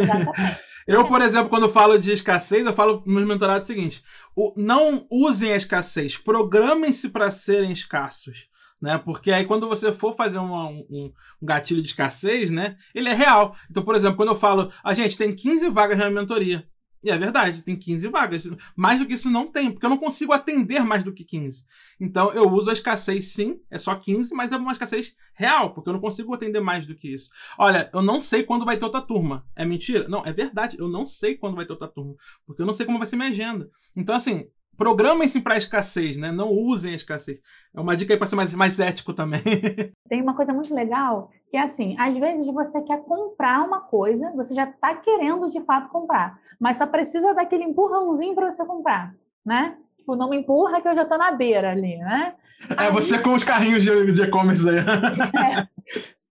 exatamente. 0.00 0.60
Eu, 0.86 1.06
por 1.06 1.22
exemplo, 1.22 1.48
quando 1.48 1.68
falo 1.68 1.98
de 1.98 2.12
escassez, 2.12 2.66
eu 2.66 2.72
falo 2.72 3.02
nos 3.06 3.14
meus 3.14 3.26
mentorados 3.26 3.68
o 3.68 3.72
seguinte: 3.72 4.02
o, 4.36 4.52
não 4.56 5.06
usem 5.10 5.52
a 5.52 5.56
escassez, 5.56 6.16
programem-se 6.16 7.08
para 7.08 7.30
serem 7.30 7.70
escassos. 7.70 8.48
Né? 8.82 8.98
Porque 8.98 9.32
aí 9.32 9.46
quando 9.46 9.66
você 9.66 9.92
for 9.92 10.14
fazer 10.14 10.38
uma, 10.38 10.68
um, 10.68 10.84
um, 10.90 11.12
gatilho 11.40 11.80
de 11.80 11.88
escassez, 11.88 12.50
né? 12.50 12.76
Ele 12.94 13.08
é 13.08 13.14
real. 13.14 13.56
Então, 13.70 13.82
por 13.82 13.94
exemplo, 13.94 14.16
quando 14.16 14.30
eu 14.30 14.36
falo, 14.36 14.70
a 14.82 14.92
gente 14.92 15.16
tem 15.16 15.34
15 15.34 15.70
vagas 15.70 15.96
na 15.96 16.10
mentoria. 16.10 16.66
E 17.04 17.10
é 17.10 17.18
verdade, 17.18 17.62
tem 17.62 17.76
15 17.76 18.08
vagas. 18.08 18.48
Mais 18.74 18.98
do 18.98 19.04
que 19.04 19.12
isso 19.12 19.28
não 19.28 19.46
tem, 19.46 19.70
porque 19.70 19.84
eu 19.84 19.90
não 19.90 19.98
consigo 19.98 20.32
atender 20.32 20.82
mais 20.82 21.04
do 21.04 21.12
que 21.12 21.22
15. 21.22 21.62
Então 22.00 22.32
eu 22.32 22.50
uso 22.50 22.70
a 22.70 22.72
escassez 22.72 23.26
sim, 23.26 23.60
é 23.70 23.78
só 23.78 23.94
15, 23.94 24.34
mas 24.34 24.50
é 24.50 24.56
uma 24.56 24.72
escassez 24.72 25.14
real, 25.34 25.74
porque 25.74 25.90
eu 25.90 25.92
não 25.92 26.00
consigo 26.00 26.32
atender 26.32 26.60
mais 26.60 26.86
do 26.86 26.94
que 26.94 27.12
isso. 27.12 27.28
Olha, 27.58 27.90
eu 27.92 28.00
não 28.00 28.18
sei 28.18 28.42
quando 28.42 28.64
vai 28.64 28.78
ter 28.78 28.86
outra 28.86 29.02
turma. 29.02 29.46
É 29.54 29.66
mentira? 29.66 30.08
Não, 30.08 30.24
é 30.24 30.32
verdade, 30.32 30.78
eu 30.80 30.88
não 30.88 31.06
sei 31.06 31.36
quando 31.36 31.56
vai 31.56 31.66
ter 31.66 31.72
outra 31.72 31.88
turma, 31.88 32.14
porque 32.46 32.62
eu 32.62 32.66
não 32.66 32.72
sei 32.72 32.86
como 32.86 32.98
vai 32.98 33.06
ser 33.06 33.16
minha 33.16 33.28
agenda. 33.28 33.70
Então 33.94 34.16
assim, 34.16 34.48
programem-se 34.76 35.40
para 35.40 35.54
a 35.54 35.58
escassez, 35.58 36.16
né? 36.16 36.30
Não 36.30 36.50
usem 36.50 36.92
a 36.92 36.96
escassez. 36.96 37.38
É 37.74 37.80
uma 37.80 37.96
dica 37.96 38.12
aí 38.12 38.18
para 38.18 38.26
ser 38.26 38.36
mais, 38.36 38.54
mais 38.54 38.78
ético 38.78 39.12
também. 39.12 39.42
Tem 40.08 40.22
uma 40.22 40.34
coisa 40.34 40.52
muito 40.52 40.74
legal 40.74 41.30
que 41.54 41.56
é 41.56 41.62
assim, 41.62 41.94
às 42.00 42.12
vezes 42.16 42.46
você 42.46 42.80
quer 42.82 43.04
comprar 43.04 43.64
uma 43.64 43.80
coisa, 43.80 44.32
você 44.34 44.56
já 44.56 44.64
está 44.64 44.92
querendo 44.96 45.48
de 45.48 45.64
fato 45.64 45.88
comprar, 45.88 46.36
mas 46.58 46.78
só 46.78 46.84
precisa 46.84 47.32
daquele 47.32 47.62
empurrãozinho 47.62 48.34
para 48.34 48.50
você 48.50 48.64
comprar, 48.64 49.14
né? 49.46 49.76
Tipo, 49.96 50.16
não 50.16 50.28
me 50.28 50.36
empurra 50.36 50.80
que 50.80 50.88
eu 50.88 50.96
já 50.96 51.02
estou 51.02 51.16
na 51.16 51.30
beira 51.30 51.70
ali, 51.70 51.96
né? 51.96 52.34
É, 52.76 52.86
aí... 52.86 52.90
você 52.90 53.20
com 53.20 53.34
os 53.34 53.44
carrinhos 53.44 53.84
de 53.84 54.22
e-commerce 54.22 54.68
aí. 54.68 54.78
é, 54.82 55.68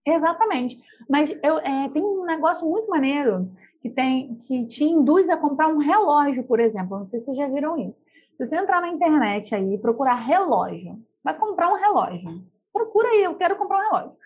exatamente. 0.05 0.81
Mas 1.09 1.29
eu, 1.43 1.59
é, 1.59 1.89
tem 1.89 2.03
um 2.03 2.25
negócio 2.25 2.67
muito 2.67 2.89
maneiro 2.89 3.51
que 3.81 3.89
tem 3.89 4.35
que 4.35 4.65
te 4.65 4.83
induz 4.83 5.29
a 5.29 5.37
comprar 5.37 5.67
um 5.67 5.77
relógio, 5.77 6.43
por 6.43 6.59
exemplo. 6.59 6.99
Não 6.99 7.07
sei 7.07 7.19
se 7.19 7.25
vocês 7.25 7.37
já 7.37 7.47
viram 7.47 7.77
isso. 7.77 8.03
Se 8.37 8.45
você 8.45 8.55
entrar 8.55 8.81
na 8.81 8.89
internet 8.89 9.53
aí 9.53 9.73
e 9.73 9.77
procurar 9.77 10.15
relógio, 10.15 11.01
vai 11.23 11.37
comprar 11.37 11.71
um 11.71 11.77
relógio. 11.77 12.43
Procura 12.71 13.09
aí, 13.09 13.23
eu 13.23 13.35
quero 13.35 13.55
comprar 13.55 13.79
um 13.79 13.89
relógio. 13.91 14.17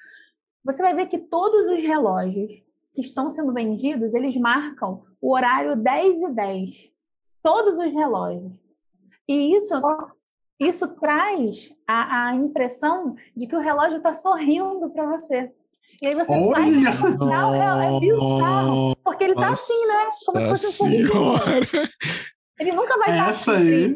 Você 0.63 0.81
vai 0.81 0.93
ver 0.93 1.07
que 1.07 1.17
todos 1.17 1.65
os 1.71 1.79
relógios 1.79 2.51
que 2.93 3.01
estão 3.01 3.29
sendo 3.29 3.53
vendidos, 3.53 4.13
eles 4.13 4.35
marcam 4.37 5.03
o 5.21 5.33
horário 5.33 5.75
10 5.75 6.23
e 6.23 6.29
10. 6.29 6.91
Todos 7.41 7.73
os 7.73 7.93
relógios. 7.93 8.51
E 9.27 9.55
isso, 9.55 9.73
isso 10.59 10.87
traz 10.95 11.73
a, 11.87 12.27
a 12.27 12.35
impressão 12.35 13.15
de 13.35 13.45
que 13.45 13.55
o 13.55 13.59
relógio 13.59 13.97
está 13.97 14.13
sorrindo 14.13 14.89
para 14.89 15.05
você. 15.05 15.53
E 16.01 16.07
aí 16.07 16.15
você 16.15 16.33
Olha! 16.33 16.91
vai 16.91 16.97
comprar 16.97 17.83
é 17.83 17.99
bizarro. 17.99 18.95
Porque 19.03 19.23
ele 19.23 19.35
tá 19.35 19.49
Nossa 19.49 19.73
assim, 19.73 19.87
né? 19.87 20.07
Como 20.25 20.43
se 20.43 20.49
fosse 20.49 20.83
um. 20.83 20.87
Ele 22.59 22.71
nunca 22.71 22.97
vai 22.97 23.09
estar 23.09 23.29
Essa 23.29 23.53
aí. 23.53 23.95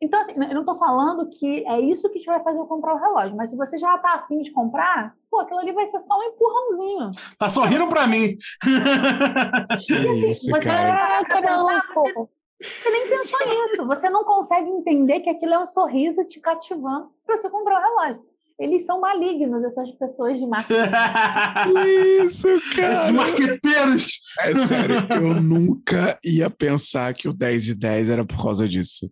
Então, 0.00 0.20
assim, 0.20 0.34
eu 0.34 0.54
não 0.54 0.60
estou 0.60 0.74
falando 0.74 1.28
que 1.30 1.66
é 1.66 1.80
isso 1.80 2.10
que 2.10 2.18
te 2.18 2.26
vai 2.26 2.42
fazer 2.42 2.58
eu 2.58 2.66
comprar 2.66 2.94
o 2.94 2.98
relógio, 2.98 3.36
mas 3.36 3.48
se 3.48 3.56
você 3.56 3.78
já 3.78 3.94
está 3.96 4.14
afim 4.14 4.42
de 4.42 4.52
comprar, 4.52 5.14
pô, 5.30 5.40
aquilo 5.40 5.60
ali 5.60 5.72
vai 5.72 5.88
ser 5.88 6.00
só 6.00 6.18
um 6.18 6.22
empurrãozinho. 6.22 7.10
Tá 7.38 7.48
sorrindo 7.48 7.88
para 7.88 8.06
mim. 8.06 8.36
E, 9.88 9.94
assim, 9.94 10.28
isso, 10.28 10.50
você, 10.50 10.64
cara. 10.64 11.24
Pensar, 11.24 11.82
você, 11.94 12.12
você 12.60 12.90
nem 12.90 13.08
pensou 13.08 13.46
nisso. 13.48 13.86
Você 13.86 14.10
não 14.10 14.24
consegue 14.24 14.68
entender 14.68 15.20
que 15.20 15.30
aquilo 15.30 15.54
é 15.54 15.58
um 15.58 15.66
sorriso 15.66 16.24
te 16.24 16.40
cativando 16.40 17.10
para 17.24 17.36
você 17.36 17.48
comprar 17.48 17.78
o 17.78 17.82
relógio. 17.82 18.35
Eles 18.58 18.86
são 18.86 19.00
malignos, 19.00 19.62
essas 19.64 19.90
pessoas 19.92 20.40
de 20.40 20.46
marketing. 20.46 20.80
Isso, 22.24 22.48
cara. 22.74 22.94
Esses 22.94 23.10
marqueteiros. 23.10 24.20
É 24.40 24.54
sério, 24.54 25.06
eu 25.10 25.40
nunca 25.42 26.18
ia 26.24 26.48
pensar 26.48 27.12
que 27.12 27.28
o 27.28 27.34
10 27.34 27.68
e 27.68 27.74
10 27.74 28.10
era 28.10 28.24
por 28.24 28.42
causa 28.42 28.66
disso. 28.66 29.06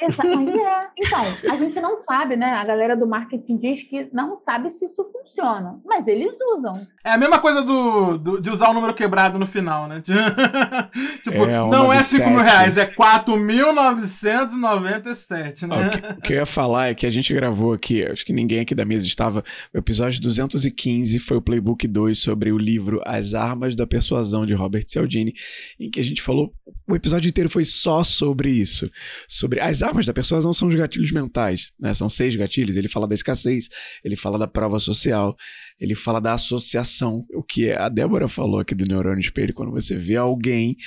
Exatamente. 0.00 0.58
É. 0.58 0.88
Então, 0.98 1.22
a 1.50 1.56
gente 1.56 1.78
não 1.80 2.02
sabe, 2.04 2.36
né? 2.36 2.52
A 2.52 2.64
galera 2.64 2.96
do 2.96 3.06
marketing 3.06 3.58
diz 3.58 3.82
que 3.82 4.08
não 4.12 4.40
sabe 4.42 4.70
se 4.70 4.86
isso 4.86 5.06
funciona, 5.12 5.78
mas 5.84 6.06
eles 6.06 6.32
usam. 6.56 6.86
É 7.04 7.12
a 7.12 7.18
mesma 7.18 7.38
coisa 7.38 7.62
do, 7.62 8.16
do 8.18 8.40
de 8.40 8.50
usar 8.50 8.70
o 8.70 8.74
número 8.74 8.94
quebrado 8.94 9.38
no 9.38 9.46
final, 9.46 9.86
né? 9.88 10.02
tipo, 11.22 11.44
é, 11.44 11.58
não 11.70 11.92
é 11.92 12.02
5 12.02 12.28
mil 12.28 12.40
reais, 12.40 12.76
é 12.76 12.84
4.997, 12.86 15.66
né? 15.66 15.76
O 15.76 15.90
que, 15.90 15.98
o 16.18 16.22
que 16.22 16.32
eu 16.32 16.38
ia 16.38 16.46
falar 16.46 16.88
é 16.88 16.94
que 16.94 17.06
a 17.06 17.10
gente 17.10 17.32
gravou 17.32 17.72
aqui, 17.72 18.04
acho 18.04 18.24
que 18.24 18.32
ninguém 18.32 18.58
aqui 18.60 18.74
da 18.74 18.84
mesa 18.84 19.06
estava, 19.06 19.44
o 19.72 19.78
episódio 19.78 20.20
215 20.20 21.20
foi 21.20 21.36
o 21.36 21.42
Playbook 21.42 21.86
2 21.86 22.18
sobre 22.18 22.50
o 22.52 22.58
livro 22.58 23.00
As 23.04 23.34
Armas 23.34 23.76
da 23.76 23.86
Persuasão 23.86 24.46
de 24.46 24.54
Robert 24.54 24.84
Cialdini, 24.86 25.34
em 25.78 25.90
que 25.90 26.00
a 26.00 26.04
gente 26.04 26.22
falou, 26.22 26.54
o 26.88 26.94
episódio 26.94 27.28
inteiro 27.28 27.50
foi 27.50 27.64
só 27.64 28.04
sobre 28.04 28.50
isso, 28.50 28.88
sobre 29.28 29.60
as 29.60 29.75
as 29.76 29.82
armas 29.82 30.06
da 30.06 30.12
persuasão 30.14 30.54
são 30.54 30.68
os 30.68 30.74
gatilhos 30.74 31.12
mentais, 31.12 31.70
né? 31.78 31.92
São 31.92 32.08
seis 32.08 32.34
gatilhos. 32.34 32.76
Ele 32.76 32.88
fala 32.88 33.06
da 33.06 33.14
escassez, 33.14 33.68
ele 34.02 34.16
fala 34.16 34.38
da 34.38 34.48
prova 34.48 34.80
social, 34.80 35.36
ele 35.78 35.94
fala 35.94 36.18
da 36.18 36.32
associação, 36.32 37.26
o 37.34 37.42
que 37.42 37.70
a 37.70 37.90
Débora 37.90 38.26
falou 38.26 38.58
aqui 38.58 38.74
do 38.74 38.86
neurônio 38.86 39.20
espelho, 39.20 39.52
quando 39.52 39.70
você 39.70 39.94
vê 39.94 40.16
alguém 40.16 40.78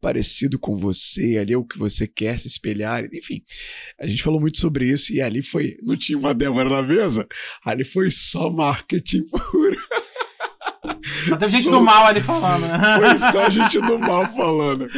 parecido 0.00 0.58
com 0.58 0.74
você, 0.74 1.36
ali 1.36 1.52
é 1.52 1.58
o 1.58 1.64
que 1.64 1.76
você 1.76 2.06
quer 2.06 2.38
se 2.38 2.48
espelhar, 2.48 3.04
enfim. 3.12 3.42
A 4.00 4.06
gente 4.06 4.22
falou 4.22 4.40
muito 4.40 4.58
sobre 4.58 4.86
isso 4.86 5.12
e 5.12 5.20
ali 5.20 5.42
foi, 5.42 5.76
não 5.82 5.96
tinha 5.96 6.16
uma 6.16 6.32
Débora 6.32 6.70
na 6.70 6.82
mesa, 6.82 7.26
ali 7.62 7.84
foi 7.84 8.10
só 8.10 8.50
marketing 8.50 9.24
puro. 9.28 9.87
Só 11.28 11.36
tem 11.36 11.48
gente 11.48 11.70
do 11.70 11.82
mal 11.82 12.06
ali 12.06 12.20
falando, 12.20 12.66
né? 12.66 12.78
Foi 12.98 13.30
só 13.30 13.50
gente 13.50 13.80
do 13.80 13.98
mal 13.98 14.26
falando. 14.28 14.88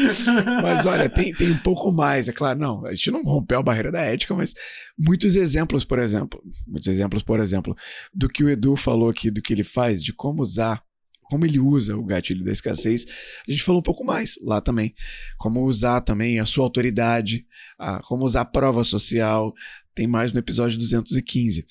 Mas 0.63 0.87
olha, 0.87 1.09
tem, 1.09 1.33
tem 1.33 1.51
um 1.51 1.59
pouco 1.59 1.93
mais, 1.93 2.29
é 2.29 2.33
claro, 2.33 2.59
não, 2.59 2.87
a 2.87 2.95
gente 2.95 3.11
não 3.11 3.23
rompeu 3.23 3.61
a 3.61 3.63
barreira 3.63 3.91
da 3.91 4.01
ética, 4.01 4.35
mas 4.35 4.55
muitos 4.99 5.37
exemplos, 5.37 5.85
por 5.85 5.99
exemplo, 5.99 6.43
muitos 6.67 6.89
exemplos, 6.89 7.23
por 7.23 7.41
exemplo, 7.41 7.77
do 8.15 8.29
que 8.29 8.45
o 8.45 8.49
Edu 8.49 8.77
falou 8.77 9.09
aqui, 9.09 9.31
do 9.31 9.43
que 9.43 9.53
ele 9.53 9.65
faz, 9.65 10.03
de 10.03 10.13
como 10.13 10.43
usar 10.43 10.83
como 11.31 11.47
ele 11.47 11.61
usa 11.61 11.97
o 11.97 12.05
gatilho 12.05 12.45
da 12.45 12.51
escassez, 12.51 13.07
a 13.49 13.51
gente 13.51 13.63
falou 13.63 13.79
um 13.79 13.85
pouco 13.85 14.05
mais 14.05 14.35
lá 14.43 14.61
também. 14.61 14.93
Como 15.39 15.63
usar 15.63 16.01
também 16.01 16.41
a 16.41 16.45
sua 16.45 16.65
autoridade, 16.65 17.47
a, 17.79 18.03
como 18.03 18.25
usar 18.25 18.41
a 18.41 18.45
prova 18.45 18.83
social, 18.83 19.55
tem 19.95 20.09
mais 20.09 20.33
no 20.33 20.41
episódio 20.41 20.77
215. 20.79 21.65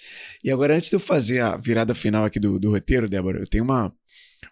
E 0.44 0.50
agora, 0.50 0.76
antes 0.76 0.90
de 0.90 0.96
eu 0.96 1.00
fazer 1.00 1.42
a 1.42 1.58
virada 1.58 1.94
final 1.94 2.24
aqui 2.24 2.40
do, 2.40 2.58
do 2.58 2.72
roteiro, 2.72 3.10
Débora, 3.10 3.40
eu 3.40 3.48
tenho 3.48 3.66
uma, 3.66 3.94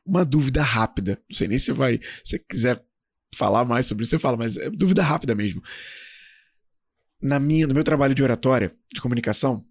uma 0.05 0.23
dúvida 0.23 0.61
rápida. 0.61 1.21
Não 1.29 1.35
sei 1.35 1.47
nem 1.47 1.57
se 1.57 1.71
vai. 1.71 1.99
Se 2.23 2.39
quiser 2.39 2.83
falar 3.35 3.65
mais 3.65 3.85
sobre 3.85 4.03
isso, 4.03 4.11
você 4.11 4.19
fala, 4.19 4.37
mas 4.37 4.57
é 4.57 4.69
dúvida 4.69 5.03
rápida 5.03 5.35
mesmo. 5.35 5.61
Na 7.21 7.39
minha, 7.39 7.67
no 7.67 7.73
meu 7.73 7.83
trabalho 7.83 8.15
de 8.15 8.23
oratória, 8.23 8.75
de 8.93 9.01
comunicação, 9.01 9.65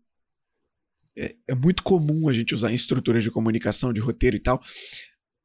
é, 1.17 1.35
é 1.49 1.55
muito 1.55 1.83
comum 1.83 2.29
a 2.29 2.33
gente 2.33 2.55
usar 2.55 2.71
em 2.71 2.75
estruturas 2.75 3.23
de 3.23 3.31
comunicação, 3.31 3.93
de 3.93 4.01
roteiro 4.01 4.37
e 4.37 4.41
tal, 4.41 4.63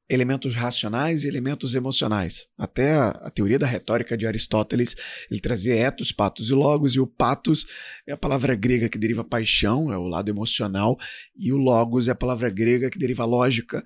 elementos 0.09 0.55
racionais 0.55 1.23
e 1.23 1.27
elementos 1.27 1.73
emocionais. 1.73 2.47
Até 2.57 2.93
a, 2.93 3.09
a, 3.09 3.29
teoria 3.29 3.57
da 3.57 3.65
retórica 3.65 4.17
de 4.17 4.27
Aristóteles, 4.27 4.93
ele 5.29 5.39
trazia 5.39 5.73
etos, 5.73 6.11
patos 6.11 6.49
e 6.49 6.53
logos, 6.53 6.95
e 6.95 6.99
o 6.99 7.07
patos 7.07 7.65
é 8.05 8.11
a 8.11 8.17
palavra 8.17 8.53
grega 8.53 8.89
que 8.89 8.97
deriva 8.97 9.23
paixão, 9.23 9.91
é 9.91 9.97
o 9.97 10.07
lado 10.07 10.29
emocional, 10.29 10.97
e 11.33 11.53
o 11.53 11.57
logos 11.57 12.09
é 12.09 12.11
a 12.11 12.15
palavra 12.15 12.49
grega 12.49 12.89
que 12.89 12.99
deriva 12.99 13.23
lógica. 13.23 13.81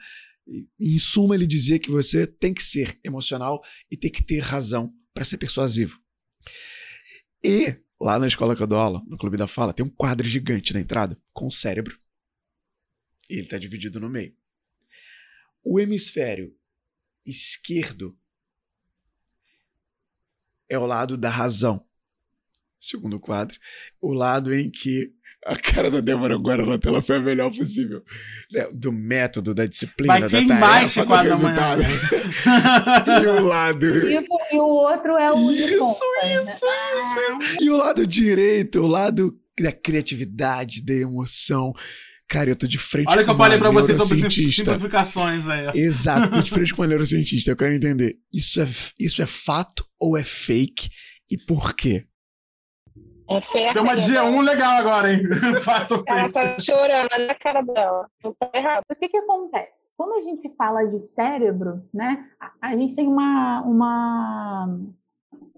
Em 0.80 0.98
suma, 1.00 1.36
ele 1.36 1.48
dizia 1.48 1.80
que 1.80 1.90
você 1.90 2.28
tem 2.28 2.54
que 2.54 2.64
ser 2.64 3.00
emocional 3.04 3.64
e 3.90 3.98
tem 3.98 4.12
que 4.12 4.24
ter 4.24 4.40
razão 4.40 4.94
para 5.14 5.26
ser 5.26 5.38
persuasivo. 5.38 6.00
E 7.44 7.80
lá 8.00 8.20
na 8.20 8.28
escola 8.28 8.56
que 8.56 8.62
eu 8.62 8.68
dou 8.68 8.78
aula, 8.78 9.04
no 9.08 9.18
Clube 9.18 9.38
da 9.38 9.48
Fala, 9.48 9.74
tem 9.74 9.86
um 9.86 9.90
quadro 9.90 10.28
gigante 10.28 10.74
na 10.74 10.80
entrada 10.80 11.20
com 11.34 11.48
o 11.48 11.52
cérebro. 11.52 11.98
E 13.30 13.34
ele 13.34 13.42
está 13.42 13.58
dividido 13.58 14.00
no 14.00 14.10
meio. 14.10 14.36
O 15.64 15.80
hemisfério 15.80 16.56
esquerdo 17.26 18.18
é 20.70 20.78
o 20.78 20.86
lado 20.86 21.18
da 21.18 21.30
razão. 21.30 21.88
Segundo 22.86 23.20
quadro, 23.20 23.58
o 24.00 24.14
lado 24.14 24.54
em 24.54 24.70
que 24.70 25.10
a 25.44 25.56
cara 25.56 25.90
da 25.90 26.02
Débora 26.02 26.36
agora 26.36 26.64
na 26.64 26.78
tela 26.78 27.02
foi 27.02 27.18
a 27.18 27.20
melhor 27.20 27.52
possível. 27.52 28.04
É, 28.56 28.70
do 28.72 28.92
método, 28.92 29.56
da 29.56 29.66
disciplina, 29.66 30.20
Vai 30.20 30.30
da 30.30 30.40
embaixo 30.40 31.06
tarefa, 31.06 31.24
do 31.24 31.30
resultado. 31.30 31.82
e 33.24 33.28
o 33.28 33.44
lado... 33.44 33.86
E, 34.08 34.16
e, 34.16 34.60
o 34.60 34.64
outro 34.64 35.18
é 35.18 35.32
o 35.32 35.52
Isso, 35.52 35.74
isso, 35.74 36.04
né? 36.22 36.44
isso. 36.44 36.66
Ah. 36.68 37.40
E 37.60 37.70
o 37.72 37.78
lado 37.78 38.06
direito, 38.06 38.82
o 38.82 38.88
lado 38.88 39.36
da 39.60 39.72
criatividade, 39.72 40.84
da 40.84 40.94
emoção. 40.94 41.74
Cara, 42.28 42.52
eu 42.52 42.56
tô 42.56 42.68
de 42.68 42.78
frente 42.78 43.08
Olha 43.10 43.20
com 43.20 43.26
que 43.26 43.32
eu 43.32 43.38
falei 43.38 43.58
pra 43.58 43.72
você 43.72 43.96
sobre 43.96 44.30
simplificações 44.30 45.48
aí. 45.48 45.68
ó. 45.68 45.72
Exato, 45.74 46.32
tô 46.32 46.42
de 46.42 46.52
frente 46.52 46.74
com 46.74 46.82
uma 46.84 46.88
neurocientista. 46.88 47.52
Eu 47.52 47.56
quero 47.56 47.74
entender. 47.74 48.18
Isso 48.32 48.62
é, 48.62 48.68
isso 49.00 49.24
é 49.24 49.26
fato 49.26 49.86
ou 50.00 50.16
é 50.18 50.24
fake? 50.24 50.90
E 51.32 51.38
por 51.38 51.76
quê? 51.76 52.06
É 53.28 53.42
feia. 53.42 53.74
Deu 53.74 53.84
uma 53.84 53.96
G1 53.96 54.42
legal 54.42 54.78
agora, 54.78 55.12
hein? 55.12 55.24
Fato 55.62 56.04
Ela 56.08 56.32
tá 56.32 56.58
chorando 56.60 57.10
na 57.28 57.34
cara 57.34 57.62
dela. 57.62 58.08
Não 58.24 58.34
tá 58.34 58.50
errado. 58.54 58.84
O 58.90 58.96
que 58.96 59.10
que 59.10 59.18
acontece? 59.18 59.90
Quando 59.98 60.14
a 60.14 60.22
gente 60.22 60.50
fala 60.56 60.86
de 60.86 61.00
cérebro, 61.00 61.84
né, 61.94 62.26
a, 62.40 62.70
a 62.70 62.76
gente 62.76 62.96
tem 62.96 63.08
uma, 63.08 63.62
uma, 63.62 64.80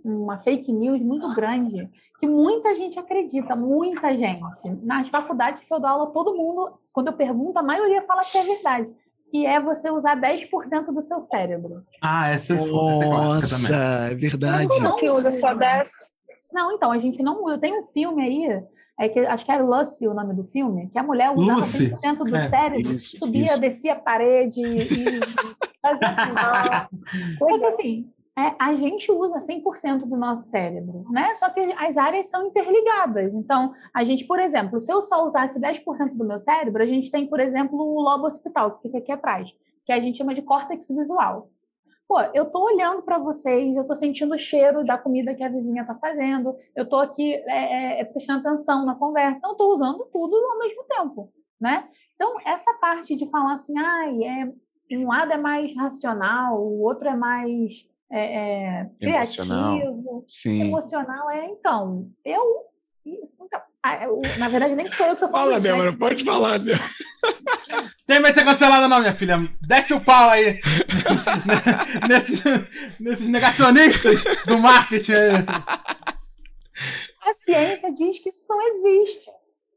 uma 0.04 0.38
fake 0.38 0.72
news 0.72 1.02
muito 1.02 1.34
grande 1.36 1.90
que 2.20 2.28
muita 2.28 2.74
gente 2.76 2.98
acredita, 2.98 3.56
muita 3.56 4.16
gente. 4.16 4.42
Nas 4.82 5.10
faculdades 5.10 5.64
que 5.64 5.74
eu 5.74 5.80
dou 5.80 5.90
aula, 5.90 6.12
todo 6.12 6.36
mundo, 6.36 6.80
quando 6.94 7.08
eu 7.08 7.14
pergunto, 7.14 7.60
a 7.60 7.64
maioria 7.64 8.02
fala 8.04 8.24
que 8.24 8.38
é 8.38 8.44
verdade. 8.44 8.90
Que 9.30 9.46
é 9.46 9.60
você 9.60 9.92
usar 9.92 10.16
10% 10.16 10.86
do 10.86 11.02
seu 11.02 11.26
cérebro. 11.26 11.84
Ah, 12.02 12.30
essa 12.30 12.54
é, 12.54 12.56
essa 12.56 12.66
é 12.66 12.70
clássica 12.70 13.48
também. 13.48 13.72
Nossa, 13.72 14.12
é 14.12 14.16
verdade. 14.16 14.68
Como 14.70 14.96
que 14.96 15.10
usa 15.10 15.32
só 15.32 15.54
10? 15.54 16.17
Não, 16.58 16.72
então, 16.72 16.92
a 16.92 16.98
gente 16.98 17.22
não 17.22 17.44
usa. 17.44 17.60
Tem 17.60 17.80
um 17.80 17.86
filme 17.86 18.24
aí, 18.24 18.64
é 19.00 19.08
que, 19.08 19.20
acho 19.20 19.46
que 19.46 19.52
é 19.52 19.62
Lucy 19.62 20.08
o 20.08 20.14
nome 20.16 20.34
do 20.34 20.44
filme, 20.44 20.90
que 20.90 20.98
a 20.98 21.04
mulher 21.04 21.30
usava 21.30 21.58
Lucy. 21.58 21.94
100% 21.94 22.24
do 22.24 22.36
É, 22.36 22.48
cérebro, 22.48 22.94
isso, 22.96 23.16
subia, 23.16 23.44
isso. 23.44 23.60
descia 23.60 23.94
a 23.94 24.00
parede 24.00 24.60
e, 24.60 25.20
fazia 25.80 26.90
tudo. 26.90 27.38
Só 27.38 27.60
que 27.60 27.66
assim, 27.66 28.12
é, 28.36 28.56
a 28.60 28.74
gente 28.74 29.12
usa 29.12 29.38
100% 29.38 30.00
do 30.00 30.18
nosso 30.18 30.50
cérebro, 30.50 31.06
né? 31.12 31.36
Só 31.36 31.48
que 31.52 31.60
as 31.78 31.96
áreas 31.96 32.28
são 32.28 32.48
interligadas. 32.48 33.36
Então, 33.36 33.72
a 33.94 34.04
gente, 34.04 34.26
por 34.26 34.40
exemplo, 34.40 34.80
se 34.80 34.92
eu 34.92 35.00
só 35.00 35.24
usasse 35.24 35.60
10% 35.62 36.16
do 36.16 36.26
meu 36.26 36.40
cérebro, 36.40 36.82
a 36.82 36.88
gente 36.88 37.12
tem, 37.12 37.28
por 37.28 37.40
exemplo, 37.40 37.78
o 37.80 38.02
lobo 38.02 38.26
occipital, 38.26 38.72
que 38.72 38.82
fica 38.82 38.98
aqui 38.98 39.12
atrás, 39.12 39.56
que 39.86 39.94
a 39.94 40.00
gente 40.00 40.18
chama 40.18 40.34
de 40.34 40.42
córtex 40.42 40.88
visual. 40.90 41.52
Pô, 42.08 42.22
eu 42.34 42.46
tô 42.46 42.64
olhando 42.64 43.02
para 43.02 43.20
vocês, 43.20 43.76
eu 43.76 43.86
tô 43.86 43.94
sentindo 43.94 44.34
o 44.34 44.38
cheiro 44.38 44.86
da 44.86 44.98
comida 44.98 45.36
que 45.36 45.44
a 45.44 45.50
vizinha 45.50 45.86
tá 45.86 45.94
fazendo, 45.96 46.56
eu 46.74 46.88
tô 46.88 46.96
aqui 46.96 47.34
é, 47.34 48.00
é, 48.00 48.04
prestando 48.06 48.48
atenção 48.48 48.86
na 48.86 48.96
conversa, 48.96 49.38
então 49.38 49.52
eu 49.52 49.58
tô 49.58 49.74
usando 49.74 50.06
tudo 50.06 50.36
ao 50.36 50.58
mesmo 50.58 50.86
tempo, 50.86 51.34
né? 51.60 51.90
Então, 52.16 52.40
essa 52.46 52.74
parte 52.76 53.14
de 53.16 53.30
falar 53.30 53.54
assim, 53.54 53.78
ai, 53.78 54.24
é, 54.24 54.54
um 54.96 55.08
lado 55.08 55.34
é 55.34 55.38
mais 55.38 55.76
racional, 55.76 56.62
o 56.62 56.82
outro 56.82 57.10
é 57.10 57.16
mais 57.16 57.86
é, 58.10 58.20
é, 58.20 58.90
Emocional. 59.02 59.78
criativo, 59.78 60.26
Sim. 60.30 60.62
emocional, 60.62 61.30
é, 61.30 61.46
então, 61.46 62.10
eu... 62.24 62.68
Isso, 63.06 63.42
então, 63.42 63.60
ah, 63.60 63.67
na 64.38 64.48
verdade, 64.50 64.76
nem 64.76 64.90
sou 64.90 65.06
eu 65.06 65.16
que 65.16 65.22
tô 65.22 65.30
falando 65.30 65.52
Fala, 65.52 65.58
isso, 65.60 65.68
mas- 65.68 65.86
Débora, 65.86 65.98
pode 65.98 66.24
falar, 66.24 66.60
Débora. 66.60 66.90
Tem 68.06 68.22
vai 68.22 68.34
ser 68.34 68.44
cancelada 68.44 68.88
não, 68.88 69.00
minha 69.00 69.14
filha. 69.14 69.38
Desce 69.62 69.94
o 69.94 70.02
pau 70.02 70.30
aí. 70.30 70.60
nesses, 72.08 72.44
nesses 73.00 73.28
negacionistas 73.28 74.24
do 74.46 74.58
marketing. 74.58 75.14
A 77.22 77.36
ciência 77.36 77.94
diz 77.94 78.20
que 78.20 78.30
isso 78.30 78.46
não 78.50 78.62
existe. 78.62 79.30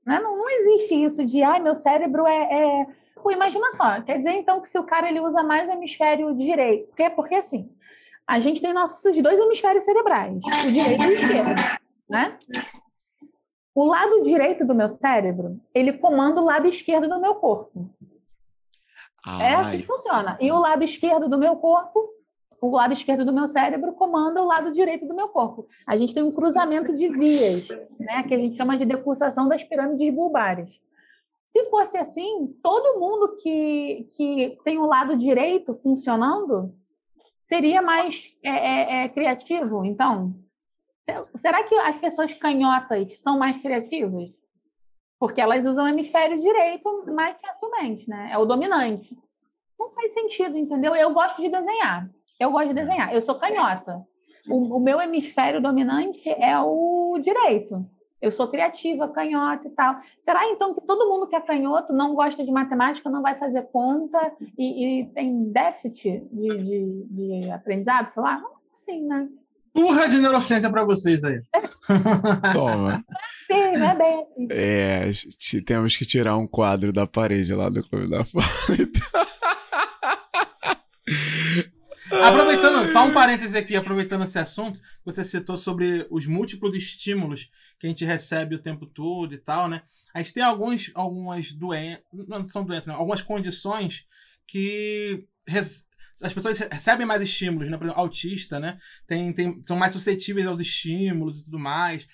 Né? 0.06 0.20
Não, 0.20 0.36
não 0.36 0.48
existe 0.48 0.94
isso 0.94 1.26
de, 1.26 1.42
ai, 1.42 1.60
meu 1.60 1.74
cérebro 1.76 2.26
é, 2.26 2.42
é... 2.42 2.86
Pô, 3.22 3.30
imagina 3.30 3.70
só, 3.72 4.00
quer 4.00 4.16
dizer 4.16 4.32
então 4.32 4.60
que 4.60 4.68
se 4.68 4.78
o 4.78 4.84
cara 4.84 5.08
ele 5.08 5.20
usa 5.20 5.42
mais 5.42 5.68
o 5.68 5.72
hemisfério 5.72 6.34
direito, 6.34 6.86
porque, 6.86 7.10
porque 7.10 7.34
assim, 7.34 7.70
a 8.26 8.38
gente 8.38 8.62
tem 8.62 8.72
nossos 8.72 9.16
dois 9.18 9.38
hemisférios 9.38 9.84
cerebrais, 9.84 10.42
o 10.66 10.72
direito 10.72 11.02
e 11.02 11.06
o 11.06 11.12
esquerdo, 11.12 11.78
né? 12.08 12.38
O 13.74 13.84
lado 13.84 14.22
direito 14.22 14.66
do 14.66 14.74
meu 14.74 14.94
cérebro, 14.94 15.60
ele 15.74 15.92
comanda 15.92 16.40
o 16.40 16.44
lado 16.44 16.66
esquerdo 16.66 17.08
do 17.08 17.20
meu 17.20 17.36
corpo. 17.36 17.90
É 19.40 19.54
assim 19.54 19.78
que 19.78 19.86
funciona. 19.86 20.36
E 20.40 20.50
o 20.50 20.58
lado 20.58 20.82
esquerdo 20.82 21.28
do 21.28 21.38
meu 21.38 21.56
corpo, 21.56 22.08
o 22.60 22.70
lado 22.70 22.92
esquerdo 22.92 23.24
do 23.24 23.32
meu 23.32 23.46
cérebro 23.46 23.92
comanda 23.92 24.42
o 24.42 24.46
lado 24.46 24.72
direito 24.72 25.06
do 25.06 25.14
meu 25.14 25.28
corpo. 25.28 25.66
A 25.86 25.96
gente 25.96 26.14
tem 26.14 26.22
um 26.22 26.32
cruzamento 26.32 26.94
de 26.94 27.08
vias, 27.08 27.68
né, 27.98 28.22
que 28.22 28.34
a 28.34 28.38
gente 28.38 28.56
chama 28.56 28.76
de 28.76 28.84
decursação 28.84 29.48
das 29.48 29.62
pirâmides 29.62 30.14
bulbares. 30.14 30.80
Se 31.48 31.68
fosse 31.68 31.98
assim, 31.98 32.54
todo 32.62 33.00
mundo 33.00 33.36
que, 33.42 34.06
que 34.16 34.56
tem 34.62 34.78
o 34.78 34.86
lado 34.86 35.16
direito 35.16 35.74
funcionando 35.74 36.72
seria 37.42 37.82
mais 37.82 38.32
é, 38.42 38.50
é, 38.50 39.04
é, 39.04 39.08
criativo. 39.08 39.84
Então, 39.84 40.34
será 41.40 41.62
que 41.62 41.74
as 41.74 41.96
pessoas 41.96 42.32
canhotas 42.34 43.20
são 43.20 43.38
mais 43.38 43.56
criativas? 43.58 44.30
Porque 45.18 45.40
elas 45.40 45.64
usam 45.64 45.84
o 45.84 45.88
hemisfério 45.88 46.40
direito 46.40 47.04
mais 47.12 47.36
facilmente, 47.40 48.08
né? 48.08 48.30
É 48.32 48.38
o 48.38 48.46
dominante. 48.46 49.16
Não 49.78 49.90
faz 49.90 50.12
sentido, 50.14 50.56
entendeu? 50.56 50.94
Eu 50.94 51.12
gosto 51.12 51.40
de 51.40 51.48
desenhar. 51.48 52.10
Eu 52.38 52.50
gosto 52.50 52.68
de 52.68 52.74
desenhar. 52.74 53.14
Eu 53.14 53.20
sou 53.20 53.34
canhota. 53.34 54.02
O, 54.48 54.76
o 54.76 54.80
meu 54.80 55.00
hemisfério 55.00 55.60
dominante 55.60 56.28
é 56.28 56.58
o 56.58 57.18
direito. 57.20 57.86
Eu 58.20 58.30
sou 58.30 58.48
criativa, 58.48 59.08
canhota 59.08 59.66
e 59.66 59.70
tal. 59.70 59.96
Será 60.18 60.46
então 60.46 60.74
que 60.74 60.80
todo 60.82 61.08
mundo 61.08 61.26
que 61.26 61.34
é 61.34 61.40
canhoto 61.40 61.92
não 61.92 62.14
gosta 62.14 62.44
de 62.44 62.50
matemática, 62.50 63.08
não 63.08 63.22
vai 63.22 63.34
fazer 63.34 63.62
conta 63.64 64.32
e, 64.58 65.00
e 65.00 65.06
tem 65.06 65.50
déficit 65.50 66.20
de, 66.30 66.58
de, 66.58 67.04
de 67.04 67.50
aprendizado, 67.50 68.08
sei 68.08 68.22
lá? 68.22 68.42
Sim, 68.70 69.06
né? 69.06 69.28
Turra 69.74 70.08
de 70.08 70.18
neurociência 70.20 70.70
pra 70.70 70.84
vocês 70.84 71.22
aí. 71.24 71.40
Toma. 72.52 73.04
Sim, 73.46 73.72
não 73.78 73.90
é 73.90 73.96
bem 73.96 74.22
assim. 74.22 74.46
É, 74.50 75.12
te- 75.38 75.62
temos 75.62 75.96
que 75.96 76.04
tirar 76.04 76.36
um 76.36 76.46
quadro 76.46 76.92
da 76.92 77.06
parede 77.06 77.54
lá 77.54 77.68
do 77.68 77.82
Clube 77.88 78.10
da 78.10 78.24
Fala. 78.24 78.44
Aproveitando, 82.10 82.88
só 82.88 83.04
um 83.04 83.12
parêntese 83.12 83.56
aqui, 83.56 83.76
aproveitando 83.76 84.24
esse 84.24 84.38
assunto, 84.38 84.80
você 85.04 85.24
citou 85.24 85.56
sobre 85.56 86.06
os 86.10 86.26
múltiplos 86.26 86.74
estímulos 86.74 87.48
que 87.78 87.86
a 87.86 87.88
gente 87.88 88.04
recebe 88.04 88.54
o 88.56 88.62
tempo 88.62 88.84
todo 88.86 89.32
e 89.32 89.38
tal, 89.38 89.68
né? 89.68 89.82
A 90.12 90.18
gente 90.20 90.34
tem 90.34 90.42
alguns, 90.42 90.90
algumas 90.94 91.52
doenças, 91.52 92.02
não 92.26 92.44
são 92.46 92.64
doenças, 92.64 92.86
não, 92.88 92.96
algumas 92.96 93.22
condições 93.22 94.06
que 94.46 95.24
res- 95.46 95.86
as 96.22 96.32
pessoas 96.32 96.58
recebem 96.58 97.06
mais 97.06 97.22
estímulos, 97.22 97.70
né? 97.70 97.76
Por 97.76 97.84
exemplo, 97.84 98.00
autista, 98.00 98.58
né? 98.60 98.78
Tem, 99.06 99.32
tem, 99.32 99.62
são 99.62 99.76
mais 99.76 99.92
suscetíveis 99.92 100.46
aos 100.46 100.60
estímulos 100.60 101.40
e 101.40 101.44
tudo 101.44 101.58
mais. 101.58 102.06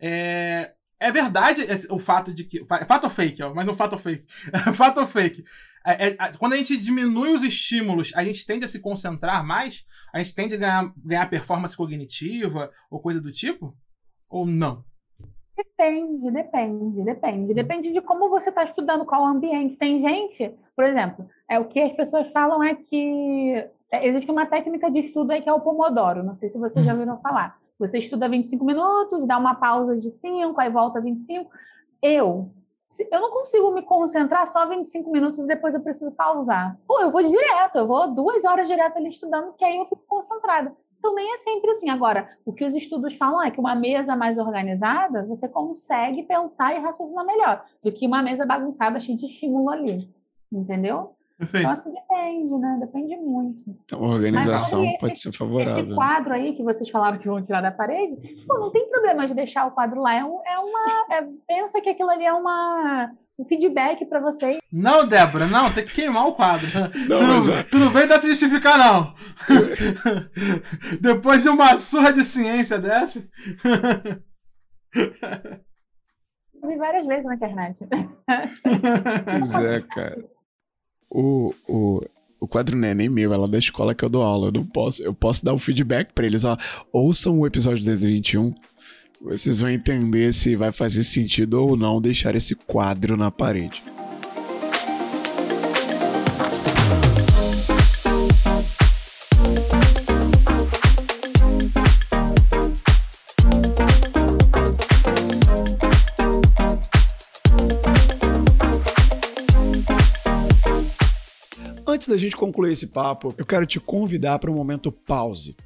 É, 0.00 0.72
é 1.00 1.10
verdade 1.12 1.62
esse- 1.62 1.90
o 1.90 1.98
fato 1.98 2.32
de 2.32 2.44
que. 2.44 2.64
fa- 2.66 2.84
Fato 2.86 3.04
ou 3.04 3.10
fake, 3.10 3.42
ó, 3.42 3.54
mas 3.54 3.66
um 3.68 3.74
fato 3.74 3.94
ou 3.94 3.98
fake. 3.98 4.24
fato 4.74 5.00
ou 5.00 5.06
fake. 5.06 5.44
É, 5.86 6.08
é, 6.08 6.16
quando 6.38 6.54
a 6.54 6.56
gente 6.56 6.76
diminui 6.78 7.34
os 7.34 7.42
estímulos, 7.44 8.10
a 8.14 8.24
gente 8.24 8.46
tende 8.46 8.64
a 8.64 8.68
se 8.68 8.78
concentrar 8.80 9.44
mais? 9.44 9.84
A 10.14 10.18
gente 10.18 10.34
tende 10.34 10.54
a 10.54 10.58
ganhar, 10.58 10.92
ganhar 10.96 11.26
performance 11.28 11.76
cognitiva 11.76 12.70
ou 12.90 13.00
coisa 13.02 13.20
do 13.20 13.30
tipo? 13.30 13.76
Ou 14.28 14.46
não? 14.46 14.82
Depende, 15.56 16.30
depende, 16.32 17.04
depende. 17.04 17.54
Depende 17.54 17.92
de 17.92 18.00
como 18.00 18.28
você 18.28 18.48
está 18.48 18.64
estudando, 18.64 19.04
qual 19.04 19.22
o 19.22 19.26
ambiente. 19.26 19.76
Tem 19.76 20.00
gente, 20.00 20.54
por 20.74 20.84
exemplo, 20.84 21.28
é 21.48 21.58
o 21.58 21.66
que 21.66 21.80
as 21.80 21.92
pessoas 21.92 22.26
falam 22.32 22.62
é 22.62 22.74
que 22.74 23.68
é, 23.90 24.06
existe 24.06 24.30
uma 24.30 24.46
técnica 24.46 24.90
de 24.90 25.00
estudo 25.00 25.30
aí 25.30 25.42
que 25.42 25.48
é 25.48 25.52
o 25.52 25.60
Pomodoro. 25.60 26.24
Não 26.24 26.36
sei 26.36 26.48
se 26.48 26.58
vocês 26.58 26.84
já 26.84 26.92
ouviram 26.92 27.20
falar. 27.20 27.58
Você 27.78 27.98
estuda 27.98 28.28
25 28.28 28.64
minutos, 28.64 29.26
dá 29.26 29.38
uma 29.38 29.54
pausa 29.54 29.96
de 29.96 30.12
5, 30.12 30.60
aí 30.60 30.70
volta 30.70 31.00
25. 31.00 31.50
Eu, 32.02 32.50
eu 33.10 33.20
não 33.20 33.30
consigo 33.30 33.72
me 33.72 33.82
concentrar 33.82 34.46
só 34.46 34.66
25 34.66 35.10
minutos 35.10 35.40
e 35.40 35.46
depois 35.46 35.74
eu 35.74 35.80
preciso 35.80 36.12
pausar. 36.12 36.78
Pô, 36.86 37.00
eu 37.00 37.10
vou 37.10 37.22
direto, 37.22 37.78
eu 37.78 37.86
vou 37.86 38.08
duas 38.08 38.44
horas 38.44 38.66
direto 38.66 38.96
ali 38.96 39.08
estudando, 39.08 39.52
que 39.54 39.64
aí 39.64 39.76
eu 39.76 39.86
fico 39.86 40.02
concentrada. 40.06 40.74
Então, 41.04 41.14
nem 41.14 41.34
é 41.34 41.36
sempre 41.36 41.70
assim. 41.70 41.90
Agora, 41.90 42.26
o 42.46 42.52
que 42.52 42.64
os 42.64 42.74
estudos 42.74 43.12
falam 43.14 43.42
é 43.42 43.50
que 43.50 43.60
uma 43.60 43.74
mesa 43.74 44.16
mais 44.16 44.38
organizada, 44.38 45.22
você 45.26 45.46
consegue 45.46 46.22
pensar 46.22 46.74
e 46.74 46.80
raciocinar 46.80 47.26
melhor 47.26 47.62
do 47.82 47.92
que 47.92 48.06
uma 48.06 48.22
mesa 48.22 48.46
bagunçada, 48.46 48.98
cheia 48.98 49.18
de 49.18 49.26
estímulo 49.26 49.68
ali. 49.68 50.08
Entendeu? 50.50 51.10
Perfeito. 51.36 51.62
Então, 51.62 51.70
assim, 51.72 51.92
depende, 51.92 52.54
né? 52.58 52.76
Depende 52.80 53.16
muito. 53.16 53.60
Então, 53.84 54.02
a 54.02 54.08
organização 54.08 54.82
esse- 54.84 54.98
pode 54.98 55.18
ser 55.18 55.32
favorável. 55.32 55.84
Esse 55.84 55.94
quadro 55.94 56.32
aí 56.32 56.54
que 56.54 56.62
vocês 56.62 56.88
falaram 56.88 57.18
que 57.18 57.28
vão 57.28 57.42
tirar 57.44 57.60
da 57.60 57.70
parede, 57.72 58.16
pô, 58.46 58.58
não 58.58 58.70
tem 58.70 58.88
problema 58.88 59.26
de 59.26 59.34
deixar 59.34 59.66
o 59.66 59.72
quadro 59.72 60.00
lá. 60.00 60.14
É, 60.14 60.24
um- 60.24 60.40
é 60.46 60.58
uma. 60.58 61.06
é- 61.16 61.28
pensa 61.46 61.80
que 61.82 61.90
aquilo 61.90 62.08
ali 62.08 62.24
é 62.24 62.32
uma, 62.32 63.12
um 63.38 63.44
feedback 63.44 64.04
para 64.06 64.20
vocês. 64.20 64.58
Não, 64.72 65.06
Débora, 65.06 65.46
não, 65.46 65.72
tem 65.72 65.84
que 65.84 65.92
queimar 65.94 66.26
o 66.26 66.34
quadro. 66.34 66.66
Não, 67.08 67.18
tu, 67.18 67.24
mas 67.26 67.48
é- 67.48 67.62
tu 67.64 67.78
não 67.78 67.90
vem 67.90 68.06
dar 68.06 68.20
se 68.20 68.28
justificar, 68.28 68.78
não. 68.78 69.14
Depois 71.00 71.42
de 71.42 71.48
uma 71.48 71.76
surra 71.76 72.12
de 72.12 72.24
ciência 72.24 72.78
dessa. 72.78 73.26
Eu 76.62 76.68
vi 76.68 76.76
várias 76.76 77.06
vezes 77.06 77.24
na 77.24 77.34
internet. 77.34 77.76
Pois 79.24 79.54
é, 79.54 79.80
cara. 79.82 80.24
O, 81.10 81.54
o, 81.68 82.00
o 82.40 82.48
quadro 82.48 82.76
não 82.76 82.88
é 82.88 82.94
nem 82.94 83.08
meu, 83.08 83.32
é 83.34 83.36
lá 83.36 83.46
da 83.46 83.58
escola 83.58 83.94
que 83.94 84.04
eu 84.04 84.08
dou 84.08 84.22
aula. 84.22 84.48
Eu 84.48 84.52
não 84.52 84.64
posso, 84.66 85.02
eu 85.02 85.12
posso 85.14 85.44
dar 85.44 85.52
o 85.52 85.58
feedback 85.58 86.12
pra 86.12 86.26
eles, 86.26 86.44
ó. 86.44 86.56
Ouçam 86.92 87.38
o 87.38 87.46
episódio 87.46 87.78
221. 87.78 88.54
Vocês 89.24 89.60
vão 89.60 89.70
entender 89.70 90.34
se 90.34 90.54
vai 90.54 90.70
fazer 90.70 91.02
sentido 91.02 91.54
ou 91.54 91.78
não 91.78 91.98
deixar 91.98 92.34
esse 92.34 92.54
quadro 92.54 93.16
na 93.16 93.30
parede. 93.30 93.82
Antes 111.86 112.08
da 112.08 112.18
gente 112.18 112.36
concluir 112.36 112.72
esse 112.72 112.88
papo, 112.88 113.34
eu 113.38 113.46
quero 113.46 113.64
te 113.64 113.80
convidar 113.80 114.38
para 114.38 114.50
um 114.50 114.54
momento 114.54 114.92
pause. 114.92 115.56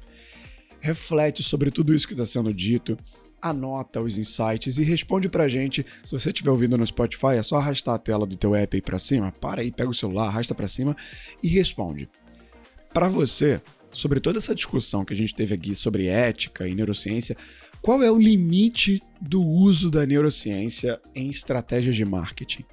Reflete 0.79 1.43
sobre 1.43 1.69
tudo 1.71 1.93
isso 1.93 2.07
que 2.07 2.13
está 2.13 2.25
sendo 2.25 2.53
dito, 2.53 2.97
anota 3.41 4.01
os 4.01 4.17
insights 4.17 4.77
e 4.77 4.83
responde 4.83 5.29
pra 5.29 5.47
gente. 5.47 5.85
Se 6.03 6.11
você 6.11 6.29
estiver 6.29 6.51
ouvindo 6.51 6.77
no 6.77 6.85
Spotify, 6.85 7.35
é 7.37 7.41
só 7.41 7.57
arrastar 7.57 7.95
a 7.95 7.99
tela 7.99 8.25
do 8.25 8.37
teu 8.37 8.55
app 8.55 8.75
aí 8.75 8.81
para 8.81 8.99
cima, 8.99 9.31
para 9.31 9.61
aí, 9.61 9.71
pega 9.71 9.89
o 9.89 9.93
celular, 9.93 10.27
arrasta 10.27 10.53
para 10.53 10.67
cima 10.67 10.95
e 11.41 11.47
responde. 11.47 12.09
Para 12.93 13.07
você, 13.07 13.61
sobre 13.91 14.19
toda 14.19 14.37
essa 14.37 14.55
discussão 14.55 15.05
que 15.05 15.13
a 15.13 15.15
gente 15.15 15.33
teve 15.33 15.53
aqui 15.55 15.75
sobre 15.75 16.07
ética 16.07 16.67
e 16.67 16.75
neurociência, 16.75 17.35
qual 17.81 18.03
é 18.03 18.11
o 18.11 18.17
limite 18.17 19.01
do 19.21 19.41
uso 19.41 19.89
da 19.89 20.05
neurociência 20.05 20.99
em 21.15 21.29
estratégias 21.29 21.95
de 21.95 22.03
marketing? 22.03 22.65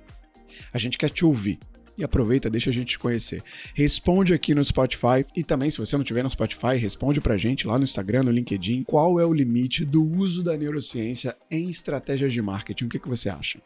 A 0.72 0.78
gente 0.78 0.98
quer 0.98 1.10
te 1.10 1.24
ouvir. 1.24 1.58
E 1.98 2.04
aproveita, 2.04 2.50
deixa 2.50 2.70
a 2.70 2.72
gente 2.72 2.88
te 2.88 2.98
conhecer. 2.98 3.42
Responde 3.74 4.34
aqui 4.34 4.54
no 4.54 4.62
Spotify 4.62 5.24
e 5.34 5.42
também, 5.42 5.70
se 5.70 5.78
você 5.78 5.96
não 5.96 6.04
tiver 6.04 6.22
no 6.22 6.30
Spotify, 6.30 6.76
responde 6.78 7.20
pra 7.20 7.38
gente 7.38 7.66
lá 7.66 7.78
no 7.78 7.84
Instagram, 7.84 8.24
no 8.24 8.30
LinkedIn, 8.30 8.82
qual 8.82 9.18
é 9.18 9.24
o 9.24 9.32
limite 9.32 9.84
do 9.84 10.04
uso 10.04 10.42
da 10.42 10.56
neurociência 10.56 11.34
em 11.50 11.70
estratégias 11.70 12.32
de 12.32 12.42
marketing. 12.42 12.84
O 12.84 12.88
que, 12.88 12.98
que 12.98 13.08
você 13.08 13.30
acha? 13.30 13.60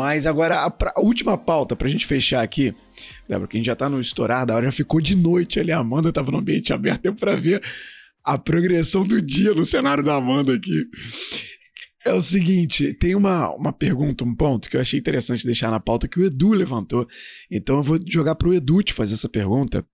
Mas 0.00 0.24
agora, 0.24 0.56
a, 0.56 0.72
a 0.96 1.00
última 1.00 1.36
pauta 1.36 1.76
pra 1.76 1.86
gente 1.86 2.06
fechar 2.06 2.42
aqui, 2.42 2.74
Débora, 3.30 3.46
que 3.46 3.56
a 3.56 3.60
gente 3.60 3.66
já 3.66 3.76
tá 3.76 3.88
no 3.88 4.00
estourar 4.00 4.44
da 4.44 4.56
hora, 4.56 4.64
já 4.64 4.72
ficou 4.72 5.00
de 5.00 5.14
noite 5.14 5.60
ali, 5.60 5.70
a 5.70 5.78
Amanda 5.78 6.12
tava 6.12 6.32
no 6.32 6.38
ambiente 6.38 6.72
aberto, 6.72 7.02
deu 7.02 7.14
pra 7.14 7.36
ver 7.36 7.62
a 8.24 8.36
progressão 8.36 9.02
do 9.02 9.22
dia 9.22 9.54
no 9.54 9.64
cenário 9.64 10.02
da 10.02 10.16
Amanda 10.16 10.54
aqui. 10.54 10.84
É 12.04 12.12
o 12.12 12.20
seguinte, 12.20 12.92
tem 12.94 13.14
uma, 13.14 13.54
uma 13.54 13.72
pergunta, 13.72 14.24
um 14.24 14.34
ponto 14.34 14.68
que 14.68 14.76
eu 14.76 14.80
achei 14.80 14.98
interessante 14.98 15.44
deixar 15.44 15.70
na 15.70 15.78
pauta 15.78 16.08
que 16.08 16.18
o 16.18 16.24
Edu 16.24 16.52
levantou. 16.52 17.06
Então 17.48 17.76
eu 17.76 17.82
vou 17.84 18.00
jogar 18.04 18.34
pro 18.34 18.52
Edu 18.52 18.82
te 18.82 18.92
fazer 18.92 19.14
essa 19.14 19.28
pergunta 19.28 19.86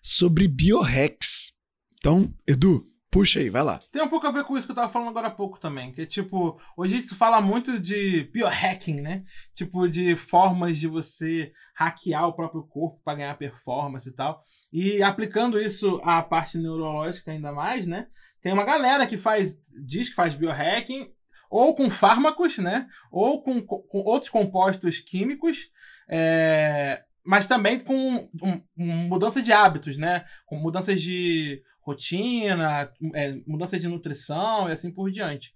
sobre 0.00 0.46
biohacks. 0.46 1.50
Então, 1.98 2.32
Edu, 2.46 2.84
puxa 3.10 3.40
aí, 3.40 3.48
vai 3.50 3.62
lá. 3.62 3.80
Tem 3.90 4.02
um 4.02 4.08
pouco 4.08 4.26
a 4.26 4.30
ver 4.30 4.44
com 4.44 4.56
isso 4.56 4.66
que 4.66 4.70
eu 4.72 4.76
tava 4.76 4.88
falando 4.92 5.08
agora 5.08 5.28
há 5.28 5.30
pouco 5.30 5.58
também. 5.58 5.90
Que 5.92 6.02
é 6.02 6.06
tipo, 6.06 6.60
hoje 6.76 7.00
se 7.02 7.14
fala 7.14 7.40
muito 7.40 7.78
de 7.78 8.24
biohacking, 8.32 9.00
né? 9.00 9.24
Tipo, 9.54 9.88
de 9.88 10.14
formas 10.16 10.78
de 10.78 10.86
você 10.86 11.52
hackear 11.74 12.26
o 12.28 12.32
próprio 12.34 12.62
corpo 12.64 13.00
para 13.04 13.16
ganhar 13.18 13.36
performance 13.38 14.08
e 14.08 14.12
tal. 14.14 14.42
E 14.72 15.02
aplicando 15.02 15.60
isso 15.60 16.00
à 16.04 16.22
parte 16.22 16.58
neurológica 16.58 17.30
ainda 17.30 17.52
mais, 17.52 17.86
né? 17.86 18.06
Tem 18.42 18.52
uma 18.52 18.64
galera 18.64 19.06
que 19.06 19.16
faz, 19.16 19.58
diz 19.84 20.08
que 20.10 20.14
faz 20.14 20.34
biohacking, 20.34 21.08
ou 21.50 21.74
com 21.74 21.88
fármacos, 21.88 22.58
né? 22.58 22.86
Ou 23.10 23.42
com, 23.42 23.62
com 23.62 23.98
outros 24.00 24.30
compostos 24.30 24.98
químicos, 24.98 25.70
é, 26.10 27.02
mas 27.24 27.46
também 27.46 27.80
com 27.80 28.28
um- 28.42 28.62
um 28.76 29.08
mudança 29.08 29.40
de 29.42 29.50
hábitos, 29.52 29.96
né? 29.96 30.24
Com 30.46 30.56
mudanças 30.58 31.00
de 31.00 31.62
rotina, 31.88 32.92
é, 33.14 33.40
mudança 33.46 33.78
de 33.78 33.88
nutrição 33.88 34.68
e 34.68 34.72
assim 34.72 34.90
por 34.90 35.10
diante. 35.10 35.52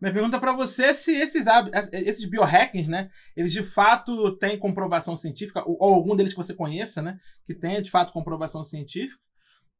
Minha 0.00 0.12
pergunta 0.12 0.38
para 0.38 0.52
você 0.52 0.86
é 0.86 0.94
se 0.94 1.14
esses, 1.14 1.46
esses 1.92 2.24
biohackings, 2.26 2.88
né, 2.88 3.10
eles 3.36 3.52
de 3.52 3.62
fato 3.62 4.36
têm 4.36 4.58
comprovação 4.58 5.16
científica, 5.16 5.62
ou, 5.66 5.76
ou 5.80 5.94
algum 5.94 6.16
deles 6.16 6.32
que 6.32 6.36
você 6.36 6.52
conheça, 6.52 7.00
né, 7.00 7.18
que 7.44 7.54
tenha 7.54 7.80
de 7.80 7.90
fato 7.90 8.12
comprovação 8.12 8.64
científica, 8.64 9.20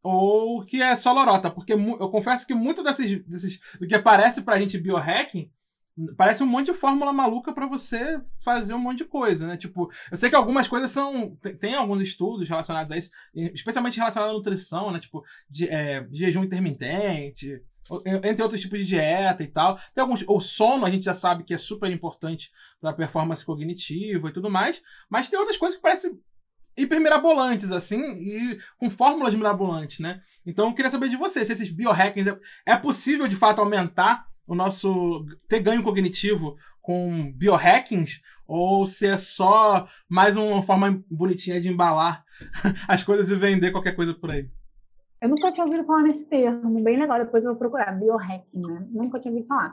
ou 0.02 0.62
que 0.64 0.80
é 0.82 0.94
só 0.96 1.12
lorota, 1.12 1.50
porque 1.50 1.72
eu 1.72 2.10
confesso 2.10 2.46
que 2.46 2.54
muito 2.54 2.82
desses, 2.82 3.24
desses 3.26 3.58
do 3.80 3.86
que 3.86 3.94
aparece 3.94 4.42
pra 4.42 4.58
gente 4.58 4.78
biohacking 4.78 5.50
parece 6.16 6.42
um 6.42 6.46
monte 6.46 6.66
de 6.66 6.74
fórmula 6.74 7.12
maluca 7.12 7.52
pra 7.52 7.66
você 7.66 8.20
fazer 8.42 8.74
um 8.74 8.78
monte 8.78 8.98
de 8.98 9.04
coisa, 9.04 9.46
né? 9.46 9.56
Tipo, 9.56 9.90
eu 10.10 10.16
sei 10.16 10.28
que 10.28 10.36
algumas 10.36 10.66
coisas 10.66 10.90
são. 10.90 11.36
Tem, 11.36 11.56
tem 11.56 11.74
alguns 11.74 12.02
estudos 12.02 12.48
relacionados 12.48 12.90
a 12.92 12.96
isso, 12.96 13.10
especialmente 13.34 13.98
relacionados 13.98 14.34
à 14.34 14.36
nutrição, 14.36 14.90
né? 14.90 14.98
Tipo, 14.98 15.24
de, 15.48 15.68
é, 15.68 16.06
jejum 16.10 16.44
intermitente, 16.44 17.62
entre 18.24 18.42
outros 18.42 18.60
tipos 18.60 18.78
de 18.78 18.86
dieta 18.86 19.42
e 19.42 19.46
tal. 19.46 19.76
Tem 19.94 20.02
alguns. 20.02 20.24
O 20.26 20.40
sono 20.40 20.84
a 20.84 20.90
gente 20.90 21.04
já 21.04 21.14
sabe 21.14 21.44
que 21.44 21.54
é 21.54 21.58
super 21.58 21.90
importante 21.90 22.50
pra 22.80 22.92
performance 22.92 23.44
cognitiva 23.44 24.28
e 24.28 24.32
tudo 24.32 24.50
mais. 24.50 24.82
Mas 25.08 25.28
tem 25.28 25.38
outras 25.38 25.56
coisas 25.56 25.76
que 25.76 25.82
parecem 25.82 26.18
hiper 26.76 27.00
mirabolantes, 27.00 27.70
assim, 27.70 28.00
e 28.00 28.58
com 28.76 28.90
fórmulas 28.90 29.32
mirabolantes, 29.32 30.00
né? 30.00 30.20
Então 30.44 30.66
eu 30.68 30.74
queria 30.74 30.90
saber 30.90 31.08
de 31.08 31.16
você, 31.16 31.44
se 31.44 31.52
esses 31.52 31.70
biohackings 31.70 32.26
é, 32.26 32.72
é 32.72 32.76
possível 32.76 33.28
de 33.28 33.36
fato 33.36 33.60
aumentar 33.60 34.26
o 34.46 34.54
nosso 34.54 35.24
ter 35.48 35.60
ganho 35.60 35.82
cognitivo 35.82 36.56
com 36.80 37.32
biohackings 37.32 38.20
ou 38.46 38.84
se 38.84 39.06
é 39.06 39.16
só 39.16 39.86
mais 40.08 40.36
uma 40.36 40.62
forma 40.62 41.02
bonitinha 41.10 41.60
de 41.60 41.68
embalar 41.68 42.22
as 42.86 43.02
coisas 43.02 43.30
e 43.30 43.34
vender 43.34 43.70
qualquer 43.70 43.96
coisa 43.96 44.12
por 44.12 44.30
aí. 44.30 44.48
Eu 45.20 45.30
nunca 45.30 45.50
tinha 45.50 45.64
ouvido 45.64 45.86
falar 45.86 46.02
nesse 46.02 46.26
termo, 46.26 46.82
bem 46.82 46.98
legal, 46.98 47.18
depois 47.18 47.42
eu 47.42 47.52
vou 47.52 47.58
procurar, 47.58 47.92
biohacking, 47.92 48.60
né? 48.60 48.86
Nunca 48.90 49.18
tinha 49.18 49.32
ouvido 49.32 49.48
falar. 49.48 49.72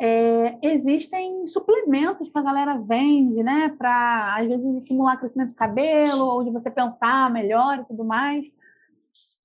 É, 0.00 0.58
existem 0.62 1.46
suplementos 1.46 2.28
que 2.28 2.38
a 2.38 2.42
galera 2.42 2.76
vende, 2.78 3.40
né? 3.42 3.68
Para, 3.78 4.36
às 4.36 4.46
vezes, 4.48 4.76
estimular 4.76 5.14
o 5.14 5.18
crescimento 5.18 5.50
de 5.50 5.54
cabelo, 5.54 6.24
ou 6.24 6.42
de 6.42 6.50
você 6.50 6.68
pensar 6.68 7.30
melhor 7.32 7.78
e 7.78 7.84
tudo 7.84 8.04
mais. 8.04 8.44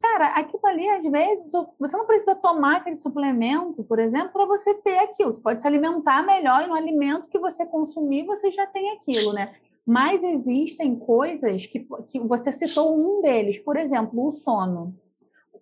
Cara, 0.03 0.27
aquilo 0.31 0.59
ali, 0.65 0.89
às 0.89 1.01
vezes, 1.01 1.53
você 1.79 1.95
não 1.95 2.05
precisa 2.05 2.35
tomar 2.35 2.75
aquele 2.75 2.99
suplemento, 2.99 3.85
por 3.85 3.99
exemplo, 3.99 4.33
para 4.33 4.45
você 4.45 4.73
ter 4.73 4.97
aquilo. 4.99 5.33
Você 5.33 5.39
pode 5.39 5.61
se 5.61 5.65
alimentar 5.65 6.21
melhor 6.25 6.61
e 6.61 6.67
no 6.67 6.73
alimento 6.73 7.29
que 7.29 7.39
você 7.39 7.65
consumir, 7.65 8.25
você 8.25 8.51
já 8.51 8.67
tem 8.67 8.91
aquilo, 8.91 9.31
né? 9.31 9.49
Mas 9.85 10.21
existem 10.21 10.99
coisas 10.99 11.65
que, 11.67 11.87
que 12.09 12.19
você 12.19 12.51
citou 12.51 12.93
um 12.93 13.21
deles, 13.21 13.57
por 13.59 13.77
exemplo, 13.77 14.27
o 14.27 14.33
sono. 14.33 14.93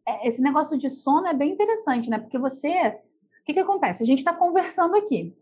É, 0.08 0.28
Esse 0.28 0.42
negócio 0.42 0.76
de 0.76 0.90
sono 0.90 1.28
é 1.28 1.36
bem 1.36 1.52
interessante, 1.52 2.10
né? 2.10 2.18
Porque 2.18 2.40
você. 2.40 3.00
O 3.42 3.46
que, 3.46 3.54
que 3.54 3.60
acontece? 3.60 4.02
A 4.02 4.08
gente 4.08 4.20
está 4.20 4.34
conversando 4.34 4.96
aqui. 4.96 5.38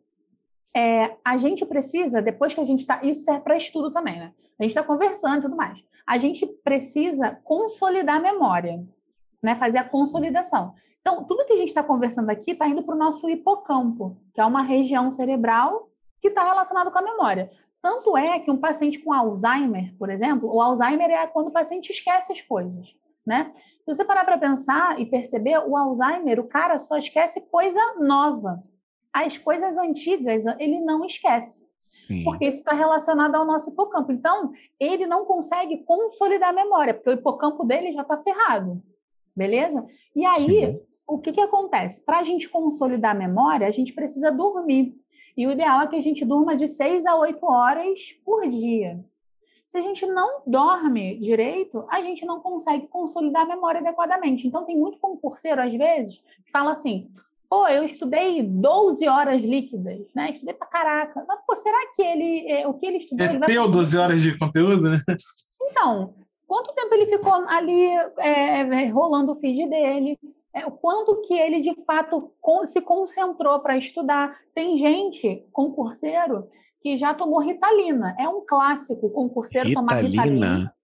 É, 0.75 1.15
a 1.25 1.35
gente 1.37 1.65
precisa, 1.65 2.21
depois 2.21 2.53
que 2.53 2.59
a 2.59 2.63
gente 2.63 2.81
está. 2.81 3.01
Isso 3.03 3.21
serve 3.21 3.41
para 3.41 3.57
estudo 3.57 3.91
também, 3.91 4.19
né? 4.19 4.33
A 4.59 4.63
gente 4.63 4.71
está 4.71 4.83
conversando 4.83 5.39
e 5.39 5.41
tudo 5.41 5.55
mais. 5.55 5.83
A 6.05 6.17
gente 6.17 6.45
precisa 6.63 7.39
consolidar 7.43 8.17
a 8.17 8.19
memória, 8.19 8.85
né? 9.41 9.55
Fazer 9.55 9.79
a 9.79 9.83
consolidação. 9.83 10.73
Então, 11.01 11.23
tudo 11.23 11.45
que 11.45 11.53
a 11.53 11.57
gente 11.57 11.69
está 11.69 11.81
conversando 11.81 12.29
aqui 12.29 12.51
está 12.51 12.67
indo 12.67 12.83
para 12.83 12.93
o 12.93 12.97
nosso 12.97 13.29
hipocampo, 13.29 14.17
que 14.33 14.41
é 14.41 14.45
uma 14.45 14.61
região 14.61 15.09
cerebral 15.09 15.89
que 16.19 16.27
está 16.27 16.43
relacionado 16.43 16.91
com 16.91 16.99
a 16.99 17.01
memória. 17.01 17.49
Tanto 17.81 18.17
é 18.17 18.39
que 18.39 18.51
um 18.51 18.57
paciente 18.57 18.99
com 18.99 19.13
Alzheimer, 19.13 19.95
por 19.97 20.09
exemplo, 20.09 20.53
o 20.53 20.61
Alzheimer 20.61 21.09
é 21.09 21.25
quando 21.25 21.47
o 21.47 21.51
paciente 21.51 21.91
esquece 21.91 22.33
as 22.33 22.41
coisas. 22.41 22.93
Né? 23.25 23.51
Se 23.53 23.85
você 23.85 24.03
parar 24.03 24.25
para 24.25 24.37
pensar 24.37 24.99
e 24.99 25.05
perceber, 25.05 25.59
o 25.59 25.77
Alzheimer, 25.77 26.39
o 26.39 26.47
cara 26.47 26.77
só 26.77 26.97
esquece 26.97 27.41
coisa 27.41 27.79
nova. 27.99 28.61
As 29.13 29.37
coisas 29.37 29.77
antigas 29.77 30.45
ele 30.59 30.79
não 30.79 31.05
esquece. 31.05 31.69
Sim. 31.89 32.23
Porque 32.23 32.45
isso 32.45 32.59
está 32.59 32.73
relacionado 32.73 33.33
ao 33.33 33.45
nosso 33.45 33.71
hipocampo. 33.71 34.11
Então, 34.11 34.51
ele 34.79 35.07
não 35.07 35.25
consegue 35.25 35.77
consolidar 35.79 36.49
a 36.49 36.53
memória, 36.53 36.93
porque 36.93 37.09
o 37.09 37.13
hipocampo 37.13 37.65
dele 37.65 37.91
já 37.91 38.03
está 38.03 38.15
ferrado. 38.19 38.81
Beleza? 39.35 39.83
E 40.15 40.23
aí, 40.23 40.73
Sim. 40.75 40.79
o 41.07 41.17
que, 41.17 41.31
que 41.31 41.41
acontece? 41.41 42.05
Para 42.05 42.19
a 42.19 42.23
gente 42.23 42.47
consolidar 42.47 43.15
a 43.15 43.17
memória, 43.17 43.65
a 43.65 43.71
gente 43.71 43.91
precisa 43.93 44.31
dormir. 44.31 44.95
E 45.35 45.47
o 45.47 45.51
ideal 45.51 45.81
é 45.81 45.87
que 45.87 45.95
a 45.95 46.01
gente 46.01 46.23
durma 46.23 46.55
de 46.55 46.67
6 46.67 47.07
a 47.07 47.15
8 47.15 47.43
horas 47.43 48.11
por 48.23 48.47
dia. 48.47 49.03
Se 49.65 49.77
a 49.77 49.81
gente 49.81 50.05
não 50.05 50.41
dorme 50.45 51.17
direito, 51.19 51.85
a 51.89 52.01
gente 52.01 52.25
não 52.25 52.39
consegue 52.39 52.87
consolidar 52.87 53.43
a 53.43 53.47
memória 53.47 53.79
adequadamente. 53.79 54.47
Então, 54.47 54.65
tem 54.65 54.77
muito 54.77 54.99
concurseiro, 54.99 55.61
às 55.61 55.73
vezes, 55.73 56.17
que 56.45 56.51
fala 56.51 56.71
assim: 56.71 57.09
pô, 57.49 57.67
eu 57.67 57.83
estudei 57.83 58.43
12 58.43 59.07
horas 59.07 59.41
líquidas, 59.41 60.05
né? 60.15 60.29
Estudei 60.29 60.53
pra 60.53 60.67
caraca. 60.67 61.25
Mas, 61.27 61.39
pô, 61.45 61.55
será 61.55 61.77
que 61.95 62.01
ele, 62.01 62.47
é, 62.47 62.67
o 62.67 62.73
que 62.75 62.85
ele 62.85 62.97
estudou... 62.97 63.25
É 63.25 63.33
ele 63.33 63.45
teu 63.45 63.69
12 63.69 63.97
horas 63.97 64.21
de 64.21 64.37
conteúdo, 64.37 64.89
né? 64.89 65.01
Então, 65.63 66.13
quanto 66.47 66.73
tempo 66.73 66.93
ele 66.93 67.05
ficou 67.05 67.33
ali 67.47 67.87
é, 68.17 68.85
rolando 68.89 69.31
o 69.31 69.35
feed 69.35 69.67
dele? 69.69 70.17
É, 70.53 70.65
o 70.65 70.71
quanto 70.71 71.21
que 71.21 71.33
ele, 71.33 71.59
de 71.61 71.75
fato, 71.85 72.31
se 72.65 72.81
concentrou 72.81 73.59
para 73.59 73.77
estudar. 73.77 74.35
Tem 74.53 74.77
gente, 74.77 75.45
concurseiro, 75.51 76.47
que 76.81 76.97
já 76.97 77.13
tomou 77.13 77.39
Ritalina. 77.39 78.15
É 78.19 78.27
um 78.27 78.43
clássico 78.45 79.09
concurseiro 79.09 79.69
Ritalina. 79.69 79.89
tomar 79.89 80.01
Ritalina. 80.01 80.75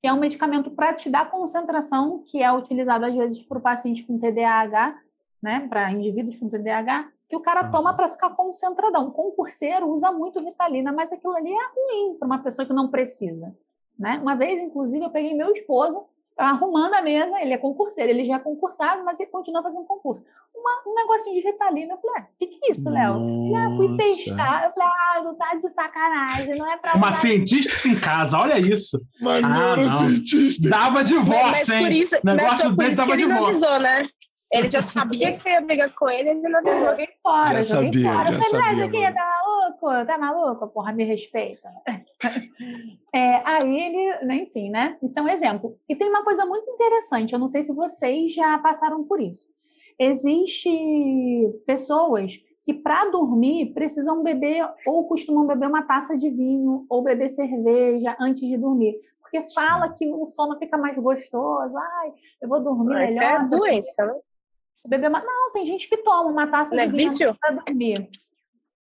Que 0.00 0.08
é 0.08 0.12
um 0.12 0.18
medicamento 0.18 0.70
para 0.70 0.92
te 0.92 1.08
dar 1.08 1.30
concentração, 1.30 2.24
que 2.26 2.42
é 2.42 2.52
utilizado 2.52 3.04
às 3.04 3.14
vezes 3.14 3.42
para 3.42 3.58
o 3.58 3.62
paciente 3.62 4.02
com 4.04 4.18
TDAH, 4.18 4.98
né, 5.42 5.66
para 5.68 5.90
indivíduos 5.90 6.36
com 6.36 6.48
TDAH, 6.48 7.08
que 7.28 7.36
o 7.36 7.40
cara 7.40 7.70
toma 7.70 7.94
para 7.94 8.08
ficar 8.08 8.30
concentradão. 8.30 9.08
O 9.08 9.12
concurseiro 9.12 9.88
usa 9.88 10.12
muito 10.12 10.38
Ritalina, 10.38 10.92
mas 10.92 11.12
aquilo 11.12 11.34
ali 11.34 11.50
é 11.50 11.66
ruim 11.74 12.18
para 12.18 12.26
uma 12.26 12.38
pessoa 12.38 12.66
que 12.66 12.72
não 12.72 12.88
precisa. 12.88 13.54
Né? 13.98 14.18
Uma 14.22 14.34
vez, 14.34 14.60
inclusive, 14.60 15.04
eu 15.04 15.10
peguei 15.10 15.34
meu 15.34 15.52
esposo 15.52 16.06
arrumando 16.36 16.94
a 16.94 17.02
mesa, 17.02 17.40
ele 17.40 17.52
é 17.52 17.58
concurseiro, 17.58 18.10
ele 18.10 18.24
já 18.24 18.36
é 18.36 18.38
concursado, 18.38 19.04
mas 19.04 19.20
ele 19.20 19.30
continua 19.30 19.62
fazendo 19.62 19.84
concurso. 19.84 20.24
Uma, 20.54 20.82
um 20.86 20.94
negocinho 20.94 21.34
de 21.34 21.42
Ritalina, 21.42 21.94
eu 21.94 21.98
falei, 21.98 22.22
o 22.22 22.24
ah, 22.24 22.28
que, 22.38 22.46
que 22.46 22.58
é 22.64 22.72
isso, 22.72 22.90
Léo? 22.90 23.54
Ah, 23.54 23.76
fui 23.76 23.96
testar, 23.96 24.64
eu 24.64 24.72
falei, 24.72 24.88
ah, 24.88 25.22
não 25.22 25.34
tá 25.34 25.54
de 25.54 25.68
sacanagem, 25.68 26.58
não 26.58 26.70
é 26.70 26.76
pra... 26.76 26.94
Uma 26.94 27.12
cientista 27.12 27.86
em 27.86 27.98
casa, 27.98 28.38
olha 28.38 28.58
isso. 28.58 29.00
Mas 29.20 29.44
ah, 29.44 29.76
não, 29.76 29.98
cientista. 29.98 30.68
Dava 30.68 31.04
divórcio, 31.04 31.50
mas, 31.50 31.68
mas 31.68 31.80
hein? 31.80 32.02
Isso, 32.02 32.16
Negócio 32.24 32.76
desse 32.76 32.96
dava 32.96 33.16
divórcio. 33.16 33.46
Avisou, 33.46 33.80
né? 33.80 34.08
Ele 34.52 34.70
já 34.70 34.82
sabia 34.82 35.32
que 35.32 35.38
você 35.38 35.50
ia 35.50 35.62
brigar 35.62 35.90
com 35.94 36.10
ele, 36.10 36.28
ele 36.28 36.40
não 36.42 36.58
avisou. 36.58 36.90
Joguei 36.90 37.08
fora, 37.22 37.62
já 37.62 37.74
joguei 37.76 38.02
sabia, 38.02 38.12
fora. 38.12 38.32
Já 38.34 38.42
sabia, 38.42 38.84
aqui, 38.84 39.14
tá 39.14 39.42
maluco? 39.42 40.06
Tá 40.06 40.18
maluco? 40.18 40.68
Porra, 40.68 40.92
me 40.92 41.04
respeita. 41.04 41.68
É, 43.14 43.46
aí 43.46 43.78
ele, 43.78 44.24
né, 44.24 44.36
enfim, 44.36 44.70
né? 44.70 44.96
Isso 45.02 45.18
é 45.18 45.22
um 45.22 45.28
exemplo. 45.28 45.78
E 45.86 45.94
tem 45.94 46.08
uma 46.08 46.24
coisa 46.24 46.46
muito 46.46 46.70
interessante, 46.70 47.34
eu 47.34 47.38
não 47.38 47.50
sei 47.50 47.62
se 47.62 47.70
vocês 47.70 48.32
já 48.32 48.56
passaram 48.56 49.04
por 49.04 49.20
isso. 49.20 49.46
Existe 49.98 50.70
pessoas 51.66 52.42
que 52.64 52.72
para 52.72 53.10
dormir 53.10 53.74
precisam 53.74 54.22
beber 54.22 54.66
ou 54.86 55.06
costumam 55.06 55.46
beber 55.46 55.68
uma 55.68 55.82
taça 55.82 56.16
de 56.16 56.30
vinho 56.30 56.86
ou 56.88 57.02
beber 57.02 57.28
cerveja 57.28 58.16
antes 58.18 58.48
de 58.48 58.56
dormir 58.56 58.98
porque 59.32 59.42
fala 59.54 59.88
que 59.88 60.06
o 60.06 60.26
sono 60.26 60.58
fica 60.58 60.76
mais 60.76 60.98
gostoso. 60.98 61.76
Ai, 61.78 62.12
eu 62.40 62.48
vou 62.48 62.60
dormir 62.60 62.92
Mas 62.92 63.14
melhor. 63.14 63.42
Isso 63.42 63.54
é 63.54 63.58
doença, 63.58 64.06
né? 64.06 64.14
Beber 64.86 65.08
uma... 65.08 65.20
Não, 65.20 65.52
tem 65.52 65.64
gente 65.64 65.88
que 65.88 65.98
toma 65.98 66.30
uma 66.30 66.46
taça 66.46 66.74
Não 66.74 66.86
de 66.86 67.02
é 67.04 67.08
vinho 67.08 67.34
para 67.40 67.52
dormir. 67.52 68.10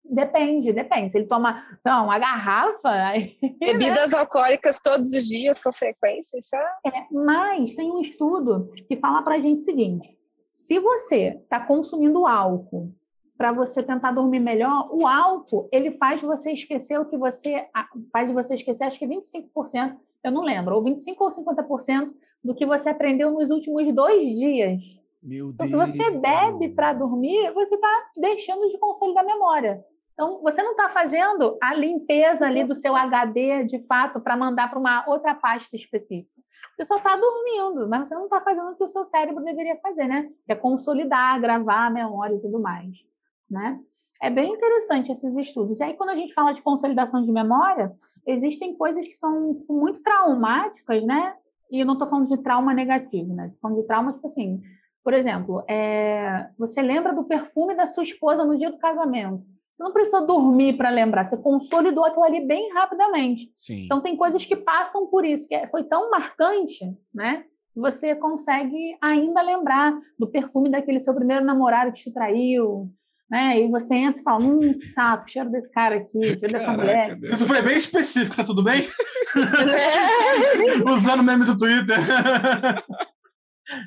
Depende, 0.04 0.74
depende. 0.74 1.12
Se 1.12 1.18
ele 1.18 1.28
toma 1.28 1.64
não, 1.86 2.06
uma 2.06 2.20
garrafa. 2.20 2.90
Aí? 2.90 3.38
Bebidas 3.60 4.12
né? 4.12 4.20
alcoólicas 4.20 4.80
todos 4.80 5.14
os 5.14 5.26
dias, 5.26 5.62
com 5.62 5.72
frequência, 5.72 6.38
isso 6.38 6.56
é... 6.56 6.90
é. 6.90 7.08
Mas 7.12 7.74
tem 7.76 7.90
um 7.90 8.02
estudo 8.02 8.72
que 8.88 8.98
fala 8.98 9.22
pra 9.22 9.40
gente 9.40 9.62
o 9.62 9.66
seguinte: 9.66 10.18
se 10.50 10.80
você 10.80 11.40
está 11.42 11.60
consumindo 11.60 12.26
álcool 12.26 12.94
para 13.38 13.54
você 13.54 13.82
tentar 13.82 14.12
dormir 14.12 14.40
melhor, 14.40 14.90
o 14.92 15.08
álcool 15.08 15.70
ele 15.72 15.92
faz 15.92 16.22
você 16.22 16.52
esquecer 16.52 17.00
o 17.00 17.06
que 17.06 17.18
você 17.18 17.68
faz 18.12 18.30
você 18.30 18.56
esquecer, 18.56 18.84
acho 18.84 19.00
que 19.00 19.08
25%, 19.08 19.98
eu 20.24 20.32
não 20.32 20.44
lembro, 20.44 20.76
ou 20.76 20.84
25% 20.84 21.16
ou 21.20 21.28
50% 21.28 22.12
do 22.44 22.54
que 22.54 22.66
você 22.66 22.90
aprendeu 22.90 23.32
nos 23.32 23.50
últimos 23.50 23.92
dois 23.94 24.22
dias. 24.38 25.01
Meu 25.22 25.52
então, 25.52 25.68
Deus. 25.68 25.90
se 25.90 25.92
você 25.92 26.12
bebe 26.12 26.70
para 26.70 26.94
dormir, 26.94 27.52
você 27.54 27.76
está 27.76 28.10
deixando 28.18 28.68
de 28.70 28.78
consolidar 28.78 29.24
a 29.24 29.28
memória. 29.28 29.86
Então, 30.14 30.42
você 30.42 30.62
não 30.62 30.72
está 30.72 30.90
fazendo 30.90 31.58
a 31.62 31.74
limpeza 31.74 32.46
ali 32.46 32.64
do 32.64 32.76
seu 32.76 32.96
HD, 32.96 33.64
de 33.66 33.86
fato, 33.88 34.20
para 34.20 34.36
mandar 34.36 34.70
para 34.70 34.80
uma 34.80 35.04
outra 35.08 35.34
pasta 35.34 35.76
específica. 35.76 36.42
Você 36.72 36.86
só 36.86 36.98
está 36.98 37.18
dormindo, 37.18 37.88
mas 37.90 38.08
você 38.08 38.16
não 38.16 38.26
está 38.26 38.40
fazendo 38.42 38.72
o 38.72 38.76
que 38.76 38.84
o 38.84 38.88
seu 38.88 39.04
cérebro 39.04 39.44
deveria 39.44 39.78
fazer, 39.78 40.08
né? 40.08 40.30
Que 40.46 40.54
é 40.54 40.56
consolidar, 40.56 41.40
gravar 41.40 41.88
a 41.88 41.90
memória 41.90 42.36
e 42.36 42.40
tudo 42.40 42.60
mais, 42.60 43.06
né? 43.50 43.80
É 44.22 44.30
bem 44.30 44.54
interessante 44.54 45.12
esses 45.12 45.36
estudos. 45.36 45.80
E 45.80 45.84
aí, 45.84 45.94
quando 45.96 46.12
a 46.12 46.16
gente 46.16 46.34
fala 46.34 46.52
de 46.54 46.62
consolidação 46.62 47.24
de 47.24 47.32
memória, 47.32 47.92
existem 48.26 48.76
coisas 48.76 49.04
que 49.06 49.16
são 49.16 49.64
muito 49.68 50.02
traumáticas, 50.04 51.04
né? 51.04 51.36
E 51.72 51.80
eu 51.80 51.86
não 51.86 51.94
estou 51.94 52.08
falando 52.08 52.30
de 52.30 52.38
trauma 52.38 52.74
negativo, 52.74 53.34
né? 53.34 53.48
Estou 53.48 53.60
falando 53.62 53.82
de 53.82 53.88
trauma, 53.88 54.14
tipo 54.14 54.28
assim, 54.28 54.62
por 55.04 55.14
exemplo, 55.14 55.64
é, 55.68 56.48
você 56.58 56.82
lembra 56.82 57.14
do 57.14 57.24
perfume 57.24 57.76
da 57.76 57.86
sua 57.86 58.04
esposa 58.04 58.46
no 58.46 58.58
dia 58.58 58.70
do 58.70 58.78
casamento. 58.78 59.44
Você 59.72 59.84
não 59.84 59.94
precisa 59.94 60.22
dormir 60.22 60.74
para 60.74 60.90
lembrar, 60.90 61.24
você 61.24 61.38
consolidou 61.38 62.06
aquilo 62.06 62.26
ali 62.26 62.46
bem 62.46 62.72
rapidamente. 62.74 63.50
Sim. 63.52 63.86
Então, 63.86 64.02
tem 64.02 64.16
coisas 64.16 64.46
que 64.46 64.56
passam 64.56 65.08
por 65.08 65.26
isso, 65.26 65.48
que 65.48 65.56
é, 65.56 65.68
foi 65.70 65.84
tão 65.84 66.10
marcante, 66.12 66.86
né? 67.14 67.46
Você 67.74 68.14
consegue 68.14 68.98
ainda 69.02 69.42
lembrar 69.42 69.98
do 70.20 70.28
perfume 70.28 70.70
daquele 70.70 71.00
seu 71.00 71.16
primeiro 71.16 71.46
namorado 71.46 71.94
que 71.94 72.02
te 72.02 72.12
traiu, 72.12 72.92
né? 73.30 73.62
E 73.62 73.70
você 73.70 73.96
entra 73.96 74.20
e 74.20 74.24
fala, 74.24 74.44
hum, 74.44 74.78
que 74.78 74.88
saco, 74.88 75.30
cheiro 75.30 75.50
desse 75.50 75.72
cara 75.72 75.96
aqui, 75.96 76.38
cheiro 76.38 76.52
dessa 76.52 76.74
mulher. 76.74 77.16
Deus. 77.16 77.36
Isso 77.36 77.46
foi 77.46 77.62
bem 77.62 77.78
específico, 77.78 78.36
tá 78.36 78.44
tudo 78.44 78.62
bem? 78.62 78.86
Usando 80.94 81.22
o 81.22 81.24
meme 81.24 81.46
do 81.46 81.56
Twitter. 81.56 81.98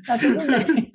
Tá 0.07 0.19
tudo 0.19 0.39
bem. 0.47 0.91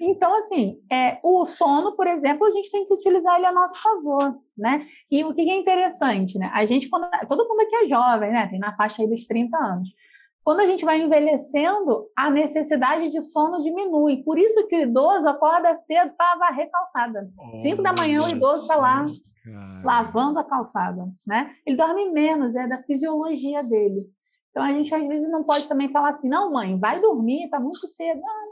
Então, 0.00 0.34
assim, 0.36 0.78
é, 0.90 1.18
o 1.22 1.44
sono, 1.44 1.94
por 1.94 2.06
exemplo, 2.06 2.46
a 2.46 2.50
gente 2.50 2.70
tem 2.70 2.86
que 2.86 2.94
utilizar 2.94 3.36
ele 3.36 3.46
a 3.46 3.52
nosso 3.52 3.80
favor, 3.82 4.38
né? 4.56 4.80
E 5.10 5.22
o 5.24 5.34
que 5.34 5.42
é 5.42 5.56
interessante, 5.56 6.38
né? 6.38 6.50
A 6.54 6.64
gente, 6.64 6.88
quando, 6.88 7.08
todo 7.28 7.46
mundo 7.48 7.60
aqui 7.60 7.76
é 7.76 7.86
jovem, 7.86 8.32
né? 8.32 8.46
Tem 8.48 8.58
na 8.58 8.74
faixa 8.74 9.02
aí 9.02 9.08
dos 9.08 9.24
30 9.26 9.56
anos. 9.56 9.90
Quando 10.42 10.60
a 10.60 10.66
gente 10.66 10.84
vai 10.84 11.00
envelhecendo, 11.00 12.06
a 12.16 12.30
necessidade 12.30 13.08
de 13.08 13.20
sono 13.20 13.58
diminui. 13.58 14.22
Por 14.22 14.38
isso 14.38 14.64
que 14.68 14.76
o 14.76 14.82
idoso 14.82 15.28
acorda 15.28 15.74
cedo 15.74 16.12
para 16.16 16.38
varrer 16.38 16.70
calçada. 16.70 17.28
Oh, 17.36 17.56
Cinco 17.56 17.82
da 17.82 17.92
manhã 17.92 18.20
o 18.22 18.28
idoso 18.28 18.62
está 18.62 18.76
lá 18.76 19.04
cara. 19.44 19.82
lavando 19.84 20.38
a 20.38 20.44
calçada, 20.44 21.04
né? 21.26 21.50
Ele 21.66 21.76
dorme 21.76 22.10
menos, 22.12 22.54
é 22.54 22.66
da 22.68 22.78
fisiologia 22.78 23.62
dele. 23.64 24.08
Então 24.50 24.62
a 24.62 24.72
gente 24.72 24.94
às 24.94 25.06
vezes 25.06 25.28
não 25.28 25.42
pode 25.42 25.68
também 25.68 25.90
falar 25.90 26.10
assim, 26.10 26.28
não, 26.28 26.52
mãe, 26.52 26.78
vai 26.78 27.00
dormir, 27.00 27.44
está 27.44 27.58
muito 27.58 27.86
cedo. 27.88 28.20
Ah, 28.24 28.45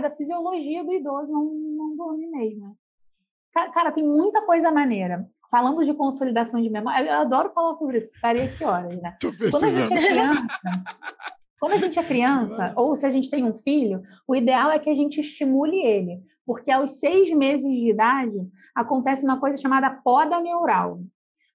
da 0.00 0.10
fisiologia 0.10 0.84
do 0.84 0.92
idoso 0.92 1.30
não, 1.30 1.44
não 1.44 1.96
dormir 1.96 2.26
mesmo. 2.28 2.76
Cara, 3.72 3.90
tem 3.90 4.04
muita 4.04 4.42
coisa 4.42 4.70
maneira. 4.70 5.26
Falando 5.50 5.84
de 5.84 5.94
consolidação 5.94 6.60
de 6.60 6.68
memória, 6.68 7.08
eu 7.08 7.18
adoro 7.18 7.50
falar 7.50 7.72
sobre 7.74 7.98
isso, 7.98 8.12
estaria 8.14 8.44
aqui 8.44 8.64
horas, 8.64 9.00
né? 9.00 9.16
Quando 9.50 9.64
a 9.64 9.70
gente 9.70 9.92
é 9.92 10.08
criança, 10.08 10.46
quando 11.58 11.72
a 11.72 11.76
gente 11.78 11.98
é 11.98 12.02
criança, 12.02 12.74
ou 12.76 12.94
se 12.96 13.06
a 13.06 13.10
gente 13.10 13.30
tem 13.30 13.44
um 13.44 13.54
filho, 13.54 14.02
o 14.26 14.34
ideal 14.34 14.70
é 14.70 14.78
que 14.78 14.90
a 14.90 14.94
gente 14.94 15.20
estimule 15.20 15.78
ele, 15.78 16.20
porque 16.44 16.70
aos 16.70 16.98
seis 16.98 17.30
meses 17.30 17.72
de 17.72 17.90
idade 17.90 18.36
acontece 18.74 19.24
uma 19.24 19.38
coisa 19.38 19.56
chamada 19.56 19.88
poda 19.88 20.40
neural. 20.40 21.00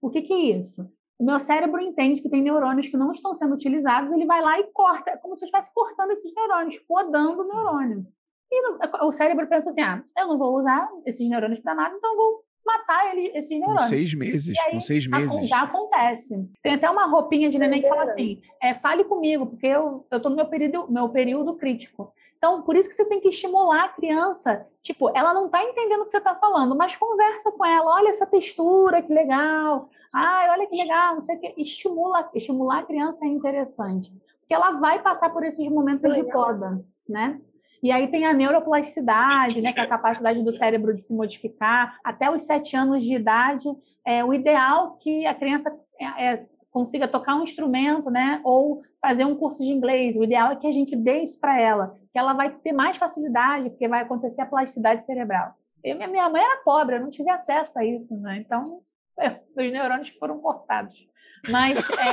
O 0.01 0.09
que, 0.09 0.21
que 0.21 0.33
é 0.33 0.57
isso? 0.57 0.89
O 1.21 1.23
meu 1.23 1.39
cérebro 1.39 1.79
entende 1.79 2.19
que 2.19 2.27
tem 2.27 2.41
neurônios 2.41 2.87
que 2.87 2.97
não 2.97 3.11
estão 3.11 3.31
sendo 3.35 3.53
utilizados, 3.53 4.11
ele 4.11 4.25
vai 4.25 4.41
lá 4.41 4.59
e 4.59 4.63
corta, 4.73 5.11
é 5.11 5.17
como 5.17 5.35
se 5.35 5.43
eu 5.43 5.45
estivesse 5.45 5.71
cortando 5.71 6.09
esses 6.09 6.33
neurônios, 6.33 6.79
podando 6.79 7.43
o 7.43 7.47
neurônio. 7.47 8.07
E 8.51 9.05
o 9.05 9.11
cérebro 9.11 9.47
pensa 9.47 9.69
assim: 9.69 9.81
ah, 9.81 10.03
eu 10.17 10.27
não 10.27 10.39
vou 10.39 10.57
usar 10.57 10.89
esses 11.05 11.29
neurônios 11.29 11.59
para 11.59 11.75
nada, 11.75 11.95
então 11.95 12.09
eu 12.09 12.17
vou 12.17 12.43
matar 12.71 13.11
ele, 13.11 13.31
esses 13.35 13.49
neurônios. 13.49 13.83
Com 13.83 13.87
seis 13.89 14.13
meses, 14.13 14.57
aí, 14.65 14.71
com 14.71 14.81
seis 14.81 15.07
meses. 15.07 15.49
Já 15.49 15.63
acontece. 15.63 16.49
Tem 16.61 16.73
até 16.73 16.89
uma 16.89 17.05
roupinha 17.05 17.49
de 17.49 17.59
neném 17.59 17.81
que 17.81 17.87
fala 17.87 18.03
assim: 18.03 18.41
é, 18.61 18.73
fale 18.73 19.03
comigo, 19.03 19.45
porque 19.45 19.67
eu, 19.67 20.05
eu 20.09 20.21
tô 20.21 20.29
no 20.29 20.35
meu 20.35 20.45
período, 20.45 20.91
meu 20.91 21.09
período 21.09 21.55
crítico. 21.55 22.13
Então, 22.37 22.61
por 22.63 22.75
isso 22.75 22.89
que 22.89 22.95
você 22.95 23.05
tem 23.05 23.19
que 23.19 23.29
estimular 23.29 23.85
a 23.85 23.89
criança. 23.89 24.65
Tipo, 24.81 25.11
ela 25.15 25.33
não 25.33 25.45
está 25.45 25.63
entendendo 25.63 26.01
o 26.01 26.05
que 26.05 26.11
você 26.11 26.17
está 26.17 26.35
falando, 26.35 26.75
mas 26.75 26.95
conversa 26.95 27.51
com 27.51 27.63
ela. 27.63 27.95
Olha 27.95 28.09
essa 28.09 28.25
textura, 28.25 29.01
que 29.01 29.13
legal. 29.13 29.87
Ai, 30.15 30.49
olha 30.49 30.67
que 30.67 30.75
legal, 30.75 31.13
não 31.13 31.21
sei 31.21 31.35
o 31.35 31.39
que. 31.39 31.53
Estimula, 31.57 32.27
estimular 32.33 32.79
a 32.79 32.83
criança 32.83 33.25
é 33.25 33.27
interessante. 33.27 34.11
Porque 34.39 34.53
ela 34.53 34.71
vai 34.71 35.01
passar 35.01 35.29
por 35.29 35.43
esses 35.43 35.67
momentos 35.69 36.15
de 36.15 36.23
poda, 36.23 36.83
né? 37.07 37.39
E 37.81 37.91
aí 37.91 38.07
tem 38.07 38.25
a 38.25 38.33
neuroplasticidade, 38.33 39.61
né, 39.61 39.73
que 39.73 39.79
é 39.79 39.83
a 39.83 39.87
capacidade 39.87 40.43
do 40.43 40.51
cérebro 40.51 40.93
de 40.93 41.01
se 41.01 41.13
modificar. 41.13 41.97
Até 42.03 42.29
os 42.29 42.43
sete 42.43 42.75
anos 42.75 43.03
de 43.03 43.15
idade, 43.15 43.67
é 44.05 44.23
o 44.23 44.33
ideal 44.33 44.97
que 44.99 45.25
a 45.25 45.33
criança 45.33 45.75
é, 45.99 46.25
é, 46.25 46.45
consiga 46.69 47.07
tocar 47.07 47.35
um 47.35 47.43
instrumento, 47.43 48.09
né, 48.09 48.39
ou 48.43 48.83
fazer 49.01 49.25
um 49.25 49.35
curso 49.35 49.63
de 49.63 49.71
inglês. 49.71 50.15
O 50.15 50.23
ideal 50.23 50.51
é 50.51 50.55
que 50.55 50.67
a 50.67 50.71
gente 50.71 50.95
dê 50.95 51.23
isso 51.23 51.39
para 51.39 51.59
ela, 51.59 51.97
que 52.11 52.19
ela 52.19 52.33
vai 52.33 52.51
ter 52.51 52.71
mais 52.71 52.97
facilidade, 52.97 53.69
porque 53.71 53.87
vai 53.87 54.01
acontecer 54.01 54.41
a 54.41 54.45
plasticidade 54.45 55.03
cerebral. 55.03 55.55
Eu, 55.83 55.97
minha 55.97 56.29
mãe 56.29 56.41
era 56.41 56.61
pobre, 56.63 56.95
eu 56.95 57.01
não 57.01 57.09
tive 57.09 57.31
acesso 57.31 57.79
a 57.79 57.85
isso, 57.85 58.15
né? 58.17 58.37
Então, 58.45 58.81
é, 59.21 59.41
os 59.55 59.71
neurônios 59.71 60.09
foram 60.09 60.39
cortados. 60.39 61.07
Mas 61.49 61.79
é, 61.89 62.09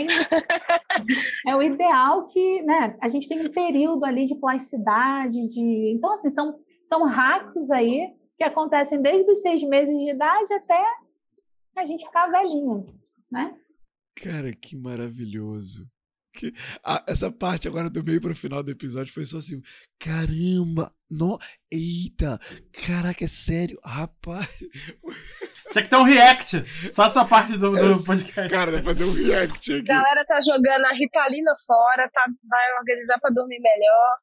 é, 0.00 1.50
é, 1.50 1.56
o 1.56 1.62
ideal 1.62 2.26
que 2.26 2.62
né, 2.62 2.96
a 3.00 3.08
gente 3.08 3.28
tem 3.28 3.46
um 3.46 3.50
período 3.50 4.04
ali 4.04 4.26
de 4.26 4.34
plasticidade, 4.34 5.48
de. 5.48 5.92
Então, 5.94 6.12
assim, 6.12 6.30
são, 6.30 6.58
são 6.82 7.04
hacks 7.04 7.70
aí 7.70 8.14
que 8.36 8.44
acontecem 8.44 9.00
desde 9.00 9.30
os 9.30 9.40
seis 9.40 9.62
meses 9.62 9.96
de 9.96 10.10
idade 10.10 10.52
até 10.52 10.84
a 11.76 11.84
gente 11.84 12.04
ficar 12.04 12.28
velhinho, 12.28 12.86
né? 13.30 13.56
Cara, 14.16 14.52
que 14.52 14.76
maravilhoso. 14.76 15.88
Que, 16.32 16.52
ah, 16.82 17.04
essa 17.06 17.30
parte 17.30 17.68
agora 17.68 17.90
do 17.90 18.02
meio 18.02 18.20
para 18.20 18.32
o 18.32 18.36
final 18.36 18.62
do 18.62 18.70
episódio 18.70 19.12
foi 19.12 19.24
só 19.24 19.38
assim: 19.38 19.60
caramba, 19.98 20.92
no, 21.10 21.38
eita, 21.70 22.40
caraca, 22.72 23.24
é 23.24 23.28
sério, 23.28 23.78
rapaz. 23.84 24.48
Tinha 25.72 25.82
que 25.82 25.88
ter 25.90 25.96
um 25.96 26.04
react, 26.04 26.64
só 26.90 27.06
essa 27.06 27.24
parte 27.24 27.56
do, 27.56 27.72
do 27.72 28.04
podcast. 28.04 28.48
Cara, 28.48 28.72
vai 28.72 28.82
fazer 28.82 29.04
um 29.04 29.12
react 29.12 29.72
aqui. 29.74 29.92
A 29.92 29.94
galera 29.94 30.24
tá 30.24 30.38
jogando 30.40 30.86
a 30.86 30.92
Ritalina 30.92 31.52
fora, 31.66 32.10
tá, 32.12 32.24
vai 32.48 32.72
organizar 32.78 33.18
para 33.20 33.32
dormir 33.32 33.60
melhor 33.60 34.18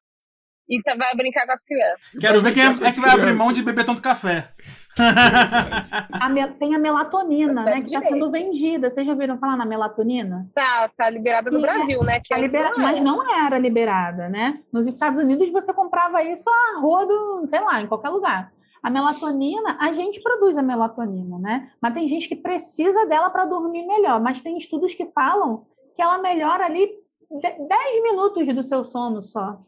e 0.70 0.80
tá, 0.82 0.94
vai 0.94 1.12
brincar 1.16 1.44
com 1.44 1.52
as 1.52 1.64
crianças. 1.64 2.12
Quero 2.20 2.40
ver 2.40 2.52
quem 2.52 2.62
é, 2.62 2.88
é 2.88 2.92
que 2.92 3.00
vai 3.00 3.10
abrir 3.10 3.34
mão 3.34 3.52
de 3.52 3.60
beber 3.60 3.84
tanto 3.84 4.00
café. 4.00 4.52
a 4.98 6.48
tem 6.58 6.74
a 6.74 6.78
melatonina, 6.78 7.64
né? 7.64 7.80
Que 7.80 7.86
está 7.86 8.00
sendo 8.06 8.30
vendida. 8.30 8.88
Vocês 8.88 9.04
já 9.04 9.12
ouviram 9.12 9.36
falar 9.38 9.56
na 9.56 9.66
melatonina? 9.66 10.48
Tá, 10.54 10.88
tá 10.96 11.10
liberada 11.10 11.50
no 11.50 11.56
Sim, 11.56 11.62
Brasil, 11.62 12.02
né? 12.04 12.20
Que 12.20 12.28
tá 12.28 12.40
libera... 12.40 12.70
não 12.70 12.78
mas 12.78 13.00
não 13.00 13.34
era 13.44 13.58
liberada, 13.58 14.28
né? 14.28 14.60
Nos 14.72 14.86
Estados 14.86 15.20
Unidos 15.20 15.50
você 15.50 15.74
comprava 15.74 16.22
isso 16.22 16.48
a 16.48 16.80
rodo, 16.80 17.48
sei 17.48 17.60
lá, 17.60 17.82
em 17.82 17.88
qualquer 17.88 18.10
lugar. 18.10 18.52
A 18.82 18.88
melatonina, 18.88 19.76
a 19.80 19.92
gente 19.92 20.22
produz 20.22 20.56
a 20.56 20.62
melatonina, 20.62 21.38
né? 21.38 21.66
Mas 21.82 21.94
tem 21.94 22.06
gente 22.06 22.28
que 22.28 22.36
precisa 22.36 23.06
dela 23.06 23.28
para 23.28 23.44
dormir 23.44 23.86
melhor. 23.86 24.20
Mas 24.20 24.40
tem 24.40 24.56
estudos 24.56 24.94
que 24.94 25.06
falam 25.06 25.66
que 25.94 26.00
ela 26.00 26.18
melhora 26.18 26.64
ali 26.64 26.88
10 27.30 28.02
minutos 28.02 28.54
do 28.54 28.64
seu 28.64 28.84
sono 28.84 29.22
só. 29.22 29.60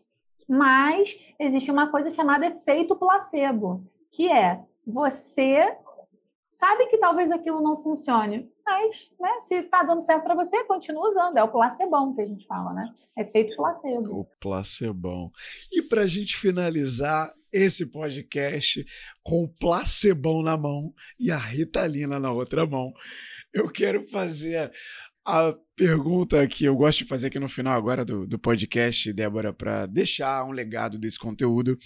Mas 0.53 1.19
existe 1.39 1.71
uma 1.71 1.91
coisa 1.91 2.15
chamada 2.15 2.47
efeito 2.47 2.95
placebo, 2.95 3.83
que 4.11 4.31
é 4.31 4.63
você 4.87 5.75
sabe 6.51 6.89
que 6.89 6.99
talvez 6.99 7.31
aquilo 7.31 7.63
não 7.63 7.75
funcione, 7.75 8.53
mas 8.63 9.11
né, 9.19 9.41
se 9.41 9.55
está 9.55 9.83
dando 9.83 10.03
certo 10.03 10.25
para 10.25 10.35
você, 10.35 10.63
continua 10.65 11.09
usando. 11.09 11.39
É 11.39 11.43
o 11.43 11.51
placebão 11.51 12.15
que 12.15 12.21
a 12.21 12.27
gente 12.27 12.47
fala, 12.47 12.75
né? 12.75 12.93
Efeito 13.17 13.57
placebo. 13.57 14.21
O 14.21 14.27
placebão. 14.39 15.31
E 15.73 15.81
para 15.81 16.03
a 16.03 16.07
gente 16.07 16.37
finalizar 16.37 17.33
esse 17.51 17.87
podcast 17.87 18.85
com 19.23 19.45
o 19.45 19.49
placebão 19.49 20.43
na 20.43 20.57
mão 20.59 20.93
e 21.19 21.31
a 21.31 21.39
Ritalina 21.39 22.21
na 22.21 22.31
outra 22.31 22.67
mão, 22.67 22.93
eu 23.55 23.71
quero 23.71 24.07
fazer 24.09 24.71
a 25.25 25.55
pergunta 25.77 26.47
que 26.49 26.65
eu 26.65 26.75
gosto 26.75 26.99
de 26.99 27.05
fazer 27.05 27.29
aqui 27.29 27.39
no 27.39 27.49
final 27.49 27.77
agora 27.77 28.05
do, 28.05 28.27
do 28.27 28.39
podcast, 28.39 29.13
Débora, 29.13 29.53
para 29.53 29.87
deixar 29.87 30.45
um 30.45 30.51
legado 30.51 30.99
desse 30.99 31.19
conteúdo, 31.19 31.79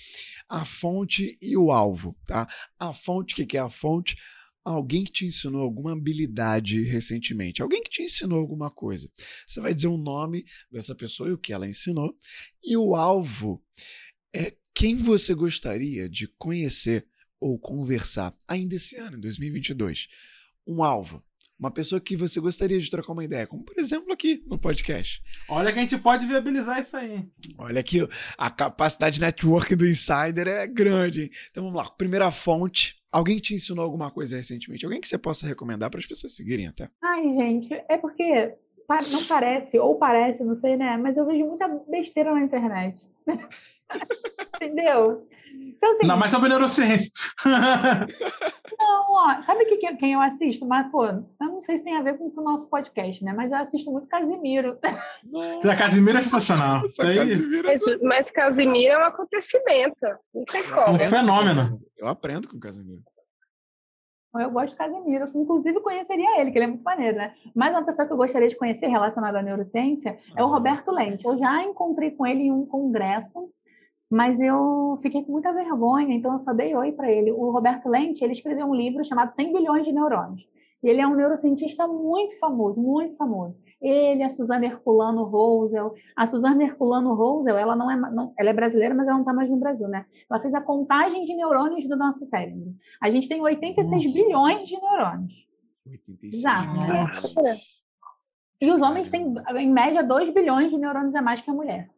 a 0.49 0.65
fonte 0.65 1.37
e 1.41 1.57
o 1.57 1.71
alvo, 1.71 2.17
tá? 2.27 2.49
A 2.79 2.93
fonte, 2.93 3.35
o 3.35 3.37
que, 3.37 3.47
que 3.47 3.57
é 3.59 3.61
a 3.61 3.69
fonte? 3.69 4.17
Alguém 4.65 5.05
que 5.05 5.13
te 5.13 5.27
ensinou 5.27 5.63
alguma 5.63 5.93
habilidade 5.93 6.83
recentemente, 6.83 7.63
alguém 7.63 7.83
que 7.83 7.91
te 7.91 8.03
ensinou 8.03 8.41
alguma 8.41 8.71
coisa. 8.71 9.09
Você 9.47 9.61
vai 9.61 9.75
dizer 9.75 9.89
o 9.89 9.99
nome 9.99 10.45
dessa 10.71 10.95
pessoa 10.95 11.29
e 11.29 11.33
o 11.33 11.39
que 11.39 11.53
ela 11.53 11.69
ensinou. 11.69 12.17
E 12.65 12.77
o 12.77 12.97
alvo 12.97 13.63
é 14.35 14.57
quem 14.75 14.97
você 14.97 15.35
gostaria 15.35 16.09
de 16.09 16.27
conhecer 16.39 17.07
ou 17.39 17.59
conversar 17.59 18.35
ainda 18.49 18.75
esse 18.75 18.97
ano, 18.97 19.19
em 19.19 19.21
2022. 19.21 20.09
Um 20.67 20.83
alvo. 20.83 21.23
Uma 21.59 21.71
pessoa 21.71 22.01
que 22.01 22.17
você 22.17 22.39
gostaria 22.39 22.79
de 22.79 22.91
trocar 22.91 23.13
uma 23.13 23.25
ideia, 23.25 23.47
como 23.47 23.65
por 23.65 23.79
exemplo 23.79 24.13
aqui 24.13 24.45
no 24.47 24.59
podcast. 24.59 25.23
Olha 25.49 25.73
que 25.73 25.79
a 25.79 25.83
gente 25.83 25.97
pode 25.97 26.27
viabilizar 26.27 26.81
isso 26.81 26.97
aí. 26.97 27.25
Olha 27.57 27.83
que 27.83 28.07
a 28.37 28.51
capacidade 28.51 29.21
network 29.21 29.75
do 29.75 29.89
Insider 29.89 30.47
é 30.49 30.67
grande. 30.67 31.23
Hein? 31.23 31.31
Então 31.51 31.65
vamos 31.65 31.79
lá. 31.79 31.91
Primeira 31.91 32.31
fonte. 32.31 32.97
Alguém 33.11 33.39
te 33.39 33.55
ensinou 33.55 33.83
alguma 33.83 34.11
coisa 34.11 34.37
recentemente? 34.37 34.85
Alguém 34.85 35.01
que 35.01 35.09
você 35.09 35.17
possa 35.17 35.47
recomendar 35.47 35.91
para 35.91 35.99
as 35.99 36.07
pessoas 36.07 36.37
seguirem 36.37 36.67
até? 36.67 36.91
Ai, 37.03 37.23
gente, 37.23 37.73
é 37.89 37.97
porque 37.97 38.55
não 38.89 39.25
parece, 39.27 39.79
ou 39.79 39.97
parece, 39.97 40.45
não 40.45 40.57
sei, 40.57 40.77
né? 40.77 40.97
Mas 40.97 41.17
eu 41.17 41.27
vejo 41.27 41.47
muita 41.47 41.67
besteira 41.89 42.33
na 42.33 42.43
internet. 42.43 43.07
Entendeu? 44.57 45.27
Então, 45.55 45.93
assim, 45.93 46.07
não, 46.07 46.17
mas 46.17 46.31
sobre 46.31 46.49
neurociência. 46.49 47.11
não, 48.79 49.13
ó, 49.13 49.41
sabe 49.43 49.65
que, 49.67 49.97
quem 49.97 50.13
eu 50.15 50.21
assisto? 50.21 50.67
Mas, 50.67 50.91
pô, 50.91 51.07
eu 51.07 51.25
não 51.41 51.61
sei 51.61 51.79
se 51.79 51.85
tem 51.85 51.97
a 51.97 52.03
ver 52.03 52.19
com 52.19 52.33
o 52.35 52.43
nosso 52.43 52.69
podcast, 52.69 53.25
né? 53.25 53.33
Mas 53.35 53.53
eu 53.53 53.59
assisto 53.59 53.91
muito 53.91 54.09
Casimiro. 54.09 54.79
A 55.65 55.77
Casimiro 55.77 56.19
é 56.19 56.23
sensacional. 56.23 56.83
Casimiro 56.97 57.69
é 57.69 57.73
mas, 57.73 58.03
mas 58.03 58.31
Casimiro 58.31 58.95
é 58.95 58.99
um 58.99 59.07
acontecimento. 59.07 60.07
Não 60.35 60.45
tem 60.45 60.63
como. 60.65 61.01
É 61.01 61.07
um 61.07 61.11
fenômeno. 61.11 61.81
Eu 61.97 62.09
aprendo 62.09 62.49
com 62.49 62.59
Casimiro. 62.59 63.03
Eu 64.35 64.51
gosto 64.51 64.71
de 64.71 64.77
Casimiro, 64.77 65.31
inclusive 65.35 65.81
conheceria 65.81 66.41
ele, 66.41 66.51
que 66.51 66.59
ele 66.59 66.67
é 66.67 66.69
muito 66.69 66.83
maneiro, 66.83 67.17
né? 67.17 67.35
Mas 67.55 67.71
uma 67.71 67.85
pessoa 67.85 68.07
que 68.07 68.13
eu 68.13 68.19
gostaria 68.19 68.49
de 68.49 68.57
conhecer 68.57 68.87
relacionada 68.87 69.39
à 69.39 69.43
neurociência 69.43 70.19
é 70.37 70.45
o 70.45 70.49
Roberto 70.49 70.91
Lente. 70.91 71.25
Eu 71.25 71.39
já 71.39 71.63
encontrei 71.63 72.11
com 72.11 72.27
ele 72.27 72.43
em 72.43 72.53
um 72.53 72.67
congresso 72.67 73.51
mas 74.11 74.41
eu 74.41 74.95
fiquei 75.03 75.23
com 75.25 75.33
muita 75.33 75.53
vergonha, 75.53 76.15
então 76.15 76.33
eu 76.33 76.39
só 76.39 76.53
dei 76.53 76.75
oi 76.75 76.93
para 76.93 77.11
ele. 77.11 77.33
O 77.33 77.51
Roberto 77.51 77.89
Lente, 77.89 78.23
ele 78.23 78.33
escreveu 78.33 78.67
um 78.67 78.75
livro 78.75 79.05
chamado 79.05 79.31
100 79.31 79.53
bilhões 79.53 79.85
de 79.85 79.93
neurônios. 79.93 80.47
E 80.83 80.89
ele 80.89 81.01
é 81.01 81.07
um 81.07 81.17
neurocientista 81.17 81.89
muito 81.89 82.39
famoso, 82.39 82.81
muito 82.81 83.17
famoso. 83.17 83.59
Ele, 83.81 84.23
a 84.23 84.29
Suzana 84.29 84.67
Herculano 84.67 85.25
Rosel. 85.25 85.93
A 86.15 86.27
Suzana 86.27 86.63
Herculano 86.63 87.15
Rosel, 87.15 87.57
ela 87.57 87.75
não 87.75 87.91
é, 87.91 87.97
não, 87.97 88.33
ela 88.39 88.51
é 88.51 88.53
brasileira, 88.53 88.95
mas 88.95 89.07
ela 89.07 89.15
não 89.15 89.23
está 89.23 89.33
mais 89.33 89.51
no 89.51 89.57
Brasil, 89.57 89.89
né? 89.89 90.07
Ela 90.31 90.39
fez 90.39 90.55
a 90.55 90.61
contagem 90.61 91.25
de 91.25 91.35
neurônios 91.35 91.89
do 91.89 91.97
nosso 91.97 92.25
cérebro. 92.27 92.75
A 93.01 93.11
gente 93.11 93.29
tem 93.29 93.41
86 93.41 94.05
Nossa. 94.05 94.19
bilhões 94.19 94.65
de 94.65 94.81
neurônios. 94.81 95.47
86 95.87 96.35
Exato, 96.35 96.79
né? 96.79 97.59
E 98.61 98.71
os 98.71 98.81
homens 98.81 99.11
têm, 99.11 99.35
em 99.57 99.71
média, 99.71 100.03
2 100.03 100.31
bilhões 100.31 100.71
de 100.71 100.79
neurônios 100.79 101.15
a 101.15 101.23
mais 101.23 101.41
que 101.41 101.51
a 101.51 101.55
mulher. 101.55 101.91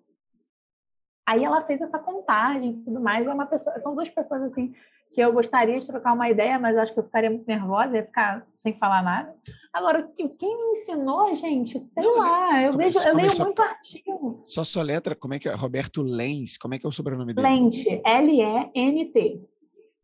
Aí 1.28 1.44
ela 1.44 1.60
fez 1.60 1.82
essa 1.82 1.98
contagem 1.98 2.70
e 2.70 2.84
tudo 2.84 3.00
mais. 3.00 3.26
É 3.26 3.30
uma 3.30 3.44
pessoa, 3.44 3.78
são 3.82 3.94
duas 3.94 4.08
pessoas 4.08 4.44
assim 4.44 4.72
que 5.12 5.20
eu 5.20 5.30
gostaria 5.30 5.78
de 5.78 5.86
trocar 5.86 6.14
uma 6.14 6.30
ideia, 6.30 6.58
mas 6.58 6.74
acho 6.78 6.94
que 6.94 7.00
eu 7.00 7.04
ficaria 7.04 7.28
muito 7.28 7.46
nervosa, 7.46 7.96
ia 7.98 8.04
ficar 8.04 8.46
sem 8.56 8.74
falar 8.74 9.02
nada. 9.02 9.34
Agora, 9.70 10.10
quem 10.16 10.56
me 10.56 10.70
ensinou, 10.70 11.34
gente, 11.36 11.78
sei 11.80 12.02
Não, 12.02 12.16
lá, 12.16 12.62
eu 12.62 12.72
vejo, 12.72 12.98
eu 13.00 13.14
leio 13.14 13.38
muito 13.38 13.60
artigo. 13.60 14.42
Só 14.46 14.64
sua 14.64 14.82
letra, 14.82 15.14
como 15.14 15.34
é 15.34 15.38
que 15.38 15.48
é? 15.50 15.54
Roberto 15.54 16.02
Lenz, 16.02 16.56
como 16.56 16.74
é 16.74 16.78
que 16.78 16.86
é 16.86 16.88
o 16.88 16.92
sobrenome 16.92 17.34
dele? 17.34 17.46
Lente, 17.46 18.00
L-E-N-T. 18.04 19.42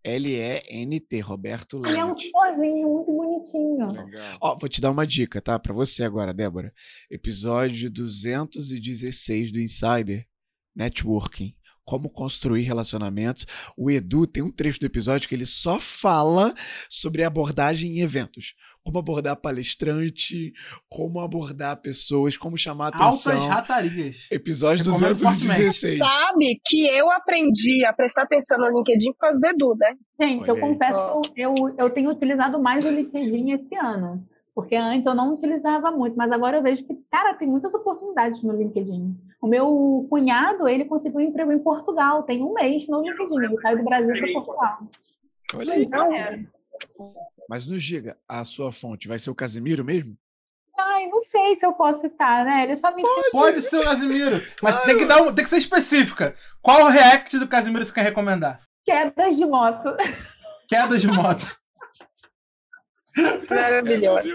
L-E-N-T, 0.04 1.20
Roberto 1.20 1.78
Lente. 1.78 1.88
Ele 1.88 2.00
é 2.00 2.04
um 2.04 2.14
sozinho, 2.14 2.88
muito 2.88 3.12
bonitinho. 3.12 3.92
Legal. 3.92 4.38
Ó, 4.42 4.56
vou 4.58 4.68
te 4.68 4.78
dar 4.78 4.90
uma 4.90 5.06
dica, 5.06 5.40
tá? 5.40 5.58
Para 5.58 5.72
você 5.72 6.04
agora, 6.04 6.34
Débora. 6.34 6.70
Episódio 7.10 7.90
216 7.90 9.52
do 9.52 9.60
Insider 9.60 10.26
networking. 10.74 11.54
como 11.86 12.08
construir 12.08 12.62
relacionamentos. 12.62 13.46
O 13.76 13.90
Edu 13.90 14.26
tem 14.26 14.42
um 14.42 14.50
trecho 14.50 14.80
do 14.80 14.86
episódio 14.86 15.28
que 15.28 15.34
ele 15.34 15.44
só 15.44 15.78
fala 15.78 16.54
sobre 16.88 17.22
abordagem 17.22 17.98
em 17.98 18.00
eventos. 18.00 18.54
Como 18.82 18.98
abordar 18.98 19.36
palestrante, 19.36 20.52
como 20.88 21.20
abordar 21.20 21.80
pessoas, 21.80 22.36
como 22.36 22.56
chamar 22.56 22.88
atenção. 22.88 23.32
Altas 23.32 23.46
ratarias. 23.46 24.28
Episódio 24.30 24.84
Recomendo 24.84 25.18
216. 25.18 25.98
Sabe 25.98 26.60
que 26.64 26.86
eu 26.86 27.10
aprendi 27.10 27.84
a 27.86 27.92
prestar 27.92 28.22
atenção 28.22 28.58
no 28.58 28.78
LinkedIn 28.78 29.12
por 29.12 29.18
causa 29.18 29.40
do 29.40 29.46
Edu, 29.46 29.76
né? 29.78 29.94
Gente, 30.20 30.48
eu 30.48 30.54
aí. 30.54 30.60
confesso, 30.60 31.22
eu, 31.36 31.54
eu 31.78 31.90
tenho 31.90 32.10
utilizado 32.10 32.58
mais 32.62 32.84
o 32.84 32.90
LinkedIn 32.90 33.52
esse 33.52 33.74
ano. 33.74 34.26
Porque 34.54 34.76
antes 34.76 35.04
eu 35.04 35.14
não 35.14 35.32
utilizava 35.32 35.90
muito, 35.90 36.16
mas 36.16 36.30
agora 36.30 36.58
eu 36.58 36.62
vejo 36.62 36.84
que, 36.86 36.94
cara, 37.10 37.34
tem 37.34 37.48
muitas 37.48 37.74
oportunidades 37.74 38.40
no 38.42 38.56
LinkedIn. 38.56 39.16
O 39.44 39.46
meu 39.46 40.06
cunhado, 40.08 40.66
ele 40.66 40.86
conseguiu 40.86 41.18
um 41.20 41.22
emprego 41.22 41.52
em 41.52 41.58
Portugal, 41.58 42.22
tem 42.22 42.42
um 42.42 42.54
mês 42.54 42.88
no 42.88 43.02
LinkedIn, 43.02 43.44
ele 43.44 43.58
saiu 43.58 43.76
do 43.76 43.84
Brasil 43.84 44.14
para 44.14 44.32
Portugal. 44.32 44.78
Olha 45.54 45.74
aí. 45.74 46.48
Mas 47.46 47.66
nos 47.66 47.84
diga, 47.84 48.16
a 48.26 48.42
sua 48.42 48.72
fonte 48.72 49.06
vai 49.06 49.18
ser 49.18 49.28
o 49.28 49.34
Casimiro 49.34 49.84
mesmo? 49.84 50.16
Ai, 50.78 51.08
não 51.08 51.20
sei 51.22 51.56
se 51.56 51.66
eu 51.66 51.74
posso 51.74 52.00
citar, 52.00 52.42
né? 52.42 52.62
Ele 52.62 52.78
só 52.78 52.90
me 52.94 53.02
citou. 53.02 53.22
Pode 53.32 53.60
ser 53.60 53.80
o 53.80 53.84
Casimiro, 53.84 54.40
mas 54.62 54.80
tem 54.84 54.96
que, 54.96 55.04
dar 55.04 55.20
um- 55.20 55.34
tem 55.34 55.44
que 55.44 55.50
ser 55.50 55.58
específica. 55.58 56.34
Qual 56.62 56.86
o 56.86 56.88
react 56.88 57.38
do 57.38 57.46
Casimiro 57.46 57.84
você 57.84 57.92
quer 57.92 58.02
recomendar? 58.02 58.62
quedas 58.82 59.36
de 59.36 59.44
moto. 59.44 59.94
Quedas 60.66 61.02
de 61.02 61.06
moto. 61.08 61.44
Maravilhosa. 63.50 64.28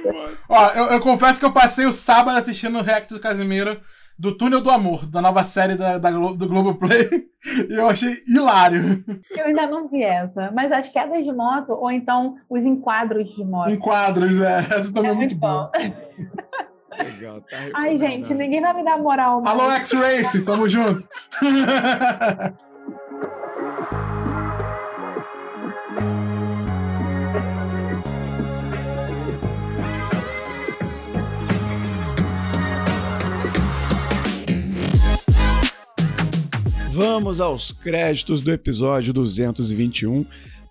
Ó, 0.48 0.68
eu, 0.69 0.86
eu 0.91 0.99
confesso 0.99 1.40
que 1.40 1.45
eu 1.45 1.52
passei 1.52 1.88
o 1.88 1.91
sábado 1.91 2.38
assistindo 2.38 2.77
o 2.77 2.81
react 2.84 3.11
do 3.11 3.19
Casimiro 3.19 3.81
do 4.19 4.37
Túnel 4.37 4.61
do 4.61 4.69
Amor, 4.69 5.05
da 5.05 5.21
nova 5.21 5.43
série 5.43 5.75
da, 5.75 5.97
da 5.97 6.11
Glo- 6.11 6.35
do 6.35 6.47
Globoplay. 6.47 7.09
E 7.69 7.73
eu 7.73 7.87
achei 7.87 8.17
hilário. 8.27 9.01
Eu 9.37 9.45
ainda 9.45 9.65
não 9.65 9.87
vi 9.87 10.03
essa, 10.03 10.51
mas 10.53 10.73
as 10.73 10.89
quedas 10.89 11.23
de 11.23 11.31
moto, 11.31 11.69
ou 11.71 11.89
então 11.89 12.35
os 12.49 12.61
enquadros 12.65 13.33
de 13.33 13.45
moto. 13.45 13.69
Em 13.69 13.79
quadros, 13.79 14.41
é. 14.41 14.57
Essa 14.57 14.93
também 14.93 15.11
é, 15.11 15.13
É 15.13 15.17
muito 15.17 15.35
bom. 15.35 15.71
Legal, 16.97 17.39
tá 17.49 17.57
Ai, 17.73 17.97
gente, 17.97 18.33
ninguém 18.33 18.59
vai 18.59 18.73
me 18.73 18.83
dar 18.83 18.97
moral. 18.99 19.41
mais. 19.41 19.57
Alô, 19.57 19.71
X-Race, 19.71 20.41
tamo 20.43 20.67
junto. 20.67 21.07
Vamos 37.01 37.39
aos 37.39 37.71
créditos 37.71 38.41
do 38.41 38.51
episódio 38.51 39.13
221. 39.13 40.26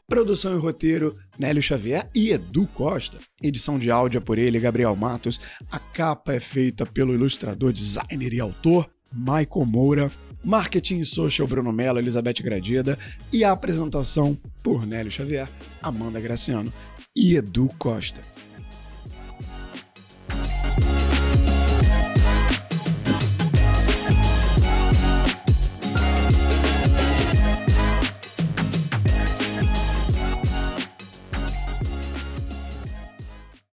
Produção 0.07 0.55
e 0.55 0.59
roteiro, 0.59 1.17
Nélio 1.39 1.63
Xavier 1.63 2.07
e 2.15 2.33
Edu 2.33 2.67
Costa. 2.67 3.17
Edição 3.43 3.79
de 3.79 3.91
áudio 3.91 4.19
é 4.19 4.21
por 4.21 4.37
ele, 4.37 4.61
Gabriel 4.61 4.95
Matos. 4.95 5.41
A 5.73 5.79
capa 5.79 6.35
é 6.35 6.39
feita 6.39 6.85
pelo 6.85 7.15
ilustrador, 7.15 7.73
designer 7.73 8.35
e 8.35 8.41
autor, 8.41 8.91
Michael 9.11 9.65
Moura. 9.65 10.13
Marketing 10.45 10.99
e 10.99 11.07
social, 11.07 11.49
Bruno 11.49 11.73
Mello, 11.73 11.99
Elizabeth 11.99 12.43
Gradida. 12.43 12.99
E 13.33 13.43
a 13.43 13.53
apresentação 13.53 14.37
por 14.63 14.87
Nélio 14.87 15.11
Xavier, 15.11 15.49
Amanda 15.81 16.21
Graciano 16.21 16.71
e 17.17 17.37
Edu 17.37 17.71
Costa. 17.79 18.21